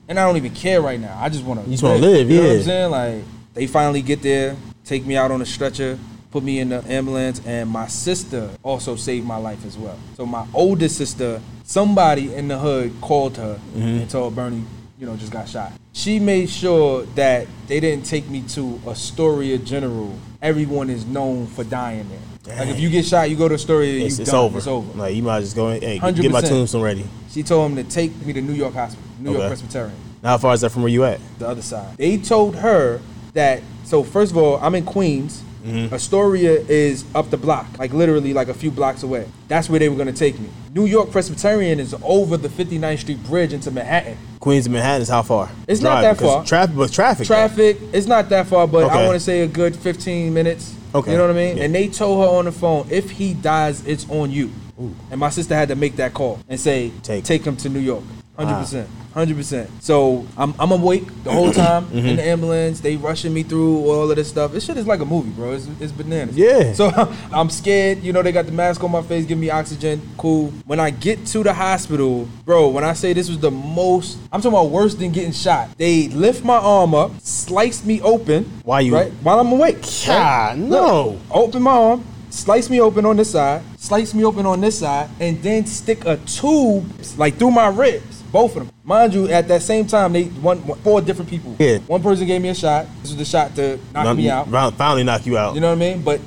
And 0.08 0.18
I 0.18 0.26
don't 0.26 0.36
even 0.36 0.52
care 0.52 0.80
right 0.80 1.00
now. 1.00 1.18
I 1.20 1.28
just 1.28 1.44
want 1.44 1.60
to. 1.60 1.66
You 1.66 1.72
just 1.72 1.82
wanna 1.82 1.98
live, 1.98 2.30
You 2.30 2.36
know 2.36 2.42
what 2.42 2.50
yeah. 2.52 2.56
I'm 2.58 2.62
saying? 2.64 2.90
Like 2.90 3.14
they 3.54 3.66
finally 3.66 4.00
get 4.02 4.22
there, 4.22 4.56
take 4.84 5.04
me 5.06 5.16
out 5.16 5.30
on 5.30 5.42
a 5.42 5.46
stretcher, 5.46 5.98
put 6.30 6.42
me 6.42 6.58
in 6.60 6.68
the 6.70 6.84
ambulance, 6.88 7.40
and 7.46 7.68
my 7.68 7.86
sister 7.86 8.50
also 8.62 8.96
saved 8.96 9.26
my 9.26 9.36
life 9.36 9.64
as 9.66 9.76
well. 9.76 9.98
So 10.16 10.26
my 10.26 10.46
oldest 10.54 10.96
sister, 10.96 11.40
somebody 11.64 12.34
in 12.34 12.48
the 12.48 12.58
hood 12.58 12.92
called 13.00 13.36
her 13.36 13.58
Mm-hmm. 13.74 13.80
and 13.82 14.10
told 14.10 14.34
Bernie, 14.34 14.64
you 14.98 15.06
know, 15.06 15.16
just 15.16 15.32
got 15.32 15.48
shot. 15.48 15.72
She 15.92 16.18
made 16.18 16.48
sure 16.50 17.04
that 17.14 17.46
they 17.66 17.80
didn't 17.80 18.04
take 18.04 18.28
me 18.28 18.42
to 18.48 18.80
Astoria 18.86 19.58
General. 19.58 20.14
Everyone 20.42 20.88
is 20.90 21.04
known 21.06 21.46
for 21.46 21.64
dying 21.64 22.06
there. 22.08 22.56
Like 22.58 22.68
if 22.68 22.80
you 22.80 22.88
get 22.90 23.04
shot, 23.04 23.28
you 23.30 23.36
go 23.36 23.48
to 23.48 23.54
Astoria, 23.54 23.92
you 23.98 24.06
It's, 24.06 24.18
it's 24.18 24.30
done. 24.30 24.44
over. 24.44 24.58
It's 24.58 24.66
over. 24.66 24.96
Like 24.98 25.14
you 25.14 25.22
might 25.22 25.40
just 25.40 25.56
go 25.56 25.68
in. 25.70 25.80
Hey, 25.82 25.98
get 26.12 26.30
my 26.30 26.40
tombstone 26.40 26.82
ready. 26.82 27.04
She 27.30 27.42
told 27.42 27.70
him 27.70 27.76
to 27.76 27.84
take 27.84 28.14
me 28.24 28.32
to 28.32 28.40
New 28.40 28.52
York 28.54 28.74
Hospital, 28.74 29.04
New 29.20 29.32
York 29.32 29.46
Presbyterian, 29.48 29.94
Now, 30.22 30.30
how 30.30 30.38
far 30.38 30.54
is 30.54 30.60
that 30.62 30.70
from 30.70 30.82
where 30.82 30.90
you 30.90 31.04
at? 31.04 31.20
the 31.38 31.46
other 31.48 31.62
side. 31.62 31.96
They 31.96 32.16
told 32.18 32.56
her 32.56 33.00
that. 33.34 33.62
So 33.84 34.02
first 34.02 34.32
of 34.32 34.38
all, 34.38 34.58
I'm 34.58 34.74
in 34.74 34.84
Queens. 34.84 35.42
Mm-hmm. 35.64 35.94
Astoria 35.94 36.52
is 36.52 37.04
up 37.14 37.30
the 37.30 37.36
block, 37.36 37.66
like 37.78 37.92
literally 37.92 38.32
like 38.32 38.48
a 38.48 38.54
few 38.54 38.70
blocks 38.70 39.02
away. 39.02 39.28
That's 39.48 39.68
where 39.68 39.78
they 39.78 39.88
were 39.88 39.96
gonna 39.96 40.12
take 40.12 40.38
me. 40.38 40.48
New 40.72 40.86
York 40.86 41.10
Presbyterian 41.10 41.80
is 41.80 41.94
over 42.02 42.36
the 42.36 42.48
59th 42.48 43.00
Street 43.00 43.22
Bridge 43.24 43.52
into 43.52 43.70
Manhattan. 43.70 44.16
Queens 44.40 44.64
to 44.64 44.70
Manhattan 44.70 45.02
is 45.02 45.08
how 45.08 45.22
far? 45.22 45.50
It's 45.68 45.80
not 45.80 46.00
that 46.02 46.18
far. 46.18 46.44
Traffic, 46.44 46.76
but 46.76 46.92
traffic. 46.92 47.26
though. 47.26 47.34
Traffic, 47.34 47.78
it's 47.92 48.06
not 48.06 48.28
that 48.30 48.46
far, 48.46 48.66
but 48.66 48.90
I 48.90 49.04
want 49.06 49.16
to 49.16 49.20
say 49.20 49.40
a 49.40 49.48
good 49.48 49.76
15 49.76 50.32
minutes. 50.32 50.74
Okay. 50.94 51.12
You 51.12 51.18
know 51.18 51.26
what 51.26 51.36
I 51.36 51.38
mean? 51.38 51.56
Yeah. 51.56 51.64
And 51.64 51.74
they 51.74 51.88
told 51.88 52.22
her 52.24 52.38
on 52.38 52.46
the 52.46 52.52
phone, 52.52 52.86
if 52.90 53.10
he 53.10 53.34
dies, 53.34 53.86
it's 53.86 54.08
on 54.10 54.30
you. 54.30 54.50
Ooh. 54.80 54.94
And 55.10 55.20
my 55.20 55.30
sister 55.30 55.54
had 55.54 55.68
to 55.68 55.76
make 55.76 55.96
that 55.96 56.14
call 56.14 56.40
and 56.48 56.58
say, 56.58 56.90
Take. 57.02 57.24
take, 57.24 57.44
him 57.44 57.56
to 57.58 57.68
New 57.68 57.80
York. 57.80 58.02
100%. 58.46 58.86
100%. 59.14 59.68
So 59.80 60.24
I'm, 60.36 60.54
I'm 60.58 60.70
awake 60.70 61.04
the 61.24 61.32
whole 61.32 61.52
time 61.52 61.86
Mm-hmm. 61.86 61.98
in 62.08 62.16
the 62.16 62.22
ambulance. 62.24 62.80
They 62.80 62.96
rushing 62.96 63.34
me 63.34 63.42
through 63.42 63.78
all 63.90 64.08
of 64.08 64.16
this 64.16 64.28
stuff. 64.28 64.52
This 64.52 64.64
shit 64.64 64.76
is 64.76 64.86
like 64.86 65.00
a 65.00 65.04
movie, 65.04 65.30
bro. 65.30 65.52
It's, 65.52 65.66
it's 65.80 65.90
bananas. 65.92 66.36
Yeah. 66.36 66.72
So 66.72 66.90
I'm 67.32 67.50
scared. 67.50 68.02
You 68.04 68.12
know, 68.12 68.22
they 68.22 68.30
got 68.32 68.46
the 68.46 68.52
mask 68.52 68.84
on 68.84 68.92
my 68.92 69.02
face, 69.02 69.24
give 69.26 69.38
me 69.38 69.50
oxygen. 69.50 70.00
Cool. 70.16 70.52
When 70.66 70.78
I 70.78 70.90
get 70.90 71.26
to 71.26 71.42
the 71.42 71.52
hospital, 71.52 72.28
bro, 72.44 72.68
when 72.68 72.84
I 72.84 72.92
say 72.92 73.12
this 73.12 73.28
was 73.28 73.40
the 73.40 73.50
most, 73.50 74.18
I'm 74.32 74.40
talking 74.40 74.56
about 74.56 74.70
worse 74.70 74.94
than 74.94 75.10
getting 75.10 75.32
shot. 75.32 75.76
They 75.76 76.06
lift 76.08 76.44
my 76.44 76.56
arm 76.58 76.94
up, 76.94 77.10
sliced 77.20 77.84
me 77.84 78.00
open. 78.02 78.44
Why 78.64 78.80
you- 78.80 78.94
Right? 78.94 79.12
While 79.22 79.40
I'm 79.40 79.50
awake. 79.52 79.82
God, 80.06 80.58
no. 80.58 81.18
Open 81.32 81.62
my 81.62 81.72
arm, 81.72 82.04
slice 82.30 82.70
me 82.70 82.80
open 82.80 83.04
on 83.04 83.16
this 83.16 83.30
side, 83.32 83.62
slice 83.78 84.14
me 84.14 84.24
open 84.24 84.46
on 84.46 84.60
this 84.60 84.78
side, 84.78 85.08
and 85.18 85.42
then 85.42 85.66
stick 85.66 86.04
a 86.04 86.16
tube 86.18 86.84
like 87.16 87.34
through 87.36 87.50
my 87.50 87.68
ribs, 87.68 88.09
both 88.32 88.56
of 88.56 88.66
them. 88.66 88.74
Mind 88.84 89.14
you, 89.14 89.28
at 89.28 89.48
that 89.48 89.62
same 89.62 89.86
time, 89.86 90.12
they 90.12 90.24
one 90.24 90.60
four 90.82 91.00
different 91.00 91.30
people. 91.30 91.54
Yeah. 91.58 91.78
One 91.80 92.02
person 92.02 92.26
gave 92.26 92.40
me 92.40 92.48
a 92.48 92.54
shot. 92.54 92.86
This 93.02 93.10
was 93.10 93.16
the 93.16 93.24
shot 93.24 93.54
to 93.56 93.78
knock 93.92 94.16
me 94.16 94.30
out. 94.30 94.50
Round- 94.50 94.74
Finally 94.76 95.04
knock 95.04 95.26
you 95.26 95.36
out. 95.38 95.54
You 95.54 95.60
know 95.60 95.68
what 95.68 95.76
I 95.76 95.94
mean? 95.94 96.02
But 96.02 96.20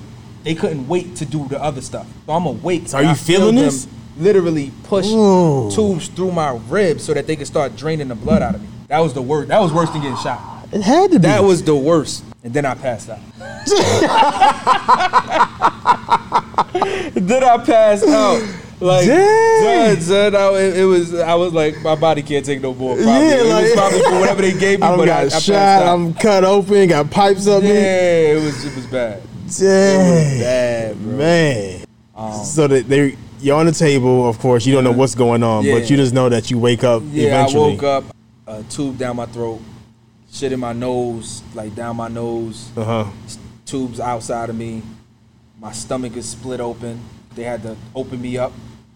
they 0.44 0.56
couldn't 0.56 0.88
wait 0.88 1.16
to 1.18 1.26
do 1.26 1.48
the 1.48 1.62
other 1.62 1.82
stuff. 1.82 2.08
So 2.26 2.34
I'm 2.34 2.46
awake. 2.46 2.88
So 2.88 2.98
are 2.98 3.04
you 3.04 3.10
I 3.10 3.14
feeling 3.14 3.56
this? 3.56 3.88
Literally 4.18 4.72
push 4.84 5.08
Ooh. 5.08 5.72
tubes 5.72 6.08
through 6.08 6.32
my 6.34 6.52
ribs 6.70 7.04
so 7.04 7.14
that 7.14 7.26
they 7.26 7.36
could 7.36 7.48
start 7.48 7.76
draining 7.76 8.10
the 8.10 8.16
blood 8.16 8.42
out 8.44 8.54
of 8.56 8.62
me. 8.62 8.68
That 8.88 9.00
was 9.00 9.14
the 9.14 9.22
worst. 9.24 9.48
That 9.48 9.60
was 9.60 9.74
worse 9.74 9.90
than 9.90 10.02
getting 10.02 10.18
shot. 10.18 10.68
it 10.72 10.82
had 10.82 11.12
to 11.12 11.20
be. 11.20 11.24
That 11.24 11.44
was 11.44 11.64
the 11.64 11.76
worst. 11.76 12.24
And 12.44 12.54
then 12.54 12.66
I 12.66 12.76
passed 12.76 13.10
out. 13.10 13.20
then 17.16 17.44
I 17.44 17.58
passed 17.66 18.08
out. 18.08 18.63
Like, 18.80 19.08
Dang. 19.08 19.96
son, 20.02 20.02
son, 20.02 20.36
I, 20.36 20.60
it, 20.60 20.84
was. 20.84 21.14
I 21.14 21.36
was 21.36 21.54
like, 21.54 21.82
my 21.82 21.96
body 21.96 22.22
can't 22.22 22.46
take 22.46 22.62
no 22.62 22.74
more. 22.74 22.96
Probably. 22.96 23.12
Yeah, 23.12 23.36
it 23.42 23.46
like- 23.46 23.64
was 23.64 23.74
probably 23.74 24.02
for 24.02 24.20
whatever 24.20 24.42
they 24.42 24.54
gave 24.60 24.80
me. 24.82 24.86
I 24.88 24.96
but 24.98 25.06
got 25.06 25.22
I, 25.34 25.36
I 25.36 25.40
shot. 25.40 25.84
I'm 25.88 26.14
cut 26.14 26.44
open. 26.44 26.88
Got 26.90 27.10
pipes 27.12 27.48
up 27.48 27.64
yeah, 27.64 27.70
me. 27.70 27.76
it 27.76 28.44
was. 28.44 28.66
It 28.66 28.76
was 28.76 28.86
bad. 28.88 29.22
Dang, 29.58 30.40
Bad, 30.40 31.04
bro. 31.04 31.18
man. 31.18 31.86
so 32.46 32.68
that 32.68 32.88
they, 32.90 33.16
you're 33.40 33.58
on 33.58 33.66
the 33.68 33.72
table. 33.72 34.28
Of 34.28 34.40
course, 34.40 34.66
you 34.66 34.74
don't 34.74 34.84
know 34.84 34.92
what's 34.92 35.16
going 35.16 35.44
on, 35.44 35.64
Yeah. 35.64 35.76
but 35.80 35.90
you 35.90 35.98
just 35.98 36.14
know 36.14 36.28
that 36.30 36.50
you 36.50 36.58
wake 36.58 36.84
up 36.84 37.04
Yeah, 37.12 37.28
eventually. 37.28 37.64
I 37.64 37.74
woke 37.76 37.84
up, 37.84 38.04
a 38.48 38.64
tube 38.64 38.98
down 38.98 39.16
my 39.18 39.26
throat, 39.28 39.62
shit 40.32 40.52
in 40.52 40.60
my 40.60 40.74
nose, 40.74 41.44
like 41.54 41.76
down 41.76 41.98
my 41.98 42.08
nose, 42.08 42.70
Uh 42.76 42.84
huh. 42.84 43.12
tubes 43.66 44.00
outside 44.00 44.50
of 44.50 44.56
me. 44.58 44.82
My 45.60 45.72
stomach 45.72 46.18
is 46.18 46.28
split 46.28 46.60
open. 46.60 47.00
They 47.36 47.44
had 47.44 47.64
to 47.64 47.76
open 47.96 48.22
me 48.22 48.38
up 48.38 48.54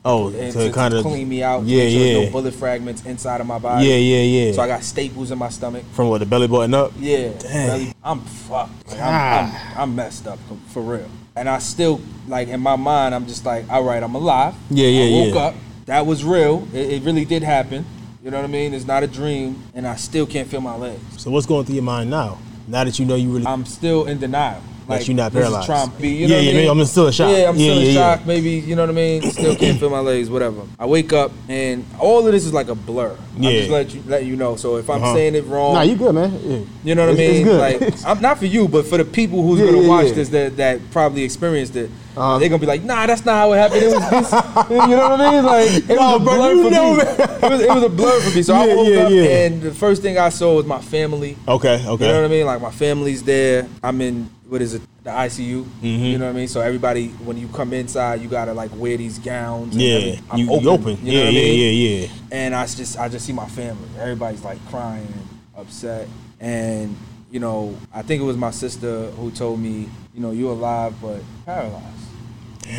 Oh, 0.10 0.30
and 0.30 0.54
to 0.54 0.68
to, 0.68 0.72
kind 0.72 0.94
to 0.94 1.00
of 1.00 1.04
clean 1.06 1.28
me 1.28 1.44
out. 1.44 1.64
Yeah, 1.64 1.84
make 1.84 1.92
sure 1.92 2.00
there's 2.00 2.18
yeah. 2.18 2.26
No 2.26 2.32
bullet 2.32 2.54
fragments 2.54 3.06
inside 3.06 3.42
of 3.42 3.48
my 3.48 3.60
body. 3.60 3.86
Yeah, 3.86 3.96
yeah, 3.96 4.22
yeah. 4.22 4.52
So 4.54 4.62
I 4.62 4.68
got 4.68 4.82
staples 4.84 5.32
in 5.32 5.38
my 5.38 5.50
stomach. 5.50 5.84
From 5.92 6.08
what 6.08 6.20
the 6.20 6.26
belly 6.26 6.48
button 6.48 6.74
up. 6.74 6.94
Yeah, 6.98 7.34
Dang. 7.40 7.68
really, 7.68 7.94
I'm 8.02 8.22
fucked. 8.22 8.88
Like, 8.88 9.00
I'm, 9.00 9.04
ah. 9.06 9.74
I'm, 9.74 9.82
I'm 9.82 9.96
messed 9.96 10.26
up 10.26 10.40
for 10.68 10.82
real. 10.82 11.10
And 11.36 11.50
I 11.50 11.60
still 11.60 12.00
like 12.28 12.48
in 12.48 12.62
my 12.62 12.78
mind, 12.78 13.16
I'm 13.16 13.28
just 13.28 13.46
like, 13.46 13.70
all 13.70 13.84
right, 13.84 14.02
I'm 14.02 14.16
alive. 14.16 14.56
Yeah, 14.70 14.88
yeah, 14.88 15.04
I 15.04 15.26
woke 15.26 15.36
yeah. 15.36 15.42
up. 15.42 15.56
That 15.88 16.06
was 16.06 16.24
real. 16.24 16.66
It, 16.74 16.94
it 16.94 17.04
really 17.04 17.26
did 17.26 17.44
happen. 17.44 17.86
You 18.24 18.32
know 18.32 18.38
what 18.38 18.46
I 18.46 18.52
mean? 18.52 18.74
It's 18.74 18.86
not 18.86 19.04
a 19.04 19.08
dream, 19.08 19.62
and 19.74 19.86
I 19.86 19.98
still 19.98 20.26
can't 20.26 20.48
feel 20.48 20.62
my 20.62 20.76
legs. 20.76 21.02
So 21.22 21.32
what's 21.32 21.46
going 21.46 21.66
through 21.66 21.76
your 21.76 21.84
mind 21.84 22.10
now? 22.10 22.38
Now 22.68 22.86
that 22.86 22.98
you 22.98 23.06
know 23.06 23.16
you 23.16 23.32
really. 23.32 23.46
I'm 23.46 23.66
still 23.66 24.06
in 24.06 24.20
denial. 24.20 24.62
That 24.88 25.08
you're 25.08 25.18
not 25.18 25.34
paralyzed. 25.34 25.68
to 25.68 26.02
be, 26.02 26.08
you 26.10 26.16
Yeah, 26.16 26.28
know 26.28 26.36
what 26.36 26.44
yeah, 26.46 26.52
I 26.52 26.54
mean? 26.54 26.70
I'm 26.70 26.86
still 26.86 27.08
in 27.08 27.14
shock. 27.14 27.30
Yeah, 27.38 27.50
I'm 27.50 27.56
Yeah, 27.58 27.64
still 27.74 27.82
yeah, 27.84 27.90
yeah. 27.92 28.16
shock. 28.16 28.26
Maybe 28.26 28.52
you 28.52 28.76
know 28.76 28.84
what 28.84 28.90
I 28.90 28.94
mean. 28.94 29.22
Still 29.32 29.56
can't 29.56 29.78
feel 29.80 29.90
my 29.90 30.00
legs. 30.00 30.30
Whatever. 30.30 30.62
I 30.80 30.86
wake 30.86 31.12
up 31.14 31.32
and 31.50 31.86
all 32.00 32.26
of 32.26 32.32
this 32.32 32.46
is 32.46 32.54
like 32.54 32.70
a 32.70 32.76
blur. 32.76 33.16
Yeah. 33.38 33.50
I'm 33.50 33.56
just 33.58 33.70
let 33.70 33.94
you 33.94 34.04
let 34.08 34.26
you 34.26 34.36
know. 34.38 34.56
So 34.56 34.78
if 34.78 34.90
I'm 34.90 35.04
Uh-huh. 35.04 35.14
saying 35.14 35.36
it 35.36 35.46
wrong, 35.46 35.74
Nah, 35.74 35.82
you 35.82 35.96
good, 35.96 36.16
man. 36.16 36.32
Yeah. 36.44 36.60
you 36.86 36.96
know 36.96 37.08
what 37.08 37.20
It's- 37.20 37.20
I 37.20 37.32
it's 37.32 37.38
mean? 37.38 37.46
good. 37.46 37.60
Like, 37.82 38.06
I'm 38.08 38.22
not 38.22 38.40
for 38.40 38.46
you, 38.46 38.68
but 38.70 38.86
for 38.88 38.98
the 38.98 39.06
people 39.06 39.44
who's 39.44 39.60
Yeah, 39.60 39.66
gonna 39.68 39.82
yeah, 39.82 39.88
watch 39.90 40.08
yeah. 40.08 40.14
this 40.14 40.30
that, 40.30 40.58
that 40.58 40.92
probably 40.92 41.24
experienced 41.24 41.76
it, 41.76 41.90
Uh-huh. 42.16 42.40
they're 42.40 42.50
gonna 42.50 42.60
be 42.60 42.66
like, 42.66 42.84
Nah, 42.84 43.06
that's 43.06 43.26
not 43.26 43.36
how 43.36 43.54
it 43.54 43.58
happened. 43.58 43.84
It 43.84 43.88
was 43.94 44.10
this. 44.10 44.32
you 44.70 44.78
know 44.96 45.10
what 45.10 45.22
I 45.22 45.32
mean? 45.32 45.46
Like, 45.46 45.70
it 45.90 45.96
Nah, 45.96 46.14
was 46.18 46.22
a 46.22 46.24
blur 46.24 46.54
you 46.54 46.64
for 46.64 46.72
know, 46.72 46.94
me. 46.96 47.02
It 47.48 47.52
was, 47.52 47.62
it 47.62 47.70
was 47.70 47.84
a 47.84 47.90
blur 47.90 48.20
for 48.22 48.36
me. 48.36 48.42
So 48.42 48.54
I 48.56 48.74
woke 48.76 48.88
yeah, 48.88 49.00
up, 49.04 49.12
yeah. 49.12 49.24
and 49.46 49.62
the 49.62 49.72
first 49.74 50.02
thing 50.02 50.18
I 50.18 50.30
saw 50.30 50.56
was 50.56 50.66
my 50.66 50.80
family. 50.82 51.38
Okay, 51.48 51.84
okay. 51.86 52.06
You 52.08 52.12
know 52.14 52.22
what 52.22 52.26
I 52.26 52.34
mean? 52.34 52.46
Like 52.46 52.62
my 52.62 52.72
family's 52.72 53.22
there. 53.24 53.68
I'm 53.84 54.02
in 54.02 54.30
what 54.50 54.62
is 54.62 54.74
it? 54.76 54.82
The 55.04 55.10
ICU. 55.12 55.64
Mm-hmm. 55.64 55.86
You 55.88 56.18
know 56.18 56.26
what 56.26 56.32
I 56.32 56.34
mean? 56.34 56.48
So 56.48 56.62
everybody, 56.62 57.10
when 57.10 57.38
you 57.38 57.48
come 57.50 57.74
inside, 57.74 58.22
you 58.22 58.28
gotta 58.28 58.54
like 58.54 58.72
wear 58.76 58.98
these 58.98 59.20
gowns. 59.20 59.74
and 59.74 59.82
Yeah. 59.82 60.20
I'm 60.30 60.40
you 60.40 60.52
open. 60.52 60.68
open. 60.68 61.06
You 61.06 61.12
yeah, 61.14 61.20
know 61.20 61.26
what 61.26 61.34
yeah, 61.34 61.42
I 61.42 61.44
mean? 61.44 61.60
yeah, 61.60 62.00
yeah. 62.02 62.08
and 62.32 62.56
I 62.56 62.66
just 62.66 62.98
I 62.98 63.10
just 63.10 63.26
see 63.26 63.34
my 63.34 63.48
family. 63.48 63.88
Everybody's 64.00 64.44
like 64.44 64.60
crying 64.70 65.08
and 65.08 65.28
upset. 65.58 66.08
And 66.40 66.96
you 67.32 67.40
know, 67.40 67.76
I 67.94 68.02
think 68.04 68.22
it 68.22 68.26
was 68.26 68.38
my 68.38 68.52
sister 68.52 69.12
who 69.12 69.32
told 69.32 69.60
me, 69.60 69.90
you 70.14 70.22
know, 70.22 70.32
you're 70.32 70.52
alive 70.54 70.94
but 71.02 71.22
paralyzed. 71.46 71.84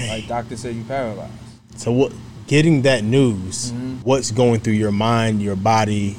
Like 0.09 0.27
doctor 0.29 0.57
said 0.57 0.75
you 0.75 0.85
paralyzed. 0.85 1.33
So 1.77 1.93
what? 1.93 2.12
Getting 2.47 2.83
that 2.83 3.05
news, 3.05 3.73
Mm-hmm. 3.73 3.97
what's 4.05 4.31
going 4.31 4.61
through 4.61 4.73
your 4.75 4.91
mind, 4.93 5.43
your 5.43 5.57
body? 5.57 6.16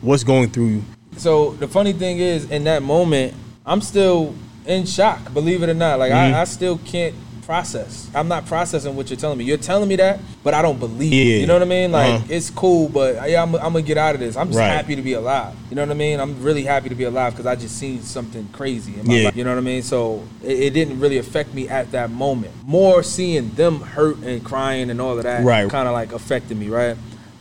What's 0.00 0.22
going 0.24 0.50
through? 0.50 0.82
So 1.16 1.52
the 1.54 1.66
funny 1.68 1.92
thing 1.92 2.18
is, 2.18 2.50
in 2.50 2.64
that 2.64 2.82
moment, 2.82 3.34
I'm 3.66 3.80
still 3.80 4.34
in 4.66 4.86
shock. 4.86 5.32
Believe 5.34 5.62
it 5.62 5.68
or 5.70 5.74
not, 5.74 5.98
like 5.98 6.12
Mhm. 6.12 6.34
I, 6.34 6.40
I 6.40 6.44
still 6.44 6.78
can't 6.84 7.14
process. 7.46 8.08
I'm 8.14 8.28
not 8.28 8.46
processing 8.46 8.94
what 8.94 9.10
you're 9.10 9.16
telling 9.18 9.36
me. 9.36 9.44
You're 9.44 9.56
telling 9.56 9.88
me 9.88 9.96
that, 9.96 10.20
but 10.44 10.54
I 10.54 10.62
don't 10.62 10.78
believe. 10.78 11.12
Yeah. 11.12 11.34
it. 11.36 11.40
You 11.40 11.46
know 11.48 11.54
what 11.54 11.62
I 11.62 11.66
mean? 11.66 11.90
Like 11.90 12.14
Uh-huh. 12.14 12.24
it's 12.28 12.50
cool, 12.50 12.88
but 12.88 13.28
yeah, 13.28 13.42
I'm, 13.42 13.52
I'm 13.56 13.72
gonna 13.72 13.82
get 13.82 13.98
out 13.98 14.14
of 14.14 14.20
this. 14.20 14.36
I'm 14.36 14.46
just 14.46 14.58
Right. 14.60 14.68
happy 14.68 14.94
to 14.94 15.02
be 15.02 15.14
alive. 15.14 15.52
You 15.68 15.74
know 15.74 15.82
what 15.82 15.90
I 15.90 15.94
mean? 15.94 16.20
I'm 16.20 16.40
really 16.40 16.62
happy 16.62 16.88
to 16.88 16.94
be 16.94 17.02
alive 17.04 17.32
because 17.32 17.46
I 17.46 17.56
just 17.56 17.76
seen 17.76 18.00
something 18.02 18.48
crazy 18.52 18.94
in 18.98 19.06
my 19.08 19.14
Yeah. 19.14 19.24
life. 19.26 19.36
You 19.36 19.42
know 19.42 19.50
what 19.50 19.58
I 19.58 19.62
mean? 19.62 19.82
So 19.82 20.22
it, 20.42 20.52
it 20.60 20.70
didn't 20.70 21.00
really 21.00 21.18
affect 21.18 21.52
me 21.52 21.68
at 21.68 21.90
that 21.92 22.10
moment. 22.12 22.52
More 22.64 23.02
seeing 23.02 23.50
them 23.56 23.80
hurt 23.80 24.18
and 24.18 24.42
crying 24.44 24.88
and 24.90 25.00
all 25.00 25.16
of 25.18 25.24
that, 25.24 25.42
Right. 25.44 25.68
kind 25.68 25.88
of 25.88 25.94
like 25.94 26.12
affected 26.12 26.56
me, 26.56 26.68
right? 26.68 26.96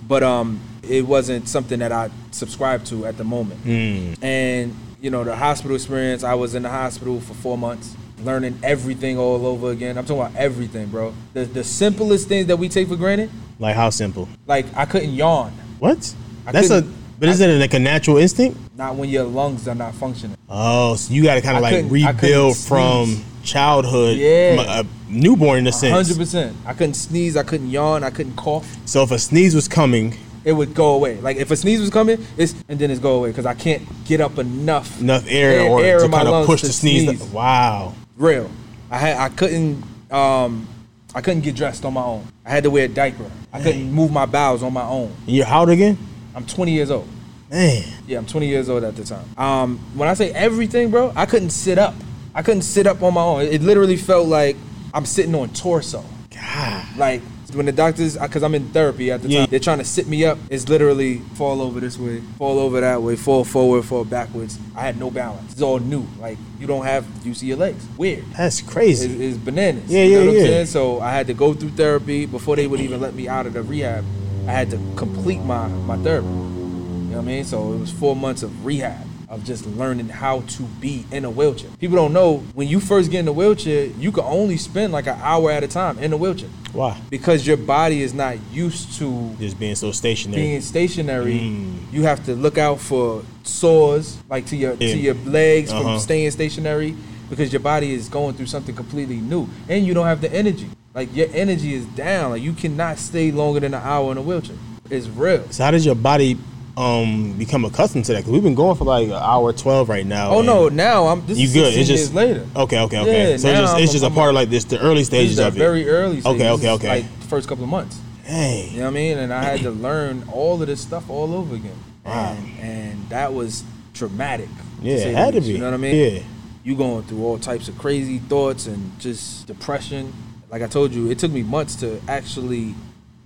But 0.08 0.24
um, 0.24 0.60
it 0.90 1.06
wasn't 1.08 1.48
something 1.48 1.78
that 1.80 1.92
I 1.92 2.10
subscribed 2.32 2.88
to 2.88 3.06
at 3.06 3.18
the 3.18 3.24
moment. 3.24 3.64
Mm, 3.66 4.16
And 4.24 4.76
you 5.02 5.10
know, 5.10 5.24
the 5.24 5.36
hospital 5.36 5.76
experience. 5.76 6.24
I 6.24 6.36
was 6.36 6.56
in 6.56 6.64
the 6.64 6.70
hospital 6.70 7.20
for 7.20 7.34
four 7.34 7.58
months, 7.58 7.96
learning 8.24 8.58
everything 8.64 9.18
all 9.18 9.46
over 9.48 9.72
again. 9.72 9.98
I'm 9.98 10.06
talking 10.06 10.22
about 10.22 10.36
everything, 10.36 10.88
bro. 10.88 11.14
The 11.34 11.46
the 11.46 11.64
simplest 11.64 12.28
things 12.28 12.46
that 12.48 12.58
we 12.58 12.70
take 12.70 12.88
for 12.88 12.96
granted, 12.96 13.30
like 13.60 13.76
how 13.76 13.90
simple? 13.90 14.30
like 14.48 14.66
I 14.76 14.86
couldn't 14.86 15.12
yawn, 15.12 15.52
What? 15.80 16.14
I 16.46 16.52
That's 16.54 16.70
a. 16.70 16.88
But 17.20 17.30
isn't 17.30 17.48
it 17.52 17.60
like 17.60 17.76
a 17.76 17.80
natural 17.80 18.18
instinct? 18.18 18.58
not 18.76 18.96
when 18.96 19.08
your 19.08 19.26
lungs 19.26 19.68
are 19.68 19.76
not 19.76 19.94
functioning. 19.94 20.36
Oh, 20.50 20.96
so 20.96 21.14
you 21.14 21.22
got 21.22 21.36
to 21.36 21.42
kind 21.42 21.56
of 21.56 21.62
like 21.62 21.76
couldn't- 21.76 22.04
I 22.04 22.14
couldn't 22.14 22.30
rebuild 22.30 22.58
from 22.58 23.24
childhood, 23.44 24.18
Yeah. 24.18 24.56
from 24.56 24.66
a, 24.66 24.80
a 24.80 24.86
newborn 25.12 25.60
in 25.60 25.68
a 25.68 25.72
sense. 25.72 25.94
Hundred 25.94 26.18
percent. 26.18 26.58
I 26.66 26.74
couldn't 26.74 26.96
sneeze. 26.96 27.38
I 27.38 27.44
couldn't 27.44 27.70
yawn. 27.70 28.04
I 28.04 28.10
couldn't 28.10 28.36
cough. 28.38 28.76
So 28.86 29.04
if 29.04 29.12
a 29.12 29.20
sneeze 29.20 29.54
was 29.54 29.68
coming, 29.68 30.18
It 30.44 30.54
would 30.54 30.74
go 30.74 30.94
away. 30.96 31.20
Like 31.22 31.38
if 31.38 31.52
a 31.52 31.56
sneeze 31.56 31.80
was 31.80 31.90
coming, 31.90 32.26
it's 32.38 32.56
and 32.68 32.80
then 32.80 32.90
it's 32.92 33.00
go 33.00 33.18
away 33.18 33.30
because 33.30 33.46
I 33.46 33.54
can't 33.54 33.84
get 34.06 34.22
up 34.22 34.38
enough 34.40 35.00
enough 35.00 35.26
air, 35.28 35.60
Air- 35.62 35.70
or 35.70 35.84
air 35.84 36.00
to 36.00 36.10
kind 36.10 36.28
of 36.28 36.46
push 36.46 36.62
the 36.62 36.74
sneeze. 36.74 37.04
sneeze. 37.08 37.24
Wow. 37.32 37.94
real. 38.18 38.50
I 38.90 38.98
had 38.98 39.18
I 39.18 39.30
couldn't 39.30 39.84
um 40.12 40.68
I 41.14 41.22
couldn't 41.22 41.42
get 41.42 41.56
dressed 41.56 41.86
on 41.86 41.94
my 41.94 42.04
own. 42.04 42.26
I 42.46 42.50
had 42.50 42.64
to 42.64 42.70
wear 42.72 42.86
a 42.86 42.88
diaper. 42.88 43.30
I 43.54 43.62
couldn't 43.62 43.92
move 43.92 44.12
my 44.12 44.26
bowels 44.26 44.64
on 44.64 44.74
my 44.74 44.84
own. 44.84 45.14
And 45.28 45.36
you're 45.36 45.46
how 45.46 45.60
old 45.62 45.70
again? 45.70 45.98
I'm 46.34 46.46
20 46.46 46.72
years 46.72 46.90
old. 46.90 47.08
Man, 47.50 47.84
Yeah, 48.08 48.18
I'm 48.18 48.26
20 48.26 48.48
years 48.48 48.70
old 48.70 48.86
at 48.86 48.96
the 48.96 49.04
time. 49.04 49.26
Um, 49.38 49.78
when 49.94 50.08
I 50.08 50.14
say 50.14 50.32
everything, 50.32 50.90
bro, 50.90 51.12
I 51.18 51.26
couldn't 51.26 51.50
sit 51.50 51.78
up. 51.78 51.94
I 52.34 52.42
couldn't 52.44 52.62
sit 52.62 52.88
up 52.88 53.04
on 53.04 53.14
my 53.14 53.22
own. 53.22 53.42
It 53.42 53.62
literally 53.62 53.98
felt 53.98 54.30
like 54.30 54.56
I'm 54.94 55.06
sitting 55.06 55.36
on 55.36 55.50
torso. 55.50 56.06
God. 56.34 56.86
Like 56.98 57.22
when 57.56 57.66
the 57.66 57.72
doctors, 57.72 58.18
because 58.18 58.44
I'm 58.44 58.56
in 58.56 58.68
therapy 58.70 59.12
at 59.12 59.22
the 59.22 59.30
Yeah. 59.30 59.42
time, 59.42 59.48
they're 59.50 59.60
trying 59.60 59.78
to 59.80 59.86
sit 59.86 60.08
me 60.08 60.26
up. 60.26 60.38
It's 60.50 60.68
literally 60.70 61.18
fall 61.36 61.62
over 61.62 61.80
this 61.80 61.98
way, 61.98 62.22
fall 62.38 62.60
over 62.60 62.82
that 62.82 63.02
way, 63.02 63.16
fall 63.16 63.44
forward, 63.44 63.84
fall 63.86 64.04
backwards. 64.06 64.58
I 64.76 64.82
had 64.82 65.00
no 65.00 65.12
balance. 65.12 65.52
It's 65.54 65.62
all 65.62 65.80
new. 65.80 66.06
Like 66.20 66.38
you 66.60 66.68
don't 66.68 66.86
have, 66.86 67.06
you 67.24 67.34
see 67.34 67.48
your 67.48 67.58
legs. 67.58 67.84
Weird. 67.98 68.24
That's 68.38 68.62
crazy. 68.62 69.10
It's, 69.12 69.22
it's 69.22 69.38
bananas. 69.38 69.84
Yeah, 69.92 70.04
you 70.04 70.12
know 70.16 70.20
yeah, 70.20 70.26
what 70.28 70.32
I'm 70.32 70.38
yeah. 70.38 70.44
saying? 70.46 70.66
So 70.68 71.00
I 71.02 71.12
had 71.12 71.28
to 71.28 71.34
go 71.34 71.54
through 71.54 71.70
therapy 71.72 72.26
before 72.26 72.56
they 72.56 72.68
would 72.68 72.80
even 72.82 73.02
let 73.02 73.14
me 73.16 73.28
out 73.28 73.46
of 73.46 73.54
the 73.54 73.64
rehab. 73.64 74.04
I 74.48 74.52
had 74.52 74.70
to 74.72 74.80
complete 74.96 75.42
my 75.42 75.68
my 75.68 75.98
therapy. 75.98 76.28
You 76.28 76.34
know 76.34 77.18
what 77.18 77.22
I 77.24 77.26
mean? 77.26 77.44
So 77.44 77.74
it 77.74 77.80
was 77.80 77.92
four 77.92 78.16
months 78.16 78.42
of 78.44 78.66
rehab 78.66 79.06
of 79.32 79.46
just 79.46 79.66
learning 79.66 80.10
how 80.10 80.42
to 80.42 80.64
be 80.82 81.06
in 81.10 81.24
a 81.24 81.30
wheelchair. 81.32 81.70
People 81.80 81.96
don't 81.96 82.12
know 82.12 82.40
when 82.54 82.68
you 82.68 82.82
first 82.82 83.10
get 83.10 83.22
in 83.22 83.28
a 83.30 83.32
wheelchair, 83.32 83.86
you 83.86 84.12
can 84.12 84.26
only 84.26 84.58
spend 84.58 84.92
like 84.92 85.08
an 85.08 85.18
hour 85.22 85.50
at 85.50 85.64
a 85.64 85.70
time 85.70 85.98
in 86.00 86.12
a 86.12 86.18
wheelchair 86.18 86.50
Why? 86.74 87.00
because 87.10 87.48
your 87.48 87.56
body 87.56 88.02
is 88.02 88.14
not 88.14 88.36
used 88.52 89.00
to 89.00 89.34
Just 89.40 89.58
being 89.58 89.76
so 89.76 89.94
stationary. 89.94 90.42
being 90.42 90.62
stationary, 90.62 91.40
Mm. 91.40 91.74
you 91.94 92.04
have 92.04 92.24
to 92.26 92.36
look 92.36 92.58
out 92.58 92.82
for 92.82 93.24
sores 93.44 94.18
like 94.30 94.46
to 94.48 94.58
your 94.58 94.74
Yeah. 94.74 94.94
to 94.94 94.98
your 95.00 95.16
legs 95.26 95.72
Uh-huh. 95.72 95.82
from 95.82 96.00
staying 96.00 96.30
stationary 96.32 96.94
because 97.30 97.54
your 97.54 97.62
body 97.62 97.94
is 97.94 98.10
going 98.10 98.34
through 98.36 98.48
something 98.48 98.76
completely 98.76 99.16
new 99.16 99.48
and 99.70 99.88
you 99.88 99.94
don't 99.94 100.08
have 100.08 100.20
the 100.20 100.32
energy. 100.34 100.68
Like 100.94 101.16
your 101.16 101.28
energy 101.34 101.74
is 101.74 101.86
down. 101.86 102.32
Like 102.32 102.42
you 102.44 102.52
cannot 102.52 103.00
stay 103.00 103.32
longer 103.32 103.62
than 103.62 103.74
an 103.74 103.82
hour 103.82 104.12
in 104.12 104.18
a 104.18 104.22
wheelchair. 104.22 104.58
It's 104.90 105.08
real. 105.08 105.44
so 105.52 105.64
how 105.64 105.72
does 105.72 105.86
your 105.86 105.96
body 105.96 106.38
um 106.82 107.34
become 107.38 107.64
accustomed 107.66 108.06
to 108.06 108.14
that? 108.14 108.20
Because 108.20 108.32
we've 108.32 108.44
been 108.44 108.56
going 108.56 108.76
for 108.76 108.86
like 108.86 109.08
an 109.08 109.14
hour 109.14 109.54
twelve 109.54 109.88
right 109.90 110.06
now. 110.06 110.32
Oh 110.32 110.42
no, 110.42 110.68
now 110.70 111.08
I'm 111.08 111.26
this 111.28 111.38
you 111.38 111.46
is 111.46 111.54
good? 111.54 111.74
It's 111.74 111.88
just 111.88 112.14
later. 112.14 112.48
Okay, 112.56 112.80
okay, 112.80 113.00
okay. 113.00 113.32
Yeah, 113.32 113.38
so 113.38 113.50
it's 113.50 113.60
just 113.60 113.76
I'm 113.76 113.84
it's 113.84 113.92
a- 113.92 113.94
just 114.00 114.06
a 114.06 114.10
part 114.10 114.34
like 114.34 114.50
this 114.50 114.64
the 114.66 114.80
early 114.80 115.04
stages 115.04 115.38
of 115.40 115.56
it. 115.56 115.60
very 115.60 115.88
early 115.88 116.22
stages. 116.22 116.42
Okay, 116.42 116.50
okay, 116.50 116.70
okay. 116.72 116.88
Like 117.02 117.20
the 117.20 117.28
first 117.28 117.48
couple 117.48 117.64
of 117.64 117.70
months. 117.70 118.00
Hey. 118.24 118.70
You 118.72 118.78
know 118.78 118.86
what 118.86 118.92
I 118.92 118.94
mean? 118.94 119.18
And 119.18 119.34
I 119.34 119.44
had 119.44 119.60
to 119.62 119.72
learn 119.72 120.24
all 120.32 120.62
of 120.62 120.68
this 120.68 120.80
stuff 120.82 121.10
all 121.10 121.34
over 121.34 121.56
again. 121.56 121.78
Wow. 122.06 122.32
And, 122.32 122.60
and 122.60 123.10
that 123.10 123.34
was 123.34 123.64
traumatic. 123.94 124.50
Yeah, 124.82 124.96
it 124.96 125.16
had 125.16 125.34
to 125.34 125.42
be. 125.42 125.48
You 125.48 125.58
know 125.58 125.66
what 125.66 125.74
I 125.74 125.78
mean? 125.78 125.96
Yeah. 125.96 126.24
You 126.64 126.76
going 126.76 127.04
through 127.04 127.24
all 127.26 127.38
types 127.40 127.68
of 127.68 127.78
crazy 127.78 128.20
thoughts 128.20 128.68
and 128.68 128.98
just 129.00 129.48
depression. 129.48 130.14
Like 130.50 130.62
I 130.62 130.68
told 130.68 130.94
you, 130.94 131.10
it 131.12 131.20
took 131.20 131.32
me 131.32 131.44
months 131.44 131.76
to 131.78 132.00
actually 132.08 132.76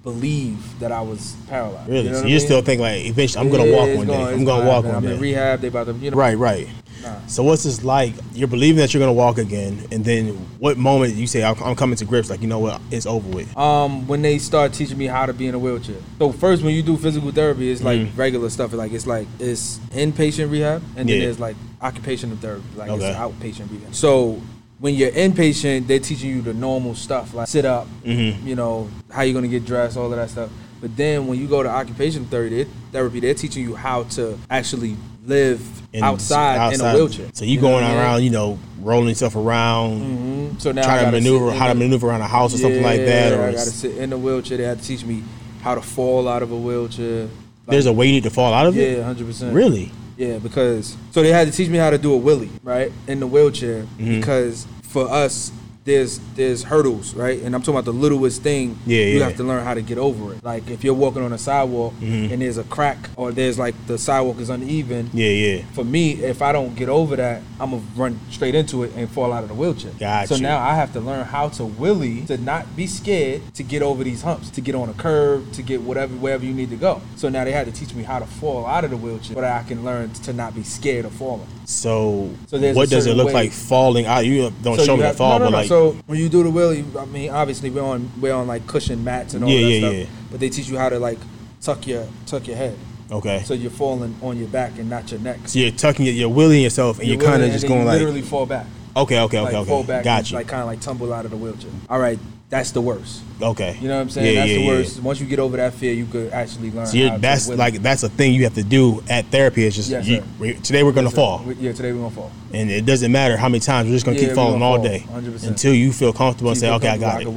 believe 0.06 0.80
that 0.80 0.92
I 0.94 1.02
was 1.02 1.36
paralyzed. 1.50 1.90
Really? 1.90 2.06
You 2.06 2.12
know 2.12 2.22
so 2.22 2.28
you 2.28 2.36
I 2.36 2.40
still 2.40 2.58
mean? 2.58 2.66
think 2.66 2.82
like 2.82 3.06
eventually 3.06 3.42
I'm 3.46 3.52
gonna 3.52 3.66
Yeah, 3.70 3.76
walk 3.78 3.98
one 3.98 4.08
day. 4.08 4.14
I'm 4.24 4.46
gonna 4.46 4.46
going 4.46 4.68
walk 4.68 4.84
one 4.86 4.94
happen. 4.94 4.96
I'm 5.10 5.12
in 5.14 5.18
day. 5.18 5.22
rehab. 5.22 5.62
They 5.62 5.68
about 5.68 5.88
to, 5.88 5.94
you 5.94 6.12
know. 6.12 6.18
Right, 6.18 6.38
right. 6.38 6.68
Nah. 7.02 7.18
So 7.28 7.44
what's 7.44 7.64
this 7.64 7.84
like? 7.84 8.14
You're 8.34 8.48
believing 8.48 8.78
that 8.78 8.94
you're 8.94 9.02
gonna 9.02 9.14
walk 9.14 9.38
again, 9.38 9.86
and 9.92 10.06
then 10.06 10.30
what 10.60 10.78
moment 10.78 11.16
you 11.16 11.28
say 11.28 11.44
I'm 11.44 11.76
coming 11.76 11.96
to 11.98 12.06
grips? 12.06 12.30
Like 12.30 12.42
you 12.42 12.48
know 12.48 12.60
what? 12.60 12.80
It's 12.92 13.06
over 13.06 13.28
with. 13.30 13.56
um, 13.58 14.08
when 14.08 14.22
they 14.22 14.38
start 14.38 14.74
teaching 14.74 14.98
me 14.98 15.06
how 15.08 15.26
to 15.26 15.34
be 15.34 15.48
in 15.48 15.56
a 15.56 15.60
wheelchair. 15.60 15.98
So 16.20 16.32
first, 16.32 16.64
when 16.64 16.74
you 16.74 16.82
do 16.84 16.98
physical 16.98 17.32
therapy, 17.32 17.70
it's 17.72 17.82
like 17.84 18.00
Mhm. 18.00 18.18
regular 18.18 18.50
stuff. 18.50 18.74
Like 18.74 18.92
it's 18.94 19.06
like 19.08 19.28
it's 19.40 19.80
inpatient 19.92 20.52
rehab, 20.52 20.82
and 20.96 21.10
then 21.10 21.18
Yeah. 21.18 21.26
there's 21.26 21.40
like 21.40 21.56
occupational 21.82 22.38
therapy, 22.38 22.64
like 22.78 22.90
Okay. 22.92 23.08
it's 23.10 23.18
outpatient 23.18 23.72
rehab. 23.72 23.94
So 23.94 24.40
when 24.80 24.94
you're 24.96 25.12
inpatient, 25.12 25.88
they're 25.88 26.00
teaching 26.00 26.30
you 26.30 26.42
the 26.42 26.54
normal 26.54 26.96
stuff, 26.96 27.34
like 27.34 27.48
sit 27.48 27.66
up, 27.66 27.88
Mhm. 28.06 28.46
you 28.46 28.56
know, 28.56 28.88
how 29.10 29.22
you're 29.24 29.34
gonna 29.34 29.48
get 29.48 29.66
dressed, 29.66 29.98
all 29.98 30.12
of 30.12 30.18
that 30.18 30.30
stuff. 30.30 30.50
But 30.82 30.96
then 30.98 31.28
when 31.28 31.40
you 31.40 31.48
go 31.48 31.64
to 31.64 31.70
occupational 31.70 32.28
therapy, 32.30 32.68
therapy, 32.92 33.20
they're 33.22 33.34
teaching 33.34 33.64
you 33.64 33.76
how 33.76 34.04
to 34.12 34.38
actually 34.50 34.96
live 35.26 35.62
And 35.94 36.04
outside, 36.04 36.74
in 36.74 36.82
a 36.82 36.94
wheelchair. 36.94 37.28
So 37.34 37.46
you, 37.46 37.56
know 37.56 37.62
going 37.62 37.74
what 37.76 37.84
I 37.86 37.90
mean? 37.90 37.98
around, 37.98 38.24
you 38.24 38.30
know, 38.30 38.60
rolling 38.82 39.08
yourself 39.10 39.36
around, 39.36 40.02
Mhm. 40.02 40.62
So 40.62 40.72
now 40.72 40.84
trying 40.84 41.06
to 41.06 41.12
maneuver, 41.12 41.50
in 41.52 41.58
how 41.58 41.68
to 41.70 41.76
maneuver 41.76 42.08
around 42.08 42.22
a 42.22 42.28
house 42.28 42.54
or 42.54 42.58
something 42.58 42.84
like 42.84 43.00
Yeah, 43.00 43.06
that. 43.30 43.34
Or 43.34 43.44
I 43.44 43.52
gotta 43.54 43.72
sit 43.72 43.98
in 43.98 44.10
the 44.12 44.18
wheelchair. 44.18 44.58
They 44.58 44.64
had 44.66 44.80
to 44.82 44.88
teach 44.88 45.04
me 45.06 45.24
how 45.62 45.74
to 45.76 45.82
fall 45.82 46.28
out 46.28 46.44
of 46.44 46.52
a 46.52 46.56
wheelchair. 46.56 47.22
Like, 47.22 47.30
there's 47.68 47.88
a 47.88 47.94
way 47.94 48.06
you 48.08 48.12
need 48.14 48.24
to 48.24 48.30
fall 48.30 48.54
out 48.54 48.68
of 48.68 48.78
it. 48.78 48.98
yeah, 48.98 49.04
hundred 49.04 49.26
percent. 49.26 49.54
Really? 49.54 49.92
Yeah, 50.18 50.38
because 50.38 50.96
so 51.12 51.22
they 51.22 51.32
had 51.32 51.48
to 51.48 51.54
teach 51.54 51.70
me 51.70 51.78
how 51.78 51.90
to 51.90 51.98
do 51.98 52.14
a 52.16 52.20
wheelie, 52.20 52.50
right, 52.64 52.92
in 53.08 53.20
the 53.20 53.28
wheelchair. 53.28 53.86
Mhm. 54.00 54.20
Because 54.20 54.66
for 54.84 55.10
us, 55.12 55.52
there's 55.86 56.20
there's 56.36 56.64
hurdles, 56.64 57.14
right, 57.14 57.40
and 57.42 57.56
I'm 57.56 57.62
talking 57.62 57.76
about 57.76 57.86
the 57.86 57.94
littlest 57.94 58.42
thing. 58.42 58.78
Yeah, 58.86 59.02
You 59.04 59.20
yeah. 59.20 59.26
have 59.26 59.38
to 59.38 59.44
learn 59.44 59.64
how 59.64 59.76
to 59.76 59.82
get 59.82 59.98
over 59.98 60.34
it. 60.34 60.44
Like 60.44 60.70
if 60.70 60.84
you're 60.84 60.96
walking 60.96 61.22
on 61.22 61.32
a 61.32 61.38
sidewalk 61.38 61.94
Mhm. 62.02 62.32
and 62.32 62.42
there's 62.42 62.58
a 62.58 62.64
crack 62.64 63.10
or 63.16 63.32
there's 63.32 63.58
like 63.60 63.76
the 63.88 63.98
sidewalk 63.98 64.40
is 64.40 64.50
uneven. 64.50 65.12
Yeah, 65.14 65.30
yeah. 65.30 65.62
For 65.74 65.84
me, 65.86 66.14
if 66.14 66.42
I 66.42 66.52
don't 66.52 66.76
get 66.76 66.90
over 66.90 67.16
that, 67.16 67.42
I'm 67.60 67.70
gonna 67.72 67.84
run 67.96 68.20
straight 68.32 68.56
into 68.56 68.84
it 68.84 68.94
and 68.96 69.08
fall 69.10 69.32
out 69.32 69.44
of 69.44 69.50
the 69.50 69.56
wheelchair. 69.56 69.92
Got 70.00 70.28
so 70.28 70.38
now 70.38 70.58
I 70.60 70.74
have 70.76 70.92
to 70.94 71.00
learn 71.00 71.24
how 71.26 71.50
to 71.50 71.64
wheelie 71.64 72.26
to 72.28 72.38
not 72.38 72.76
be 72.76 72.88
scared 72.88 73.42
to 73.54 73.64
get 73.64 73.82
over 73.84 74.04
these 74.04 74.24
humps, 74.24 74.50
to 74.52 74.62
get 74.62 74.74
on 74.76 74.90
a 74.90 74.94
curb, 74.94 75.52
to 75.54 75.62
get 75.62 75.82
whatever 75.84 76.16
wherever 76.16 76.44
you 76.44 76.54
need 76.54 76.72
to 76.72 76.76
go. 76.78 77.02
So 77.16 77.30
now 77.30 77.44
they 77.44 77.52
had 77.52 77.68
to 77.68 77.72
teach 77.72 77.94
me 77.94 78.04
how 78.04 78.18
to 78.20 78.26
fall 78.26 78.66
out 78.66 78.84
of 78.84 78.90
the 78.90 78.98
wheelchair, 78.98 79.36
but 79.36 79.44
I 79.44 79.62
can 79.64 79.86
learn 79.86 80.10
to 80.24 80.34
not 80.34 80.56
be 80.56 80.64
scared 80.64 81.06
of 81.06 81.12
falling. 81.14 81.46
So, 81.66 82.30
So 82.48 82.60
what 82.74 82.90
does 82.90 83.06
it 83.08 83.16
look 83.16 83.28
way- 83.28 83.34
like 83.34 83.52
falling 83.52 84.06
out? 84.06 84.26
You 84.26 84.52
don't 84.64 84.78
So 84.78 84.86
show 84.86 84.96
me 84.96 85.02
the 85.02 85.08
have- 85.08 85.18
fall, 85.18 85.40
no, 85.40 85.46
no, 85.46 85.46
but 85.46 85.52
no. 85.52 85.58
like, 85.58 85.68
so 85.68 85.98
when 86.06 86.20
you 86.20 86.30
do 86.30 86.44
the 86.44 86.50
wheelie, 86.52 86.84
I 87.02 87.06
mean, 87.06 87.30
obviously 87.32 87.70
we're 87.70 87.82
on 87.84 88.10
we're 88.22 88.34
on 88.34 88.48
like 88.48 88.66
cushion 88.68 89.04
mats 89.04 89.34
and 89.34 89.44
all 89.44 89.50
Yeah, 89.50 89.62
that 89.62 89.70
yeah, 89.70 89.80
stuff. 89.80 89.94
yeah. 89.94 90.06
But 90.32 90.40
they 90.40 90.50
teach 90.50 90.68
you 90.70 90.78
how 90.78 90.90
to 90.90 91.00
like 91.00 91.18
tuck 91.62 91.88
your 91.88 92.06
tuck 92.28 92.48
your 92.48 92.58
head, 92.58 92.76
okay. 93.12 93.42
so 93.46 93.54
you're 93.54 93.72
falling 93.72 94.16
on 94.22 94.38
your 94.38 94.48
back 94.48 94.78
and 94.78 94.90
not 94.90 95.10
your 95.12 95.20
neck. 95.20 95.40
So 95.48 95.60
you're 95.60 95.72
tucking 95.72 96.06
it, 96.06 96.12
you're 96.12 96.30
wheeling 96.30 96.62
yourself, 96.62 97.00
and 97.00 97.08
you're, 97.08 97.20
kind 97.20 97.42
of 97.44 97.52
just 97.52 97.68
going 97.68 97.82
you 97.82 97.86
like, 97.88 98.00
literally 98.00 98.22
fall 98.22 98.46
back. 98.46 98.68
okay, 98.96 99.20
okay, 99.22 99.40
okay, 99.40 99.58
like 99.58 99.68
fall 99.68 99.84
back, 99.84 100.04
gotcha. 100.04 100.36
like 100.36 100.48
kind 100.48 100.62
of 100.62 100.68
like 100.68 100.80
tumble 100.82 101.12
out 101.14 101.26
of 101.26 101.32
the 101.32 101.38
wheelchair. 101.38 101.72
All 101.90 102.00
right, 102.00 102.20
that's 102.50 102.72
the 102.72 102.82
worst. 102.82 103.22
okay, 103.42 103.78
You 103.82 103.88
know 103.88 103.96
what 103.96 104.02
I'm 104.02 104.10
saying? 104.10 104.34
Yeah, 104.36 104.42
that's 104.42 104.52
yeah, 104.52 104.58
the 104.58 104.62
yeah. 104.64 104.68
worst. 104.70 105.02
Once 105.02 105.20
you 105.20 105.26
get 105.26 105.40
over 105.40 105.58
that 105.58 105.74
fear, 105.74 105.94
you 105.94 106.06
could 106.06 106.32
actually 106.32 106.72
learn. 106.72 106.86
So 106.86 106.98
you're, 106.98 107.10
how 107.10 107.16
to 107.16 107.22
that's 107.22 107.50
like 107.50 107.76
that's 107.82 108.04
a 108.04 108.10
thing 108.10 108.34
you 108.34 108.44
have 108.44 108.54
to 108.56 108.64
do 108.64 109.04
at 109.10 109.26
therapy. 109.26 109.66
It's 109.66 109.76
just 109.76 109.90
Yes, 109.90 110.08
you, 110.08 110.24
today 110.62 110.84
we're 110.84 110.92
gonna 110.92 111.08
Yes, 111.08 111.16
fall, 111.16 111.44
We- 111.44 111.56
Yeah, 111.56 111.72
today 111.74 111.92
we're 111.92 112.00
gonna 112.02 112.16
fall. 112.16 112.32
and 112.54 112.70
it 112.70 112.86
doesn't 112.86 113.12
matter 113.12 113.36
how 113.38 113.50
many 113.50 113.60
times 113.60 113.88
we're 113.90 113.96
just 113.96 114.06
gonna 114.06 114.18
Yeah, 114.18 114.28
keep 114.28 114.36
falling 114.36 114.60
gonna 114.60 114.66
all 114.66 114.76
fall, 114.78 114.86
day 114.86 115.06
100%. 115.12 115.48
until 115.48 115.74
you 115.74 115.92
feel 115.92 116.14
comfortable 116.14 116.52
and 116.52 116.60
say, 116.60 116.70
okay, 116.72 116.90
I 116.90 116.98
got 116.98 117.22
it. 117.22 117.28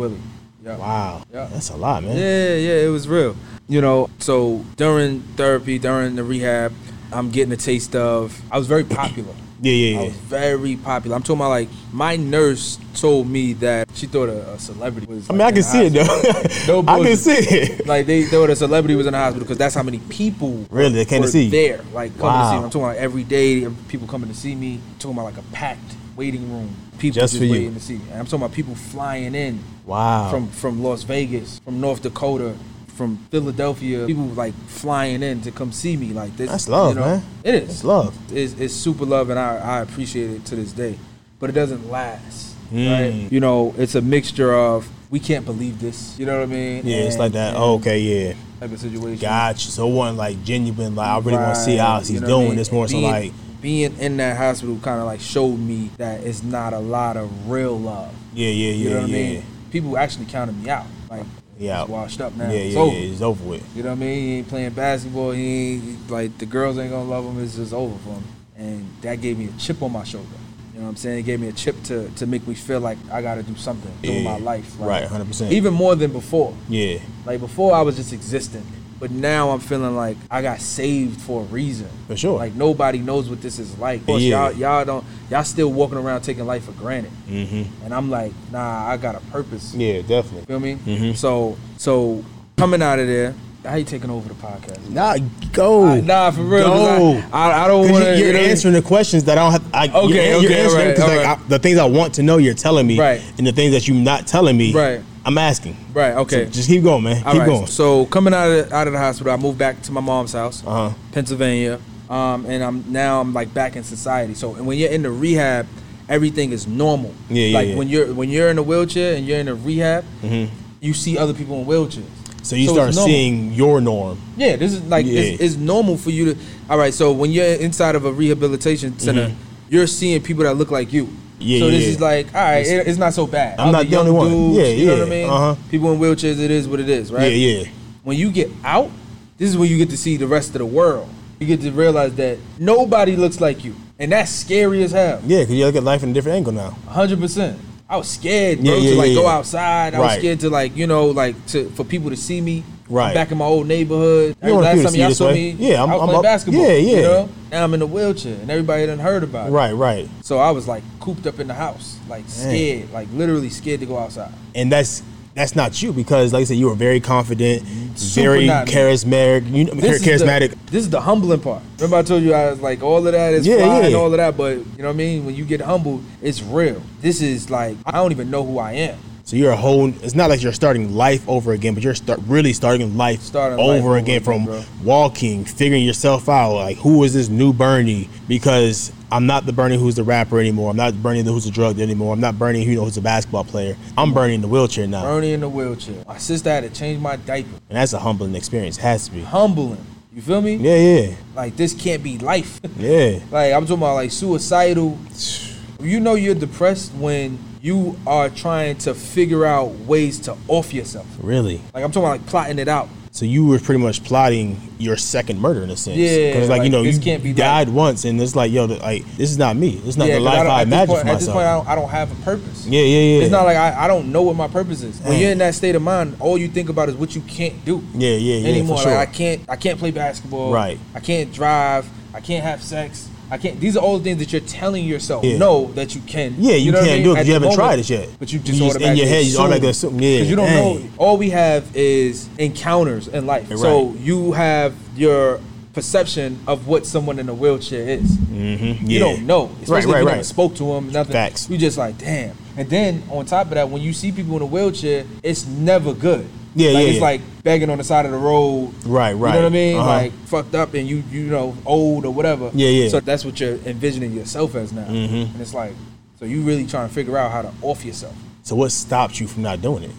Yeah. 0.64 0.76
Wow, 0.76 1.22
Yeah. 1.32 1.48
that's 1.50 1.70
a 1.70 1.76
lot, 1.76 2.02
man. 2.04 2.14
Yeah, 2.16 2.54
yeah, 2.56 2.86
it 2.86 2.90
was 2.90 3.08
real. 3.08 3.34
You 3.68 3.80
know, 3.80 4.10
so 4.18 4.64
during 4.76 5.20
therapy, 5.36 5.78
during 5.78 6.16
the 6.16 6.24
rehab, 6.24 6.72
I'm 7.10 7.30
getting 7.30 7.52
a 7.52 7.56
taste 7.56 7.96
of. 7.96 8.38
I 8.50 8.58
was 8.58 8.66
very 8.66 8.84
popular. 8.84 9.32
Yeah, 9.60 9.72
yeah, 9.72 9.98
I 9.98 10.00
yeah. 10.02 10.08
was 10.08 10.16
very 10.16 10.76
popular. 10.76 11.16
I'm 11.16 11.22
talking 11.22 11.40
about 11.40 11.48
like 11.50 11.68
my 11.92 12.16
nurse 12.16 12.78
told 12.94 13.28
me 13.28 13.54
that 13.54 13.88
she 13.94 14.06
thought 14.06 14.28
a, 14.28 14.52
a 14.52 14.58
celebrity 14.58 15.06
was. 15.06 15.28
I 15.28 15.32
mean, 15.32 15.38
like, 15.40 15.48
I 15.48 15.52
can 15.52 15.62
see 15.62 15.86
it 15.86 15.90
though. 15.92 16.82
No 16.84 16.84
I 16.92 17.02
can 17.02 17.16
see 17.16 17.32
it. 17.32 17.86
Like 17.86 18.06
they 18.06 18.24
thought 18.24 18.50
a 18.50 18.56
celebrity 18.56 18.94
was 18.94 19.06
in 19.06 19.12
the 19.12 19.18
hospital 19.18 19.44
because 19.44 19.58
that's 19.58 19.74
how 19.74 19.82
many 19.82 19.98
people 20.08 20.66
Really? 20.70 20.94
They 20.94 21.04
came 21.04 21.22
to 21.22 21.28
see 21.28 21.44
you? 21.44 21.50
there. 21.50 21.80
Like 21.92 22.16
coming 22.18 22.40
to 22.40 22.48
see 22.50 22.56
me. 22.58 22.64
I'm 22.64 22.70
talking 22.70 22.82
about 22.84 22.96
every 22.96 23.24
day 23.24 23.66
people 23.88 24.06
coming 24.06 24.28
to 24.28 24.34
see 24.34 24.54
me. 24.54 24.74
I'm 24.74 24.98
talking 24.98 25.16
about 25.18 25.24
like 25.24 25.38
a 25.38 25.42
packed 25.52 25.96
waiting 26.16 26.50
room. 26.52 26.74
People 26.98 27.14
Just 27.20 27.32
just, 27.34 27.38
for 27.38 27.44
you. 27.44 27.52
waiting 27.52 27.74
to 27.74 27.80
see. 27.80 27.94
me. 27.98 28.04
And 28.10 28.18
I'm 28.20 28.26
talking 28.26 28.44
about 28.44 28.52
people 28.54 28.74
flying 28.74 29.34
in 29.34 29.60
Wow. 29.86 30.30
from 30.30 30.48
from 30.48 30.82
Las 30.82 31.02
Vegas, 31.04 31.58
from 31.60 31.80
North 31.80 32.02
Dakota, 32.02 32.54
from 32.98 33.16
Philadelphia. 33.30 34.04
People 34.06 34.24
like 34.26 34.52
flying 34.66 35.22
in 35.22 35.40
to 35.42 35.50
come 35.50 35.72
see 35.72 35.96
me. 35.96 36.08
Like 36.12 36.36
this. 36.36 36.50
That's 36.50 36.68
love, 36.68 36.90
you 36.94 37.00
know, 37.00 37.06
man. 37.06 37.22
It 37.44 37.54
is. 37.54 37.70
It's 37.70 37.84
love. 37.84 38.14
It's, 38.34 38.52
it's 38.60 38.74
super 38.74 39.06
love, 39.06 39.30
and 39.30 39.38
I, 39.38 39.56
I 39.56 39.80
appreciate 39.80 40.30
it 40.30 40.44
to 40.46 40.56
this 40.56 40.72
day. 40.72 40.98
But 41.38 41.48
it 41.50 41.54
doesn't 41.54 41.88
last, 41.90 42.56
Mm. 42.72 42.90
right? 43.22 43.32
You 43.32 43.40
know, 43.40 43.74
it's 43.78 43.94
a 43.94 44.02
mixture 44.02 44.52
of 44.52 44.86
we 45.10 45.20
can't 45.20 45.46
believe 45.46 45.80
this. 45.80 46.18
You 46.18 46.26
know 46.26 46.36
what 46.40 46.42
I 46.50 46.52
mean? 46.52 46.82
Yeah, 46.84 46.96
it's 46.98 47.16
like 47.16 47.32
that. 47.32 47.54
Oh, 47.56 47.76
okay, 47.76 47.98
yeah. 48.00 48.34
Type 48.60 48.72
of 48.72 48.78
situation. 48.80 49.18
Gotcha. 49.22 49.70
So 49.70 49.88
it 49.88 49.94
wasn't 49.94 50.18
like 50.18 50.44
genuine. 50.44 50.94
Like 50.96 51.08
I 51.08 51.18
really 51.20 51.38
want 51.38 51.54
to 51.54 51.60
see 51.62 51.76
how 51.76 52.00
he's 52.00 52.10
you 52.10 52.20
know 52.20 52.26
what 52.26 52.32
I 52.32 52.36
doing 52.36 52.48
mean? 52.48 52.56
this 52.58 52.70
more. 52.72 52.86
So 52.88 52.98
like, 52.98 53.32
being 53.62 53.96
in 53.98 54.16
that 54.18 54.36
hospital 54.36 54.78
kind 54.82 55.00
of 55.00 55.06
like 55.06 55.20
showed 55.20 55.56
me 55.58 55.90
that 55.96 56.24
it's 56.24 56.42
not 56.42 56.72
a 56.74 56.78
lot 56.78 57.16
of 57.16 57.48
real 57.48 57.78
love. 57.78 58.12
yeah, 58.34 58.48
yeah, 58.50 58.52
yeah, 58.52 58.72
You 58.74 58.90
know 58.90 59.00
what 59.02 59.08
yeah. 59.10 59.16
I 59.16 59.20
mean? 59.34 59.42
People 59.70 59.96
actually 59.96 60.26
counted 60.26 60.60
me 60.62 60.68
out. 60.68 60.84
Like, 61.08 61.24
Yeah. 61.58 61.80
he's 61.82 61.88
washed 61.90 62.20
up 62.20 62.34
now. 62.36 62.44
Yeah, 62.50 62.58
It's 62.58 62.74
yeah, 62.74 62.80
over. 62.80 62.94
yeah. 62.96 63.12
It's 63.12 63.20
over 63.22 63.44
with. 63.44 63.76
You 63.76 63.82
know 63.82 63.90
what 63.90 63.96
I 63.96 64.00
mean? 64.00 64.18
He 64.28 64.34
ain't 64.38 64.48
playing 64.48 64.70
basketball. 64.70 65.32
He 65.32 65.74
ain't 65.74 66.10
like 66.10 66.38
the 66.38 66.46
girls 66.46 66.78
ain't 66.78 66.90
gonna 66.90 67.08
love 67.08 67.24
him. 67.24 67.42
It's 67.42 67.56
just 67.56 67.72
over 67.72 67.96
for 67.98 68.10
him. 68.10 68.24
And 68.56 68.90
that 69.02 69.20
gave 69.20 69.38
me 69.38 69.46
a 69.46 69.58
chip 69.58 69.82
on 69.82 69.92
my 69.92 70.04
shoulder. 70.04 70.26
You 70.74 70.80
know 70.80 70.84
what 70.86 70.90
I'm 70.90 70.96
saying? 70.96 71.18
It 71.18 71.22
gave 71.22 71.40
me 71.40 71.48
a 71.48 71.52
chip 71.52 71.80
to 71.84 72.08
to 72.10 72.26
make 72.26 72.46
me 72.46 72.54
feel 72.54 72.80
like 72.80 72.98
I 73.10 73.20
got 73.22 73.34
to 73.34 73.42
do 73.42 73.56
something 73.56 73.92
Yeah. 74.02 74.10
in 74.12 74.24
my 74.24 74.38
life. 74.38 74.78
Like, 74.78 74.88
Right, 74.88 75.08
100%. 75.08 75.50
Even 75.52 75.74
more 75.74 75.94
than 75.96 76.12
before. 76.12 76.54
Yeah. 76.68 76.98
Like 77.26 77.40
before, 77.40 77.74
I 77.74 77.82
was 77.82 77.96
just 77.96 78.12
existing. 78.12 78.64
But 79.00 79.10
now 79.12 79.50
I'm 79.50 79.60
feeling 79.60 79.94
like 79.94 80.16
I 80.30 80.42
got 80.42 80.60
saved 80.60 81.20
for 81.20 81.42
a 81.42 81.44
reason. 81.44 81.88
For 82.08 82.16
sure. 82.16 82.36
Like 82.38 82.54
nobody 82.54 82.98
knows 82.98 83.30
what 83.30 83.40
this 83.40 83.58
is 83.58 83.78
like. 83.78 84.04
Course, 84.04 84.22
Yeah. 84.22 84.48
y'all 84.50 84.52
y'all 84.58 84.84
don't 84.84 85.04
y'all 85.30 85.44
still 85.44 85.72
walking 85.72 85.98
around 85.98 86.22
taking 86.22 86.46
life 86.46 86.64
for 86.64 86.72
granted. 86.72 87.12
Mm-hmm. 87.28 87.84
And 87.84 87.94
I'm 87.94 88.10
like, 88.10 88.32
nah, 88.50 88.88
I 88.88 88.96
got 88.96 89.14
a 89.14 89.20
purpose. 89.30 89.74
Yeah, 89.74 90.02
definitely. 90.02 90.46
Feel 90.46 90.60
me? 90.60 90.74
Mm-hmm. 90.76 91.12
So 91.12 91.56
so 91.76 92.24
coming 92.56 92.82
out 92.82 92.98
of 92.98 93.06
there, 93.06 93.34
how 93.64 93.74
you 93.76 93.84
taking 93.84 94.10
over 94.10 94.28
the 94.28 94.34
podcast? 94.34 94.88
Nah, 94.90 95.16
go. 95.52 95.84
Uh, 95.86 96.00
nah, 96.00 96.30
for 96.32 96.42
real. 96.42 96.64
Go. 96.68 97.22
I, 97.32 97.50
I, 97.50 97.64
I 97.64 97.68
don't 97.68 97.90
want 97.92 98.02
to. 98.04 98.18
you're 98.18 98.36
answering 98.36 98.74
the 98.74 98.82
questions 98.82 99.24
that 99.24 99.36
I 99.38 99.42
don't 99.42 99.52
have. 99.52 99.74
I, 99.74 99.88
Okay, 99.88 100.30
you're, 100.30 100.40
you're 100.42 100.50
okay, 100.50 100.60
answering 100.64 100.82
alright, 100.82 100.96
'cause, 100.96 101.08
like. 101.08 101.26
I- 101.44 101.48
the 101.48 101.58
things 101.58 101.78
I 101.78 101.84
want 101.84 102.14
to 102.14 102.22
know, 102.22 102.38
you're 102.38 102.54
telling 102.54 102.86
me, 102.86 102.98
Right. 102.98 103.20
And 103.36 103.46
the 103.46 103.52
things 103.52 103.72
that 103.74 103.86
you're 103.86 103.96
not 103.96 104.26
telling 104.26 104.56
me, 104.56 104.72
Right. 104.72 105.02
I'm 105.24 105.36
asking. 105.38 105.76
Right. 105.92 106.14
Okay. 106.14 106.44
So 106.46 106.50
just 106.50 106.68
keep 106.68 106.82
going, 106.82 107.04
man. 107.04 107.22
All 107.24 107.32
keep 107.32 107.40
right. 107.40 107.46
going. 107.46 107.66
So 107.66 108.06
coming 108.06 108.32
out 108.34 108.48
of 108.50 108.72
out 108.72 108.86
of 108.86 108.92
the 108.92 108.98
hospital, 108.98 109.32
I 109.32 109.36
moved 109.36 109.58
back 109.58 109.82
to 109.82 109.92
my 109.92 110.00
mom's 110.00 110.32
house, 110.32 110.62
Uh 110.66 110.90
huh. 110.90 110.94
Pennsylvania, 111.12 111.80
um, 112.08 112.46
and 112.46 112.62
I'm 112.64 112.90
now 112.90 113.20
I'm 113.20 113.32
like 113.34 113.52
back 113.52 113.76
in 113.76 113.82
society. 113.84 114.34
So 114.34 114.54
and 114.54 114.66
when 114.66 114.78
you're 114.78 114.90
in 114.90 115.02
the 115.02 115.10
rehab, 115.10 115.66
everything 116.08 116.52
is 116.52 116.66
normal. 116.66 117.14
Yeah, 117.28 117.44
yeah, 117.46 117.58
Like 117.58 117.68
yeah. 117.68 117.76
when 117.76 117.88
you're 117.88 118.14
when 118.14 118.28
you're 118.30 118.48
in 118.48 118.58
a 118.58 118.62
wheelchair 118.62 119.16
and 119.16 119.26
you're 119.26 119.38
in 119.38 119.48
a 119.48 119.54
rehab, 119.54 120.04
hmm 120.22 120.46
you 120.80 120.94
see 120.94 121.18
other 121.18 121.34
people 121.34 121.58
in 121.60 121.66
wheelchairs. 121.66 122.04
So 122.44 122.54
you 122.54 122.68
So 122.68 122.74
start 122.74 122.94
seeing 122.94 123.52
your 123.52 123.80
norm. 123.80 124.16
Yeah, 124.36 124.54
this 124.54 124.72
is 124.72 124.82
like 124.84 125.04
Yeah. 125.04 125.20
it's, 125.20 125.42
it's 125.42 125.56
normal 125.56 125.96
for 125.96 126.10
you 126.10 126.34
to. 126.34 126.40
All 126.70 126.78
right, 126.78 126.94
so 126.94 127.10
when 127.12 127.32
you're 127.32 127.44
inside 127.60 127.96
of 127.96 128.04
a 128.04 128.12
rehabilitation 128.12 128.96
center, 128.98 129.34
you're 129.68 129.88
seeing 129.88 130.22
people 130.22 130.44
that 130.44 130.54
look 130.54 130.70
like 130.70 130.92
you. 130.92 131.08
Yeah, 131.40 131.60
so 131.60 131.70
this 131.70 131.82
yeah. 131.84 131.88
is 131.90 132.00
like, 132.00 132.26
all 132.34 132.40
right, 132.42 132.66
it, 132.66 132.86
it's 132.88 132.98
not 132.98 133.14
so 133.14 133.26
bad. 133.26 133.58
I'm 133.60 133.72
not 133.72 133.86
the 133.86 133.96
only 133.96 134.10
one. 134.10 134.28
dudes, 134.28 134.58
Yeah, 134.58 134.64
you 134.74 134.86
know 134.86 134.92
yeah, 134.94 134.98
what 134.98 135.06
I 135.06 135.10
mean. 135.10 135.30
uh-huh. 135.30 135.54
People 135.70 135.92
in 135.92 135.98
wheelchairs, 136.00 136.38
it 136.40 136.50
is 136.50 136.66
what 136.68 136.80
it 136.80 136.88
is, 136.88 137.12
right? 137.12 137.30
Yeah, 137.32 137.60
yeah. 137.62 137.68
When 138.02 138.16
you 138.16 138.30
get 138.32 138.50
out, 138.64 138.90
this 139.36 139.48
is 139.50 139.56
when 139.56 139.70
you 139.70 139.76
get 139.78 139.90
to 139.90 139.96
see 139.96 140.16
the 140.16 140.26
rest 140.26 140.48
of 140.50 140.58
the 140.58 140.66
world. 140.66 141.08
You 141.38 141.46
get 141.46 141.60
to 141.60 141.70
realize 141.70 142.14
that 142.16 142.38
nobody 142.58 143.14
looks 143.14 143.40
like 143.40 143.64
you, 143.64 143.76
and 144.00 144.10
that's 144.10 144.30
scary 144.32 144.82
as 144.82 144.90
hell. 144.90 145.20
Yeah, 145.24 145.40
because 145.40 145.54
you 145.54 145.64
look 145.64 145.76
at 145.76 145.84
life 145.84 146.02
in 146.02 146.10
a 146.10 146.12
different 146.12 146.36
angle 146.36 146.52
now. 146.52 146.70
hundred 146.88 147.20
percent. 147.20 147.58
I 147.88 147.96
was 147.96 148.08
scared, 148.08 148.58
bro, 148.58 148.74
Yeah, 148.74 148.76
yeah, 148.80 148.90
to 148.90 148.96
like 148.96 149.08
yeah, 149.10 149.14
go 149.14 149.26
outside. 149.28 149.94
I 149.94 149.98
was 150.00 150.08
Right. 150.08 150.18
scared 150.18 150.40
to 150.40 150.50
like, 150.50 150.76
you 150.76 150.86
know, 150.86 151.06
like 151.06 151.36
to 151.48 151.70
for 151.70 151.84
people 151.84 152.10
to 152.10 152.16
see 152.16 152.40
me. 152.40 152.64
I'm 152.88 152.94
Right. 152.94 153.14
back 153.14 153.30
in 153.30 153.38
my 153.38 153.44
old 153.44 153.66
neighborhood. 153.66 154.36
You 154.42 154.48
don't 154.50 154.62
Last 154.62 154.82
time 154.82 154.94
you 154.94 155.02
y'all 155.02 155.10
saw 155.14 155.26
way. 155.28 155.54
me, 155.54 155.56
Yeah, 155.68 155.80
I'm- 155.80 155.90
I 155.90 155.94
was 155.94 156.02
I'm 156.02 156.06
playing 156.08 156.16
up- 156.18 156.22
basketball. 156.22 156.62
yeah, 156.62 156.72
You 156.74 156.96
yeah. 156.96 157.02
know? 157.02 157.28
Now 157.52 157.64
I'm 157.64 157.74
in 157.74 157.82
a 157.82 157.86
wheelchair, 157.86 158.34
and 158.40 158.50
everybody 158.50 158.86
done 158.86 158.98
heard 158.98 159.22
about 159.22 159.48
it. 159.48 159.50
Right, 159.52 159.72
right. 159.74 160.08
So 160.22 160.38
I 160.38 160.50
was 160.52 160.66
like 160.66 160.82
cooped 161.00 161.26
up 161.26 161.38
in 161.40 161.48
the 161.48 161.54
house, 161.54 161.96
like 162.08 162.24
scared, 162.26 162.92
like 162.92 163.08
literally 163.14 163.50
scared 163.50 163.80
to 163.80 163.86
go 163.86 163.98
outside. 163.98 164.30
And 164.54 164.72
that's 164.72 165.02
that's 165.34 165.54
not 165.54 165.80
you 165.80 165.92
because, 165.92 166.32
like 166.32 166.40
I 166.40 166.44
said, 166.44 166.56
you 166.56 166.66
were 166.66 166.74
very 166.74 166.98
confident, 166.98 167.62
Super 167.94 168.30
very 168.32 168.48
charismatic. 168.48 169.52
You 169.54 169.66
know, 169.66 169.74
This 169.74 170.00
is 170.00 170.06
charismatic. 170.06 170.50
The, 170.50 170.56
this 170.72 170.82
is 170.84 170.90
the 170.90 171.00
humbling 171.00 171.38
part. 171.40 171.62
Remember 171.78 171.96
I 171.98 172.02
told 172.02 172.24
you 172.24 172.34
I 172.34 172.50
was 172.50 172.60
like 172.60 172.82
all 172.82 173.06
of 173.06 173.12
that 173.12 173.34
is 173.34 173.46
Yeah, 173.46 173.56
and 173.82 173.92
yeah. 173.92 173.96
all 173.98 174.06
of 174.06 174.16
that, 174.16 174.36
but 174.36 174.56
you 174.56 174.64
know 174.78 174.86
what 174.86 174.94
I 174.94 174.96
mean. 174.96 175.24
When 175.26 175.36
you 175.36 175.44
get 175.44 175.60
humbled, 175.60 176.02
it's 176.22 176.42
real. 176.42 176.82
This 177.02 177.20
is 177.22 177.50
like 177.50 177.76
I 177.86 177.92
don't 177.92 178.10
even 178.12 178.30
know 178.30 178.44
who 178.44 178.58
I 178.58 178.72
am. 178.72 178.96
So 179.28 179.36
you're 179.36 179.52
a 179.52 179.56
whole. 179.56 179.90
It's 180.02 180.14
not 180.14 180.30
like 180.30 180.42
you're 180.42 180.54
starting 180.54 180.94
life 180.94 181.28
over 181.28 181.52
again, 181.52 181.74
but 181.74 181.82
you're 181.82 181.94
start 181.94 182.18
really 182.26 182.54
starting 182.54 182.96
life 182.96 183.20
Starting 183.20 183.58
over 183.58 183.72
life 183.72 183.82
over 183.82 183.96
again 183.98 184.22
again, 184.22 184.22
from 184.22 184.44
bro. 184.46 184.64
walking, 184.82 185.44
figuring 185.44 185.84
yourself 185.84 186.30
out. 186.30 186.54
Like 186.54 186.78
who 186.78 187.04
is 187.04 187.12
this 187.12 187.28
new 187.28 187.52
Bernie? 187.52 188.08
Because 188.26 188.90
I'm 189.12 189.26
not 189.26 189.44
the 189.44 189.52
Bernie 189.52 189.76
who's 189.76 189.96
the 189.96 190.02
rapper 190.02 190.40
anymore. 190.40 190.70
I'm 190.70 190.78
not 190.78 190.94
Bernie 191.02 191.22
who's 191.22 191.44
a 191.44 191.50
drug 191.50 191.74
dealer 191.76 191.84
anymore. 191.84 192.14
I'm 192.14 192.20
not 192.20 192.38
Bernie 192.38 192.64
who 192.64 192.70
you 192.70 192.76
know 192.78 192.84
who's 192.84 192.96
a 192.96 193.02
basketball 193.02 193.44
player. 193.44 193.76
I'm 193.98 194.14
Bernie 194.14 194.32
in 194.32 194.40
the 194.40 194.48
wheelchair 194.48 194.86
now, 194.86 195.04
Ernie 195.04 195.34
in 195.34 195.40
the 195.40 195.48
wheelchair. 195.50 196.02
My 196.08 196.16
sister 196.16 196.48
had 196.48 196.62
to 196.62 196.70
change 196.70 196.98
my 196.98 197.16
diaper. 197.16 197.50
and 197.68 197.76
that's 197.76 197.92
a 197.92 197.98
humbling 197.98 198.34
experience. 198.34 198.78
It 198.78 198.80
Has 198.80 199.08
to 199.08 199.12
be. 199.12 199.20
Humbling. 199.20 199.84
You 200.10 200.22
feel 200.22 200.40
me? 200.40 200.54
Yeah, 200.54 200.76
yeah, 200.76 201.16
Like 201.34 201.54
this 201.54 201.74
can't 201.74 202.02
be 202.02 202.16
life. 202.16 202.62
yeah. 202.78 203.18
like 203.30 203.52
I'm 203.52 203.66
talking 203.66 203.76
about 203.76 203.96
like 203.96 204.10
suicidal. 204.10 204.96
You 205.80 206.00
know 206.00 206.14
you're 206.16 206.34
depressed 206.34 206.92
when 206.94 207.38
you 207.60 207.98
are 208.06 208.28
trying 208.30 208.76
to 208.78 208.94
figure 208.94 209.44
out 209.44 209.68
ways 209.86 210.20
to 210.20 210.36
off 210.48 210.72
yourself. 210.72 211.06
Really. 211.22 211.60
Like 211.74 211.84
I'm 211.84 211.90
talking 211.92 212.02
about 212.04 212.18
like 212.20 212.26
plotting 212.26 212.58
it 212.58 212.68
out. 212.68 212.88
So 213.10 213.24
you 213.24 213.46
were 213.46 213.58
pretty 213.58 213.82
much 213.82 214.04
plotting 214.04 214.60
your 214.78 214.96
second 214.96 215.40
murder 215.40 215.62
in 215.62 215.70
a 215.70 215.76
sense. 215.76 215.96
Yeah, 215.96 216.32
Because 216.34 216.48
like, 216.48 216.62
you 216.62 216.68
know 216.68 216.82
you 216.82 217.00
can't 217.00 217.20
be 217.22 217.32
died 217.32 217.68
once, 217.68 218.04
and 218.04 218.20
it's 218.20 218.36
like 218.36 218.52
yo, 218.52 218.66
like 218.66 219.04
this 219.16 219.30
is 219.30 219.38
not 219.38 219.56
me. 219.56 219.76
This 219.76 219.88
is 219.88 219.96
not 219.96 220.06
the 220.06 220.20
life 220.20 220.46
I, 220.46 220.60
at 220.60 220.66
imagined 220.68 220.88
point- 220.88 221.02
for 221.02 221.08
At 221.08 221.18
this 221.18 221.26
point, 221.28 221.38
I 221.46 221.54
don't, 221.56 221.68
I 221.68 221.74
don't 221.74 221.88
have 221.88 222.12
a 222.12 222.22
purpose. 222.22 222.66
yeah, 222.66 222.80
yeah, 222.80 222.86
yeah. 223.16 223.22
It's 223.22 223.32
not 223.32 223.44
like 223.44 223.56
I, 223.56 223.84
I 223.84 223.88
don't 223.88 224.12
know 224.12 224.22
what 224.22 224.36
my 224.36 224.46
purpose 224.46 224.82
is. 224.82 225.00
When 225.00 225.14
Mm. 225.14 225.20
you're 225.20 225.30
in 225.32 225.38
that 225.38 225.54
state 225.56 225.74
of 225.74 225.82
mind, 225.82 226.16
all 226.20 226.38
you 226.38 226.46
think 226.48 226.68
about 226.68 226.90
is 226.90 226.94
what 226.94 227.16
you 227.16 227.22
can't 227.22 227.64
do 227.64 227.82
yeah, 227.94 228.10
yeah, 228.10 228.36
yeah. 228.36 228.48
anymore. 228.50 228.78
Sure. 228.78 228.94
Like 228.94 229.08
I 229.08 229.12
can't 229.12 229.42
I 229.48 229.56
can't 229.56 229.78
play 229.80 229.90
basketball. 229.90 230.52
Right. 230.52 230.78
I 230.94 231.00
can't 231.00 231.32
drive. 231.32 231.88
I 232.14 232.20
can't 232.20 232.44
have 232.44 232.62
sex. 232.62 233.07
I 233.30 233.36
can't. 233.38 233.60
These 233.60 233.76
are 233.76 233.80
all 233.80 233.98
the 233.98 234.04
things 234.04 234.18
that 234.18 234.32
you're 234.32 234.40
telling 234.40 234.84
yourself. 234.84 235.22
Yeah. 235.24 235.36
No, 235.38 235.66
that 235.72 235.94
you 235.94 236.00
can. 236.02 236.34
Yeah, 236.38 236.54
you 236.54 236.72
know 236.72 236.78
what 236.78 236.84
I 236.84 236.86
can't 236.88 236.96
mean? 236.98 237.04
do 237.04 237.10
it 237.12 237.14
'cause 237.14 237.20
At 237.20 237.26
you 237.26 237.32
haven't 237.34 237.48
moment, 237.48 237.58
tried 237.58 237.78
it 237.80 237.90
yet. 237.90 238.08
But 238.18 238.32
you 238.32 238.38
just, 238.38 238.58
You 238.58 238.66
just 238.68 238.80
in 238.80 238.96
your 238.96 239.06
head, 239.06 239.24
you 239.26 239.38
automatically 239.38 239.68
assume, 239.70 240.00
yeah, 240.00 240.10
Because 240.16 240.30
you 240.30 240.36
don't 240.36 240.46
dang. 240.46 240.56
know. 240.56 240.82
All 240.98 241.16
we 241.16 241.30
have 241.30 241.64
is 241.74 242.28
encounters 242.38 243.08
in 243.08 243.26
life. 243.26 243.50
Right. 243.50 243.58
So 243.58 243.94
you 244.02 244.32
have 244.32 244.74
your 244.96 245.40
perception 245.74 246.38
of 246.46 246.66
what 246.66 246.86
someone 246.86 247.18
in 247.18 247.28
a 247.28 247.34
wheelchair 247.34 247.88
is. 247.88 248.02
Mhm, 248.32 248.88
You 248.88 248.98
don't 248.98 249.26
know. 249.26 249.50
Especially 249.62 249.92
right, 249.92 249.98
if 249.98 250.02
you 250.02 250.06
right, 250.06 250.12
never 250.16 250.24
spoke 250.24 250.54
to 250.56 250.64
them, 250.64 250.90
nothing. 250.90 251.12
Facts. 251.12 251.48
You 251.50 251.56
just 251.58 251.78
like, 251.78 251.98
damn. 251.98 252.32
And 252.56 252.68
then 252.68 253.02
on 253.10 253.26
top 253.26 253.46
of 253.48 253.54
that, 253.54 253.70
when 253.70 253.82
you 253.82 253.92
see 253.92 254.10
people 254.10 254.34
in 254.36 254.42
a 254.42 254.46
wheelchair, 254.46 255.04
it's 255.22 255.46
never 255.46 255.92
good. 255.92 256.26
Yeah, 256.54 256.70
like, 256.72 256.82
yeah, 256.82 256.88
It's 256.88 256.96
yeah. 256.96 257.02
like 257.02 257.20
begging 257.42 257.70
on 257.70 257.78
the 257.78 257.84
side 257.84 258.04
of 258.06 258.12
the 258.12 258.18
road. 258.18 258.72
Right, 258.84 259.12
right. 259.12 259.34
You 259.34 259.40
know 259.40 259.44
what 259.44 259.44
I 259.44 259.48
mean? 259.48 259.76
Uh-huh. 259.76 259.86
Like 259.86 260.12
fucked 260.26 260.54
up 260.54 260.74
and 260.74 260.88
you 260.88 261.02
you 261.10 261.22
know 261.24 261.56
old 261.66 262.04
or 262.04 262.12
whatever. 262.12 262.50
Yeah, 262.54 262.68
yeah. 262.68 262.88
So 262.88 263.00
that's 263.00 263.24
what 263.24 263.38
you're 263.40 263.56
envisioning 263.66 264.12
yourself 264.12 264.54
as 264.54 264.72
now. 264.72 264.84
Mhm. 264.86 265.32
And 265.32 265.40
it's 265.40 265.54
like, 265.54 265.72
so 266.18 266.24
you 266.24 266.42
really 266.42 266.66
trying 266.66 266.88
to 266.88 266.94
figure 266.94 267.16
out 267.18 267.30
how 267.30 267.42
to 267.42 267.52
off 267.62 267.84
yourself. 267.84 268.14
So 268.42 268.56
what 268.56 268.72
stops 268.72 269.20
you 269.20 269.26
from 269.28 269.42
not 269.42 269.60
doing 269.62 269.84
it? 269.84 269.90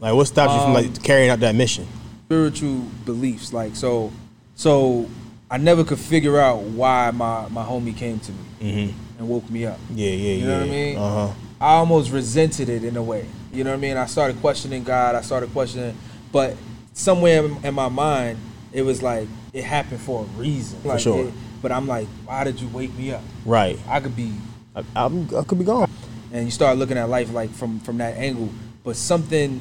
Like 0.00 0.14
what 0.14 0.26
stopped 0.26 0.52
you 0.52 0.58
from 0.60 0.74
Um, 0.74 0.74
like 0.74 1.02
carrying 1.02 1.30
out 1.30 1.40
that 1.40 1.54
mission? 1.54 1.86
spiritual 2.26 2.82
beliefs. 3.04 3.52
Like 3.52 3.76
so, 3.76 4.10
so 4.56 5.06
I 5.50 5.58
never 5.58 5.84
could 5.84 5.98
figure 5.98 6.38
out 6.40 6.62
why 6.62 7.10
my 7.12 7.46
my 7.48 7.62
homie 7.62 7.96
came 7.96 8.18
to 8.20 8.32
me 8.32 8.38
Mm-hmm. 8.62 9.18
and 9.18 9.28
woke 9.28 9.48
me 9.50 9.66
up. 9.66 9.78
Yeah, 9.94 10.08
yeah, 10.08 10.14
yeah. 10.14 10.32
You 10.32 10.38
yeah. 10.38 10.46
know 10.46 10.58
what 10.58 10.66
I 10.66 10.70
mean? 10.70 10.96
Uh 10.96 11.10
huh. 11.28 11.32
I 11.60 11.72
almost 11.74 12.10
resented 12.10 12.68
it 12.68 12.82
in 12.84 12.96
a 12.96 13.02
way. 13.02 13.26
You 13.52 13.64
know 13.64 13.70
what 13.70 13.76
I 13.76 13.80
mean? 13.80 13.96
I 13.96 14.06
started 14.06 14.40
questioning 14.40 14.82
God. 14.84 15.14
I 15.14 15.20
started 15.20 15.52
questioning, 15.52 15.96
but 16.32 16.56
somewhere 16.94 17.44
in, 17.44 17.64
in 17.64 17.74
my 17.74 17.88
mind, 17.88 18.38
it 18.72 18.82
was 18.82 19.02
like 19.02 19.28
it 19.52 19.64
happened 19.64 20.00
for 20.00 20.22
a 20.24 20.26
reason. 20.40 20.78
Like, 20.84 21.00
sure. 21.00 21.26
it- 21.26 21.34
but 21.60 21.70
I'm 21.70 21.86
like, 21.86 22.08
why 22.24 22.42
did 22.42 22.60
you 22.60 22.66
wake 22.68 22.92
me 22.96 23.12
up? 23.12 23.22
Right. 23.44 23.78
I 23.86 24.00
could 24.00 24.16
be 24.16 24.32
I, 24.74 24.82
I'm, 24.96 25.28
I 25.36 25.44
could 25.44 25.58
be 25.58 25.64
gone. 25.64 25.88
and 26.32 26.44
you 26.46 26.50
start 26.50 26.76
looking 26.78 26.96
at 26.98 27.08
life 27.08 27.32
like 27.32 27.50
from 27.50 27.78
from 27.80 27.98
that 27.98 28.16
angle 28.16 28.48
but 28.82 28.96
something 28.96 29.60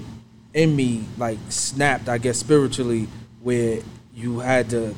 in 0.53 0.73
me 0.75 1.03
like 1.17 1.37
snapped 1.49 2.07
i 2.09 2.17
guess 2.17 2.37
spiritually 2.39 3.07
where 3.43 3.81
you 4.15 4.39
had 4.39 4.69
to 4.69 4.95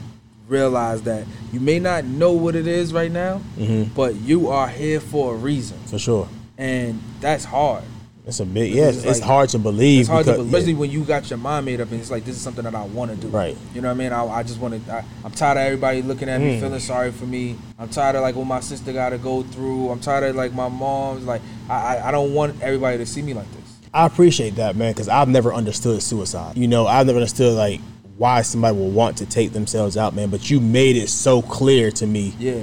realize 0.48 1.02
that 1.02 1.26
you 1.52 1.60
may 1.60 1.80
not 1.80 2.06
know 2.06 2.32
what 2.32 2.56
it 2.56 2.68
is 2.68 2.94
right 2.94 3.12
now 3.12 3.42
Mhm. 3.58 3.94
but 3.96 4.16
you 4.16 4.50
are 4.50 4.68
here 4.68 5.00
for 5.00 5.34
a 5.34 5.38
reason 5.38 5.78
For 5.88 5.98
sure. 6.00 6.30
and 6.60 7.02
that's 7.20 7.44
hard 7.46 7.84
It's 8.26 8.40
a 8.40 8.46
big. 8.46 8.74
Yeah, 8.74 8.86
It's 8.86 9.04
it's, 9.04 9.20
like- 9.20 9.28
hard 9.28 9.50
to 9.50 9.60
believe. 9.60 10.02
it's 10.02 10.10
hard 10.10 10.26
to 10.26 10.32
because- 10.32 10.38
believe, 10.38 10.54
especially 10.54 10.74
when 10.76 10.92
you 10.92 11.04
got 11.04 11.30
your 11.30 11.38
mind 11.40 11.66
made 11.66 11.82
up 11.82 11.92
and 11.92 12.00
it's 12.00 12.10
like 12.10 12.24
this 12.24 12.36
is 12.38 12.42
something 12.42 12.64
that 12.64 12.74
i 12.74 12.84
want 12.86 13.12
to 13.12 13.18
do 13.18 13.28
Right. 13.28 13.58
you 13.76 13.82
know 13.82 13.90
what 13.90 13.96
i 13.96 13.98
mean 13.98 14.14
i, 14.14 14.26
I 14.26 14.44
just 14.44 14.60
want 14.62 14.86
to 14.86 15.06
i'm 15.26 15.32
tired 15.32 15.58
of 15.58 15.64
everybody 15.64 16.02
looking 16.02 16.30
at 16.30 16.40
me 16.40 16.56
Mm. 16.56 16.60
feeling 16.62 16.80
sorry 16.80 17.12
for 17.12 17.26
me 17.26 17.58
i'm 17.78 17.90
tired 17.90 18.16
of 18.16 18.22
like 18.22 18.36
what 18.36 18.46
my 18.48 18.62
sister 18.62 18.94
got 18.94 19.10
to 19.10 19.18
go 19.18 19.44
through 19.44 19.90
i'm 19.90 20.00
tired 20.00 20.24
of 20.24 20.36
like 20.38 20.54
my 20.54 20.70
mom's 20.70 21.26
like 21.26 21.42
I, 21.70 21.74
I 21.98 22.08
i 22.08 22.12
don't 22.12 22.34
want 22.34 22.62
everybody 22.62 22.98
to 22.98 23.06
see 23.06 23.22
me 23.22 23.34
like 23.34 23.52
this 23.52 23.60
I 23.96 24.08
appreciate 24.08 24.56
that, 24.56 24.76
man, 24.76 24.92
because 24.92 25.08
I've 25.08 25.28
never 25.28 25.54
understood 25.54 26.02
suicide. 26.02 26.58
You 26.58 26.68
know, 26.68 26.88
I've 26.88 27.06
never 27.06 27.20
understood 27.20 27.54
like 27.56 27.80
why 28.18 28.42
somebody 28.42 28.76
will 28.76 28.90
want 28.90 29.18
to 29.18 29.28
take 29.28 29.54
themselves 29.54 29.98
out, 29.98 30.16
man. 30.16 30.32
But 30.32 30.50
you 30.50 30.60
made 30.60 30.96
it 30.98 31.10
so 31.10 31.44
clear 31.44 31.92
to 31.92 32.08
me 32.08 32.34
yeah 32.40 32.56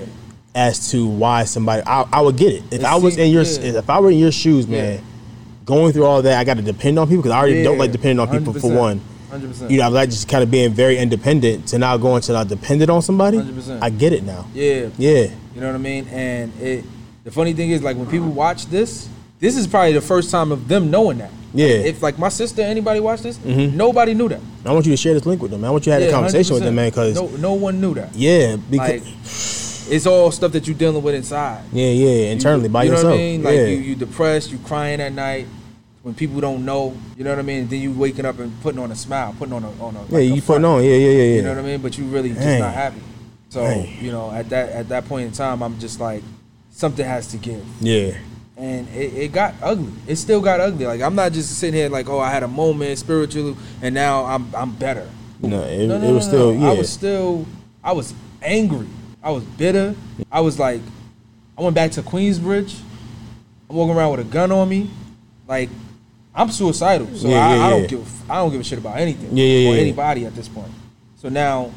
as 0.57 0.91
to 0.91 1.07
why 1.07 1.45
somebody. 1.45 1.83
I, 1.87 2.03
I 2.13 2.21
would 2.21 2.37
get 2.37 2.55
it 2.55 2.65
if 2.73 2.81
It 2.81 2.85
I 2.85 2.97
was 2.97 3.15
seems- 3.15 3.27
in 3.29 3.33
your 3.33 3.43
yeah. 3.73 3.79
if 3.79 3.89
I 3.89 4.01
were 4.01 4.11
in 4.11 4.19
your 4.19 4.33
shoes, 4.33 4.67
man. 4.67 4.95
Yeah. 4.95 5.01
Going 5.71 5.93
through 5.93 6.05
all 6.05 6.21
that, 6.23 6.39
I 6.39 6.45
got 6.45 6.57
to 6.57 6.63
depend 6.63 6.99
on 6.99 7.07
people 7.07 7.23
because 7.23 7.33
I 7.33 7.39
already 7.39 7.63
don't 7.63 7.79
like 7.79 7.93
depending 7.93 8.19
on 8.19 8.29
people 8.29 8.53
for 8.53 8.69
100%, 8.71 8.77
one. 8.77 9.01
100% 9.31 9.71
You 9.71 9.79
know, 9.79 9.85
I 9.85 9.89
like 9.89 10.11
just 10.11 10.29
kind 10.29 10.43
of 10.43 10.51
being 10.51 10.73
very 10.73 10.99
independent 10.99 11.69
to 11.69 11.79
now 11.79 11.97
going 11.97 12.21
to 12.23 12.33
now 12.33 12.43
dependent 12.45 12.91
on 12.91 13.01
somebody. 13.03 13.39
100%. 13.39 13.79
I 13.81 13.89
get 13.91 14.13
it 14.13 14.25
now. 14.25 14.47
yeah 14.53 14.89
Yeah, 14.99 15.29
you 15.55 15.61
know 15.61 15.67
what 15.69 15.77
i 15.77 15.79
mean 15.79 16.09
and 16.09 16.53
it 16.61 16.85
the 17.23 17.31
funny 17.31 17.53
thing 17.53 17.71
is 17.71 17.83
like 17.83 17.97
when 17.97 18.07
people 18.11 18.29
watch 18.29 18.67
this 18.67 19.09
this 19.39 19.57
is 19.57 19.67
probably 19.69 19.93
the 19.93 20.01
first 20.01 20.31
time 20.31 20.51
of 20.53 20.67
them 20.69 20.91
knowing 20.91 21.19
that 21.19 21.31
Yeah. 21.55 21.67
Like, 21.67 21.87
if 21.87 22.03
like 22.03 22.19
my 22.19 22.29
sister 22.31 22.63
anybody 22.63 22.99
watched 23.01 23.23
this 23.23 23.39
Mhm. 23.39 23.75
nobody 23.75 24.15
knew 24.15 24.29
that 24.29 24.41
I 24.65 24.73
want 24.73 24.87
you 24.87 24.93
to 24.93 24.97
share 24.97 25.15
this 25.15 25.25
link 25.27 25.41
with 25.43 25.53
them. 25.53 25.61
man. 25.61 25.69
I 25.69 25.73
want 25.73 25.87
you 25.87 25.93
to 25.93 26.01
have 26.01 26.09
a 26.09 26.13
conversation 26.13 26.55
with 26.55 26.63
100%. 26.65 26.67
them, 26.67 26.75
man, 26.75 26.91
because 26.91 27.15
no, 27.15 27.27
no 27.49 27.53
one 27.53 27.81
knew 27.81 27.95
that 27.95 28.11
yeah, 28.17 28.57
because 28.57 28.89
like 28.91 29.03
it's 29.95 30.07
all 30.07 30.31
stuff 30.33 30.53
that 30.53 30.67
you're 30.67 30.77
dealing 30.77 31.03
with 31.03 31.15
inside 31.15 31.63
yeah, 31.73 31.87
yeah, 31.91 32.31
internally 32.35 32.65
you, 32.65 32.69
by 32.79 32.83
you 32.85 32.91
yourself. 32.91 33.05
know 33.05 33.11
what 33.11 33.17
I 33.17 33.31
mean? 33.31 33.43
Like 33.45 33.55
yeah. 33.57 33.67
you, 33.67 33.77
you 33.89 33.95
depressed, 33.95 34.51
you 34.53 34.59
crying 34.59 35.01
at 35.01 35.13
night 35.13 35.47
when 36.03 36.15
people 36.15 36.41
don't 36.41 36.65
know. 36.65 36.97
You 37.17 37.25
know 37.25 37.31
what 37.31 37.39
I 37.39 37.43
mean? 37.43 37.69
Then 37.69 37.81
you 37.81 37.93
waking 37.93 38.25
up 38.25 38.39
and 38.39 38.59
putting 38.63 38.81
on 38.81 38.91
a 38.91 38.97
smile, 38.97 39.35
putting 39.39 39.55
on 39.55 39.65
a 39.65 39.71
on 39.83 39.97
a 39.97 40.01
yeah, 40.01 40.07
like 40.11 40.37
you 40.37 40.43
putting 40.43 40.65
on. 40.65 40.83
Yeah, 40.83 40.91
yeah, 40.91 40.97
yeah, 40.97 41.11
yeah. 41.23 41.35
You 41.37 41.43
know 41.43 41.49
what 41.51 41.59
I 41.59 41.63
mean? 41.63 41.83
But 41.83 41.99
you 41.99 42.05
really 42.05 42.31
just 42.31 42.41
Dang. 42.41 42.61
not 42.61 42.75
happy. 42.75 43.01
So 43.49 43.65
Dang. 43.65 44.03
you 44.03 44.13
know, 44.13 44.31
at 44.31 44.49
that 44.51 44.71
at 44.71 44.89
that 44.89 45.07
point 45.07 45.27
in 45.27 45.33
time, 45.33 45.63
I'm 45.63 45.79
just 45.79 46.01
like, 46.01 46.23
something 46.71 47.05
has 47.05 47.27
to 47.29 47.37
give. 47.37 47.65
Yeah. 47.81 48.17
And 48.57 48.89
it, 48.91 49.15
it 49.15 49.33
got 49.33 49.55
ugly. 49.63 49.93
It 50.07 50.17
still 50.17 50.43
got 50.43 50.61
ugly. 50.61 50.87
Like 50.87 51.01
I'm 51.01 51.15
not 51.15 51.33
just 51.33 51.59
sitting 51.59 51.75
here 51.75 51.89
like, 51.89 52.09
oh, 52.09 52.19
I 52.19 52.31
had 52.31 52.43
a 52.43 52.49
moment 52.49 52.99
spiritually, 52.99 53.57
and 53.83 53.95
now 53.95 54.25
I'm 54.25 54.55
I'm 54.55 54.73
better. 54.73 55.09
No, 55.43 55.63
it, 55.63 55.87
No, 55.87 55.99
no, 55.99 56.09
it 56.09 56.13
was 56.13 56.27
no, 56.27 56.31
still 56.31 56.55
yeah. 56.55 56.71
I 56.71 56.75
was 56.75 56.91
still, 56.91 57.47
I 57.83 57.93
was 57.93 58.15
angry. 58.43 58.87
I 59.23 59.31
was 59.31 59.43
bitter. 59.45 59.95
I 60.31 60.41
was 60.41 60.59
like, 60.59 60.83
I 61.57 61.63
went 61.63 61.75
back 61.75 61.93
to 61.93 62.03
Queensbridge. 62.03 62.79
I'm 63.69 63.77
walking 63.77 63.97
around 63.97 64.11
with 64.13 64.21
a 64.21 64.25
gun 64.25 64.53
on 64.53 64.69
me, 64.69 64.91
like 65.47 65.71
I'm 66.35 66.51
suicidal. 66.51 67.07
So 67.15 67.29
Yeah, 67.29 67.47
I, 67.47 67.57
yeah, 67.57 67.65
I 67.67 67.71
don't 67.71 67.83
yeah. 67.83 67.87
give, 67.89 68.31
I 68.31 68.35
don't 68.37 68.51
give 68.53 68.61
a 68.61 68.65
shit 68.65 68.79
about 68.79 68.99
anything 68.99 69.37
Yeah, 69.37 69.45
yeah, 69.45 69.71
or 69.71 69.75
anybody 69.81 70.27
at 70.27 70.35
this 70.35 70.49
point. 70.49 70.71
So 71.17 71.29
now 71.29 71.73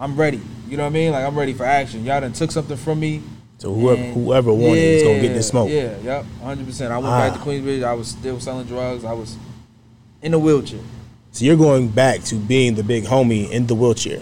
I'm 0.00 0.16
ready. 0.16 0.40
You 0.68 0.76
know 0.76 0.84
what 0.84 0.90
I 0.90 0.92
mean? 0.92 1.12
Like 1.12 1.24
I'm 1.24 1.38
ready 1.38 1.52
for 1.54 1.64
action. 1.64 2.04
Y'all 2.04 2.20
done 2.20 2.32
took 2.32 2.50
something 2.50 2.76
from 2.76 3.00
me. 3.00 3.22
So 3.58 3.72
whoever 3.74 4.00
and- 4.00 4.14
whoever 4.14 4.52
wanted 4.52 4.78
is 4.78 5.02
gonna 5.02 5.20
get 5.20 5.34
this 5.34 5.48
smoke. 5.48 5.68
Yeah, 5.70 5.96
yep, 6.04 6.24
100. 6.40 6.66
percent 6.66 6.92
I 6.92 6.98
went 6.98 7.08
Ah. 7.08 7.28
back 7.28 7.32
to 7.38 7.44
Queensbridge. 7.44 7.82
I 7.84 7.92
was 7.94 8.08
still 8.08 8.38
selling 8.40 8.66
drugs. 8.66 9.04
I 9.04 9.12
was 9.12 9.36
in 10.22 10.32
a 10.34 10.38
wheelchair. 10.38 10.80
So 11.32 11.44
you're 11.44 11.56
going 11.56 11.88
back 11.88 12.22
to 12.24 12.36
being 12.36 12.74
the 12.74 12.82
big 12.82 13.04
homie 13.04 13.50
in 13.50 13.66
the 13.66 13.74
wheelchair. 13.74 14.20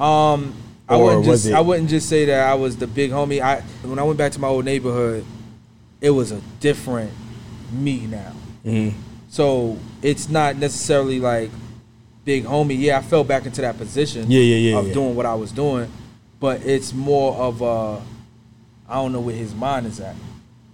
Um, 0.00 0.54
I 0.88 0.96
Or 0.96 1.04
wouldn't 1.04 1.24
just 1.24 1.46
it- 1.46 1.54
I 1.54 1.60
wouldn't 1.60 1.88
just 1.88 2.08
say 2.08 2.24
that 2.26 2.48
I 2.48 2.54
was 2.54 2.76
the 2.76 2.86
big 2.86 3.10
homie. 3.10 3.40
I 3.40 3.62
when 3.84 3.98
I 3.98 4.02
went 4.02 4.18
back 4.18 4.32
to 4.32 4.40
my 4.40 4.48
old 4.48 4.64
neighborhood, 4.64 5.24
it 6.00 6.10
was 6.10 6.30
a 6.32 6.40
different 6.60 7.10
me 7.72 8.06
now. 8.10 8.32
Mm-hmm. 8.66 8.96
So 9.34 9.76
it's 10.00 10.28
not 10.28 10.58
necessarily 10.58 11.18
like 11.18 11.50
big 12.24 12.44
homie. 12.44 12.78
Yeah, 12.78 12.98
I 12.98 13.02
fell 13.02 13.24
back 13.24 13.46
into 13.46 13.62
that 13.62 13.76
position. 13.76 14.30
Yeah, 14.30 14.38
yeah, 14.38 14.70
yeah, 14.70 14.78
Of 14.78 14.86
yeah. 14.86 14.94
doing 14.94 15.16
what 15.16 15.26
I 15.26 15.34
was 15.34 15.50
doing, 15.50 15.90
but 16.38 16.64
it's 16.64 16.92
more 16.94 17.34
of 17.34 17.60
a 17.60 18.00
I 18.88 18.94
don't 18.94 19.10
know 19.12 19.18
where 19.18 19.34
his 19.34 19.52
mind 19.52 19.86
is 19.88 19.98
at. 19.98 20.14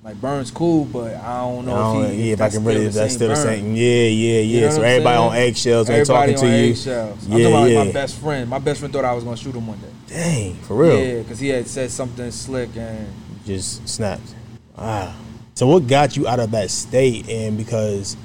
Like 0.04 0.20
Burns 0.20 0.50
cool, 0.50 0.84
but 0.84 1.14
I 1.14 1.40
don't 1.40 1.64
know 1.64 1.74
I 1.74 1.78
don't- 1.94 2.04
if 2.04 2.10
he 2.18 2.26
yeah, 2.28 2.32
if 2.34 2.40
I 2.42 2.50
can 2.50 2.62
really, 2.64 2.80
still 2.80 2.86
if 2.88 2.92
the 2.92 2.98
that's 3.00 3.12
same 3.12 3.16
still 3.18 3.28
the 3.30 3.36
same. 3.36 3.76
Yeah, 3.76 3.82
yeah, 3.82 4.08
yeah. 4.08 4.40
You 4.42 4.60
know 4.60 4.70
so 4.72 4.76
I'm 4.76 4.84
everybody 4.84 5.16
saying? 5.16 5.30
on 5.30 5.36
eggshells 5.36 5.88
Everybody 5.90 6.32
talking 6.34 6.48
to 6.50 6.56
you. 6.58 6.70
eggshells. 6.72 7.24
I'm 7.24 7.32
Yeah, 7.32 7.38
talking 7.38 7.46
about 7.46 7.60
like 7.62 7.72
yeah. 7.72 7.84
my 7.84 7.92
best 7.92 8.18
friend. 8.20 8.50
My 8.50 8.58
best 8.58 8.80
friend 8.80 8.92
thought 8.92 9.04
I 9.06 9.12
was 9.14 9.24
gonna 9.24 9.36
shoot 9.38 9.54
him 9.54 9.66
one 9.66 9.78
day. 9.78 9.86
Dang, 10.14 10.54
for 10.56 10.74
real. 10.76 10.98
Yeah, 11.02 11.22
because 11.22 11.38
he 11.38 11.48
had 11.48 11.66
said 11.66 11.90
something 11.90 12.30
slick 12.30 12.76
and 12.76 13.06
Just 13.46 13.88
snapped. 13.88 14.34
Wow. 14.76 15.14
So 15.54 15.66
what 15.66 15.86
got 15.86 16.14
you 16.14 16.28
out 16.28 16.40
of 16.40 16.50
that 16.50 16.70
state? 16.70 17.26
And 17.30 17.56
because 17.56 18.18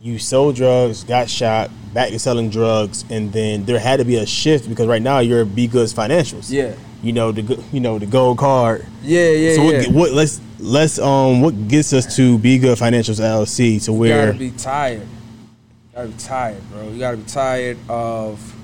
you 0.00 0.18
sold 0.18 0.54
drugs, 0.56 1.04
got 1.04 1.28
shot, 1.28 1.70
back 1.92 2.10
to 2.10 2.18
selling 2.18 2.50
drugs, 2.50 3.04
and 3.10 3.32
then 3.32 3.64
there 3.64 3.78
had 3.78 3.98
to 3.98 4.04
be 4.04 4.16
a 4.16 4.26
shift 4.26 4.68
because 4.68 4.86
right 4.86 5.02
now 5.02 5.18
you're 5.20 5.44
B 5.44 5.66
Goods 5.66 5.92
Financials. 5.92 6.50
yeah, 6.50 6.74
You 7.02 7.12
know 7.12 7.32
the 7.32 7.62
you 7.72 7.80
know 7.80 7.98
the 7.98 8.06
gold 8.06 8.38
card. 8.38 8.86
yeah, 9.02 9.30
yeah. 9.30 9.54
so 9.56 9.64
what, 9.64 9.74
yeah. 9.74 9.88
what 9.90 10.12
let's 10.12 10.40
let's 10.58 10.98
um 10.98 11.40
what 11.40 11.68
gets 11.68 11.92
us 11.92 12.16
to 12.16 12.38
Be 12.38 12.58
Good 12.58 12.78
Financials 12.78 13.20
LLC 13.20 13.84
to 13.86 13.92
you 13.92 13.98
where 13.98 14.26
gotta 14.26 14.38
be 14.38 14.50
tired. 14.52 15.00
You 15.02 15.94
gotta 15.94 16.08
be 16.08 16.18
tired, 16.18 16.70
bro. 16.70 16.88
You 16.90 16.98
gotta 16.98 17.16
be 17.16 17.24
tired 17.24 17.78
of 17.88 18.54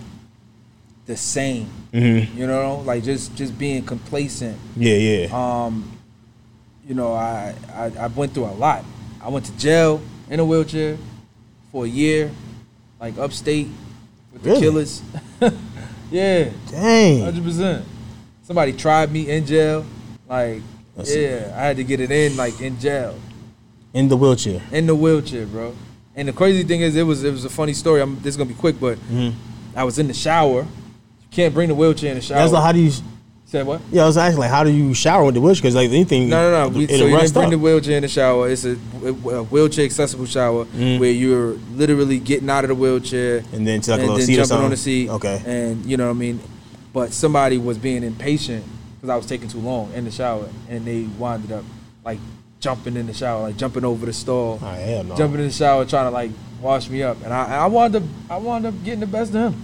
the 1.07 1.17
same. 1.17 1.69
Mhm. 1.93 2.35
You 2.37 2.47
know, 2.47 2.83
like 2.87 3.03
just 3.05 3.35
just 3.35 3.59
being 3.59 3.83
complacent. 3.85 4.57
yeah 4.77 4.95
yeah 4.97 5.27
Um, 5.65 5.91
you 6.87 6.95
know, 6.95 7.15
I, 7.15 7.55
I 7.75 7.85
I 7.99 8.07
went 8.09 8.35
through 8.35 8.45
a 8.45 8.57
lot. 8.57 8.85
I 9.21 9.29
went 9.29 9.47
to 9.47 9.53
jail 9.57 10.01
in 10.31 10.39
a 10.41 10.45
wheelchair 10.45 10.99
for 11.73 11.85
a 11.87 11.89
year, 11.89 12.31
like 13.01 13.17
upstate 13.19 13.69
with 14.33 14.43
the 14.43 14.61
killers. 14.61 15.03
yeah, 16.11 16.51
dang 16.71 17.25
hundred 17.25 17.43
percent. 17.45 17.85
Somebody 18.43 18.73
tried 18.75 19.11
me 19.11 19.31
in 19.31 19.47
jail. 19.47 19.85
Like, 20.29 20.61
That's- 20.97 21.15
yeah, 21.17 21.53
I 21.57 21.65
had 21.65 21.77
to 21.79 21.85
get 21.85 22.01
it 22.01 22.11
in 22.11 22.37
like 22.37 22.61
in 22.61 22.79
jail. 22.79 23.19
in 23.95 24.09
the 24.09 24.17
wheelchair. 24.17 24.61
in 24.71 24.87
the 24.87 24.95
wheelchair, 24.95 25.47
bro. 25.47 25.75
And 26.15 26.29
the 26.29 26.33
crazy 26.33 26.63
thing 26.63 26.83
is, 26.83 26.95
it 26.95 27.03
was 27.05 27.25
it 27.25 27.33
was 27.33 27.45
a 27.47 27.51
funny 27.51 27.73
story. 27.73 28.03
I'm 28.03 28.17
this 28.17 28.29
is 28.35 28.37
gonna 28.37 28.49
be 28.49 28.55
quick, 28.55 28.79
but 28.79 28.99
Mhm. 29.11 29.33
I 29.75 29.85
was 29.85 29.99
in 29.99 30.07
the 30.09 30.15
shower. 30.15 30.61
You 30.63 31.29
can't 31.31 31.55
bring 31.55 31.69
the 31.69 31.75
wheelchair 31.75 32.11
in 32.11 32.17
the 32.17 32.23
shower. 32.23 32.39
That's 32.39 32.53
like 32.53 32.63
how 32.63 32.73
do 32.73 32.81
you? 32.81 32.93
Said 33.53 33.67
what? 33.67 33.83
Yeah, 33.91 34.05
I 34.05 34.07
was 34.07 34.17
asking 34.17 34.39
like 34.41 34.51
how 34.51 34.65
do 34.65 34.71
you 34.71 34.95
shower 34.95 35.27
with 35.27 35.35
the 35.35 35.41
wheelchair? 35.43 35.61
Because 35.61 35.75
like 35.75 35.91
anything, 35.91 36.31
No, 36.31 36.51
no, 36.51 36.71
no. 36.71 36.75
We, 36.75 36.87
so 36.87 37.05
you 37.05 37.19
didn't 37.19 37.35
bring 37.35 37.45
up. 37.45 37.51
the 37.51 37.59
wheelchair 37.59 37.97
in 37.99 38.03
the 38.03 38.09
shower. 38.09 38.49
It's 38.49 38.65
a, 38.65 38.79
a 39.05 39.13
wheelchair 39.45 39.85
accessible 39.85 40.25
shower 40.25 40.65
Mhm. 40.65 40.99
where 40.99 41.11
you're 41.11 41.57
literally 41.75 42.19
getting 42.19 42.49
out 42.49 42.65
of 42.65 42.69
the 42.69 42.75
wheelchair 42.75 43.45
and 43.53 43.67
then 43.67 43.83
to 43.83 43.91
like 43.91 43.99
a 44.01 44.05
and 44.05 44.11
little 44.11 44.17
then 44.17 44.27
seat 44.27 44.37
jumping 44.37 44.57
on 44.65 44.71
the 44.71 44.77
seat. 44.79 45.11
Okay. 45.11 45.43
And 45.45 45.85
you 45.85 45.99
know 45.99 46.07
what 46.07 46.17
I 46.17 46.19
mean. 46.19 46.41
But 46.95 47.13
somebody 47.13 47.59
was 47.59 47.77
being 47.77 48.03
impatient 48.05 48.65
because 48.97 49.11
I 49.11 49.17
was 49.17 49.27
taking 49.27 49.49
too 49.49 49.61
long 49.61 49.93
in 49.93 50.07
the 50.07 50.11
shower, 50.11 50.49
and 50.71 50.87
they 50.87 51.03
winded 51.19 51.53
up 51.53 51.65
like 52.07 52.21
jumping 52.59 52.97
in 52.97 53.07
the 53.07 53.13
shower, 53.13 53.43
like 53.43 53.59
jumping 53.59 53.85
over 53.85 54.07
the 54.07 54.15
stall. 54.15 54.61
Oh, 54.63 55.03
no. 55.03 55.15
jumping 55.15 55.41
in 55.41 55.49
the 55.49 55.53
shower 55.53 55.85
trying 55.85 56.07
to 56.07 56.11
like 56.11 56.31
wash 56.63 56.89
me 56.89 57.03
up, 57.03 57.23
and 57.23 57.35
I 57.35 57.65
I 57.65 57.67
wound 57.67 57.97
up 57.97 58.03
I 58.31 58.39
wound 58.39 58.65
up 58.65 58.73
getting 58.83 59.01
the 59.01 59.07
best 59.07 59.35
of 59.35 59.53
him, 59.53 59.63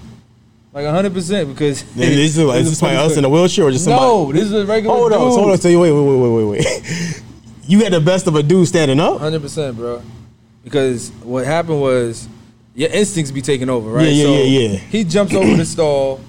like 0.85 0.95
hundred 0.95 1.13
percent 1.15 1.49
because 1.49 1.83
Then 1.95 2.13
this 2.13 2.37
is, 2.37 2.39
is 2.57 2.71
this 2.71 2.83
like 2.83 2.97
us 2.97 3.17
in 3.17 3.25
a 3.25 3.29
wheelchair 3.29 3.67
or 3.67 3.71
just 3.71 3.85
somebody? 3.85 4.05
no, 4.07 4.33
this 4.33 4.45
is 4.45 4.53
a 4.53 4.67
regular 4.67 4.95
Hold 4.97 5.13
on, 5.13 5.19
dude. 5.21 5.29
hold 5.39 5.51
on. 5.53 5.59
So 5.59 5.69
you 5.69 5.81
wait, 5.81 5.93
wait, 5.93 6.03
wait, 6.03 6.19
wait, 6.19 6.45
wait, 6.45 6.67
wait. 6.67 7.23
You 7.69 7.81
had 7.81 7.93
the 7.93 8.01
best 8.01 8.27
of 8.27 8.35
a 8.35 8.43
dude 8.43 8.67
standing 8.67 8.99
up. 8.99 9.21
Hundred 9.21 9.43
percent, 9.43 9.77
bro. 9.77 10.01
Because 10.65 11.11
what 11.23 11.45
happened 11.45 11.81
was 11.83 12.27
your 12.75 12.89
instincts 12.91 13.31
be 13.31 13.43
taking 13.43 13.69
over, 13.69 13.91
right? 13.91 14.05
Yeah, 14.07 14.11
yeah, 14.11 14.25
so 14.25 14.33
yeah, 14.33 14.43
yeah. 14.69 14.77
He 14.79 15.05
jumps 15.05 15.35
over 15.35 15.55
the 15.57 15.65
stall. 15.77 16.21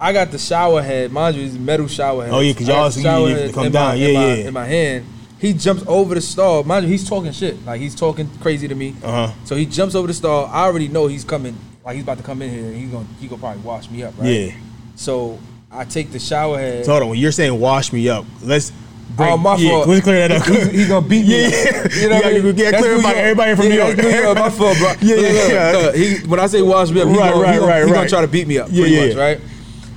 I 0.00 0.12
got 0.14 0.30
the 0.30 0.38
shower 0.38 0.80
head, 0.82 1.12
mind 1.12 1.36
you, 1.36 1.44
it's 1.46 1.54
metal 1.54 1.86
shower 1.86 2.24
head. 2.24 2.32
Oh, 2.34 2.40
yeah, 2.40 2.52
'cause 2.54 2.68
I 2.68 2.72
got 2.72 2.96
y'all- 2.96 3.24
the 3.24 3.30
you 3.30 3.36
need 3.36 3.46
to 3.48 3.52
come 3.52 3.70
down. 3.72 3.88
My, 3.88 3.94
Yeah, 3.94 4.06
in 4.08 4.14
my, 4.14 4.26
yeah. 4.26 4.34
In 4.48 4.54
my 4.54 4.64
hand, 4.64 5.06
he 5.38 5.52
jumps 5.52 5.84
over 5.86 6.14
the 6.14 6.20
stall. 6.22 6.62
Mind 6.64 6.86
you, 6.86 6.90
he's 6.92 7.06
talking 7.08 7.32
shit. 7.32 7.62
Like 7.66 7.80
he's 7.80 7.94
talking 7.94 8.30
crazy 8.40 8.66
to 8.66 8.74
me. 8.74 8.94
Uh 9.02 9.26
huh. 9.28 9.32
So 9.44 9.56
he 9.56 9.66
jumps 9.66 9.94
over 9.94 10.06
the 10.06 10.14
stall. 10.14 10.46
I 10.46 10.64
already 10.64 10.88
know 10.88 11.06
he's 11.08 11.24
coming. 11.24 11.56
Like 11.84 11.94
he's 11.96 12.02
about 12.04 12.16
to 12.18 12.24
come 12.24 12.40
in 12.42 12.50
here. 12.50 12.64
and 12.66 12.76
He's 12.76 12.90
gonna 12.90 13.06
he 13.20 13.26
gonna 13.28 13.40
probably 13.40 13.62
wash 13.62 13.90
me 13.90 14.02
up, 14.02 14.14
right? 14.18 14.26
Yeah. 14.28 14.52
So 14.96 15.38
I 15.70 15.84
take 15.84 16.10
the 16.12 16.18
shower 16.18 16.58
head. 16.58 16.84
So 16.84 16.92
hold 16.92 17.02
on. 17.04 17.08
When 17.10 17.18
you're 17.18 17.32
saying 17.32 17.58
wash 17.58 17.92
me 17.92 18.08
up, 18.08 18.24
let's. 18.42 18.72
Break, 19.16 19.30
Oh, 19.30 19.36
my 19.36 19.54
yeah, 19.56 19.70
fault. 19.70 19.86
Let's 19.88 20.02
clear 20.02 20.26
that 20.28 20.40
up. 20.40 20.46
He, 20.70 20.78
he 20.78 20.88
gonna 20.88 21.06
beat 21.06 21.26
me. 21.26 21.42
Yeah, 21.42 21.46
up. 21.84 21.92
yeah. 21.92 22.00
You 22.02 22.08
know 22.08 22.16
what 22.16 22.24
I 22.24 22.30
You 22.30 22.42
mean? 22.42 22.56
yeah, 22.56 22.78
clear 22.78 22.96
New 22.98 23.06
everybody- 23.06 23.54
from 23.54 23.64
yeah, 23.66 23.70
New 23.70 23.76
York. 23.76 23.96
New 23.98 24.08
York. 24.08 24.38
My 24.38 24.50
fault, 24.50 24.78
bro. 24.78 24.92
Yeah, 25.02 25.14
Look, 25.16 25.22
yeah, 25.22 25.30
look, 25.30 25.50
yeah. 25.52 25.72
look, 25.72 25.94
he, 25.94 26.26
when 26.26 26.40
I 26.40 26.46
say 26.46 26.62
wash 26.62 26.90
me 26.90 27.00
up, 27.02 27.08
he, 27.08 27.14
Right, 27.16 27.30
gonna, 27.32 27.42
right, 27.44 27.52
he, 27.54 27.60
gonna, 27.60 27.70
right, 27.70 27.86
he 27.86 27.92
gonna 27.92 28.08
try 28.08 28.20
to 28.22 28.26
beat 28.28 28.48
me 28.48 28.58
up, 28.58 28.68
Yeah, 28.72 28.80
pretty 28.82 28.96
yeah. 28.96 29.06
much, 29.08 29.16
right? 29.16 29.40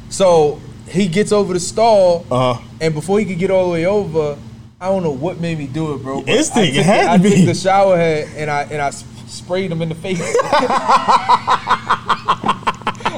So 0.10 0.60
he 0.90 1.08
gets 1.08 1.32
over 1.32 1.54
the 1.54 1.60
stall, 1.60 2.26
Uh 2.30 2.56
huh. 2.56 2.62
and 2.82 2.94
before 2.94 3.18
he 3.20 3.26
could 3.26 3.40
get 3.40 3.50
all 3.50 3.66
the 3.66 3.72
way 3.72 3.86
over, 3.86 4.38
I 4.80 4.90
don't 4.90 5.02
know 5.04 5.12
what 5.12 5.40
made 5.40 5.58
me 5.58 5.68
do 5.68 5.94
it, 5.96 6.04
bro. 6.04 6.20
Instinct, 6.26 6.76
I 6.76 6.80
it 6.82 6.86
had 6.86 7.04
the, 7.04 7.06
to 7.06 7.12
I 7.12 7.18
be. 7.18 7.36
took 7.38 7.46
the 7.46 7.54
shower 7.56 7.98
head 7.98 8.28
and 8.36 8.52
I 8.52 8.64
and 8.64 8.82
I 8.82 8.92
sprayed 9.28 9.72
him 9.72 9.82
in 9.82 9.90
the 9.90 9.96
face. 9.96 10.20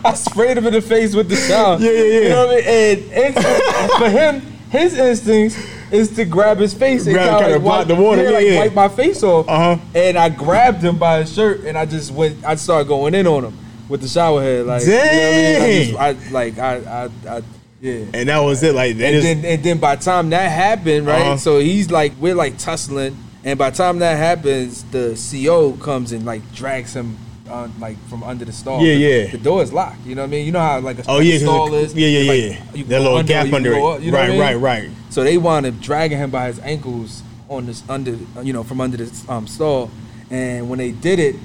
I 0.01 0.13
sprayed 0.15 0.57
him 0.57 0.65
in 0.67 0.73
the 0.73 0.81
face 0.81 1.13
with 1.15 1.29
the 1.29 1.35
shower. 1.35 1.77
Yeah, 1.79 1.91
yeah, 1.91 2.03
yeah. 2.03 2.19
You 2.21 2.29
know 2.29 2.47
what 2.47 2.63
I 2.63 2.67
mean? 2.67 2.67
And 2.67 2.99
instinct, 3.11 3.97
for 3.97 4.09
him, 4.09 4.41
his 4.69 4.97
instincts 4.97 5.57
is 5.91 6.15
to 6.15 6.25
grab 6.25 6.57
his 6.57 6.73
face 6.73 7.05
and 7.05 7.15
Grab- 7.15 7.29
kind 7.29 7.45
kinda 7.45 7.59
wipe 7.59 7.87
the 7.87 7.95
water, 7.95 8.23
yeah, 8.23 8.29
like 8.29 8.45
yeah. 8.45 8.59
wipe 8.59 8.73
my 8.73 8.87
face 8.89 9.23
off. 9.23 9.47
Uh-huh. 9.49 9.77
And 9.95 10.17
I 10.17 10.29
grabbed 10.29 10.81
him 10.83 10.97
by 10.97 11.19
his 11.21 11.33
shirt 11.33 11.61
and 11.61 11.77
I 11.77 11.85
just 11.85 12.11
went. 12.11 12.43
I 12.45 12.55
started 12.55 12.87
going 12.87 13.15
in 13.15 13.27
on 13.27 13.45
him 13.45 13.57
with 13.89 14.01
the 14.01 14.07
shower 14.07 14.41
head. 14.41 14.65
Like, 14.65 14.83
you 14.83 14.91
know 14.91 14.99
I 14.99 15.03
mean? 15.03 15.61
I 15.97 16.13
just, 16.13 16.29
I, 16.29 16.31
like 16.31 16.57
I, 16.59 16.75
I, 16.77 17.09
I, 17.29 17.41
yeah. 17.81 18.05
And 18.13 18.29
that 18.29 18.39
was 18.39 18.61
it. 18.63 18.75
Like 18.75 18.97
that 18.97 19.13
And 19.13 19.23
then, 19.23 19.45
and 19.45 19.63
then 19.63 19.77
by 19.79 19.95
the 19.95 20.03
time 20.03 20.29
that 20.29 20.49
happened, 20.51 21.07
right? 21.07 21.21
Uh-huh. 21.21 21.37
So 21.37 21.59
he's 21.59 21.89
like, 21.89 22.13
we're 22.19 22.35
like 22.35 22.57
tussling, 22.57 23.17
and 23.43 23.57
by 23.57 23.69
the 23.69 23.77
time 23.77 23.99
that 23.99 24.15
happens, 24.17 24.83
the 24.85 25.15
CO 25.31 25.73
comes 25.73 26.11
and 26.11 26.25
like 26.25 26.41
drags 26.53 26.93
him, 26.95 27.17
on, 27.49 27.73
like 27.79 27.97
from 28.07 28.23
under 28.23 28.45
the 28.45 28.51
stall. 28.51 28.83
Yeah, 28.85 28.93
yeah. 28.93 29.31
The 29.31 29.37
door 29.37 29.63
is 29.63 29.73
locked. 29.73 30.05
You 30.05 30.15
know 30.15 30.21
what 30.21 30.27
I 30.27 30.31
mean? 30.31 30.45
You 30.45 30.51
know 30.51 30.59
how 30.59 30.79
like 30.79 30.99
a 30.99 31.03
Oh 31.07 31.19
yeah, 31.19 31.39
stall 31.39 31.73
is. 31.73 31.93
yeah, 31.95 32.07
yeah, 32.07 32.31
It's 32.31 32.55
yeah. 32.59 32.73
you 32.75 32.83
that 32.85 32.99
little 33.01 33.17
under 33.17 33.27
gap 33.33 33.51
under 33.53 33.73
it. 33.73 33.81
up, 33.83 34.01
you 34.01 34.11
know 34.11 34.17
right, 34.17 34.25
I 34.29 34.31
mean? 34.31 34.39
right, 34.39 34.55
right. 34.55 34.89
So 35.09 35.23
they 35.23 35.37
wound 35.37 35.65
up 35.65 35.79
dragging 35.79 36.17
him 36.19 36.29
by 36.29 36.47
his 36.47 36.59
ankles 36.59 37.23
on 37.49 37.65
this 37.65 37.83
under, 37.89 38.15
you 38.43 38.53
know, 38.53 38.63
from 38.63 38.79
under 38.81 38.97
the 38.97 39.31
um, 39.31 39.47
stall. 39.47 39.89
And 40.29 40.69
when 40.69 40.77
they 40.77 40.91
did 40.91 41.17
it, 41.17 41.35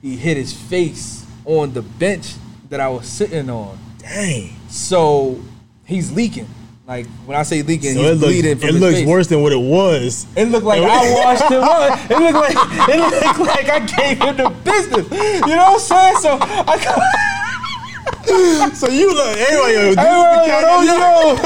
he 0.00 0.16
hit 0.16 0.38
his 0.38 0.52
face 0.54 1.26
on 1.44 1.74
the 1.74 1.82
bench 1.82 2.34
that 2.70 2.80
I 2.80 2.88
was 2.88 3.06
sitting 3.06 3.50
on. 3.50 3.78
Dang. 3.98 4.56
So 4.68 5.38
he's 5.84 6.10
leaking. 6.12 6.48
Like 6.86 7.06
when 7.26 7.38
I 7.38 7.42
say 7.44 7.62
leaking, 7.62 7.94
So 7.94 8.00
he's 8.00 8.08
it 8.10 8.14
looks, 8.14 8.24
bleeding 8.26 8.58
from 8.58 8.68
it 8.68 8.72
his 8.72 8.80
looks 8.80 8.94
face. 8.96 9.06
worse 9.06 9.26
than 9.28 9.40
what 9.42 9.52
it 9.52 9.56
was. 9.60 10.26
It 10.36 10.46
looked 10.46 10.66
like 10.66 10.82
I 10.82 11.14
washed 11.24 11.44
him 11.50 11.62
up. 11.62 12.10
It 12.10 12.18
looked 12.18 12.34
like 12.34 12.56
it 12.88 12.98
looked 12.98 13.38
like 13.38 13.68
I 13.70 13.78
gave 13.86 14.18
him 14.20 14.36
the 14.36 14.50
business. 14.64 15.08
You 15.12 15.54
know 15.54 15.78
what 15.78 15.92
I'm 15.92 16.16
saying? 16.16 16.16
So 16.16 16.38
I 16.40 16.76
So 18.74 18.88
you 18.88 19.14
look 19.14 19.36
anyway. 19.36 19.72
Yo, 19.74 19.94
this 19.94 19.96
the 19.96 20.02
yo, 20.48 20.82
yo, 20.82 21.36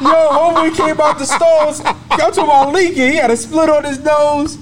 yo, 0.00 0.30
homie 0.30 0.76
came 0.76 1.00
out 1.00 1.18
the 1.18 1.24
stalls. 1.26 1.80
I'm 1.84 1.96
talking 2.32 2.44
about 2.44 2.72
leaking. 2.72 3.10
He 3.10 3.16
had 3.16 3.30
a 3.32 3.36
split 3.36 3.68
on 3.68 3.82
his 3.84 3.98
nose. 3.98 4.56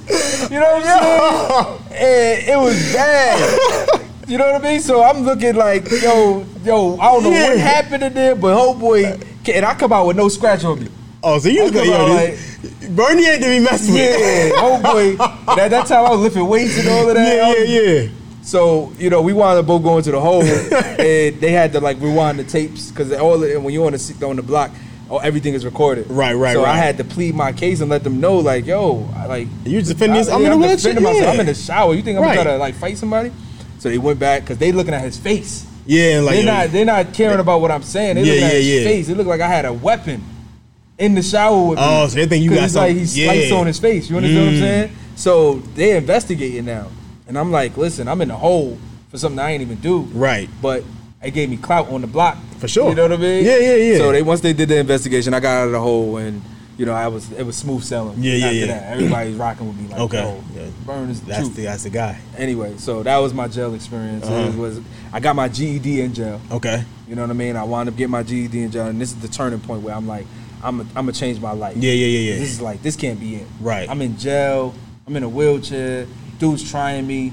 You 0.51 0.61
know 0.61 0.81
what 0.81 0.87
I'm 0.87 1.79
saying? 1.91 1.93
And 1.93 2.49
it 2.49 2.57
was 2.59 2.93
bad. 2.95 4.01
You 4.29 4.39
know 4.39 4.51
what 4.53 4.63
I 4.63 4.65
mean? 4.65 4.81
So 4.81 5.03
I'm 5.03 5.25
looking 5.25 5.57
like, 5.57 5.91
yo, 5.91 6.47
yo, 6.65 6.97
I 6.99 7.13
don't 7.13 7.25
know 7.25 7.31
what 7.31 7.59
happened 7.59 8.03
in 8.05 8.15
there, 8.15 8.35
but 8.35 8.57
homeboy, 8.57 9.23
and 9.49 9.65
I 9.65 9.75
come 9.75 9.93
out 9.93 10.07
with 10.07 10.17
no 10.17 10.29
scratch 10.29 10.65
on 10.65 10.81
me. 10.81 10.89
Oh, 11.25 11.39
so 11.39 11.49
you 11.49 11.65
look 11.65 11.75
like 11.75 11.87
yo, 11.87 12.15
this, 12.17 12.89
Bernie 12.91 13.27
ain't 13.27 13.43
to 13.43 13.49
be 13.49 13.61
messed 13.61 13.89
with. 13.91 13.97
Yeah, 13.99 14.61
homeboy. 14.61 15.17
Oh 15.21 15.57
at 15.59 15.71
that 15.71 15.87
time, 15.87 16.05
I 16.05 16.11
was 16.11 16.21
lifting 16.21 16.47
weights 16.47 16.79
and 16.79 16.89
all 16.89 17.09
of 17.09 17.15
that. 17.15 17.57
yeah, 17.59 17.65
yeah, 17.65 17.91
yeah. 18.03 18.09
So 18.43 18.93
you 18.99 19.09
know, 19.09 19.23
we 19.23 19.33
wound 19.33 19.59
up 19.59 19.67
both 19.67 19.83
going 19.85 20.03
to 20.03 20.11
the 20.11 20.21
hole, 20.21 20.43
and 20.43 21.41
they 21.41 21.53
had 21.53 21.73
to 21.73 21.81
like 21.81 22.01
rewind 22.01 22.39
the 22.41 22.45
tapes 22.45 22.91
because 22.91 23.13
all 23.13 23.39
when 23.39 23.73
you're 23.73 23.87
on 23.87 23.93
the 23.93 24.27
on 24.27 24.35
the 24.35 24.43
block, 24.43 24.73
oh, 25.11 25.19
everything 25.19 25.55
is 25.55 25.65
recorded. 25.65 26.11
Right, 26.11 26.35
right, 26.35 26.55
So 26.55 26.65
I 26.65 26.77
had 26.77 26.97
to 26.99 27.05
plead 27.05 27.37
my 27.37 27.53
case 27.53 27.81
and 27.81 27.89
let 27.89 28.03
them 28.03 28.21
know, 28.21 28.39
like, 28.39 28.67
yo, 28.67 29.09
I, 29.15 29.27
like 29.27 29.49
You 29.65 29.81
defending 29.81 30.19
this? 30.19 30.29
I'm 30.29 30.43
yeah, 30.43 30.55
in 30.55 30.59
wheelchair. 30.59 30.77
defending 30.77 31.05
myself. 31.05 31.23
Yeah. 31.25 31.31
I'm 31.31 31.41
in 31.41 31.47
the 31.47 31.55
shower. 31.55 31.95
You 31.95 32.03
think 32.03 32.19
I'm 32.19 32.25
Right. 32.25 32.35
gonna 32.35 32.45
try 32.49 32.53
to 32.55 32.59
like 32.59 32.75
fight 32.75 32.99
somebody? 32.99 33.31
So 33.79 33.89
they 33.91 33.99
went 33.99 34.19
back 34.19 34.43
because 34.43 34.59
they 34.59 34.73
looking 34.73 34.95
at 34.95 35.03
his 35.03 35.17
face. 35.17 35.67
Yeah, 35.87 36.21
like 36.21 36.37
they're 36.37 36.45
not 36.45 36.69
they're 36.71 36.85
not 36.85 37.13
caring 37.15 37.41
about 37.41 37.61
what 37.61 37.71
I'm 37.71 37.83
saying. 37.83 38.15
They 38.17 38.23
Yeah, 38.23 38.33
looking 38.33 38.45
at 38.45 38.53
yeah, 38.53 38.59
his 38.59 38.69
yeah. 38.69 38.85
face. 38.85 39.09
It 39.09 39.17
looked 39.17 39.29
like 39.29 39.41
I 39.41 39.49
had 39.49 39.65
a 39.65 39.73
weapon 39.73 40.23
in 40.99 41.15
the 41.15 41.23
shower 41.23 41.69
with 41.71 41.79
me. 41.79 41.85
Oh, 41.87 42.07
so 42.07 42.15
they 42.17 42.27
think 42.27 42.45
you 42.45 42.51
got 42.55 42.65
it's 42.65 42.75
like 42.75 42.97
some- 42.97 43.07
he 43.07 43.49
yeah. 43.51 43.55
on 43.57 43.67
his 43.67 43.79
face. 43.79 44.09
You 44.09 44.17
understand 44.17 44.45
what 44.47 44.53
I'm 44.53 44.59
Mm. 44.59 44.61
saying? 44.61 44.91
So 45.17 45.55
they 45.75 45.97
investigating 45.97 46.65
now, 46.65 46.87
and 47.27 47.37
I'm 47.39 47.51
like, 47.51 47.77
listen, 47.77 48.07
I'm 48.09 48.21
in 48.21 48.29
the 48.29 48.37
hole 48.37 48.79
for 49.11 49.19
something 49.19 49.39
I 49.39 49.51
ain't 49.53 49.63
even 49.63 49.77
do. 49.79 50.03
Right. 50.15 50.49
But 50.63 50.85
it 51.23 51.33
gave 51.33 51.51
me 51.51 51.57
clout 51.57 51.89
on 51.91 52.01
the 52.01 52.07
block. 52.07 52.37
For 52.59 52.69
sure. 52.69 52.91
You 52.91 52.95
know 52.95 53.03
what 53.03 53.13
I 53.13 53.17
mean? 53.17 53.45
Yeah, 53.45 53.59
yeah, 53.59 53.75
yeah. 53.75 53.99
So 53.99 54.13
they 54.13 54.23
once 54.23 54.41
they 54.41 54.53
did 54.53 54.69
the 54.69 54.79
investigation, 54.79 55.35
I 55.35 55.41
got 55.41 55.57
out 55.63 55.67
of 55.67 55.73
the 55.73 55.81
hole 55.81 56.17
and. 56.19 56.43
You 56.83 56.87
know, 56.87 56.95
I 56.95 57.07
was 57.07 57.31
it 57.31 57.45
was 57.47 57.55
smooth 57.55 57.85
selling. 57.85 58.21
Yeah, 58.21 58.33
yeah, 58.35 58.47
After 58.47 58.57
yeah. 58.57 58.67
That. 58.67 58.93
Everybody's 58.95 59.37
rocking 59.37 59.69
with 59.69 59.77
me 59.77 59.87
like, 59.87 60.01
Okay. 60.01 60.19
yo, 60.21 60.43
Yeah. 60.53 60.67
Burn 60.85 61.11
is 61.11 61.21
the 61.21 61.27
that's 61.27 61.39
truth. 61.43 61.55
the 61.55 61.63
that's 61.63 61.85
the 61.85 61.91
guy. 61.91 62.19
Anyway, 62.37 62.75
so 62.79 63.05
that 63.05 63.19
was 63.19 63.33
my 63.33 63.47
jail 63.47 63.73
experience. 63.75 64.27
Uh-huh. 64.27 64.51
It 64.51 64.57
was 64.57 64.81
I 65.13 65.21
got 65.21 65.37
my 65.37 65.47
GED 65.49 66.01
in 66.01 66.13
jail. 66.13 66.41
Okay. 66.51 66.83
You 67.07 67.15
know 67.15 67.23
what 67.23 67.31
I 67.31 67.35
mean? 67.35 67.55
I 67.55 67.63
wound 67.63 67.89
up 67.89 67.95
getting 67.95 68.11
my 68.11 68.25
GED 68.25 68.61
in 68.65 68.73
jail, 68.73 68.89
and 68.89 69.01
this 69.01 69.11
is 69.11 69.21
the 69.21 69.29
turning 69.29 69.61
point 69.61 69.83
where 69.83 69.95
I'm 69.95 70.09
like, 70.09 70.27
I'm 70.61 70.81
a, 70.81 70.83
I'm 70.83 71.07
gonna 71.07 71.13
change 71.13 71.39
my 71.41 71.53
life. 71.53 71.77
Yeah, 71.77 71.93
yeah, 71.93 72.07
yeah, 72.07 72.31
yeah. 72.33 72.39
This 72.41 72.51
is 72.51 72.61
like 72.61 72.83
this 72.83 72.97
can't 72.97 73.21
be 73.21 73.37
it. 73.37 73.47
Right. 73.61 73.89
I'm 73.89 74.03
in 74.03 74.19
jail. 74.19 74.75
I'm 75.07 75.15
in 75.15 75.23
a 75.23 75.29
wheelchair. 75.29 76.09
Dude's 76.41 76.69
trying 76.69 77.07
me. 77.07 77.33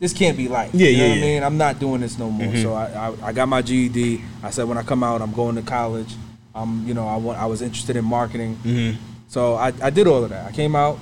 This 0.00 0.14
can't 0.14 0.34
be 0.38 0.48
life. 0.48 0.70
Yeah, 0.72 0.88
you 0.88 0.96
know 0.96 1.02
yeah, 1.04 1.08
what 1.10 1.18
yeah. 1.18 1.22
I 1.24 1.26
mean? 1.26 1.42
I'm 1.42 1.58
not 1.58 1.78
doing 1.78 2.00
this 2.00 2.18
no 2.18 2.30
more. 2.30 2.48
Mhm. 2.48 2.62
So 2.62 2.72
I, 2.72 2.86
I 3.10 3.28
I 3.28 3.32
got 3.34 3.50
my 3.50 3.60
GED. 3.60 4.22
I 4.42 4.48
said 4.48 4.66
when 4.66 4.78
I 4.78 4.82
come 4.82 5.02
out, 5.04 5.20
I'm 5.20 5.32
going 5.32 5.56
to 5.56 5.62
college. 5.62 6.14
Um, 6.54 6.84
you 6.86 6.94
know, 6.94 7.06
I 7.06 7.16
want 7.16 7.38
I 7.38 7.46
was 7.46 7.62
interested 7.62 7.96
in 7.96 8.04
marketing. 8.04 8.58
Mhm. 8.64 8.96
So 9.28 9.54
I, 9.54 9.72
I 9.82 9.90
did 9.90 10.06
all 10.06 10.22
of 10.22 10.30
that. 10.30 10.46
I 10.46 10.52
came 10.52 10.76
out, 10.76 10.98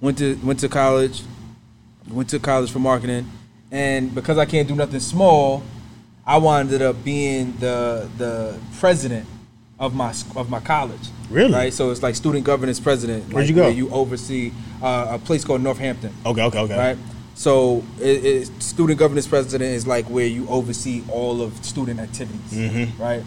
went 0.00 0.18
to 0.18 0.36
went 0.44 0.60
to 0.60 0.68
college, 0.68 1.22
went 2.08 2.28
to 2.30 2.38
college 2.38 2.70
for 2.70 2.78
marketing, 2.78 3.28
and 3.72 4.14
because 4.14 4.38
I 4.38 4.44
can't 4.44 4.68
do 4.68 4.76
nothing 4.76 5.00
small, 5.00 5.62
I 6.26 6.38
wound 6.38 6.72
up 6.72 7.02
being 7.04 7.54
the 7.58 8.08
the 8.16 8.58
president 8.78 9.26
of 9.78 9.94
my 9.94 10.14
of 10.36 10.48
my 10.50 10.60
college. 10.60 11.08
Really? 11.30 11.52
Right. 11.52 11.72
So 11.72 11.90
it's 11.90 12.02
like 12.02 12.14
student 12.14 12.44
governance 12.44 12.78
president. 12.78 13.24
Where'd 13.32 13.46
like, 13.46 13.48
you 13.48 13.54
go? 13.54 13.62
Where 13.62 13.70
you 13.72 13.90
oversee 13.90 14.52
uh, 14.82 15.08
a 15.10 15.18
place 15.18 15.44
called 15.44 15.62
Northampton. 15.62 16.14
Okay, 16.24 16.42
okay, 16.42 16.58
okay. 16.60 16.78
Right. 16.78 16.98
So 17.34 17.82
it, 18.00 18.24
it, 18.24 18.62
student 18.62 18.98
governance 18.98 19.26
president 19.26 19.70
is 19.70 19.86
like 19.86 20.06
where 20.06 20.26
you 20.26 20.46
oversee 20.48 21.02
all 21.10 21.42
of 21.42 21.64
student 21.64 21.98
activities. 21.98 22.52
Mhm. 22.52 22.98
Right. 22.98 23.24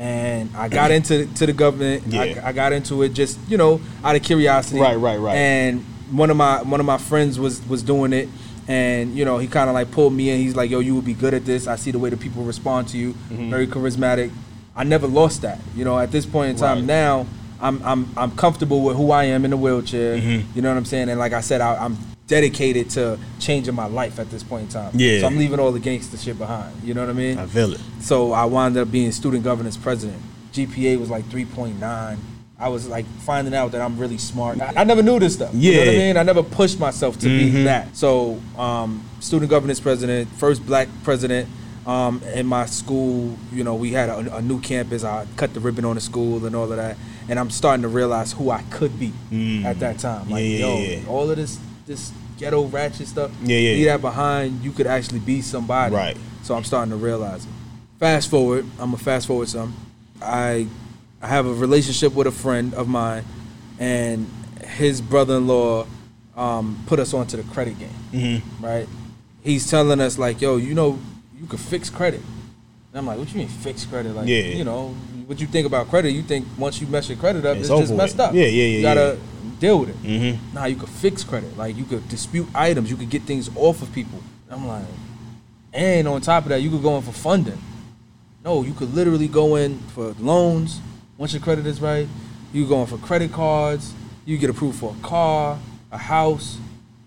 And 0.00 0.50
I 0.56 0.68
got 0.68 0.90
into 0.96 1.26
to 1.26 1.46
the 1.46 1.52
government. 1.52 2.04
Yeah. 2.06 2.42
I, 2.42 2.48
I 2.48 2.52
got 2.52 2.72
into 2.72 3.02
it 3.02 3.10
just 3.10 3.38
you 3.48 3.56
know 3.58 3.80
out 4.02 4.16
of 4.16 4.22
curiosity. 4.22 4.80
Right, 4.80 4.96
right, 4.96 5.18
right. 5.20 5.36
And 5.36 5.84
one 6.10 6.30
of 6.30 6.36
my 6.36 6.62
one 6.62 6.80
of 6.80 6.86
my 6.86 6.98
friends 6.98 7.38
was 7.38 7.64
was 7.68 7.82
doing 7.82 8.12
it, 8.14 8.28
and 8.66 9.14
you 9.14 9.24
know 9.26 9.36
he 9.38 9.46
kind 9.46 9.68
of 9.68 9.74
like 9.74 9.90
pulled 9.90 10.14
me 10.14 10.30
in. 10.30 10.38
He's 10.38 10.56
like, 10.56 10.70
"Yo, 10.70 10.80
you 10.80 10.94
would 10.94 11.04
be 11.04 11.14
good 11.14 11.34
at 11.34 11.44
this. 11.44 11.66
I 11.66 11.76
see 11.76 11.90
the 11.90 11.98
way 11.98 12.08
the 12.10 12.16
people 12.16 12.42
respond 12.44 12.88
to 12.88 12.98
you. 12.98 13.12
Mm-hmm. 13.12 13.50
Very 13.50 13.66
charismatic. 13.66 14.30
I 14.74 14.84
never 14.84 15.06
lost 15.06 15.42
that. 15.42 15.58
You 15.76 15.84
know, 15.84 15.98
at 15.98 16.10
this 16.10 16.24
point 16.24 16.50
in 16.50 16.56
time 16.56 16.78
Right. 16.78 16.84
now, 16.86 17.26
I'm 17.60 17.82
I'm 17.84 18.08
I'm 18.16 18.30
comfortable 18.36 18.82
with 18.82 18.96
who 18.96 19.10
I 19.10 19.24
am 19.24 19.44
in 19.44 19.50
the 19.50 19.56
wheelchair. 19.58 20.16
Mhm. 20.16 20.44
You 20.54 20.62
know 20.62 20.70
what 20.70 20.78
I'm 20.78 20.84
saying? 20.86 21.10
And 21.10 21.18
like 21.20 21.34
I 21.34 21.42
said, 21.42 21.60
I, 21.60 21.76
I'm 21.84 21.98
dedicated 22.30 22.88
to 22.90 23.18
changing 23.40 23.74
my 23.74 23.86
life 23.86 24.20
at 24.20 24.30
this 24.30 24.44
point 24.44 24.62
in 24.62 24.68
time. 24.68 24.92
Yeah. 24.94 25.18
So 25.20 25.26
I'm 25.26 25.36
leaving 25.36 25.58
all 25.58 25.72
the 25.72 25.80
gangster 25.80 26.16
shit 26.16 26.38
behind. 26.38 26.72
You 26.84 26.94
know 26.94 27.00
what 27.00 27.10
I 27.10 27.12
mean? 27.14 27.38
I 27.38 27.46
feel 27.46 27.72
it. 27.74 27.80
So 28.00 28.30
I 28.32 28.44
wound 28.44 28.76
up 28.76 28.90
being 28.90 29.10
student 29.10 29.42
governance 29.42 29.76
president. 29.76 30.22
GPA 30.52 30.98
was 30.98 31.10
like 31.10 31.24
3.9. 31.24 32.16
I 32.58 32.68
was 32.68 32.86
like 32.88 33.04
finding 33.26 33.52
out 33.54 33.72
that 33.72 33.80
I'm 33.80 33.98
really 33.98 34.18
smart. 34.18 34.60
I, 34.60 34.72
I 34.76 34.84
never 34.84 35.02
knew 35.02 35.18
this 35.18 35.34
stuff. 35.34 35.50
You 35.52 35.72
know 35.72 35.78
what 35.80 35.88
I 35.88 35.92
mean? 35.92 36.16
I 36.16 36.22
never 36.22 36.42
pushed 36.44 36.78
myself 36.78 37.18
to 37.18 37.26
be 37.26 37.50
Mhm. 37.50 37.64
that. 37.64 37.96
So, 37.96 38.40
um, 38.56 39.02
student 39.18 39.50
governance 39.50 39.80
president, 39.80 40.28
first 40.36 40.64
black 40.64 40.86
president 41.02 41.48
um, 41.86 42.22
in 42.34 42.46
my 42.46 42.66
school. 42.66 43.36
You 43.52 43.64
know, 43.64 43.74
we 43.74 43.90
had 43.92 44.08
a, 44.10 44.36
a 44.36 44.42
new 44.42 44.60
campus. 44.60 45.02
I 45.02 45.26
cut 45.36 45.52
the 45.54 45.60
ribbon 45.60 45.84
on 45.84 45.94
the 45.96 46.00
school 46.00 46.44
and 46.46 46.54
all 46.54 46.70
of 46.70 46.76
that. 46.76 46.96
And 47.28 47.38
I'm 47.40 47.50
starting 47.50 47.82
to 47.82 47.88
realize 47.88 48.30
who 48.32 48.50
I 48.50 48.62
could 48.70 48.98
be 49.00 49.12
Mm. 49.32 49.64
at 49.64 49.80
that 49.80 49.98
time. 49.98 50.28
Like, 50.30 50.44
yeah, 50.44 50.58
yo, 50.58 50.78
yeah. 50.78 50.98
all 51.08 51.28
of 51.30 51.36
this, 51.36 51.58
this 51.90 52.12
ghetto 52.38 52.66
ratchet 52.66 53.08
stuff. 53.08 53.32
Yeah, 53.42 53.58
yeah. 53.58 53.72
Leave 53.72 53.84
that 53.86 54.00
behind. 54.00 54.62
You 54.62 54.70
could 54.70 54.86
actually 54.86 55.18
be 55.18 55.42
somebody. 55.42 55.94
Right. 55.94 56.16
So 56.44 56.54
I'm 56.54 56.62
starting 56.62 56.92
to 56.92 56.96
realize 56.96 57.44
it. 57.44 57.50
Fast 57.98 58.30
forward, 58.30 58.64
I'm 58.78 58.92
gonna 58.92 58.96
fast 58.96 59.26
forward 59.26 59.48
some. 59.48 59.74
I 60.22 60.68
I 61.20 61.26
have 61.26 61.46
a 61.46 61.52
relationship 61.52 62.14
with 62.14 62.28
a 62.28 62.30
friend 62.30 62.72
of 62.74 62.86
mine, 62.88 63.24
and 63.80 64.30
his 64.64 65.00
brother-in-law 65.00 65.86
um, 66.36 66.82
put 66.86 67.00
us 67.00 67.12
onto 67.12 67.36
the 67.36 67.42
credit 67.52 67.78
game. 67.78 67.90
Mm-hmm. 68.12 68.64
Right? 68.64 68.88
He's 69.42 69.68
telling 69.68 70.00
us 70.00 70.16
like, 70.16 70.40
"Yo, 70.40 70.56
you 70.58 70.74
know, 70.74 70.98
you 71.38 71.46
could 71.46 71.60
fix 71.60 71.90
credit." 71.90 72.20
And 72.20 72.98
I'm 72.98 73.06
like, 73.06 73.18
"What 73.18 73.30
you 73.32 73.38
mean 73.38 73.48
fix 73.48 73.84
credit? 73.84 74.14
Like, 74.14 74.28
Yeah. 74.28 74.42
you 74.42 74.64
know, 74.64 74.94
what 75.26 75.40
you 75.40 75.46
think 75.48 75.66
about 75.66 75.88
credit? 75.90 76.12
You 76.12 76.22
think 76.22 76.46
once 76.56 76.80
you 76.80 76.86
mess 76.86 77.08
your 77.08 77.18
credit 77.18 77.44
up, 77.44 77.56
It's 77.56 77.68
it's, 77.68 77.80
just 77.80 77.94
messed 77.94 78.14
with. 78.16 78.20
up. 78.20 78.34
Yeah, 78.34 78.44
yeah, 78.44 78.48
yeah, 78.48 78.76
You 78.76 78.82
gotta 78.82 79.18
deal 79.58 79.80
with 79.80 79.88
it. 79.90 80.02
Mm-hmm. 80.02 80.54
Nah, 80.54 80.66
you 80.66 80.76
could 80.76 80.88
fix 80.88 81.24
credit. 81.24 81.56
Like 81.56 81.76
you 81.76 81.84
could 81.84 82.08
dispute 82.08 82.48
items. 82.54 82.90
You 82.90 82.96
could 82.96 83.10
get 83.10 83.22
things 83.22 83.50
off 83.56 83.82
of 83.82 83.92
people. 83.92 84.20
I'm 84.50 84.66
like, 84.66 84.84
and 85.72 86.06
on 86.08 86.20
top 86.20 86.44
of 86.44 86.48
that, 86.50 86.60
you 86.62 86.70
could 86.70 86.82
go 86.82 86.96
in 86.96 87.02
for 87.02 87.12
funding. 87.12 87.60
No, 88.44 88.62
you 88.62 88.72
could 88.74 88.94
literally 88.94 89.28
go 89.28 89.56
in 89.56 89.78
for 89.94 90.14
loans 90.18 90.80
once 91.18 91.32
your 91.32 91.42
credit 91.42 91.66
is 91.66 91.80
right. 91.80 92.08
You 92.52 92.66
go 92.66 92.80
in 92.80 92.86
for 92.86 92.98
credit 92.98 93.32
cards. 93.32 93.92
You 94.24 94.38
get 94.38 94.50
approved 94.50 94.78
for 94.78 94.94
a 94.98 95.02
car, 95.06 95.58
a 95.92 95.98
house. 95.98 96.58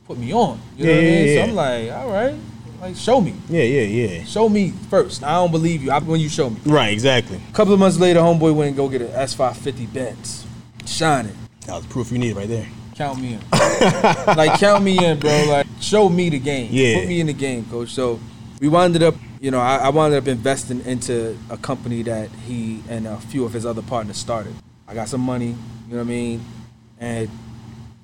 Put 0.05 0.17
me 0.17 0.33
on. 0.33 0.59
You 0.77 0.85
know 0.85 0.91
Yeah, 0.91 0.95
what 0.97 1.03
I 1.03 1.07
mean? 1.07 1.27
yeah, 1.27 1.35
So. 1.35 1.49
I'm 1.49 1.55
like, 1.55 1.91
all 1.91 2.11
right, 2.11 2.35
like 2.81 2.95
show 2.97 3.21
me, 3.21 3.33
Yeah, 3.49 3.63
yeah, 3.63 3.81
yeah. 3.81 4.23
show 4.25 4.49
me 4.49 4.71
first. 4.89 5.23
I 5.23 5.31
don't 5.35 5.51
believe 5.51 5.81
you. 5.83 5.91
I, 5.91 5.99
when 5.99 6.19
you 6.19 6.27
show 6.29 6.49
me. 6.49 6.57
Right, 6.65 6.91
exactly. 6.91 7.39
A 7.49 7.53
couple 7.53 7.73
of 7.73 7.79
months 7.79 7.97
later, 7.97 8.19
homeboy 8.19 8.53
went 8.53 8.67
and 8.69 8.75
go 8.77 8.89
get 8.89 9.01
an 9.01 9.07
S550 9.09 9.93
Benz, 9.93 10.45
shining. 10.85 11.35
That 11.65 11.75
was 11.77 11.85
proof 11.85 12.11
you 12.11 12.17
need 12.17 12.35
right 12.35 12.47
there. 12.47 12.67
Count 12.95 13.19
me 13.19 13.33
in. 13.33 13.39
like 14.37 14.59
count 14.59 14.83
me 14.83 15.03
in, 15.03 15.19
bro. 15.19 15.45
Like 15.49 15.67
show 15.79 16.09
me 16.09 16.29
the 16.29 16.39
game. 16.39 16.69
Yeah. 16.71 16.99
Put 16.99 17.07
me 17.07 17.19
in 17.21 17.27
the 17.27 17.33
game, 17.33 17.65
coach. 17.65 17.89
So 17.89 18.19
we 18.59 18.67
wound 18.67 19.01
up, 19.01 19.15
you 19.39 19.49
know, 19.51 19.59
I, 19.59 19.77
I 19.77 19.89
wound 19.89 20.13
up 20.13 20.27
investing 20.27 20.85
into 20.85 21.37
a 21.49 21.57
company 21.57 22.03
that 22.03 22.29
he 22.45 22.83
and 22.89 23.07
a 23.07 23.17
few 23.17 23.45
of 23.45 23.53
his 23.53 23.65
other 23.65 23.81
partners 23.81 24.17
started. 24.17 24.53
I 24.87 24.93
got 24.93 25.09
some 25.09 25.21
money, 25.21 25.47
you 25.47 25.55
know 25.89 25.97
what 25.97 26.01
I 26.01 26.03
mean? 26.03 26.45
And 26.99 27.29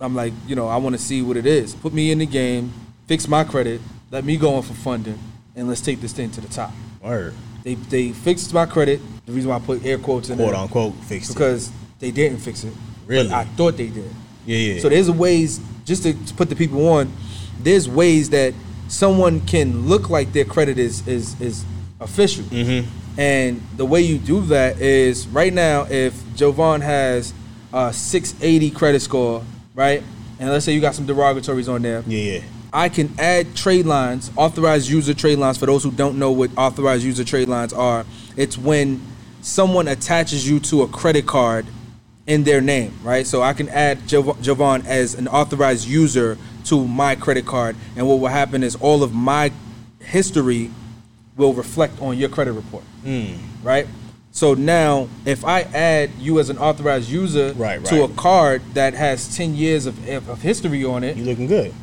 I'm 0.01 0.15
like, 0.15 0.33
you 0.47 0.55
know, 0.55 0.67
I 0.67 0.77
want 0.77 0.95
to 0.95 1.01
see 1.01 1.21
what 1.21 1.37
it 1.37 1.45
is. 1.45 1.75
Put 1.75 1.93
me 1.93 2.11
in 2.11 2.17
the 2.19 2.25
game, 2.25 2.71
fix 3.07 3.27
my 3.27 3.43
credit, 3.43 3.81
let 4.11 4.23
me 4.23 4.37
go 4.37 4.57
in 4.57 4.63
for 4.63 4.73
funding, 4.73 5.19
and 5.55 5.67
let's 5.67 5.81
take 5.81 6.01
this 6.01 6.13
thing 6.13 6.31
to 6.31 6.41
the 6.41 6.47
top. 6.47 6.71
Word. 7.01 7.33
They 7.63 7.75
they 7.75 8.09
fixed 8.09 8.53
my 8.53 8.65
credit. 8.65 9.01
The 9.25 9.33
reason 9.33 9.49
why 9.49 9.57
I 9.57 9.59
put 9.59 9.85
air 9.85 9.97
quotes 9.97 10.29
in 10.29 10.37
Quote 10.37 10.51
there 10.51 10.59
unquote 10.59 10.95
fixed 11.03 11.31
it. 11.31 11.33
because 11.33 11.71
they 11.99 12.11
didn't 12.11 12.39
fix 12.39 12.63
it. 12.63 12.73
Really? 13.09 13.29
But 13.29 13.35
I 13.37 13.43
thought 13.43 13.75
they 13.75 13.87
did. 13.87 14.09
Yeah, 14.45 14.57
yeah. 14.57 14.81
So 14.81 14.87
there's 14.87 15.09
ways, 15.09 15.59
just 15.83 16.03
to, 16.03 16.13
to 16.13 16.33
put 16.35 16.47
the 16.49 16.55
people 16.55 16.87
on, 16.87 17.11
there's 17.59 17.89
ways 17.89 18.29
that 18.29 18.53
someone 18.87 19.41
can 19.41 19.87
look 19.87 20.09
like 20.09 20.31
their 20.31 20.45
credit 20.45 20.77
is 20.77 21.05
is 21.07 21.39
is 21.41 21.65
official. 21.99 22.43
Mm-hmm. 22.45 22.87
And 23.19 23.61
the 23.75 23.85
way 23.85 24.01
you 24.01 24.19
do 24.19 24.41
that 24.45 24.79
is 24.79 25.27
right 25.27 25.51
now, 25.51 25.87
if 25.89 26.13
Jovan 26.35 26.81
has 26.81 27.33
a 27.73 27.91
680 27.91 28.71
credit 28.71 29.01
score, 29.01 29.43
right? 29.73 30.03
And 30.39 30.49
let's 30.49 30.63
say 30.63 30.73
you 30.73 30.79
got 30.79 30.95
some 30.95 31.05
derogatories 31.05 31.67
on 31.67 31.81
there, 31.81 32.03
Yeah, 32.07 32.33
yeah. 32.33 32.41
I 32.71 32.87
can 32.87 33.11
add 33.17 33.55
trade 33.55 33.87
lines, 33.87 34.31
authorized 34.37 34.87
user 34.87 35.15
trade 35.15 35.39
lines. 35.39 35.57
For 35.57 35.65
those 35.65 35.83
who 35.83 35.91
don't 35.91 36.19
know 36.19 36.31
what 36.31 36.51
authorized 36.55 37.03
user 37.03 37.23
trade 37.25 37.49
lines 37.49 37.73
are, 37.73 38.05
it's 38.37 38.57
when 38.57 39.01
someone 39.41 39.87
attaches 39.87 40.47
you 40.47 40.59
to 40.59 40.83
a 40.83 40.87
credit 40.87 41.25
card 41.25 41.65
in 42.29 42.43
their 42.43 42.61
name, 42.61 42.93
right? 43.03 43.25
So 43.25 43.41
I 43.41 43.53
can 43.53 43.67
add 43.69 44.07
Jovan 44.07 44.85
as 44.85 45.15
an 45.15 45.27
authorized 45.27 45.87
user 45.87 46.37
to 46.65 46.87
my 46.87 47.15
credit 47.15 47.45
card, 47.47 47.75
and 47.97 48.07
what 48.07 48.19
will 48.19 48.27
happen 48.27 48.61
is 48.63 48.75
all 48.75 49.01
of 49.01 49.11
my 49.13 49.51
history 49.99 50.69
will 51.35 51.53
reflect 51.53 51.99
on 52.01 52.17
your 52.19 52.29
credit 52.29 52.53
report, 52.53 52.83
Mm. 53.03 53.37
right? 53.63 53.87
So 54.31 54.53
now, 54.53 55.07
if 55.25 55.43
I 55.43 55.61
add 55.61 56.11
you 56.19 56.39
as 56.39 56.51
an 56.51 56.59
authorized 56.59 57.09
user 57.09 57.51
Right, 57.57 57.83
to 57.85 58.03
a 58.03 58.07
card 58.09 58.61
that 58.75 58.93
has 58.93 59.35
10 59.35 59.55
years 59.55 59.87
of, 59.87 59.95
of 60.29 60.41
history 60.43 60.85
on 60.85 61.03
it, 61.03 61.17
you're 61.17 61.25
looking 61.25 61.47
good. 61.47 61.73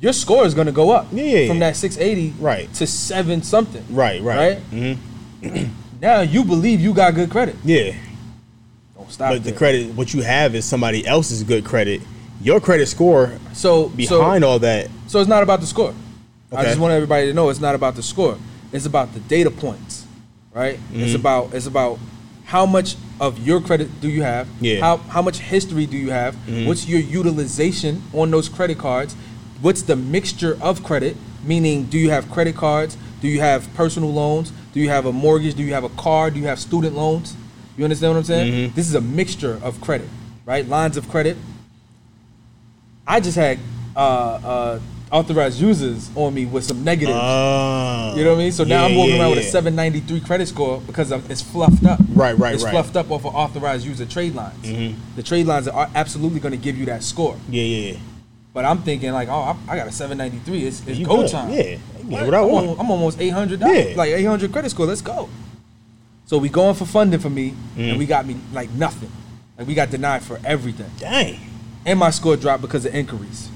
your 0.00 0.12
score 0.12 0.46
is 0.46 0.54
going 0.54 0.66
to 0.68 0.72
go 0.72 0.90
up 0.90 1.06
Yeah, 1.12 1.24
yeah, 1.24 1.48
from 1.48 1.58
that 1.58 1.74
680 1.76 2.34
Right. 2.40 2.72
to 2.74 2.86
7 2.86 3.42
something. 3.42 3.84
Right, 3.90 4.22
right. 4.22 4.36
Right? 4.38 4.70
Mm-hmm. 4.70 5.64
Now 6.00 6.20
you 6.20 6.44
believe 6.44 6.80
you 6.80 6.94
got 6.94 7.14
good 7.14 7.30
credit. 7.30 7.56
Yeah. 7.64 7.94
Don't 9.02 9.10
stop 9.10 9.32
But 9.32 9.42
the 9.42 9.52
credit, 9.52 9.94
what 9.94 10.14
you 10.14 10.22
have 10.22 10.54
is 10.54 10.64
somebody 10.64 11.04
else's 11.04 11.42
good 11.42 11.64
credit. 11.64 12.00
Your 12.40 12.60
credit 12.60 12.86
score 12.86 13.32
So 13.52 13.88
behind 13.88 14.42
so, 14.42 14.48
all 14.48 14.58
that. 14.60 14.88
so 15.08 15.18
it's 15.20 15.28
not 15.28 15.42
about 15.42 15.60
the 15.60 15.66
score. 15.66 15.92
I 16.54 16.64
just 16.64 16.78
want 16.78 16.92
everybody 16.92 17.26
to 17.26 17.34
know 17.34 17.48
it's 17.48 17.60
not 17.60 17.74
about 17.74 17.96
the 17.96 18.02
score. 18.02 18.38
It's 18.72 18.86
about 18.86 19.12
the 19.12 19.20
data 19.20 19.50
points, 19.50 20.06
right? 20.52 20.76
Mm-hmm. 20.76 21.00
It's 21.00 21.14
about 21.14 21.54
it's 21.54 21.66
about 21.66 21.98
how 22.44 22.64
much 22.66 22.96
of 23.20 23.38
your 23.38 23.60
credit 23.60 23.88
do 24.00 24.08
you 24.08 24.22
have? 24.22 24.46
Yeah. 24.60 24.80
How 24.80 24.98
how 24.98 25.22
much 25.22 25.38
history 25.38 25.86
do 25.86 25.96
you 25.96 26.10
have? 26.10 26.36
What's 26.66 26.86
your 26.86 27.00
utilization 27.00 28.02
on 28.12 28.30
those 28.30 28.48
credit 28.48 28.78
cards? 28.78 29.14
What's 29.62 29.82
the 29.82 29.96
mixture 29.96 30.58
of 30.60 30.84
credit? 30.84 31.16
Meaning, 31.44 31.84
do 31.84 31.98
you 31.98 32.10
have 32.10 32.30
credit 32.30 32.54
cards? 32.54 32.96
Do 33.20 33.28
you 33.28 33.40
have 33.40 33.72
personal 33.74 34.12
loans? 34.12 34.52
Do 34.72 34.80
you 34.80 34.90
have 34.90 35.06
a 35.06 35.12
mortgage? 35.12 35.54
Do 35.54 35.62
you 35.62 35.72
have 35.74 35.84
a 35.84 35.90
car? 35.90 36.30
Do 36.30 36.38
you 36.38 36.46
have 36.46 36.58
student 36.58 36.94
loans? 36.94 37.36
You 37.76 37.84
understand 37.84 38.12
what 38.12 38.18
I'm 38.18 38.24
saying? 38.24 38.72
This 38.74 38.88
is 38.88 38.94
a 38.94 39.00
mixture 39.00 39.58
of 39.62 39.80
credit, 39.80 40.08
right? 40.44 40.66
Lines 40.66 40.96
of 40.96 41.08
credit. 41.08 41.36
I 43.06 43.20
just 43.20 43.36
had 43.36 43.58
uh, 43.96 43.98
uh, 43.98 44.80
authorized 45.10 45.60
users 45.60 46.10
on 46.14 46.34
me 46.34 46.46
with 46.46 46.64
some 46.64 46.84
negatives. 46.84 47.18
Ah. 47.20 48.14
you 48.14 48.24
know 48.24 48.30
what 48.30 48.36
I 48.40 48.42
mean? 48.44 48.52
So 48.52 48.64
now 48.64 48.82
Yeah, 48.82 48.88
I'm 48.92 48.96
walking 48.96 49.14
yeah, 49.16 49.20
around 49.22 49.30
with 49.30 49.38
a 49.40 49.42
793 49.50 50.20
credit 50.20 50.46
score 50.48 50.80
because 50.82 51.10
I'm, 51.12 51.22
it's 51.28 51.40
fluffed 51.42 51.84
up. 51.84 51.98
Right, 52.14 52.36
right, 52.38 52.54
It's 52.54 52.62
right. 52.64 52.70
fluffed 52.70 52.96
up 52.96 53.10
off 53.10 53.24
of 53.24 53.34
authorized 53.34 53.86
user 53.86 54.06
trade 54.06 54.34
lines. 54.34 54.62
The 55.16 55.22
trade 55.22 55.46
lines 55.46 55.66
are 55.68 55.90
absolutely 55.94 56.40
going 56.40 56.52
to 56.52 56.58
give 56.58 56.76
you 56.76 56.86
that 56.86 57.02
score. 57.02 57.36
Yeah, 57.48 57.62
yeah. 57.62 57.98
But 58.54 58.66
I'm 58.66 58.82
thinking 58.82 59.12
like, 59.12 59.28
oh, 59.28 59.56
I, 59.66 59.72
I 59.72 59.76
got 59.76 59.88
a 59.88 59.92
793. 59.92 60.66
It's, 60.66 60.86
it's 60.86 60.98
go 61.06 61.26
time. 61.26 61.50
Yeah, 61.50 61.78
What? 62.04 62.26
what 62.26 62.34
I 62.34 62.40
I'm 62.42 62.48
want. 62.50 62.80
I'm 62.80 62.90
almost 62.90 63.18
800. 63.18 63.60
Yeah. 63.60 63.94
Like 63.96 64.10
800 64.10 64.52
credit 64.52 64.70
score. 64.70 64.84
Let's 64.86 65.00
go. 65.00 65.28
So 66.32 66.38
we 66.38 66.48
going 66.48 66.74
for 66.74 66.86
funding 66.86 67.20
for 67.20 67.28
me, 67.28 67.52
Mm. 67.76 67.90
and 67.90 67.98
we 67.98 68.06
got 68.06 68.24
me 68.26 68.38
like 68.54 68.70
nothing. 68.70 69.12
Like 69.58 69.66
we 69.68 69.74
got 69.74 69.90
denied 69.90 70.22
for 70.22 70.40
everything, 70.46 70.90
Dang. 70.98 71.38
and 71.84 71.98
my 71.98 72.08
score 72.08 72.38
dropped 72.38 72.62
because 72.62 72.86
of 72.86 72.94
inquiries. 72.94 73.50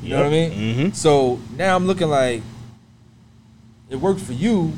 You 0.00 0.10
know 0.10 0.18
what 0.18 0.26
I 0.26 0.30
mean? 0.30 0.50
Mm-hmm. 0.52 0.92
So 0.92 1.40
now 1.56 1.74
I'm 1.74 1.88
looking 1.88 2.06
like 2.08 2.42
it 3.90 3.96
worked 3.96 4.20
for 4.20 4.34
you. 4.34 4.72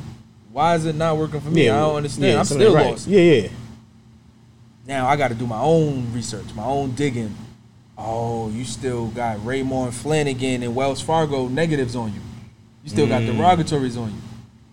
Why 0.51 0.73
is 0.73 0.87
it 0.87 0.95
not 0.95 1.17
working 1.17 1.39
for 1.39 1.51
me? 1.51 1.65
Yeah, 1.65 1.75
I 1.77 1.81
don't 1.81 1.97
understand. 1.97 2.33
yeah, 2.33 2.39
I'm 2.39 2.45
still 2.45 2.73
right. 2.73 2.89
lost. 2.89 3.05
Yeah, 3.07 3.19
yeah. 3.21 3.47
Now 4.87 5.07
I 5.07 5.15
got 5.17 5.27
to 5.27 5.35
do 5.35 5.45
my 5.45 5.61
own 5.61 6.11
research, 6.15 6.47
my 6.55 6.63
own 6.65 6.95
digging. 6.95 7.35
Oh, 7.95 8.49
you 8.49 8.65
still 8.65 9.09
got 9.09 9.37
Raymour 9.45 9.89
& 9.89 10.03
Flanigan 10.03 10.63
and 10.63 10.73
Wells 10.73 10.99
Fargo 11.01 11.47
negatives 11.47 11.95
on 11.95 12.11
you. 12.11 12.21
You 12.83 12.89
still 12.89 13.05
got 13.07 13.21
Mm. 13.21 13.37
derogatories 13.37 13.97
on 14.01 14.15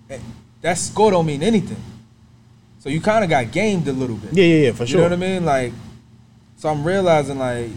you. 0.08 0.18
That 0.62 0.78
score 0.78 1.10
don't 1.10 1.26
mean 1.26 1.42
anything. 1.42 1.76
So 2.84 2.90
you 2.90 3.00
kind 3.00 3.24
of 3.24 3.30
got 3.30 3.50
gamed 3.50 3.88
a 3.88 3.94
little 3.94 4.16
bit. 4.16 4.34
Yeah, 4.34 4.44
yeah, 4.44 4.66
yeah, 4.66 4.72
for 4.72 4.84
sure. 4.86 5.00
You 5.00 5.08
know 5.08 5.16
what 5.16 5.24
I 5.24 5.30
mean? 5.32 5.44
Like, 5.46 5.72
so 6.58 6.68
I'm 6.68 6.84
realizing 6.84 7.38
like 7.38 7.70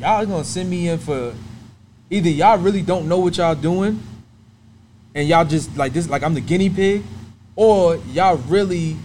y'all 0.00 0.24
gonna 0.24 0.42
send 0.42 0.70
me 0.70 0.88
in 0.88 0.98
for 0.98 1.34
either 2.08 2.30
y'all 2.30 2.56
really 2.56 2.80
don't 2.80 3.06
know 3.06 3.18
what 3.18 3.36
y'all 3.36 3.54
doing, 3.54 4.02
and 5.14 5.28
y'all 5.28 5.44
just 5.44 5.76
like 5.76 5.92
this, 5.92 6.08
like 6.08 6.22
I'm 6.22 6.32
the 6.32 6.40
guinea 6.40 6.70
pig, 6.70 7.02
or 7.54 7.96
y'all 8.10 8.38
really 8.48 8.96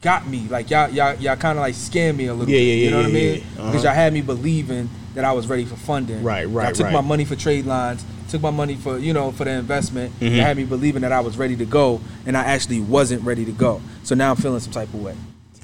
got 0.00 0.28
me. 0.28 0.46
Like 0.48 0.70
y'all, 0.70 0.88
y'all, 0.90 1.16
y'all 1.16 1.34
kind 1.34 1.58
of 1.58 1.62
like 1.62 1.74
scam 1.74 2.14
me 2.14 2.26
a 2.26 2.32
little 2.32 2.48
Yeah, 2.48 2.60
bit. 2.60 2.64
yeah, 2.64 2.74
You 2.84 2.90
know 2.92 2.96
yeah, 2.98 3.02
what 3.02 3.06
I 3.06 3.18
yeah, 3.18 3.30
mean? 3.32 3.34
yeah. 3.40 3.50
Because 3.56 3.66
Uh-huh. 3.74 3.82
y'all 3.88 3.94
had 3.94 4.12
me 4.12 4.20
believing 4.20 4.88
that 5.16 5.24
I 5.24 5.32
was 5.32 5.48
ready 5.48 5.64
for 5.64 5.74
funding. 5.74 6.22
Right, 6.22 6.44
right, 6.48 6.66
Y'all 6.66 6.72
took 6.72 6.84
right. 6.84 6.92
my 6.92 7.00
money 7.00 7.24
for 7.24 7.34
trade 7.34 7.66
lines, 7.66 8.04
took 8.30 8.42
my 8.42 8.50
money 8.50 8.76
for 8.76 8.98
you 8.98 9.12
know 9.12 9.30
for 9.32 9.44
the 9.44 9.50
investment. 9.50 10.12
Mhm. 10.20 10.36
Y'all 10.36 10.44
had 10.44 10.56
me 10.56 10.64
believing 10.64 11.02
that 11.02 11.12
I 11.12 11.20
was 11.20 11.36
ready 11.36 11.56
to 11.56 11.64
go, 11.64 12.00
and 12.26 12.36
I 12.36 12.42
actually 12.44 12.80
wasn't 12.80 13.22
ready 13.24 13.44
to 13.44 13.52
go. 13.52 13.80
So 14.04 14.14
now 14.14 14.30
I'm 14.30 14.36
feeling 14.36 14.60
some 14.60 14.72
type 14.72 14.88
of 14.94 15.02
way. 15.02 15.14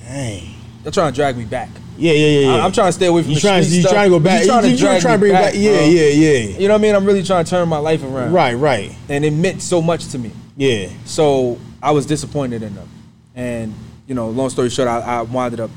Dang. 0.09 0.43
They're 0.83 0.93
trying 0.93 1.13
to 1.13 1.17
drag 1.17 1.37
me 1.37 1.45
back. 1.45 1.69
Yeah, 1.99 2.13
yeah, 2.13 2.27
yeah, 2.27 2.41
yeah. 2.49 2.55
I- 2.57 2.65
I'm 2.65 2.71
trying 2.73 2.89
to 2.89 2.93
stay 2.93 3.07
away 3.07 3.23
from 3.23 3.31
You 3.31 3.37
the 3.37 3.41
trying? 3.41 3.63
street 3.65 3.77
You 3.77 3.83
stuff. 3.83 3.93
trying 3.95 4.05
to 4.11 4.11
go 4.17 4.21
back? 4.21 4.41
You 4.43 4.47
trying 4.47 4.63
to 4.63 4.71
you 4.71 4.77
drag 4.77 5.01
trying 5.03 5.15
to 5.15 5.19
bring 5.19 5.33
back, 5.33 5.45
back? 5.53 5.55
Yeah, 5.57 5.77
bro. 5.79 5.87
yeah, 5.87 6.03
yeah. 6.09 6.59
You 6.59 6.69
know 6.69 6.75
what 6.75 6.79
I 6.79 6.83
mean? 6.83 6.95
I'm 6.95 7.05
really 7.05 7.23
trying 7.25 7.45
to 7.45 7.51
turn 7.51 7.69
my 7.69 7.79
life 7.79 8.05
around. 8.05 8.33
Right, 8.33 8.55
right. 8.55 8.93
And 9.09 9.25
it 9.25 9.33
meant 9.33 9.63
so 9.63 9.83
much 9.83 10.07
to 10.09 10.19
me. 10.19 10.31
Yeah. 10.57 10.89
So 11.07 11.59
I 11.83 11.91
was 11.91 12.07
disappointed 12.07 12.63
in 12.63 12.75
them. 12.77 12.89
And, 13.35 13.75
you 14.07 14.15
know, 14.15 14.29
long 14.29 14.49
story 14.51 14.71
short, 14.71 14.87
I, 14.89 15.01
I 15.01 15.23
wound 15.23 15.59
up 15.59 15.71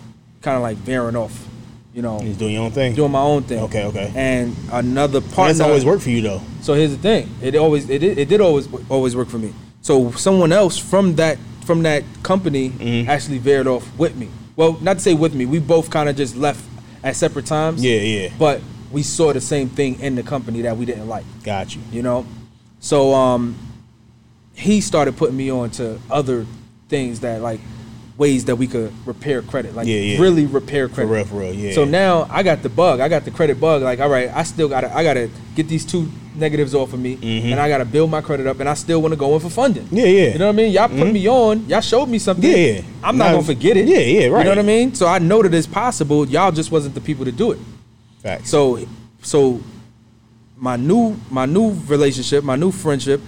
kind 0.44 0.56
of 0.58 0.62
like 0.62 0.78
veering 0.78 1.16
off, 1.16 1.48
you 1.94 2.02
know, 2.02 2.20
He's 2.20 2.38
doing 2.38 2.54
your 2.54 2.64
own 2.64 2.72
thing. 2.72 2.94
doing 2.96 3.12
my 3.12 3.22
own 3.22 3.44
thing. 3.44 3.60
Okay, 3.64 3.86
okay. 3.86 4.12
And 4.16 4.56
another 4.72 5.22
partner. 5.22 5.46
That's 5.54 5.60
always 5.60 5.86
worked 5.86 6.04
for 6.04 6.10
you 6.12 6.22
though. 6.22 6.42
So 6.62 6.74
here's 6.74 6.92
the 6.92 6.98
thing. 7.02 7.30
It 7.42 7.56
always 7.56 7.90
it, 7.90 8.00
did- 8.00 8.18
it 8.18 8.30
did 8.30 8.42
always 8.42 8.68
always 8.90 9.16
work 9.16 9.28
for 9.28 9.40
me. 9.40 9.54
So 9.82 10.12
someone 10.12 10.52
else 10.52 10.78
from 10.78 11.16
that 11.16 11.38
from 11.66 11.84
that 11.84 12.04
company 12.24 12.70
Mm-hmm. 12.72 13.10
actually 13.10 13.38
veered 13.40 13.68
off 13.68 13.86
with 13.98 14.16
me. 14.16 14.30
Well, 14.56 14.78
not 14.82 14.96
to 14.96 15.00
say 15.00 15.14
with 15.14 15.34
me. 15.34 15.46
We 15.46 15.60
both 15.60 15.90
kind 15.90 16.10
of 16.10 16.16
just 16.16 16.36
left 16.36 16.64
at 17.04 17.16
separate 17.16 17.46
times. 17.46 17.84
Yeah, 17.84 17.96
yeah. 18.02 18.30
But 18.38 18.62
we 18.92 19.04
saw 19.04 19.32
the 19.34 19.40
same 19.42 19.70
thing 19.70 20.00
in 20.00 20.16
the 20.16 20.24
company 20.24 20.62
that 20.64 20.76
we 20.78 20.86
didn't 20.86 21.08
like. 21.08 21.26
Got 21.44 21.76
you. 21.76 21.82
You 21.92 22.02
know. 22.04 22.26
So 22.80 23.14
um, 23.14 23.56
he 24.54 24.82
started 24.82 25.16
putting 25.18 25.38
me 25.38 25.50
on 25.52 25.70
to 25.72 26.00
other 26.10 26.46
things 26.90 27.20
that 27.22 27.42
like 27.42 27.60
ways 28.20 28.46
that 28.46 28.58
we 28.58 28.68
could 28.68 28.92
repair 29.08 29.42
credit, 29.42 29.74
like 29.76 29.88
Yeah, 29.88 29.96
yeah. 29.96 30.20
really 30.22 30.46
repair 30.46 30.90
credit. 30.90 31.10
real, 31.10 31.24
for 31.26 31.36
real, 31.40 31.54
yeah. 31.54 31.72
So 31.74 31.86
now 31.86 32.28
I 32.30 32.44
got 32.44 32.62
the 32.62 32.70
bug. 32.70 33.00
I 33.00 33.08
got 33.08 33.24
the 33.26 33.32
credit 33.32 33.60
bug. 33.60 33.82
Like, 33.82 34.00
all 34.02 34.10
right, 34.10 34.30
I 34.36 34.44
still 34.44 34.68
gotta, 34.68 34.96
I 34.96 35.04
gotta 35.04 35.30
get 35.56 35.70
these 35.70 35.86
two 35.86 36.12
negatives 36.36 36.76
off 36.76 36.92
of 36.94 37.00
me, 37.00 37.16
Mhm. 37.16 37.52
and 37.54 37.60
I 37.62 37.70
gotta 37.70 37.86
build 37.86 38.12
my 38.12 38.20
credit 38.22 38.46
up, 38.46 38.60
and 38.60 38.68
I 38.68 38.74
still 38.74 39.02
want 39.02 39.14
to 39.14 39.18
go 39.18 39.34
in 39.36 39.40
for 39.40 39.50
funding. 39.50 39.88
Yeah, 39.90 40.06
yeah. 40.06 40.34
You 40.34 40.40
know 40.40 40.48
what 40.48 40.54
I 40.54 40.56
mean? 40.58 40.72
Y'all 40.74 40.90
put 40.90 41.12
me 41.12 41.28
on. 41.30 41.66
Y'all 41.70 41.80
showed 41.82 42.08
me 42.10 42.20
something. 42.20 42.50
Yeah, 42.50 42.58
yeah. 42.58 42.82
I'm 43.02 43.18
not 43.18 43.28
Now- 43.28 43.32
gonna 43.36 43.44
forget 43.48 43.78
it. 43.78 43.88
Yeah, 43.88 44.00
yeah, 44.00 44.28
right. 44.28 44.40
You 44.40 44.44
know 44.44 44.50
what 44.52 44.60
I 44.60 44.64
mean? 44.64 44.94
So 44.94 45.08
I 45.08 45.20
know 45.20 45.42
that 45.42 45.54
it's 45.54 45.66
possible. 45.66 46.28
Y'all 46.28 46.52
just 46.52 46.72
wasn't 46.72 46.96
the 46.96 47.02
people 47.02 47.24
to 47.26 47.32
do 47.32 47.52
it. 47.52 47.60
Facts. 48.22 48.50
So, 48.50 48.80
so 49.22 49.62
my 50.58 50.76
new 50.76 51.16
my 51.30 51.46
new 51.46 51.74
relationship, 51.88 52.44
my 52.44 52.58
new 52.58 52.72
friendship, 52.72 53.22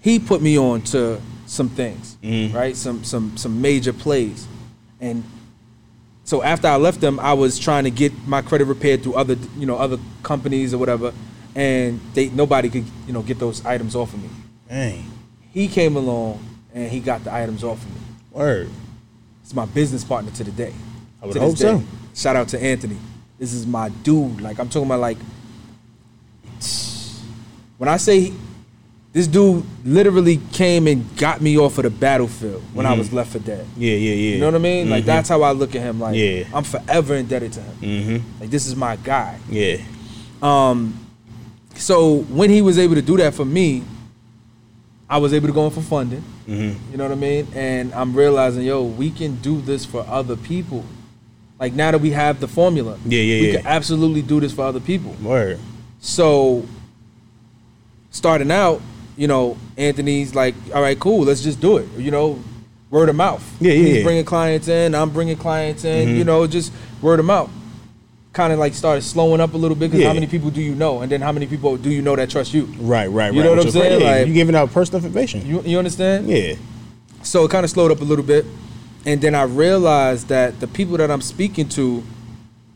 he 0.00 0.18
put 0.18 0.40
me 0.40 0.58
on 0.58 0.80
to 0.82 1.20
some 1.48 1.68
things, 1.70 2.16
Mhm. 2.22 2.52
right? 2.54 2.76
Some 2.76 3.02
some 3.02 3.36
some 3.36 3.60
major 3.60 3.92
plays, 3.92 4.46
and 5.00 5.24
so 6.24 6.42
after 6.42 6.68
I 6.68 6.76
left 6.76 7.00
them, 7.00 7.18
I 7.18 7.32
was 7.32 7.58
trying 7.58 7.84
to 7.84 7.90
get 7.90 8.12
my 8.28 8.42
credit 8.42 8.66
repaired 8.66 9.02
through 9.02 9.14
other 9.14 9.36
you 9.58 9.66
know 9.66 9.76
other 9.76 9.98
companies 10.22 10.74
or 10.74 10.78
whatever, 10.78 11.12
and 11.54 12.00
they 12.14 12.28
nobody 12.28 12.68
could 12.68 12.84
you 13.06 13.12
know 13.14 13.22
get 13.22 13.38
those 13.38 13.64
items 13.64 13.96
off 13.96 14.12
of 14.14 14.22
me. 14.22 14.28
Dang. 14.68 15.04
He 15.52 15.66
came 15.68 15.96
along 15.96 16.38
and 16.74 16.90
he 16.92 17.00
got 17.00 17.24
the 17.24 17.32
items 17.34 17.64
off 17.64 17.82
of 17.82 17.88
me. 17.94 18.00
Word. 18.30 18.68
It's 19.42 19.54
my 19.54 19.64
business 19.64 20.04
partner 20.04 20.30
to 20.32 20.44
the 20.44 20.50
day. 20.52 20.74
I 21.22 21.26
would 21.26 21.36
hope 21.36 21.56
day. 21.56 21.62
so. 21.64 21.82
Shout 22.14 22.36
out 22.36 22.48
to 22.48 22.62
Anthony. 22.62 22.98
This 23.38 23.54
is 23.54 23.66
my 23.66 23.88
dude. 23.88 24.42
Like 24.42 24.58
I'm 24.60 24.68
talking 24.68 24.86
about 24.86 25.00
like 25.00 25.16
when 27.78 27.88
I 27.88 27.96
say 27.96 28.20
he- 28.20 28.34
this 29.18 29.26
dude 29.26 29.64
literally 29.84 30.36
came 30.52 30.86
and 30.86 31.04
got 31.16 31.40
me 31.40 31.58
off 31.58 31.76
of 31.78 31.82
the 31.82 31.90
battlefield 31.90 32.62
when 32.72 32.86
I 32.86 32.94
Mhm. 32.94 32.98
was 32.98 33.12
left 33.12 33.32
for 33.32 33.40
dead. 33.40 33.66
Yeah, 33.76 33.94
yeah, 33.96 34.14
yeah. 34.14 34.34
You 34.34 34.38
know 34.38 34.46
what 34.46 34.54
I 34.54 34.58
mean? 34.58 34.88
Like 34.88 35.02
Mhm. 35.02 35.06
that's 35.06 35.28
how 35.28 35.42
I 35.42 35.50
look 35.50 35.74
at 35.74 35.82
him. 35.82 35.98
Like 35.98 36.14
Yeah. 36.14 36.44
I'm 36.54 36.62
forever 36.62 37.16
indebted 37.16 37.52
to 37.54 37.60
him. 37.60 37.74
Mm-hmm. 37.82 38.16
Like 38.40 38.50
this 38.50 38.68
is 38.68 38.76
my 38.76 38.94
guy. 38.94 39.34
Yeah. 39.50 39.78
Um, 40.40 40.94
so 41.74 42.18
when 42.30 42.48
he 42.48 42.62
was 42.62 42.78
able 42.78 42.94
to 42.94 43.02
do 43.02 43.16
that 43.16 43.34
for 43.34 43.44
me, 43.44 43.82
I 45.10 45.18
was 45.18 45.32
able 45.34 45.48
to 45.48 45.52
go 45.52 45.64
in 45.64 45.72
for 45.72 45.80
funding. 45.82 46.22
Mm-hmm. 46.48 46.92
You 46.92 46.96
know 46.98 47.02
what 47.02 47.12
I 47.12 47.16
mean? 47.16 47.48
And 47.56 47.92
I'm 47.94 48.14
realizing, 48.14 48.62
yo, 48.62 48.84
we 48.84 49.10
can 49.10 49.34
do 49.42 49.60
this 49.60 49.84
for 49.84 50.06
other 50.08 50.36
people. 50.36 50.84
Like 51.58 51.74
now 51.74 51.90
that 51.90 52.00
we 52.00 52.10
have 52.12 52.38
the 52.38 52.46
formula, 52.46 52.96
Yeah, 53.04 53.20
yeah, 53.20 53.40
we 53.40 53.46
yeah. 53.48 53.56
can 53.56 53.66
absolutely 53.66 54.22
do 54.22 54.38
this 54.38 54.52
for 54.52 54.62
other 54.64 54.78
people. 54.78 55.16
Word. 55.20 55.58
So, 55.98 56.62
starting 58.10 58.52
out, 58.52 58.80
you 59.18 59.26
know, 59.26 59.58
Anthony's 59.76 60.34
like, 60.34 60.54
all 60.74 60.80
right, 60.80 60.98
cool, 60.98 61.24
let's 61.24 61.42
just 61.42 61.60
do 61.60 61.76
it. 61.78 61.88
You 61.98 62.10
know, 62.10 62.38
word 62.90 63.08
of 63.10 63.16
mouth. 63.16 63.44
Yeah, 63.60 63.72
yeah, 63.72 63.84
He's 63.86 63.96
yeah. 63.98 64.02
bringing 64.04 64.24
clients 64.24 64.68
in, 64.68 64.94
I'm 64.94 65.10
bringing 65.10 65.36
clients 65.36 65.84
in. 65.84 66.08
Mhm. 66.08 66.16
You 66.18 66.24
know, 66.24 66.46
just 66.46 66.72
word 67.02 67.18
of 67.18 67.26
mouth. 67.26 67.50
Kind 68.32 68.52
of 68.52 68.58
like 68.60 68.74
started 68.74 69.02
slowing 69.02 69.40
up 69.40 69.54
a 69.54 69.56
little 69.56 69.74
bit 69.74 69.90
because 69.90 70.02
Yeah. 70.02 70.08
how 70.08 70.14
many 70.14 70.28
people 70.28 70.50
do 70.50 70.62
you 70.62 70.74
know, 70.74 71.00
and 71.00 71.10
then 71.10 71.20
how 71.20 71.32
many 71.32 71.46
people 71.46 71.76
do 71.76 71.90
you 71.90 72.00
know 72.00 72.14
that 72.16 72.30
trust 72.30 72.54
you? 72.54 72.64
Right, 72.78 73.06
right, 73.08 73.10
right. 73.10 73.34
You 73.34 73.42
know 73.42 73.50
what 73.50 73.64
I'm 73.66 73.70
saying? 73.72 74.00
Yeah, 74.00 74.10
Like- 74.18 74.26
you 74.28 74.32
giving 74.34 74.54
out 74.54 74.72
personal 74.72 75.04
information. 75.04 75.44
You 75.44 75.62
you 75.66 75.76
understand? 75.78 76.28
yeah. 76.30 76.54
So 77.22 77.44
it 77.44 77.50
kind 77.50 77.64
of 77.64 77.70
slowed 77.70 77.90
up 77.90 78.00
a 78.00 78.04
little 78.04 78.24
bit. 78.24 78.46
And 79.04 79.20
then 79.20 79.34
I 79.34 79.42
realized 79.42 80.28
that 80.28 80.60
the 80.60 80.66
people 80.68 80.96
that 80.98 81.10
I'm 81.10 81.20
speaking 81.22 81.68
to 81.70 82.02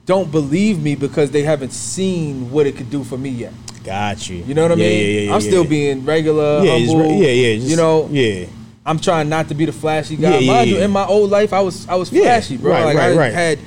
don't 0.06 0.32
believe 0.32 0.82
me 0.82 0.97
because 0.97 1.31
they 1.31 1.43
haven't 1.43 1.73
seen 1.73 2.51
what 2.51 2.66
it 2.66 2.77
could 2.77 2.90
do 2.90 3.05
for 3.05 3.16
me 3.16 3.28
yet. 3.31 3.52
Got 3.85 4.29
you. 4.29 4.37
You 4.45 4.55
know 4.55 4.63
what 4.63 4.73
I 4.73 4.75
Yeah, 4.75 4.89
mean? 4.89 4.99
Yeah, 4.99 5.05
yeah, 5.07 5.21
yeah, 5.29 5.35
I'm 5.35 5.41
still 5.41 5.65
being 5.65 6.05
regular, 6.05 6.65
Yeah, 6.65 6.79
humble. 6.79 6.99
re- 7.01 7.17
yeah, 7.27 7.29
yeah. 7.49 7.57
Just, 7.57 7.69
you 7.69 7.77
know, 7.77 8.09
Yeah. 8.11 8.47
I'm 8.87 8.99
trying 8.99 9.29
not 9.29 9.49
to 9.49 9.55
be 9.55 9.65
the 9.65 9.73
flashy 9.73 10.17
guy. 10.17 10.31
Yeah, 10.31 10.39
yeah, 10.39 10.53
Mind 10.53 10.71
you, 10.71 10.79
in 10.79 10.91
my 10.91 11.05
old 11.07 11.31
life, 11.31 11.53
I 11.53 11.61
was 11.61 11.87
I 11.89 11.95
was 11.97 12.09
flashy, 12.11 12.57
bro. 12.57 12.71
right, 12.73 12.85
like 12.85 12.97
right, 12.97 13.13
I 13.13 13.17
right. 13.17 13.33
had, 13.33 13.59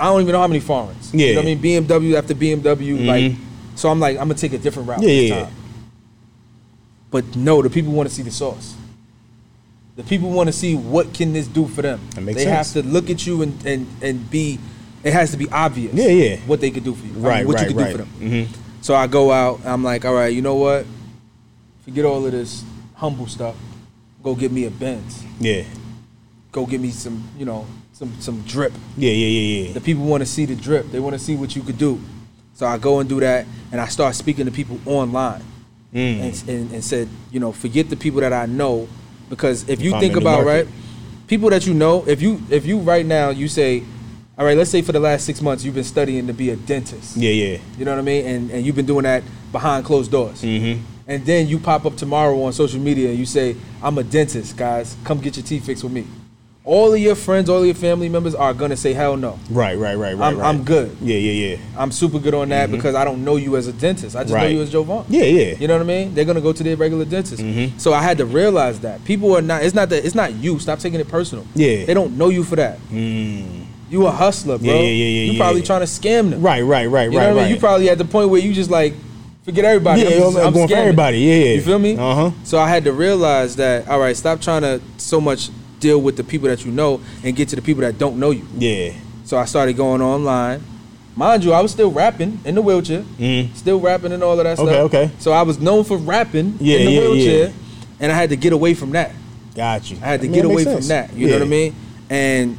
I 0.00 0.04
don't 0.06 0.22
even 0.22 0.32
know 0.32 0.40
how 0.40 0.46
many 0.46 0.60
foreigns. 0.60 1.12
you 1.12 1.20
Yeah. 1.26 1.34
know 1.34 1.40
what 1.40 1.48
I 1.50 1.54
mean? 1.54 1.84
BMW 1.84 2.14
after 2.16 2.34
BMW, 2.34 3.06
like. 3.06 3.24
Mhm. 3.32 3.36
So 3.74 3.88
I'm 3.90 4.00
like, 4.00 4.16
I'm 4.18 4.24
gonna 4.28 4.34
take 4.34 4.52
a 4.54 4.58
different 4.58 4.88
route 4.88 5.02
Yeah, 5.02 5.06
this 5.08 5.30
yeah, 5.30 5.36
yeah. 5.36 5.50
But 7.10 7.36
no, 7.36 7.62
the 7.62 7.70
people 7.70 7.92
want 7.92 8.08
to 8.08 8.14
see 8.14 8.22
the 8.22 8.30
sauce. 8.30 8.74
The 9.96 10.02
people 10.04 10.30
want 10.30 10.48
to 10.48 10.52
see 10.52 10.74
what 10.74 11.12
can 11.14 11.32
this 11.32 11.46
do 11.46 11.66
for 11.66 11.82
them. 11.82 12.00
That 12.14 12.20
makes 12.22 12.38
they 12.38 12.44
sense. 12.44 12.74
have 12.74 12.82
to 12.84 12.88
look 12.88 13.08
at 13.10 13.26
you 13.26 13.42
and, 13.42 13.66
and 13.66 13.86
and 14.02 14.30
be. 14.30 14.58
It 15.04 15.12
has 15.12 15.30
to 15.30 15.36
be 15.36 15.48
obvious. 15.50 15.94
Yeah, 15.94 16.08
yeah. 16.08 16.36
What 16.46 16.60
they 16.60 16.70
could 16.70 16.84
do 16.84 16.94
for 16.94 17.04
you. 17.06 17.12
I 17.12 17.14
mean, 17.14 17.22
Right, 17.24 17.46
what 17.46 17.54
right, 17.56 17.62
you 17.68 17.74
could 17.74 17.82
right. 17.82 17.92
do 17.92 17.98
for 17.98 18.04
them. 18.04 18.08
Mm-hmm. 18.20 18.67
So 18.88 18.94
I 18.94 19.06
go 19.06 19.30
out. 19.30 19.60
I'm 19.66 19.84
like, 19.84 20.06
all 20.06 20.14
right, 20.14 20.32
you 20.32 20.40
know 20.40 20.54
what? 20.54 20.86
forget 21.84 22.06
all 22.06 22.24
of 22.24 22.32
this 22.32 22.64
humble 22.94 23.26
stuff. 23.26 23.54
Go 24.22 24.34
get 24.34 24.50
me 24.50 24.64
a 24.64 24.70
Benz. 24.70 25.22
Yeah. 25.38 25.64
Go 26.50 26.64
get 26.64 26.80
me 26.80 26.88
some, 26.90 27.22
you 27.36 27.44
know, 27.44 27.66
some 27.92 28.18
some 28.18 28.40
drip. 28.44 28.72
Yeah, 28.96 29.10
yeah, 29.10 29.26
yeah, 29.26 29.66
yeah. 29.66 29.72
The 29.74 29.82
people 29.82 30.04
want 30.06 30.22
to 30.22 30.26
see 30.26 30.46
the 30.46 30.54
drip. 30.56 30.90
They 30.90 31.00
want 31.00 31.12
to 31.12 31.18
see 31.18 31.36
what 31.36 31.54
you 31.54 31.60
could 31.60 31.76
do. 31.76 32.00
So 32.54 32.64
I 32.64 32.78
go 32.78 33.00
and 33.00 33.06
do 33.06 33.20
that, 33.20 33.44
and 33.72 33.78
I 33.78 33.88
start 33.88 34.14
speaking 34.14 34.46
to 34.46 34.50
people 34.50 34.80
online, 34.86 35.42
Mm. 35.92 36.20
and, 36.22 36.48
and, 36.48 36.72
and 36.72 36.82
said, 36.82 37.10
you 37.30 37.40
know, 37.40 37.52
forget 37.52 37.90
the 37.90 37.96
people 37.96 38.22
that 38.22 38.32
I 38.32 38.46
know, 38.46 38.88
because 39.28 39.68
if 39.68 39.82
you 39.82 39.90
think 40.00 40.14
them 40.14 40.20
in 40.20 40.24
the 40.24 40.30
about 40.30 40.46
right, 40.46 40.66
people 41.26 41.50
that 41.50 41.66
you 41.66 41.74
know, 41.74 42.08
if 42.08 42.22
you 42.22 42.40
if 42.48 42.64
you 42.64 42.78
right 42.78 43.04
now 43.04 43.28
you 43.28 43.48
say, 43.48 43.82
all 44.38 44.44
right, 44.44 44.56
let's 44.56 44.70
say 44.70 44.82
for 44.82 44.92
the 44.92 45.00
last 45.00 45.24
six 45.26 45.42
months 45.42 45.64
you've 45.64 45.74
been 45.74 45.82
studying 45.82 46.28
to 46.28 46.32
be 46.32 46.50
a 46.50 46.56
dentist. 46.56 47.16
Yeah, 47.16 47.30
yeah. 47.30 47.58
You 47.76 47.84
know 47.84 47.90
what 47.90 47.98
I 47.98 48.02
mean? 48.02 48.24
And 48.24 48.50
and 48.52 48.64
you've 48.64 48.76
been 48.76 48.86
doing 48.86 49.02
that 49.02 49.24
behind 49.50 49.84
closed 49.84 50.12
doors. 50.12 50.42
Mm-hmm. 50.42 50.80
And 51.08 51.26
then 51.26 51.48
you 51.48 51.58
pop 51.58 51.86
up 51.86 51.96
tomorrow 51.96 52.40
on 52.42 52.52
social 52.52 52.78
media 52.78 53.08
and 53.08 53.18
you 53.18 53.26
say, 53.26 53.56
I'm 53.82 53.98
a 53.98 54.04
dentist, 54.04 54.56
guys. 54.56 54.94
Come 55.04 55.20
get 55.20 55.36
your 55.36 55.44
teeth 55.44 55.64
fixed 55.64 55.82
with 55.82 55.92
me. 55.92 56.06
All 56.64 56.92
of 56.92 56.98
your 56.98 57.14
friends, 57.14 57.48
all 57.48 57.60
of 57.60 57.64
your 57.64 57.74
family 57.74 58.10
members 58.10 58.34
are 58.34 58.52
gonna 58.52 58.76
say, 58.76 58.92
hell 58.92 59.16
no. 59.16 59.38
Right, 59.50 59.76
right, 59.78 59.96
right, 59.96 60.14
right. 60.14 60.28
I'm, 60.28 60.38
right. 60.38 60.46
I'm 60.48 60.64
good. 60.64 60.96
Yeah, 61.00 61.16
yeah, 61.16 61.48
yeah. 61.48 61.56
I'm 61.78 61.90
super 61.90 62.18
good 62.18 62.34
on 62.34 62.50
that 62.50 62.70
because 62.70 62.94
I 62.94 63.04
don't 63.04 63.24
know 63.24 63.36
you 63.36 63.56
as 63.56 63.66
a 63.66 63.72
dentist. 63.72 64.14
I 64.14 64.22
just 64.22 64.34
know 64.34 64.46
you 64.46 64.60
as 64.60 64.70
Jovan. 64.70 65.04
Yeah, 65.08 65.24
yeah. 65.24 65.56
You 65.56 65.66
know 65.66 65.74
what 65.74 65.82
I 65.82 65.86
mean? 65.86 66.14
They're 66.14 66.26
gonna 66.26 66.42
go 66.42 66.52
to 66.52 66.62
their 66.62 66.76
regular 66.76 67.06
dentist. 67.06 67.42
Mhm. 67.42 67.80
So 67.80 67.92
I 67.94 68.02
had 68.02 68.18
to 68.18 68.26
realize 68.26 68.80
that 68.80 69.02
people 69.04 69.34
are 69.34 69.42
not. 69.42 69.64
It's 69.64 69.74
not 69.74 69.88
that. 69.88 70.04
It's 70.04 70.14
not 70.14 70.34
you. 70.34 70.58
Stop 70.58 70.78
taking 70.78 71.00
it 71.00 71.08
personal. 71.08 71.46
Yeah. 71.54 71.86
They 71.86 71.94
don't 71.94 72.18
know 72.18 72.28
you 72.28 72.44
for 72.44 72.56
that. 72.56 72.78
Mm. 72.92 73.57
You 73.90 74.06
a 74.06 74.10
hustler, 74.10 74.58
bro. 74.58 74.66
Yeah, 74.66 74.74
yeah, 74.74 74.80
yeah, 74.82 75.04
yeah, 75.04 75.32
You 75.32 75.38
probably 75.38 75.60
yeah. 75.60 75.66
trying 75.66 75.80
to 75.80 75.86
scam 75.86 76.30
them. 76.30 76.42
Right, 76.42 76.60
right, 76.62 76.86
right, 76.86 76.86
right. 76.86 77.04
You 77.04 77.10
know 77.12 77.18
right, 77.18 77.24
what 77.26 77.30
I 77.30 77.34
mean? 77.34 77.42
right. 77.44 77.50
You 77.54 77.58
probably 77.60 77.88
at 77.90 77.98
the 77.98 78.04
point 78.04 78.28
where 78.30 78.40
you 78.40 78.52
just 78.52 78.70
like 78.70 78.94
forget 79.44 79.64
everybody. 79.64 80.02
Yeah, 80.02 80.08
I'm, 80.08 80.12
just, 80.18 80.36
I'm 80.38 80.52
going 80.52 80.68
for 80.68 80.74
scamming. 80.74 80.78
everybody. 80.78 81.18
Yeah, 81.18 81.34
yeah. 81.34 81.54
You 81.54 81.62
feel 81.62 81.78
me? 81.78 81.96
Uh-huh. 81.96 82.30
So 82.44 82.58
I 82.58 82.68
had 82.68 82.84
to 82.84 82.92
realize 82.92 83.56
that. 83.56 83.88
All 83.88 83.98
right, 83.98 84.16
stop 84.16 84.40
trying 84.40 84.62
to 84.62 84.80
so 84.98 85.20
much 85.20 85.50
deal 85.80 86.00
with 86.02 86.16
the 86.16 86.24
people 86.24 86.48
that 86.48 86.64
you 86.64 86.72
know 86.72 87.00
and 87.24 87.34
get 87.36 87.48
to 87.50 87.56
the 87.56 87.62
people 87.62 87.80
that 87.82 87.98
don't 87.98 88.18
know 88.18 88.30
you. 88.30 88.46
Yeah. 88.58 88.92
So 89.24 89.38
I 89.38 89.44
started 89.46 89.76
going 89.76 90.02
online. 90.02 90.62
Mind 91.16 91.42
you, 91.44 91.52
I 91.52 91.60
was 91.60 91.72
still 91.72 91.90
rapping 91.90 92.40
in 92.44 92.54
the 92.54 92.62
wheelchair, 92.62 93.02
Mm. 93.18 93.52
still 93.56 93.80
rapping 93.80 94.12
and 94.12 94.22
all 94.22 94.38
of 94.38 94.44
that 94.44 94.58
Okay, 94.58 94.70
stuff. 94.70 94.84
okay. 94.84 95.02
okay. 95.04 95.10
So 95.18 95.32
I 95.32 95.42
was 95.42 95.58
known 95.58 95.82
for 95.84 95.96
rapping 95.98 96.56
Yeah, 96.60 96.76
in 96.78 96.86
the 96.86 96.92
yeah, 96.92 97.00
wheelchair, 97.00 97.46
yeah. 97.48 97.52
and 98.00 98.12
I 98.12 98.14
had 98.14 98.30
to 98.30 98.36
get 98.36 98.52
away 98.52 98.74
from 98.74 98.90
that. 98.92 99.12
Got 99.56 99.90
you. 99.90 99.96
I 100.00 100.06
had 100.06 100.20
to 100.20 100.26
I 100.26 100.30
mean, 100.30 100.34
get 100.42 100.44
away 100.44 100.62
from 100.64 100.86
that. 100.88 101.12
You 101.14 101.26
know 101.26 101.32
what 101.34 101.42
I 101.42 101.46
mean? 101.46 101.74
And 102.08 102.58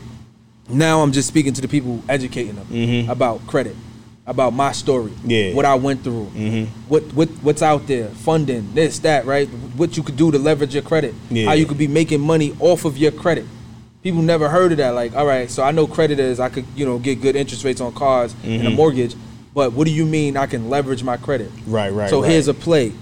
now 0.69 1.01
I'm 1.01 1.11
just 1.11 1.27
speaking 1.27 1.53
to 1.53 1.61
the 1.61 1.67
people, 1.67 2.01
educating 2.07 2.55
them 2.55 2.67
Mhm. 2.71 3.09
about 3.09 3.45
credit, 3.47 3.75
about 4.27 4.53
my 4.53 4.71
story, 4.71 5.11
Yeah. 5.25 5.53
what 5.53 5.65
I 5.65 5.75
went 5.75 6.03
through, 6.03 6.27
Mhm. 6.35 6.67
what 6.87 7.03
what 7.13 7.29
what's 7.41 7.61
out 7.61 7.87
there, 7.87 8.07
funding, 8.09 8.69
this, 8.73 8.99
that, 8.99 9.25
right? 9.25 9.49
What 9.75 9.97
you 9.97 10.03
could 10.03 10.17
do 10.17 10.31
to 10.31 10.37
leverage 10.37 10.73
your 10.73 10.83
credit, 10.83 11.13
Yeah. 11.31 11.47
how 11.47 11.53
you 11.53 11.65
could 11.65 11.77
be 11.77 11.87
making 11.87 12.21
money 12.21 12.53
off 12.59 12.85
of 12.85 12.97
your 12.97 13.11
credit. 13.11 13.45
People 14.03 14.21
never 14.21 14.47
heard 14.49 14.71
of 14.71 14.77
that. 14.77 14.91
Like, 14.95 15.15
all 15.15 15.25
right, 15.25 15.49
so 15.51 15.63
I 15.63 15.71
know 15.71 15.85
credit 15.87 16.19
is 16.19 16.39
I 16.39 16.49
could, 16.49 16.65
you 16.75 16.85
know, 16.85 16.99
get 16.99 17.21
good 17.21 17.35
interest 17.35 17.63
rates 17.65 17.81
on 17.81 17.91
cars 17.91 18.33
and 18.45 18.67
a 18.67 18.71
Mhm. 18.71 18.75
mortgage, 18.75 19.15
but 19.53 19.73
what 19.73 19.85
do 19.87 19.91
you 19.91 20.05
mean 20.05 20.37
I 20.37 20.45
can 20.45 20.69
leverage 20.69 21.03
my 21.03 21.17
credit? 21.17 21.51
Right, 21.67 21.93
right. 21.93 22.09
So 22.09 22.21
right. 22.21 22.31
here's 22.31 22.47
a 22.47 22.53
play. 22.53 22.93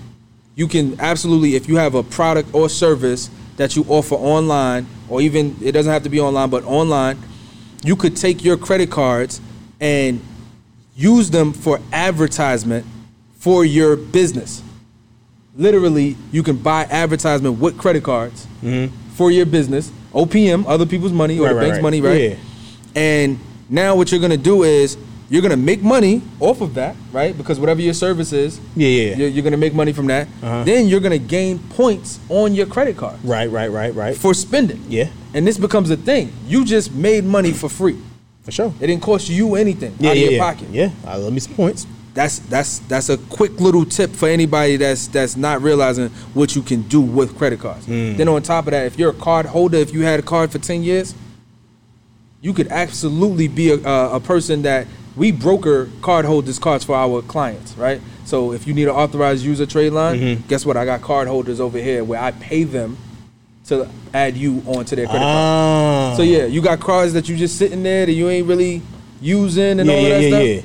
You 0.56 0.68
can 0.68 0.96
absolutely, 1.00 1.56
if 1.56 1.68
you 1.70 1.76
have 1.76 1.94
a 1.94 2.02
product 2.02 2.50
or 2.54 2.68
service 2.70 3.30
that 3.58 3.76
you 3.76 3.86
offer 3.90 4.16
online, 4.16 4.88
or 5.10 5.22
even 5.22 5.56
it 5.62 5.74
doesn't 5.74 5.92
have 5.92 6.04
to 6.04 6.10
be 6.10 6.20
online, 6.20 6.50
but 6.50 6.64
online, 6.66 7.18
you 7.88 7.96
could 7.96 8.18
take 8.18 8.44
your 8.44 8.58
credit 8.58 8.92
cards 8.92 9.40
and 9.80 10.20
use 10.96 11.30
them 11.30 11.54
for 11.54 11.80
advertisement 11.94 12.86
for 13.40 13.64
your 13.64 13.96
business. 13.96 14.62
Literally, 15.56 16.18
you 16.32 16.44
can 16.44 16.58
buy 16.58 16.84
advertisement 16.84 17.60
with 17.60 17.78
credit 17.78 18.04
cards 18.04 18.46
for 19.16 19.32
your 19.32 19.46
business, 19.46 19.92
OPM, 20.14 20.66
other 20.68 20.86
people's 20.86 21.14
money 21.14 21.40
or 21.40 21.48
Mm-hmm. 21.48 21.48
Right, 21.48 21.50
the 21.50 21.56
right, 21.56 21.62
bank's 21.62 21.76
right. 21.78 21.82
money, 21.84 22.02
right? 22.02 22.22
Yeah. 22.32 22.36
And 22.96 23.40
now 23.70 23.96
what 23.96 24.12
you're 24.12 24.22
gonna 24.22 24.38
do 24.38 24.64
is 24.64 24.98
you're 25.30 25.42
gonna 25.42 25.58
make 25.58 25.82
money 25.82 26.22
off 26.40 26.62
of 26.62 26.74
that, 26.76 26.96
right? 27.12 27.38
Because 27.38 27.60
whatever 27.60 27.82
your 27.82 27.94
service 27.94 28.32
is, 28.32 28.60
Yeah, 28.76 28.88
yeah. 28.88 29.16
you're, 29.18 29.28
you're 29.30 29.44
gonna 29.44 29.58
make 29.58 29.74
money 29.74 29.92
from 29.94 30.08
that. 30.08 30.28
Uh-huh. 30.42 30.64
Then 30.64 30.88
you're 30.88 31.02
gonna 31.02 31.18
gain 31.18 31.60
points 31.60 32.20
on 32.30 32.54
your 32.56 32.66
credit 32.66 32.96
card 32.98 33.18
Right, 33.24 33.50
right, 33.52 33.70
right, 33.72 33.94
right. 33.94 34.16
for 34.16 34.34
spending. 34.34 34.82
yeah, 34.88 35.10
And 35.34 35.46
this 35.46 35.58
becomes 35.58 35.90
a 35.90 35.98
thing. 35.98 36.32
You 36.48 36.64
just 36.64 36.94
made 36.94 37.24
money 37.26 37.52
for 37.52 37.68
free. 37.70 37.98
for 38.44 38.52
sure. 38.52 38.74
It 38.80 38.88
didn't 38.88 39.04
cost 39.04 39.28
you 39.30 39.56
anything 39.56 39.94
Yeah, 40.00 40.10
out 40.10 40.14
of 40.14 40.18
yeah, 40.18 40.24
your 40.24 40.34
yeah. 40.34 40.40
pocket. 40.54 40.68
Yeah, 40.72 40.90
I 41.06 41.18
love 41.18 41.34
me 41.34 41.40
some 41.42 41.54
points. 41.56 41.86
That's 42.14 42.40
that's 42.40 42.80
that's 42.88 43.10
a 43.10 43.18
quick 43.18 43.60
little 43.60 43.86
tip 43.86 44.10
for 44.12 44.28
anybody 44.28 44.78
that's 44.78 45.08
that's 45.08 45.36
not 45.38 45.62
realizing 45.62 46.10
what 46.34 46.56
you 46.56 46.64
can 46.64 46.82
do 46.84 47.00
with 47.00 47.38
credit 47.38 47.60
cards. 47.60 47.86
Mm. 47.86 48.18
Then 48.18 48.28
on 48.28 48.42
top 48.42 48.66
of 48.66 48.72
that, 48.72 48.88
if 48.88 48.98
you're 48.98 49.12
a 49.12 49.14
card 49.14 49.46
holder, 49.46 49.78
if 49.78 49.94
you 49.94 50.02
had 50.02 50.20
a 50.20 50.24
card 50.24 50.52
for 50.52 50.58
ten 50.58 50.82
years, 50.82 51.14
you 52.42 52.54
could 52.54 52.70
absolutely 52.70 53.48
be 53.48 53.70
a, 53.70 53.76
a, 53.86 54.16
a 54.16 54.20
person 54.20 54.64
that 54.64 54.88
we 55.18 55.32
broker 55.32 55.90
card 56.02 56.26
holders 56.26 56.60
cards 56.60 56.84
for 56.86 56.96
our 56.96 57.22
clients, 57.24 57.76
right? 57.78 58.00
So 58.26 58.52
if 58.54 58.68
you 58.68 58.74
need 58.74 58.84
an 58.84 58.96
authorized 58.96 59.44
user 59.44 59.66
trade 59.66 59.92
line, 59.92 60.20
Mhm. 60.20 60.48
guess 60.48 60.66
what? 60.66 60.78
I 60.78 60.86
got 60.86 61.02
card 61.02 61.28
holders 61.28 61.60
over 61.60 61.80
here 61.80 62.04
where 62.04 62.22
I 62.22 62.32
pay 62.32 62.64
them 62.64 62.98
to 63.68 63.88
add 64.14 64.38
you 64.38 64.62
onto 64.66 64.96
their 64.96 65.06
credit 65.08 65.24
card. 65.26 65.36
Ah. 65.36 66.14
So 66.16 66.24
yeah, 66.24 66.46
you 66.46 66.62
got 66.62 66.80
cards 66.80 67.14
that 67.14 67.28
you 67.28 67.36
just 67.36 67.58
sitting 67.58 67.84
there 67.84 68.06
that 68.06 68.12
you 68.14 68.30
ain't 68.30 68.48
really 68.48 68.82
using 69.22 69.80
and 69.80 69.90
yeah, 69.90 69.96
all 69.96 70.02
yeah, 70.02 70.10
that 70.10 70.22
yeah, 70.22 70.30
stuff. 70.30 70.44
yeah. 70.44 70.62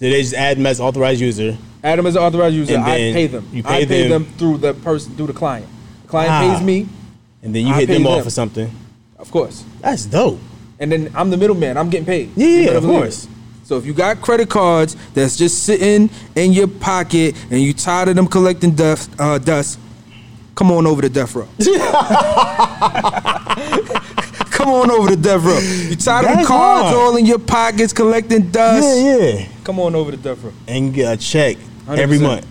So 0.00 0.10
they 0.10 0.20
just 0.22 0.34
add 0.34 0.56
them 0.58 0.66
as 0.66 0.80
authorized 0.80 1.20
user. 1.20 1.56
Adam 1.84 2.06
is 2.06 2.16
an 2.16 2.22
authorized 2.22 2.54
user. 2.56 2.74
And 2.74 2.84
I 2.84 2.96
pay 3.12 3.26
them. 3.28 3.46
you 3.52 3.62
I 3.64 3.80
pay 3.80 3.86
pay 3.86 4.02
them- 4.08 4.24
them 4.24 4.26
through 4.38 4.58
the 4.58 4.74
person, 4.74 5.12
through 5.16 5.28
the 5.28 5.32
client. 5.32 5.66
The 6.02 6.08
client 6.08 6.32
Ah. 6.32 6.40
pays 6.54 6.62
me, 6.64 6.86
And 7.42 7.54
then 7.54 7.66
you 7.66 7.72
I 7.72 7.80
hit 7.80 7.88
pay 7.88 7.94
them 7.94 8.06
off 8.06 8.16
them. 8.16 8.24
for 8.24 8.30
something. 8.30 8.70
of 9.18 9.30
course, 9.30 9.62
That's 9.80 10.04
dope. 10.06 10.38
and 10.80 10.90
then 10.92 11.10
I'm 11.14 11.30
the 11.30 11.36
middleman. 11.36 11.76
I'm 11.76 11.88
getting 11.90 12.06
paid. 12.06 12.30
Yeah, 12.36 12.46
yeah, 12.48 12.70
of 12.72 12.84
course. 12.84 13.24
it. 13.24 13.30
So 13.64 13.78
if 13.78 13.86
you 13.86 13.94
got 13.94 14.20
credit 14.20 14.48
cards 14.50 14.96
that's 15.14 15.36
just 15.36 15.64
sitting 15.64 16.10
in 16.34 16.52
your 16.52 16.66
pocket 16.68 17.34
and 17.50 17.60
you 17.62 17.72
tired 17.72 18.08
of 18.08 18.16
them 18.16 18.26
collecting 18.26 18.74
dust, 18.74 19.10
uh, 19.18 19.38
dust 19.38 19.78
come 20.54 20.70
on 20.70 20.86
over 20.86 21.00
to 21.02 21.08
death 21.08 21.34
row. 21.34 21.48
come 24.50 24.68
on 24.68 24.90
over 24.90 25.08
to 25.10 25.16
death 25.16 25.42
row. 25.42 25.58
You 25.58 25.96
tired 25.96 26.26
of 26.26 26.36
That's 26.36 26.48
cards 26.48 26.84
hard. 26.90 26.94
all 26.96 27.16
in 27.16 27.24
your 27.26 27.38
pockets 27.38 27.92
collecting 27.92 28.50
dust? 28.50 28.86
Yeah, 28.98 29.16
yeah. 29.16 29.48
Come 29.64 29.78
on 29.80 29.94
over 29.94 30.10
to 30.10 30.16
death 30.16 30.42
row. 30.42 30.52
And 30.68 30.92
get 30.92 31.14
a 31.14 31.16
check 31.20 31.56
every 31.88 32.18
100%. 32.18 32.22
month. 32.22 32.46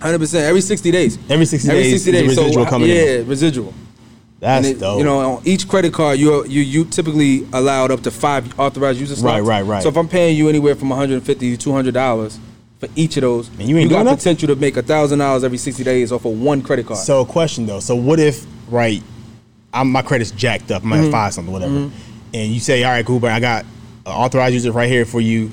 Hundred 0.00 0.18
percent. 0.20 0.44
Every 0.46 0.62
sixty 0.62 0.90
days. 0.90 1.18
Every 1.28 1.44
60 1.44 1.68
Every 1.68 1.82
days, 1.82 1.92
sixty 1.92 2.10
the 2.12 2.18
days. 2.26 2.28
residual 2.38 2.64
so, 2.64 2.70
coming 2.70 2.88
yeah, 2.88 3.18
in. 3.18 3.26
residual. 3.26 3.74
That's 4.40 4.66
it- 4.68 4.80
dope. 4.80 4.98
You 4.98 5.04
know, 5.04 5.18
on 5.36 5.42
each 5.44 5.68
credit 5.68 5.92
card, 5.92 6.18
you 6.18 6.44
you 6.46 6.62
you 6.62 6.84
typically 6.86 7.46
allowed 7.52 7.90
up 7.90 8.00
to 8.02 8.10
five 8.10 8.58
authorized 8.58 8.98
user 8.98 9.14
slots. 9.14 9.40
Right, 9.46 9.60
right, 9.60 9.62
right. 9.66 9.82
So 9.82 9.88
if 9.90 9.96
I'm 9.96 10.08
paying 10.08 10.36
you 10.36 10.48
anywhere 10.48 10.74
from 10.74 10.88
150 10.88 11.50
to 11.50 11.56
200 11.56 11.94
dollars 11.94 12.38
for 12.78 12.88
each 12.96 13.18
of 13.18 13.20
those, 13.20 13.48
And 13.58 13.68
you 13.68 13.76
ain't 13.76 13.90
got 13.90 14.06
potential 14.06 14.48
to 14.48 14.56
make 14.56 14.78
a 14.78 14.82
thousand 14.82 15.18
dollars 15.18 15.44
every 15.44 15.58
60 15.58 15.84
days 15.84 16.10
off 16.12 16.24
of 16.24 16.40
one 16.40 16.62
credit 16.62 16.86
card. 16.86 16.98
So, 17.00 17.20
a 17.20 17.26
question 17.26 17.66
though. 17.66 17.80
So, 17.80 17.94
what 17.94 18.18
if, 18.18 18.46
right, 18.70 19.02
I'm, 19.74 19.92
my 19.92 20.00
credit's 20.00 20.30
jacked 20.30 20.70
up, 20.70 20.82
I'm 20.84 20.90
Mm-hmm. 20.90 21.04
at 21.06 21.12
five 21.12 21.34
something, 21.34 21.52
whatever, 21.52 21.90
and 22.32 22.50
you 22.52 22.58
say, 22.60 22.82
all 22.84 22.92
right, 22.92 23.04
but 23.06 23.30
I 23.30 23.38
got 23.40 23.64
an 24.06 24.12
authorized 24.12 24.54
user 24.54 24.72
right 24.72 24.88
here 24.88 25.04
for 25.04 25.20
you. 25.20 25.50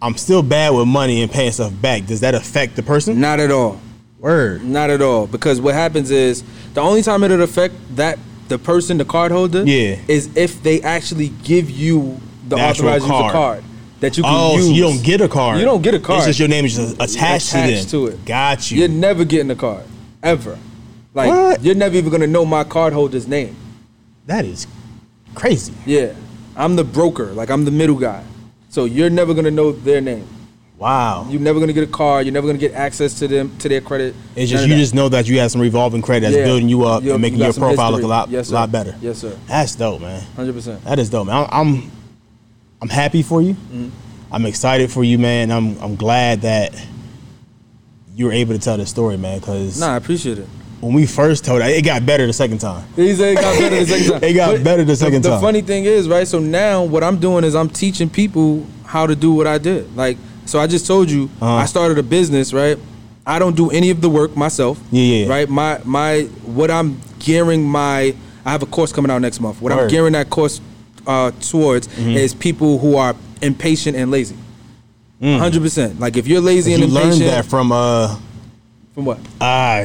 I'm 0.00 0.16
still 0.16 0.42
bad 0.42 0.70
with 0.70 0.86
money 0.88 1.20
and 1.22 1.30
paying 1.30 1.52
stuff 1.52 1.72
back. 1.82 2.06
Does 2.06 2.20
that 2.20 2.34
affect 2.34 2.76
the 2.76 2.82
person? 2.82 3.20
Not 3.20 3.40
at 3.40 3.50
all. 3.50 3.78
Word. 4.18 4.64
Not 4.64 4.90
at 4.90 5.00
all. 5.02 5.26
Because 5.26 5.60
what 5.60 5.74
happens 5.74 6.10
is 6.10 6.42
the 6.74 6.80
only 6.80 7.02
time 7.02 7.22
it'll 7.22 7.42
affect 7.42 7.74
that 7.96 8.18
the 8.48 8.58
person, 8.58 8.98
the 8.98 9.04
card 9.04 9.30
holder, 9.30 9.64
Yeah. 9.64 9.96
is 10.08 10.28
if 10.36 10.62
they 10.62 10.80
actually 10.82 11.28
give 11.44 11.70
you 11.70 12.18
the, 12.48 12.56
The 12.56 12.62
authorized 12.62 13.02
user 13.04 13.12
card. 13.12 13.32
card 13.32 13.64
that 14.00 14.16
you 14.16 14.22
can 14.22 14.32
Oh, 14.34 14.56
use. 14.56 14.66
so 14.66 14.72
you 14.72 14.82
don't 14.82 15.02
get 15.02 15.20
a 15.20 15.28
card. 15.28 15.58
You 15.58 15.64
don't 15.66 15.82
get 15.82 15.94
a 15.94 16.00
card. 16.00 16.18
It's 16.20 16.26
just 16.28 16.38
your 16.38 16.48
name 16.48 16.64
is 16.64 16.74
just 16.76 16.94
attached, 16.94 17.50
Attached 17.50 17.84
to, 17.84 17.90
to 17.90 18.06
it. 18.06 18.24
Got 18.24 18.70
you. 18.70 18.78
You're 18.78 18.88
never 18.88 19.24
getting 19.24 19.50
a 19.50 19.54
card 19.56 19.84
ever. 20.22 20.58
Like 21.14 21.30
What? 21.30 21.62
you're 21.62 21.74
never 21.74 21.94
even 21.96 22.10
gonna 22.10 22.26
know 22.26 22.44
my 22.44 22.64
card 22.64 22.92
holder's 22.92 23.28
name. 23.28 23.54
that 24.26 24.44
is 24.44 24.66
crazy. 25.34 25.72
Yeah, 25.86 26.12
I'm 26.56 26.76
the 26.76 26.84
broker. 26.84 27.26
Like 27.32 27.50
I'm 27.50 27.64
the 27.64 27.70
middle 27.70 27.96
guy. 27.96 28.22
So 28.70 28.84
you're 28.84 29.10
never 29.10 29.32
gonna 29.34 29.50
know 29.50 29.72
their 29.72 30.00
name. 30.00 30.26
Wow. 30.78 31.26
You're 31.28 31.40
never 31.40 31.58
gonna 31.58 31.72
get 31.72 31.82
a 31.82 31.88
car. 31.90 32.22
You're 32.22 32.32
never 32.32 32.46
gonna 32.46 32.58
get 32.58 32.72
access 32.72 33.18
to 33.18 33.26
them 33.26 33.56
to 33.58 33.68
their 33.68 33.80
credit. 33.80 34.14
it's 34.36 34.48
just 34.50 34.64
you 34.64 34.74
that. 34.74 34.78
just 34.78 34.94
know 34.94 35.08
that 35.08 35.26
you 35.28 35.40
have 35.40 35.50
some 35.50 35.60
revolving 35.60 36.02
credit 36.02 36.20
that's 36.26 36.36
Yeah. 36.36 36.44
building 36.44 36.68
you 36.68 36.84
up 36.84 37.02
You- 37.02 37.12
and 37.14 37.20
making 37.20 37.38
you 37.40 37.44
your 37.46 37.52
profile 37.52 37.86
history. 37.90 38.02
look 38.02 38.04
a 38.04 38.06
lot, 38.06 38.30
Yes, 38.30 38.50
lot 38.52 38.70
better. 38.70 38.94
Yes, 39.02 39.18
sir. 39.18 39.32
That's 39.48 39.74
dope, 39.74 40.00
man. 40.00 40.22
Hundred 40.36 40.52
percent. 40.54 40.84
That 40.84 41.00
is 41.00 41.10
dope, 41.10 41.26
man. 41.26 41.36
I'm 41.50 41.66
I'm, 41.74 41.90
I'm 42.82 42.88
happy 42.88 43.22
for 43.22 43.42
you. 43.42 43.54
Mm-hmm. 43.54 43.88
I'm 44.30 44.46
excited 44.46 44.90
for 44.92 45.02
you, 45.02 45.18
man. 45.18 45.50
I'm 45.50 45.76
I'm 45.82 45.96
glad 45.96 46.42
that 46.42 46.72
you 48.14 48.26
were 48.26 48.32
able 48.32 48.52
to 48.54 48.60
tell 48.60 48.76
this 48.76 48.90
story, 48.90 49.16
man. 49.16 49.40
Because 49.40 49.80
Nah, 49.80 49.94
I 49.94 49.96
appreciate 49.96 50.38
it. 50.38 50.46
when 50.80 50.92
we 50.92 51.06
first 51.06 51.44
told 51.44 51.60
it, 51.60 51.70
it 51.70 51.82
got 51.84 52.06
better 52.06 52.24
the 52.24 52.32
second 52.32 52.58
time. 52.58 52.84
He 52.94 53.14
said 53.14 53.32
it 53.36 53.40
got 53.40 53.58
better 53.58 53.80
the 53.80 53.86
second 53.86 54.12
time. 54.20 54.22
It 54.22 54.32
got 54.34 54.62
better 54.62 54.84
the 54.84 54.94
second 54.96 55.22
the, 55.24 55.28
time. 55.30 55.40
The 55.40 55.46
funny 55.46 55.60
thing 55.62 55.86
is, 55.86 56.08
right? 56.08 56.26
So 56.28 56.38
now 56.38 56.84
what 56.84 57.02
I'm 57.02 57.18
doing 57.18 57.42
is 57.42 57.56
I'm 57.56 57.68
teaching 57.68 58.08
people 58.08 58.64
how 58.84 59.08
to 59.08 59.16
do 59.16 59.32
what 59.32 59.46
I 59.48 59.58
did. 59.58 59.94
Like, 59.96 60.16
so 60.48 60.58
I 60.58 60.66
just 60.66 60.86
told 60.86 61.10
you 61.10 61.28
Uh-huh. 61.40 61.54
I 61.62 61.66
started 61.66 61.98
a 61.98 62.02
business, 62.02 62.52
right? 62.52 62.78
I 63.26 63.38
don't 63.38 63.54
do 63.56 63.70
any 63.70 63.90
of 63.90 64.00
the 64.00 64.08
work 64.08 64.34
myself. 64.36 64.78
Yeah, 64.90 65.02
yeah. 65.02 65.28
Right. 65.28 65.48
My 65.48 65.80
my 65.84 66.22
what 66.58 66.70
I'm 66.70 66.98
gearing 67.18 67.62
my 67.68 68.14
I 68.46 68.50
have 68.50 68.62
a 68.62 68.66
course 68.76 68.90
coming 68.92 69.10
out 69.10 69.20
next 69.20 69.40
month. 69.40 69.60
What 69.60 69.70
I'm 69.72 69.88
gearing 69.88 70.14
that 70.14 70.30
course 70.30 70.60
uh, 71.06 71.30
towards 71.52 71.88
Mm-hmm. 71.88 72.16
is 72.24 72.34
people 72.34 72.78
who 72.78 72.96
are 72.96 73.14
impatient 73.42 73.96
and 73.96 74.10
lazy. 74.10 74.36
Hundred 75.20 75.62
percent. 75.62 75.98
Like 76.00 76.16
if 76.16 76.26
you're 76.28 76.40
lazy 76.40 76.72
and 76.74 76.82
Mm. 76.82 76.88
You 76.88 76.94
learned 76.94 77.12
impatient, 77.14 77.30
that 77.30 77.44
from 77.46 77.72
uh 77.72 78.16
from 78.94 79.04
what? 79.04 79.18
ah 79.40 79.84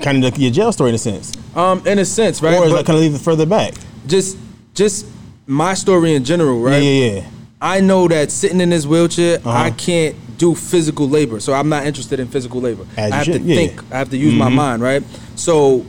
kind 0.00 0.24
of 0.24 0.38
your 0.38 0.52
jail 0.52 0.72
story 0.72 0.90
in 0.90 0.94
a 0.94 0.98
sense, 0.98 1.32
Um, 1.56 1.82
in 1.86 1.98
a 1.98 2.04
sense, 2.04 2.40
right? 2.40 2.54
or 2.56 2.66
is 2.66 2.72
that 2.72 2.86
kind 2.86 2.96
of 2.96 3.02
leave 3.02 3.14
it 3.14 3.20
further 3.20 3.46
back? 3.46 3.74
just 4.06 4.36
just 4.74 5.06
my 5.46 5.74
story 5.74 6.14
in 6.14 6.22
general, 6.24 6.60
right? 6.62 6.80
Yeah, 6.82 6.90
yeah, 6.90 7.14
yeah. 7.14 7.24
I 7.60 7.80
know 7.80 8.06
that 8.08 8.30
sitting 8.30 8.60
in 8.60 8.70
this 8.70 8.86
wheelchair, 8.86 9.38
Uh-huh. 9.38 9.50
I 9.50 9.70
can't 9.70 10.14
do 10.38 10.54
physical 10.54 11.08
labor. 11.08 11.40
So 11.40 11.52
I'm 11.52 11.68
not 11.68 11.86
interested 11.86 12.20
in 12.20 12.28
physical 12.28 12.60
labor. 12.60 12.86
As 12.96 13.12
I 13.12 13.16
have 13.16 13.24
to 13.26 13.32
should, 13.32 13.42
yeah. 13.42 13.56
think. 13.56 13.92
I 13.92 13.98
have 13.98 14.10
to 14.10 14.16
use 14.16 14.34
my 14.34 14.48
mind, 14.48 14.82
right? 14.82 15.02
So 15.34 15.84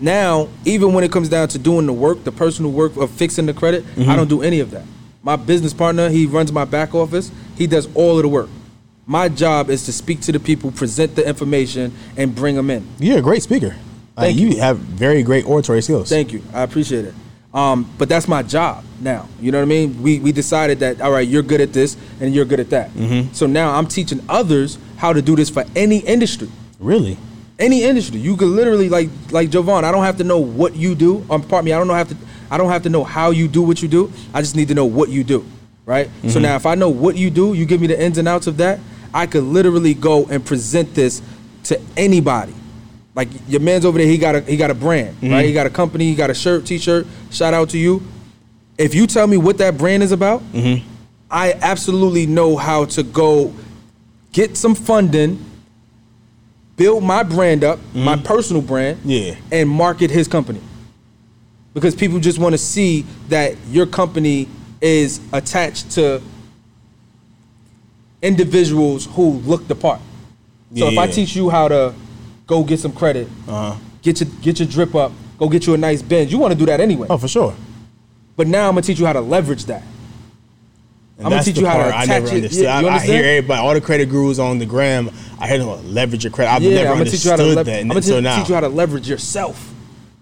now, 0.00 0.48
even 0.64 0.92
when 0.92 1.02
it 1.02 1.10
comes 1.10 1.28
down 1.28 1.48
to 1.48 1.58
doing 1.58 1.86
the 1.86 1.92
work, 1.92 2.22
the 2.22 2.30
personal 2.30 2.70
work 2.70 2.96
of 2.96 3.10
fixing 3.10 3.46
the 3.46 3.54
credit, 3.54 3.84
Mm-hmm. 3.84 4.08
I 4.10 4.14
don't 4.16 4.28
do 4.28 4.42
any 4.42 4.60
of 4.60 4.70
that. 4.70 4.84
My 5.22 5.34
business 5.34 5.74
partner, 5.74 6.08
he 6.08 6.26
runs 6.26 6.52
my 6.52 6.64
back 6.64 6.94
office. 6.94 7.32
He 7.56 7.66
does 7.66 7.88
all 7.94 8.16
of 8.16 8.22
the 8.22 8.28
work. 8.28 8.48
My 9.04 9.28
job 9.28 9.70
is 9.70 9.84
to 9.86 9.92
speak 9.92 10.20
to 10.22 10.32
the 10.32 10.38
people, 10.38 10.70
present 10.70 11.16
the 11.16 11.26
information, 11.26 11.92
and 12.16 12.34
bring 12.34 12.54
them 12.54 12.70
in. 12.70 12.86
You're 13.00 13.18
a 13.18 13.22
great 13.22 13.42
speaker. 13.42 13.74
Like, 14.16 14.26
Thank 14.34 14.38
you. 14.38 14.48
you. 14.50 14.60
have 14.60 14.78
very 14.78 15.22
great 15.22 15.46
oratory 15.46 15.82
skills. 15.82 16.08
Thank 16.08 16.32
you. 16.32 16.42
I 16.52 16.62
appreciate 16.62 17.04
it. 17.06 17.14
Um, 17.54 17.90
but 17.96 18.08
that's 18.08 18.28
my 18.28 18.42
job 18.42 18.84
now. 19.00 19.26
You 19.40 19.52
know 19.52 19.58
what 19.58 19.64
I 19.64 19.68
mean? 19.68 20.02
We 20.02 20.18
we 20.20 20.32
decided 20.32 20.80
that 20.80 21.00
all 21.00 21.10
right, 21.10 21.26
you're 21.26 21.42
good 21.42 21.60
at 21.60 21.72
this 21.72 21.96
and 22.20 22.34
you're 22.34 22.44
good 22.44 22.60
at 22.60 22.70
that. 22.70 22.90
Mm-hmm. 22.90 23.32
So 23.32 23.46
now 23.46 23.74
I'm 23.74 23.86
teaching 23.86 24.20
others 24.28 24.78
how 24.96 25.12
to 25.12 25.22
do 25.22 25.34
this 25.34 25.48
for 25.48 25.64
any 25.74 25.98
industry. 25.98 26.50
really? 26.78 27.16
Any 27.58 27.82
industry. 27.82 28.20
You 28.20 28.36
could 28.36 28.48
literally 28.48 28.88
like 28.88 29.08
like 29.30 29.50
Jovan, 29.50 29.84
I 29.84 29.90
don't 29.90 30.04
have 30.04 30.18
to 30.18 30.24
know 30.24 30.38
what 30.38 30.76
you 30.76 30.94
do. 30.94 31.24
Um 31.30 31.42
pardon 31.42 31.64
me, 31.64 31.72
I 31.72 31.78
don't 31.78 31.88
know 31.88 31.94
have 31.94 32.08
to 32.10 32.16
I 32.50 32.58
don't 32.58 32.68
have 32.70 32.82
to 32.84 32.88
know 32.90 33.02
how 33.02 33.30
you 33.30 33.48
do 33.48 33.62
what 33.62 33.82
you 33.82 33.88
do. 33.88 34.12
I 34.32 34.42
just 34.42 34.54
need 34.54 34.68
to 34.68 34.74
know 34.74 34.84
what 34.84 35.08
you 35.08 35.24
do. 35.24 35.44
Right? 35.86 36.08
Mm-hmm. 36.08 36.28
So 36.28 36.38
now 36.38 36.54
if 36.54 36.66
I 36.66 36.74
know 36.74 36.90
what 36.90 37.16
you 37.16 37.30
do, 37.30 37.54
you 37.54 37.64
give 37.64 37.80
me 37.80 37.86
the 37.86 38.00
ins 38.00 38.18
and 38.18 38.28
outs 38.28 38.46
of 38.46 38.58
that, 38.58 38.78
I 39.12 39.26
could 39.26 39.42
literally 39.42 39.94
go 39.94 40.26
and 40.26 40.44
present 40.44 40.94
this 40.94 41.22
to 41.64 41.80
anybody. 41.96 42.54
Like 43.18 43.30
your 43.48 43.58
man's 43.60 43.84
over 43.84 43.98
there, 43.98 44.06
he 44.06 44.16
got 44.16 44.36
a 44.36 44.40
he 44.42 44.56
got 44.56 44.70
a 44.70 44.74
brand, 44.76 45.16
Mm-hmm. 45.16 45.32
right? 45.32 45.44
He 45.44 45.52
got 45.52 45.66
a 45.66 45.70
company, 45.70 46.04
he 46.04 46.14
got 46.14 46.30
a 46.30 46.34
shirt, 46.34 46.64
t-shirt. 46.64 47.04
Shout 47.32 47.52
out 47.52 47.68
to 47.70 47.78
you. 47.78 48.00
If 48.78 48.94
you 48.94 49.08
tell 49.08 49.26
me 49.26 49.36
what 49.36 49.58
that 49.58 49.76
brand 49.76 50.04
is 50.04 50.12
about, 50.12 50.40
Mm-hmm. 50.52 50.86
I 51.28 51.54
absolutely 51.60 52.26
know 52.26 52.56
how 52.56 52.84
to 52.84 53.02
go 53.02 53.52
get 54.32 54.56
some 54.56 54.76
funding, 54.76 55.44
build 56.76 57.02
my 57.02 57.24
brand 57.24 57.64
up, 57.64 57.80
my 57.92 58.14
personal 58.14 58.62
brand, 58.62 58.98
Mm-hmm. 58.98 59.10
Yeah. 59.10 59.34
and 59.50 59.68
market 59.68 60.12
his 60.12 60.28
company. 60.28 60.60
Because 61.74 61.96
people 61.96 62.20
just 62.20 62.38
want 62.38 62.52
to 62.52 62.58
see 62.58 63.04
that 63.30 63.56
your 63.68 63.86
company 63.86 64.46
is 64.80 65.20
attached 65.32 65.90
to 65.92 66.22
individuals 68.22 69.06
who 69.06 69.30
look 69.40 69.66
the 69.66 69.74
part. 69.74 70.00
So 70.76 70.86
if 70.86 70.96
I 70.98 71.08
teach 71.08 71.34
you 71.34 71.50
how 71.50 71.66
to 71.66 71.94
go 72.48 72.64
get 72.64 72.80
some 72.80 72.92
credit, 72.92 73.28
Uh-huh. 73.46 73.76
get 74.02 74.18
your 74.20 74.28
get 74.42 74.58
your 74.58 74.66
drip 74.66 74.96
up, 74.96 75.12
go 75.38 75.48
get 75.48 75.66
you 75.68 75.74
a 75.74 75.78
nice 75.78 76.02
Benz, 76.02 76.32
you 76.32 76.38
want 76.38 76.52
to 76.52 76.58
do 76.58 76.66
that 76.66 76.80
anyway. 76.80 77.06
Oh, 77.08 77.16
for 77.18 77.28
sure. 77.28 77.54
But 78.36 78.48
now 78.48 78.66
I'm 78.68 78.72
gonna 78.74 78.82
teach 78.82 78.98
you 78.98 79.06
how 79.06 79.12
to 79.12 79.20
leverage 79.20 79.66
that. 79.66 79.82
And 81.18 81.26
I'ma 81.26 81.36
that's 81.36 81.46
teach 81.46 81.56
the 81.56 81.62
you 81.62 81.66
how 81.66 81.76
to 81.78 81.82
part 81.84 81.94
I 81.94 82.02
attach 82.04 82.08
never 82.08 82.26
it. 82.28 82.34
understood. 82.36 82.64
Yeah, 82.64 82.76
I, 82.76 82.80
you 82.80 82.88
I 82.88 82.98
hear 83.00 83.24
everybody, 83.24 83.60
all 83.60 83.74
the 83.74 83.80
credit 83.80 84.08
gurus 84.08 84.38
on 84.38 84.58
the 84.58 84.66
gram. 84.66 85.10
I 85.40 85.48
hear 85.48 85.58
them 85.58 85.92
leverage 85.94 86.24
your 86.24 86.32
credit. 86.32 86.52
I've 86.52 86.62
yeah, 86.62 86.74
never 86.74 86.88
I'm 86.90 86.98
gonna 86.98 87.10
teach 87.10 87.24
you 87.24 87.30
understood 87.32 87.32
how 87.32 87.36
to. 87.36 87.56
Lev- 87.56 87.66
that 87.66 87.80
I'm 87.80 87.88
gonna 87.88 88.00
te- 88.00 88.20
now. 88.20 88.38
teach 88.38 88.48
you 88.48 88.54
how 88.54 88.60
to 88.60 88.68
leverage 88.68 89.08
yourself. 89.08 89.74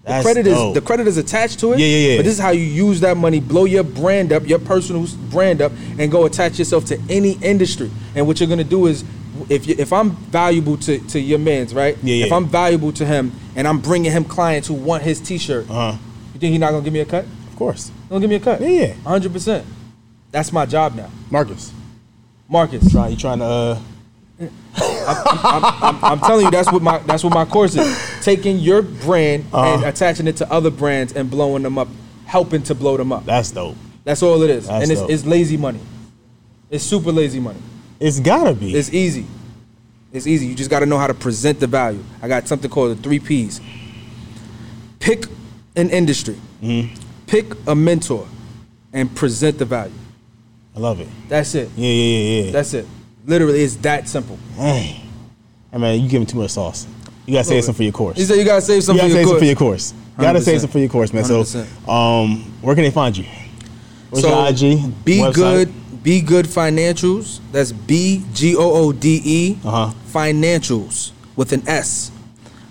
The 0.04 0.08
That's 0.12 0.24
credit 0.24 0.42
dope. 0.44 0.68
is 0.68 0.74
the 0.74 0.86
credit 0.86 1.06
is 1.08 1.16
attached 1.18 1.58
to 1.60 1.72
it. 1.72 1.78
Yeah, 1.80 1.86
yeah, 1.86 2.08
yeah. 2.12 2.16
But 2.18 2.24
this 2.24 2.34
is 2.34 2.38
how 2.40 2.50
you 2.50 2.62
use 2.62 3.00
that 3.00 3.16
money, 3.16 3.40
blow 3.40 3.64
your 3.66 3.82
brand 3.84 4.32
up, 4.32 4.46
your 4.48 4.58
personal 4.60 5.06
brand 5.30 5.60
up, 5.60 5.72
and 5.98 6.10
go 6.10 6.24
attach 6.26 6.58
yourself 6.58 6.84
to 6.86 6.98
any 7.10 7.32
industry. 7.42 7.90
And 8.14 8.26
what 8.26 8.40
you're 8.40 8.48
gonna 8.48 8.64
do 8.64 8.86
is, 8.86 9.04
if 9.48 9.66
you, 9.66 9.74
if 9.78 9.92
I'm 9.92 10.10
valuable 10.10 10.76
to, 10.78 10.98
to 10.98 11.20
your 11.20 11.38
man's 11.38 11.72
right, 11.74 11.96
Yeah, 12.02 12.14
yeah. 12.16 12.26
if 12.26 12.32
I'm 12.32 12.46
valuable 12.46 12.92
to 12.92 13.04
him, 13.06 13.32
and 13.54 13.66
I'm 13.68 13.78
bringing 13.80 14.10
him 14.12 14.24
clients 14.24 14.68
who 14.68 14.74
want 14.74 15.02
his 15.02 15.20
T-shirt, 15.20 15.68
Uh-huh. 15.70 15.96
you 16.34 16.40
think 16.40 16.50
he's 16.52 16.60
not 16.60 16.70
gonna 16.72 16.82
give 16.84 16.92
me 16.92 17.00
a 17.00 17.04
cut? 17.04 17.24
Of 17.24 17.56
course. 17.56 17.86
He's 17.88 18.08
gonna 18.10 18.20
give 18.20 18.30
me 18.30 18.36
a 18.36 18.40
cut. 18.40 18.60
Yeah, 18.60 18.68
yeah. 18.68 18.92
100. 19.04 19.32
percent 19.32 19.64
That's 20.32 20.52
my 20.52 20.66
job 20.66 20.94
now, 20.94 21.10
Marcus, 21.30 21.72
Marcus. 22.48 22.90
try, 22.92 23.08
you 23.08 23.16
trying 23.16 23.38
to, 23.38 23.44
uh, 23.44 23.78
I'm, 24.76 26.04
I'm 26.04 26.18
telling 26.20 26.44
you, 26.44 26.50
that's 26.50 26.70
what 26.70 26.82
my 26.82 26.98
that's 26.98 27.24
what 27.24 27.32
my 27.32 27.44
course 27.46 27.74
is. 27.74 27.98
Taking 28.22 28.58
your 28.58 28.82
brand 28.82 29.44
and 29.44 29.54
Uh-huh. 29.54 29.86
attaching 29.88 30.26
it 30.26 30.36
to 30.38 30.52
other 30.52 30.70
brands 30.70 31.14
and 31.14 31.30
blowing 31.30 31.62
them 31.62 31.78
up, 31.78 31.88
helping 32.26 32.62
to 32.64 32.74
blow 32.74 32.96
them 32.98 33.12
up. 33.12 33.24
that's 33.24 33.50
dope. 33.50 33.76
That's 34.04 34.22
all 34.22 34.42
it 34.42 34.50
is. 34.50 34.66
That's 34.66 34.82
and 34.82 34.92
it's, 34.92 35.00
it's 35.10 35.24
lazy 35.26 35.56
money. 35.56 35.80
It's 36.70 36.84
super 36.84 37.10
lazy 37.12 37.40
money. 37.40 37.58
It's 38.00 38.20
gotta 38.20 38.54
be. 38.54 38.74
It's 38.74 38.92
easy. 38.92 39.26
It's 40.12 40.26
easy. 40.26 40.46
You 40.46 40.54
just 40.54 40.70
got 40.70 40.80
to 40.80 40.86
know 40.86 40.98
how 40.98 41.06
to 41.06 41.14
present 41.14 41.60
the 41.60 41.66
value. 41.66 42.02
I 42.22 42.28
got 42.28 42.46
something 42.48 42.70
called 42.70 42.96
the 42.96 43.02
three 43.02 43.18
P's. 43.18 43.60
Pick 45.00 45.26
an 45.76 45.90
industry, 45.90 46.36
Mm-hmm. 46.62 46.94
pick 47.26 47.52
a 47.66 47.74
mentor, 47.74 48.26
and 48.92 49.14
present 49.14 49.58
the 49.58 49.64
value. 49.66 49.92
I 50.74 50.78
love 50.80 51.00
it. 51.00 51.08
That's 51.28 51.54
it. 51.54 51.70
Yeah, 51.76 51.88
yeah, 51.90 52.18
yeah, 52.18 52.42
yeah. 52.46 52.52
That's 52.52 52.72
it. 52.74 52.86
Literally, 53.26 53.60
it's 53.62 53.76
that 53.76 54.08
simple. 54.08 54.38
Dang. 54.56 55.00
I 55.72 55.78
mean, 55.78 56.02
you 56.02 56.08
giving 56.08 56.26
too 56.26 56.38
much 56.38 56.50
sauce. 56.52 56.86
You 57.26 57.34
gotta 57.34 57.44
save 57.44 57.64
some 57.64 57.74
for 57.74 57.82
your 57.82 57.92
course. 57.92 58.16
You 58.18 58.24
said 58.24 58.36
you 58.38 58.44
got 58.44 58.56
to 58.56 58.62
save 58.62 58.76
You 58.76 58.80
something 58.82 59.08
gotta 59.10 59.12
for 59.12 59.18
your 59.18 59.24
save 59.24 59.26
some 59.26 59.32
course. 59.32 59.40
for 59.40 59.44
your 59.46 59.56
course. 59.56 59.94
Gotta 60.18 60.40
save 60.40 60.56
100%. 60.58 60.60
some 60.60 60.70
for 60.70 60.78
your 60.78 60.88
course, 60.88 61.12
man. 61.12 61.24
So, 61.24 61.42
100%. 61.42 61.88
um, 61.88 62.38
where 62.62 62.74
can 62.74 62.84
they 62.84 62.90
find 62.90 63.16
you? 63.16 63.24
What's 64.08 64.22
so 64.24 64.28
your 64.30 64.48
IG? 64.48 65.04
Be 65.04 65.18
website? 65.18 65.34
good. 65.34 65.72
Be 66.06 66.20
good 66.20 66.46
financials. 66.46 67.40
That's 67.50 67.72
B 67.72 68.24
G 68.32 68.54
O 68.54 68.60
O 68.60 68.92
D 68.92 69.20
E. 69.24 69.58
Uh-huh. 69.64 69.92
Financials 70.06 71.10
with 71.34 71.52
an 71.52 71.68
S. 71.68 72.12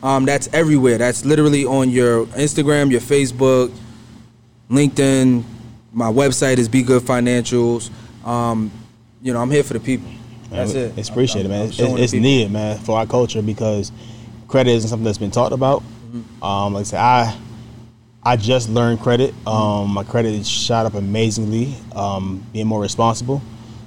Um, 0.02 0.24
that's 0.24 0.48
everywhere. 0.53 0.98
That's 0.98 1.26
literally 1.26 1.66
on 1.66 1.90
your 1.90 2.28
Instagram, 2.28 2.91
your 2.91 3.02
Facebook, 3.02 3.76
LinkedIn. 4.70 5.44
My 5.91 6.10
website 6.10 6.60
is 6.60 6.70
Be 6.70 6.82
Good 6.82 7.03
Financials. 7.03 7.90
Um, 8.26 8.72
you 9.22 9.34
know, 9.34 9.41
I'm 9.41 9.52
here 9.52 9.64
for 9.64 9.74
the 9.74 9.82
people. 9.82 10.10
That's 10.49 10.74
Man, 10.74 10.84
it. 10.91 10.98
It's 10.98 11.10
appreciated, 11.10 11.52
I'm- 11.52 11.60
man. 11.60 11.74
I'm 11.78 11.98
It's, 11.98 12.14
it's 12.14 12.14
needed, 12.14 12.52
man, 12.53 12.78
for 12.78 12.98
our 12.98 13.06
culture 13.06 13.41
because 13.41 13.91
credit 14.48 14.72
isn't 14.72 14.90
something 14.90 15.03
that's 15.03 15.18
been 15.18 15.32
talked 15.32 15.52
about. 15.52 15.82
Mm-hmm. 15.82 16.41
Um, 16.41 16.74
like 16.74 16.82
I 16.82 16.84
said, 16.84 16.99
I 17.02 17.38
I 18.26 18.36
just 18.38 18.70
learned 18.70 19.02
credit. 19.02 19.36
Um, 19.46 19.92
my 19.92 20.04
credit 20.04 20.46
shot 20.48 20.88
up 20.88 20.96
amazingly. 20.96 21.76
Um, 21.96 22.44
being 22.52 22.66
more 22.66 22.82
responsible. 22.82 23.40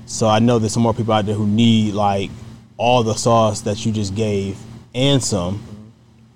So 0.06 0.28
I 0.28 0.38
know 0.38 0.60
there's 0.60 0.72
some 0.72 0.84
more 0.84 0.94
people 0.94 1.12
out 1.12 1.26
there 1.26 1.34
who 1.34 1.46
need 1.46 1.94
like 1.94 2.30
all 2.76 3.02
the 3.02 3.14
sauce 3.14 3.62
that 3.62 3.84
you 3.84 3.90
just 3.90 4.14
gave 4.14 4.56
and 4.94 5.22
some. 5.22 5.60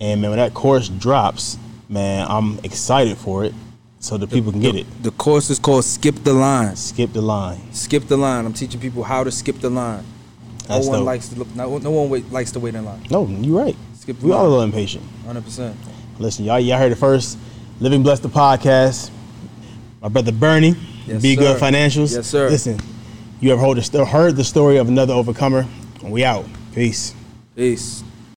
And 0.01 0.21
man, 0.21 0.31
when 0.31 0.39
that 0.39 0.53
course 0.53 0.89
drops, 0.89 1.57
man, 1.89 2.27
I'm 2.29 2.59
excited 2.65 3.17
for 3.17 3.45
it. 3.45 3.55
So 4.01 4.19
the 4.19 4.27
people 4.27 4.51
can 4.51 4.61
get 4.61 4.75
it. 4.75 4.87
The 5.05 5.13
course 5.13 5.49
is 5.49 5.61
called 5.61 5.85
Skip 5.85 6.17
the 6.25 6.35
Line. 6.35 6.75
Skip 6.75 7.13
the 7.13 7.23
line. 7.23 7.73
Skip 7.73 8.09
the 8.09 8.17
line. 8.17 8.45
I'm 8.45 8.53
teaching 8.53 8.81
people 8.81 9.05
how 9.05 9.23
to 9.23 9.31
skip 9.31 9.61
the 9.61 9.71
line. 9.71 10.05
That's 10.67 10.87
no 10.87 10.91
one 10.91 10.99
dope. 11.01 11.07
likes 11.07 11.29
to 11.29 11.39
look. 11.39 11.55
No, 11.55 11.79
no 11.79 11.91
one 11.93 12.11
wait, 12.11 12.33
likes 12.33 12.51
to 12.53 12.61
wait 12.61 12.75
in 12.75 12.85
line. 12.85 13.07
No, 13.13 13.29
you're 13.29 13.63
right. 13.63 13.77
Skip 13.95 14.19
the 14.19 14.27
we 14.27 14.33
all 14.33 14.45
a 14.45 14.49
little 14.49 14.63
impatient. 14.63 15.05
100. 15.05 15.45
percent 15.45 15.77
Listen, 16.19 16.45
y'all, 16.45 16.59
y'all 16.59 16.79
heard 16.79 16.91
it 16.91 16.97
first. 16.97 17.39
Living 17.83 18.05
Blessed 18.05 18.23
the 18.23 18.29
podcast. 18.29 19.11
My 20.01 20.09
brother 20.09 20.31
Bernie, 20.31 20.77
Yes, 21.05 21.21
Be 21.21 21.35
Good 21.35 21.59
sir. 21.59 21.67
Financials. 21.67 22.15
Yes, 22.15 22.29
sir. 22.29 22.49
Listen, 22.49 22.79
you 23.41 23.51
have 23.51 23.59
heard 23.59 23.77
the, 23.77 24.05
heard 24.05 24.37
the 24.37 24.45
story 24.45 24.77
of 24.77 24.87
another 24.87 25.13
overcomer. 25.15 25.67
We 26.01 26.25
out. 26.25 26.45
Peace. 26.77 27.13
Peace. 27.57 28.05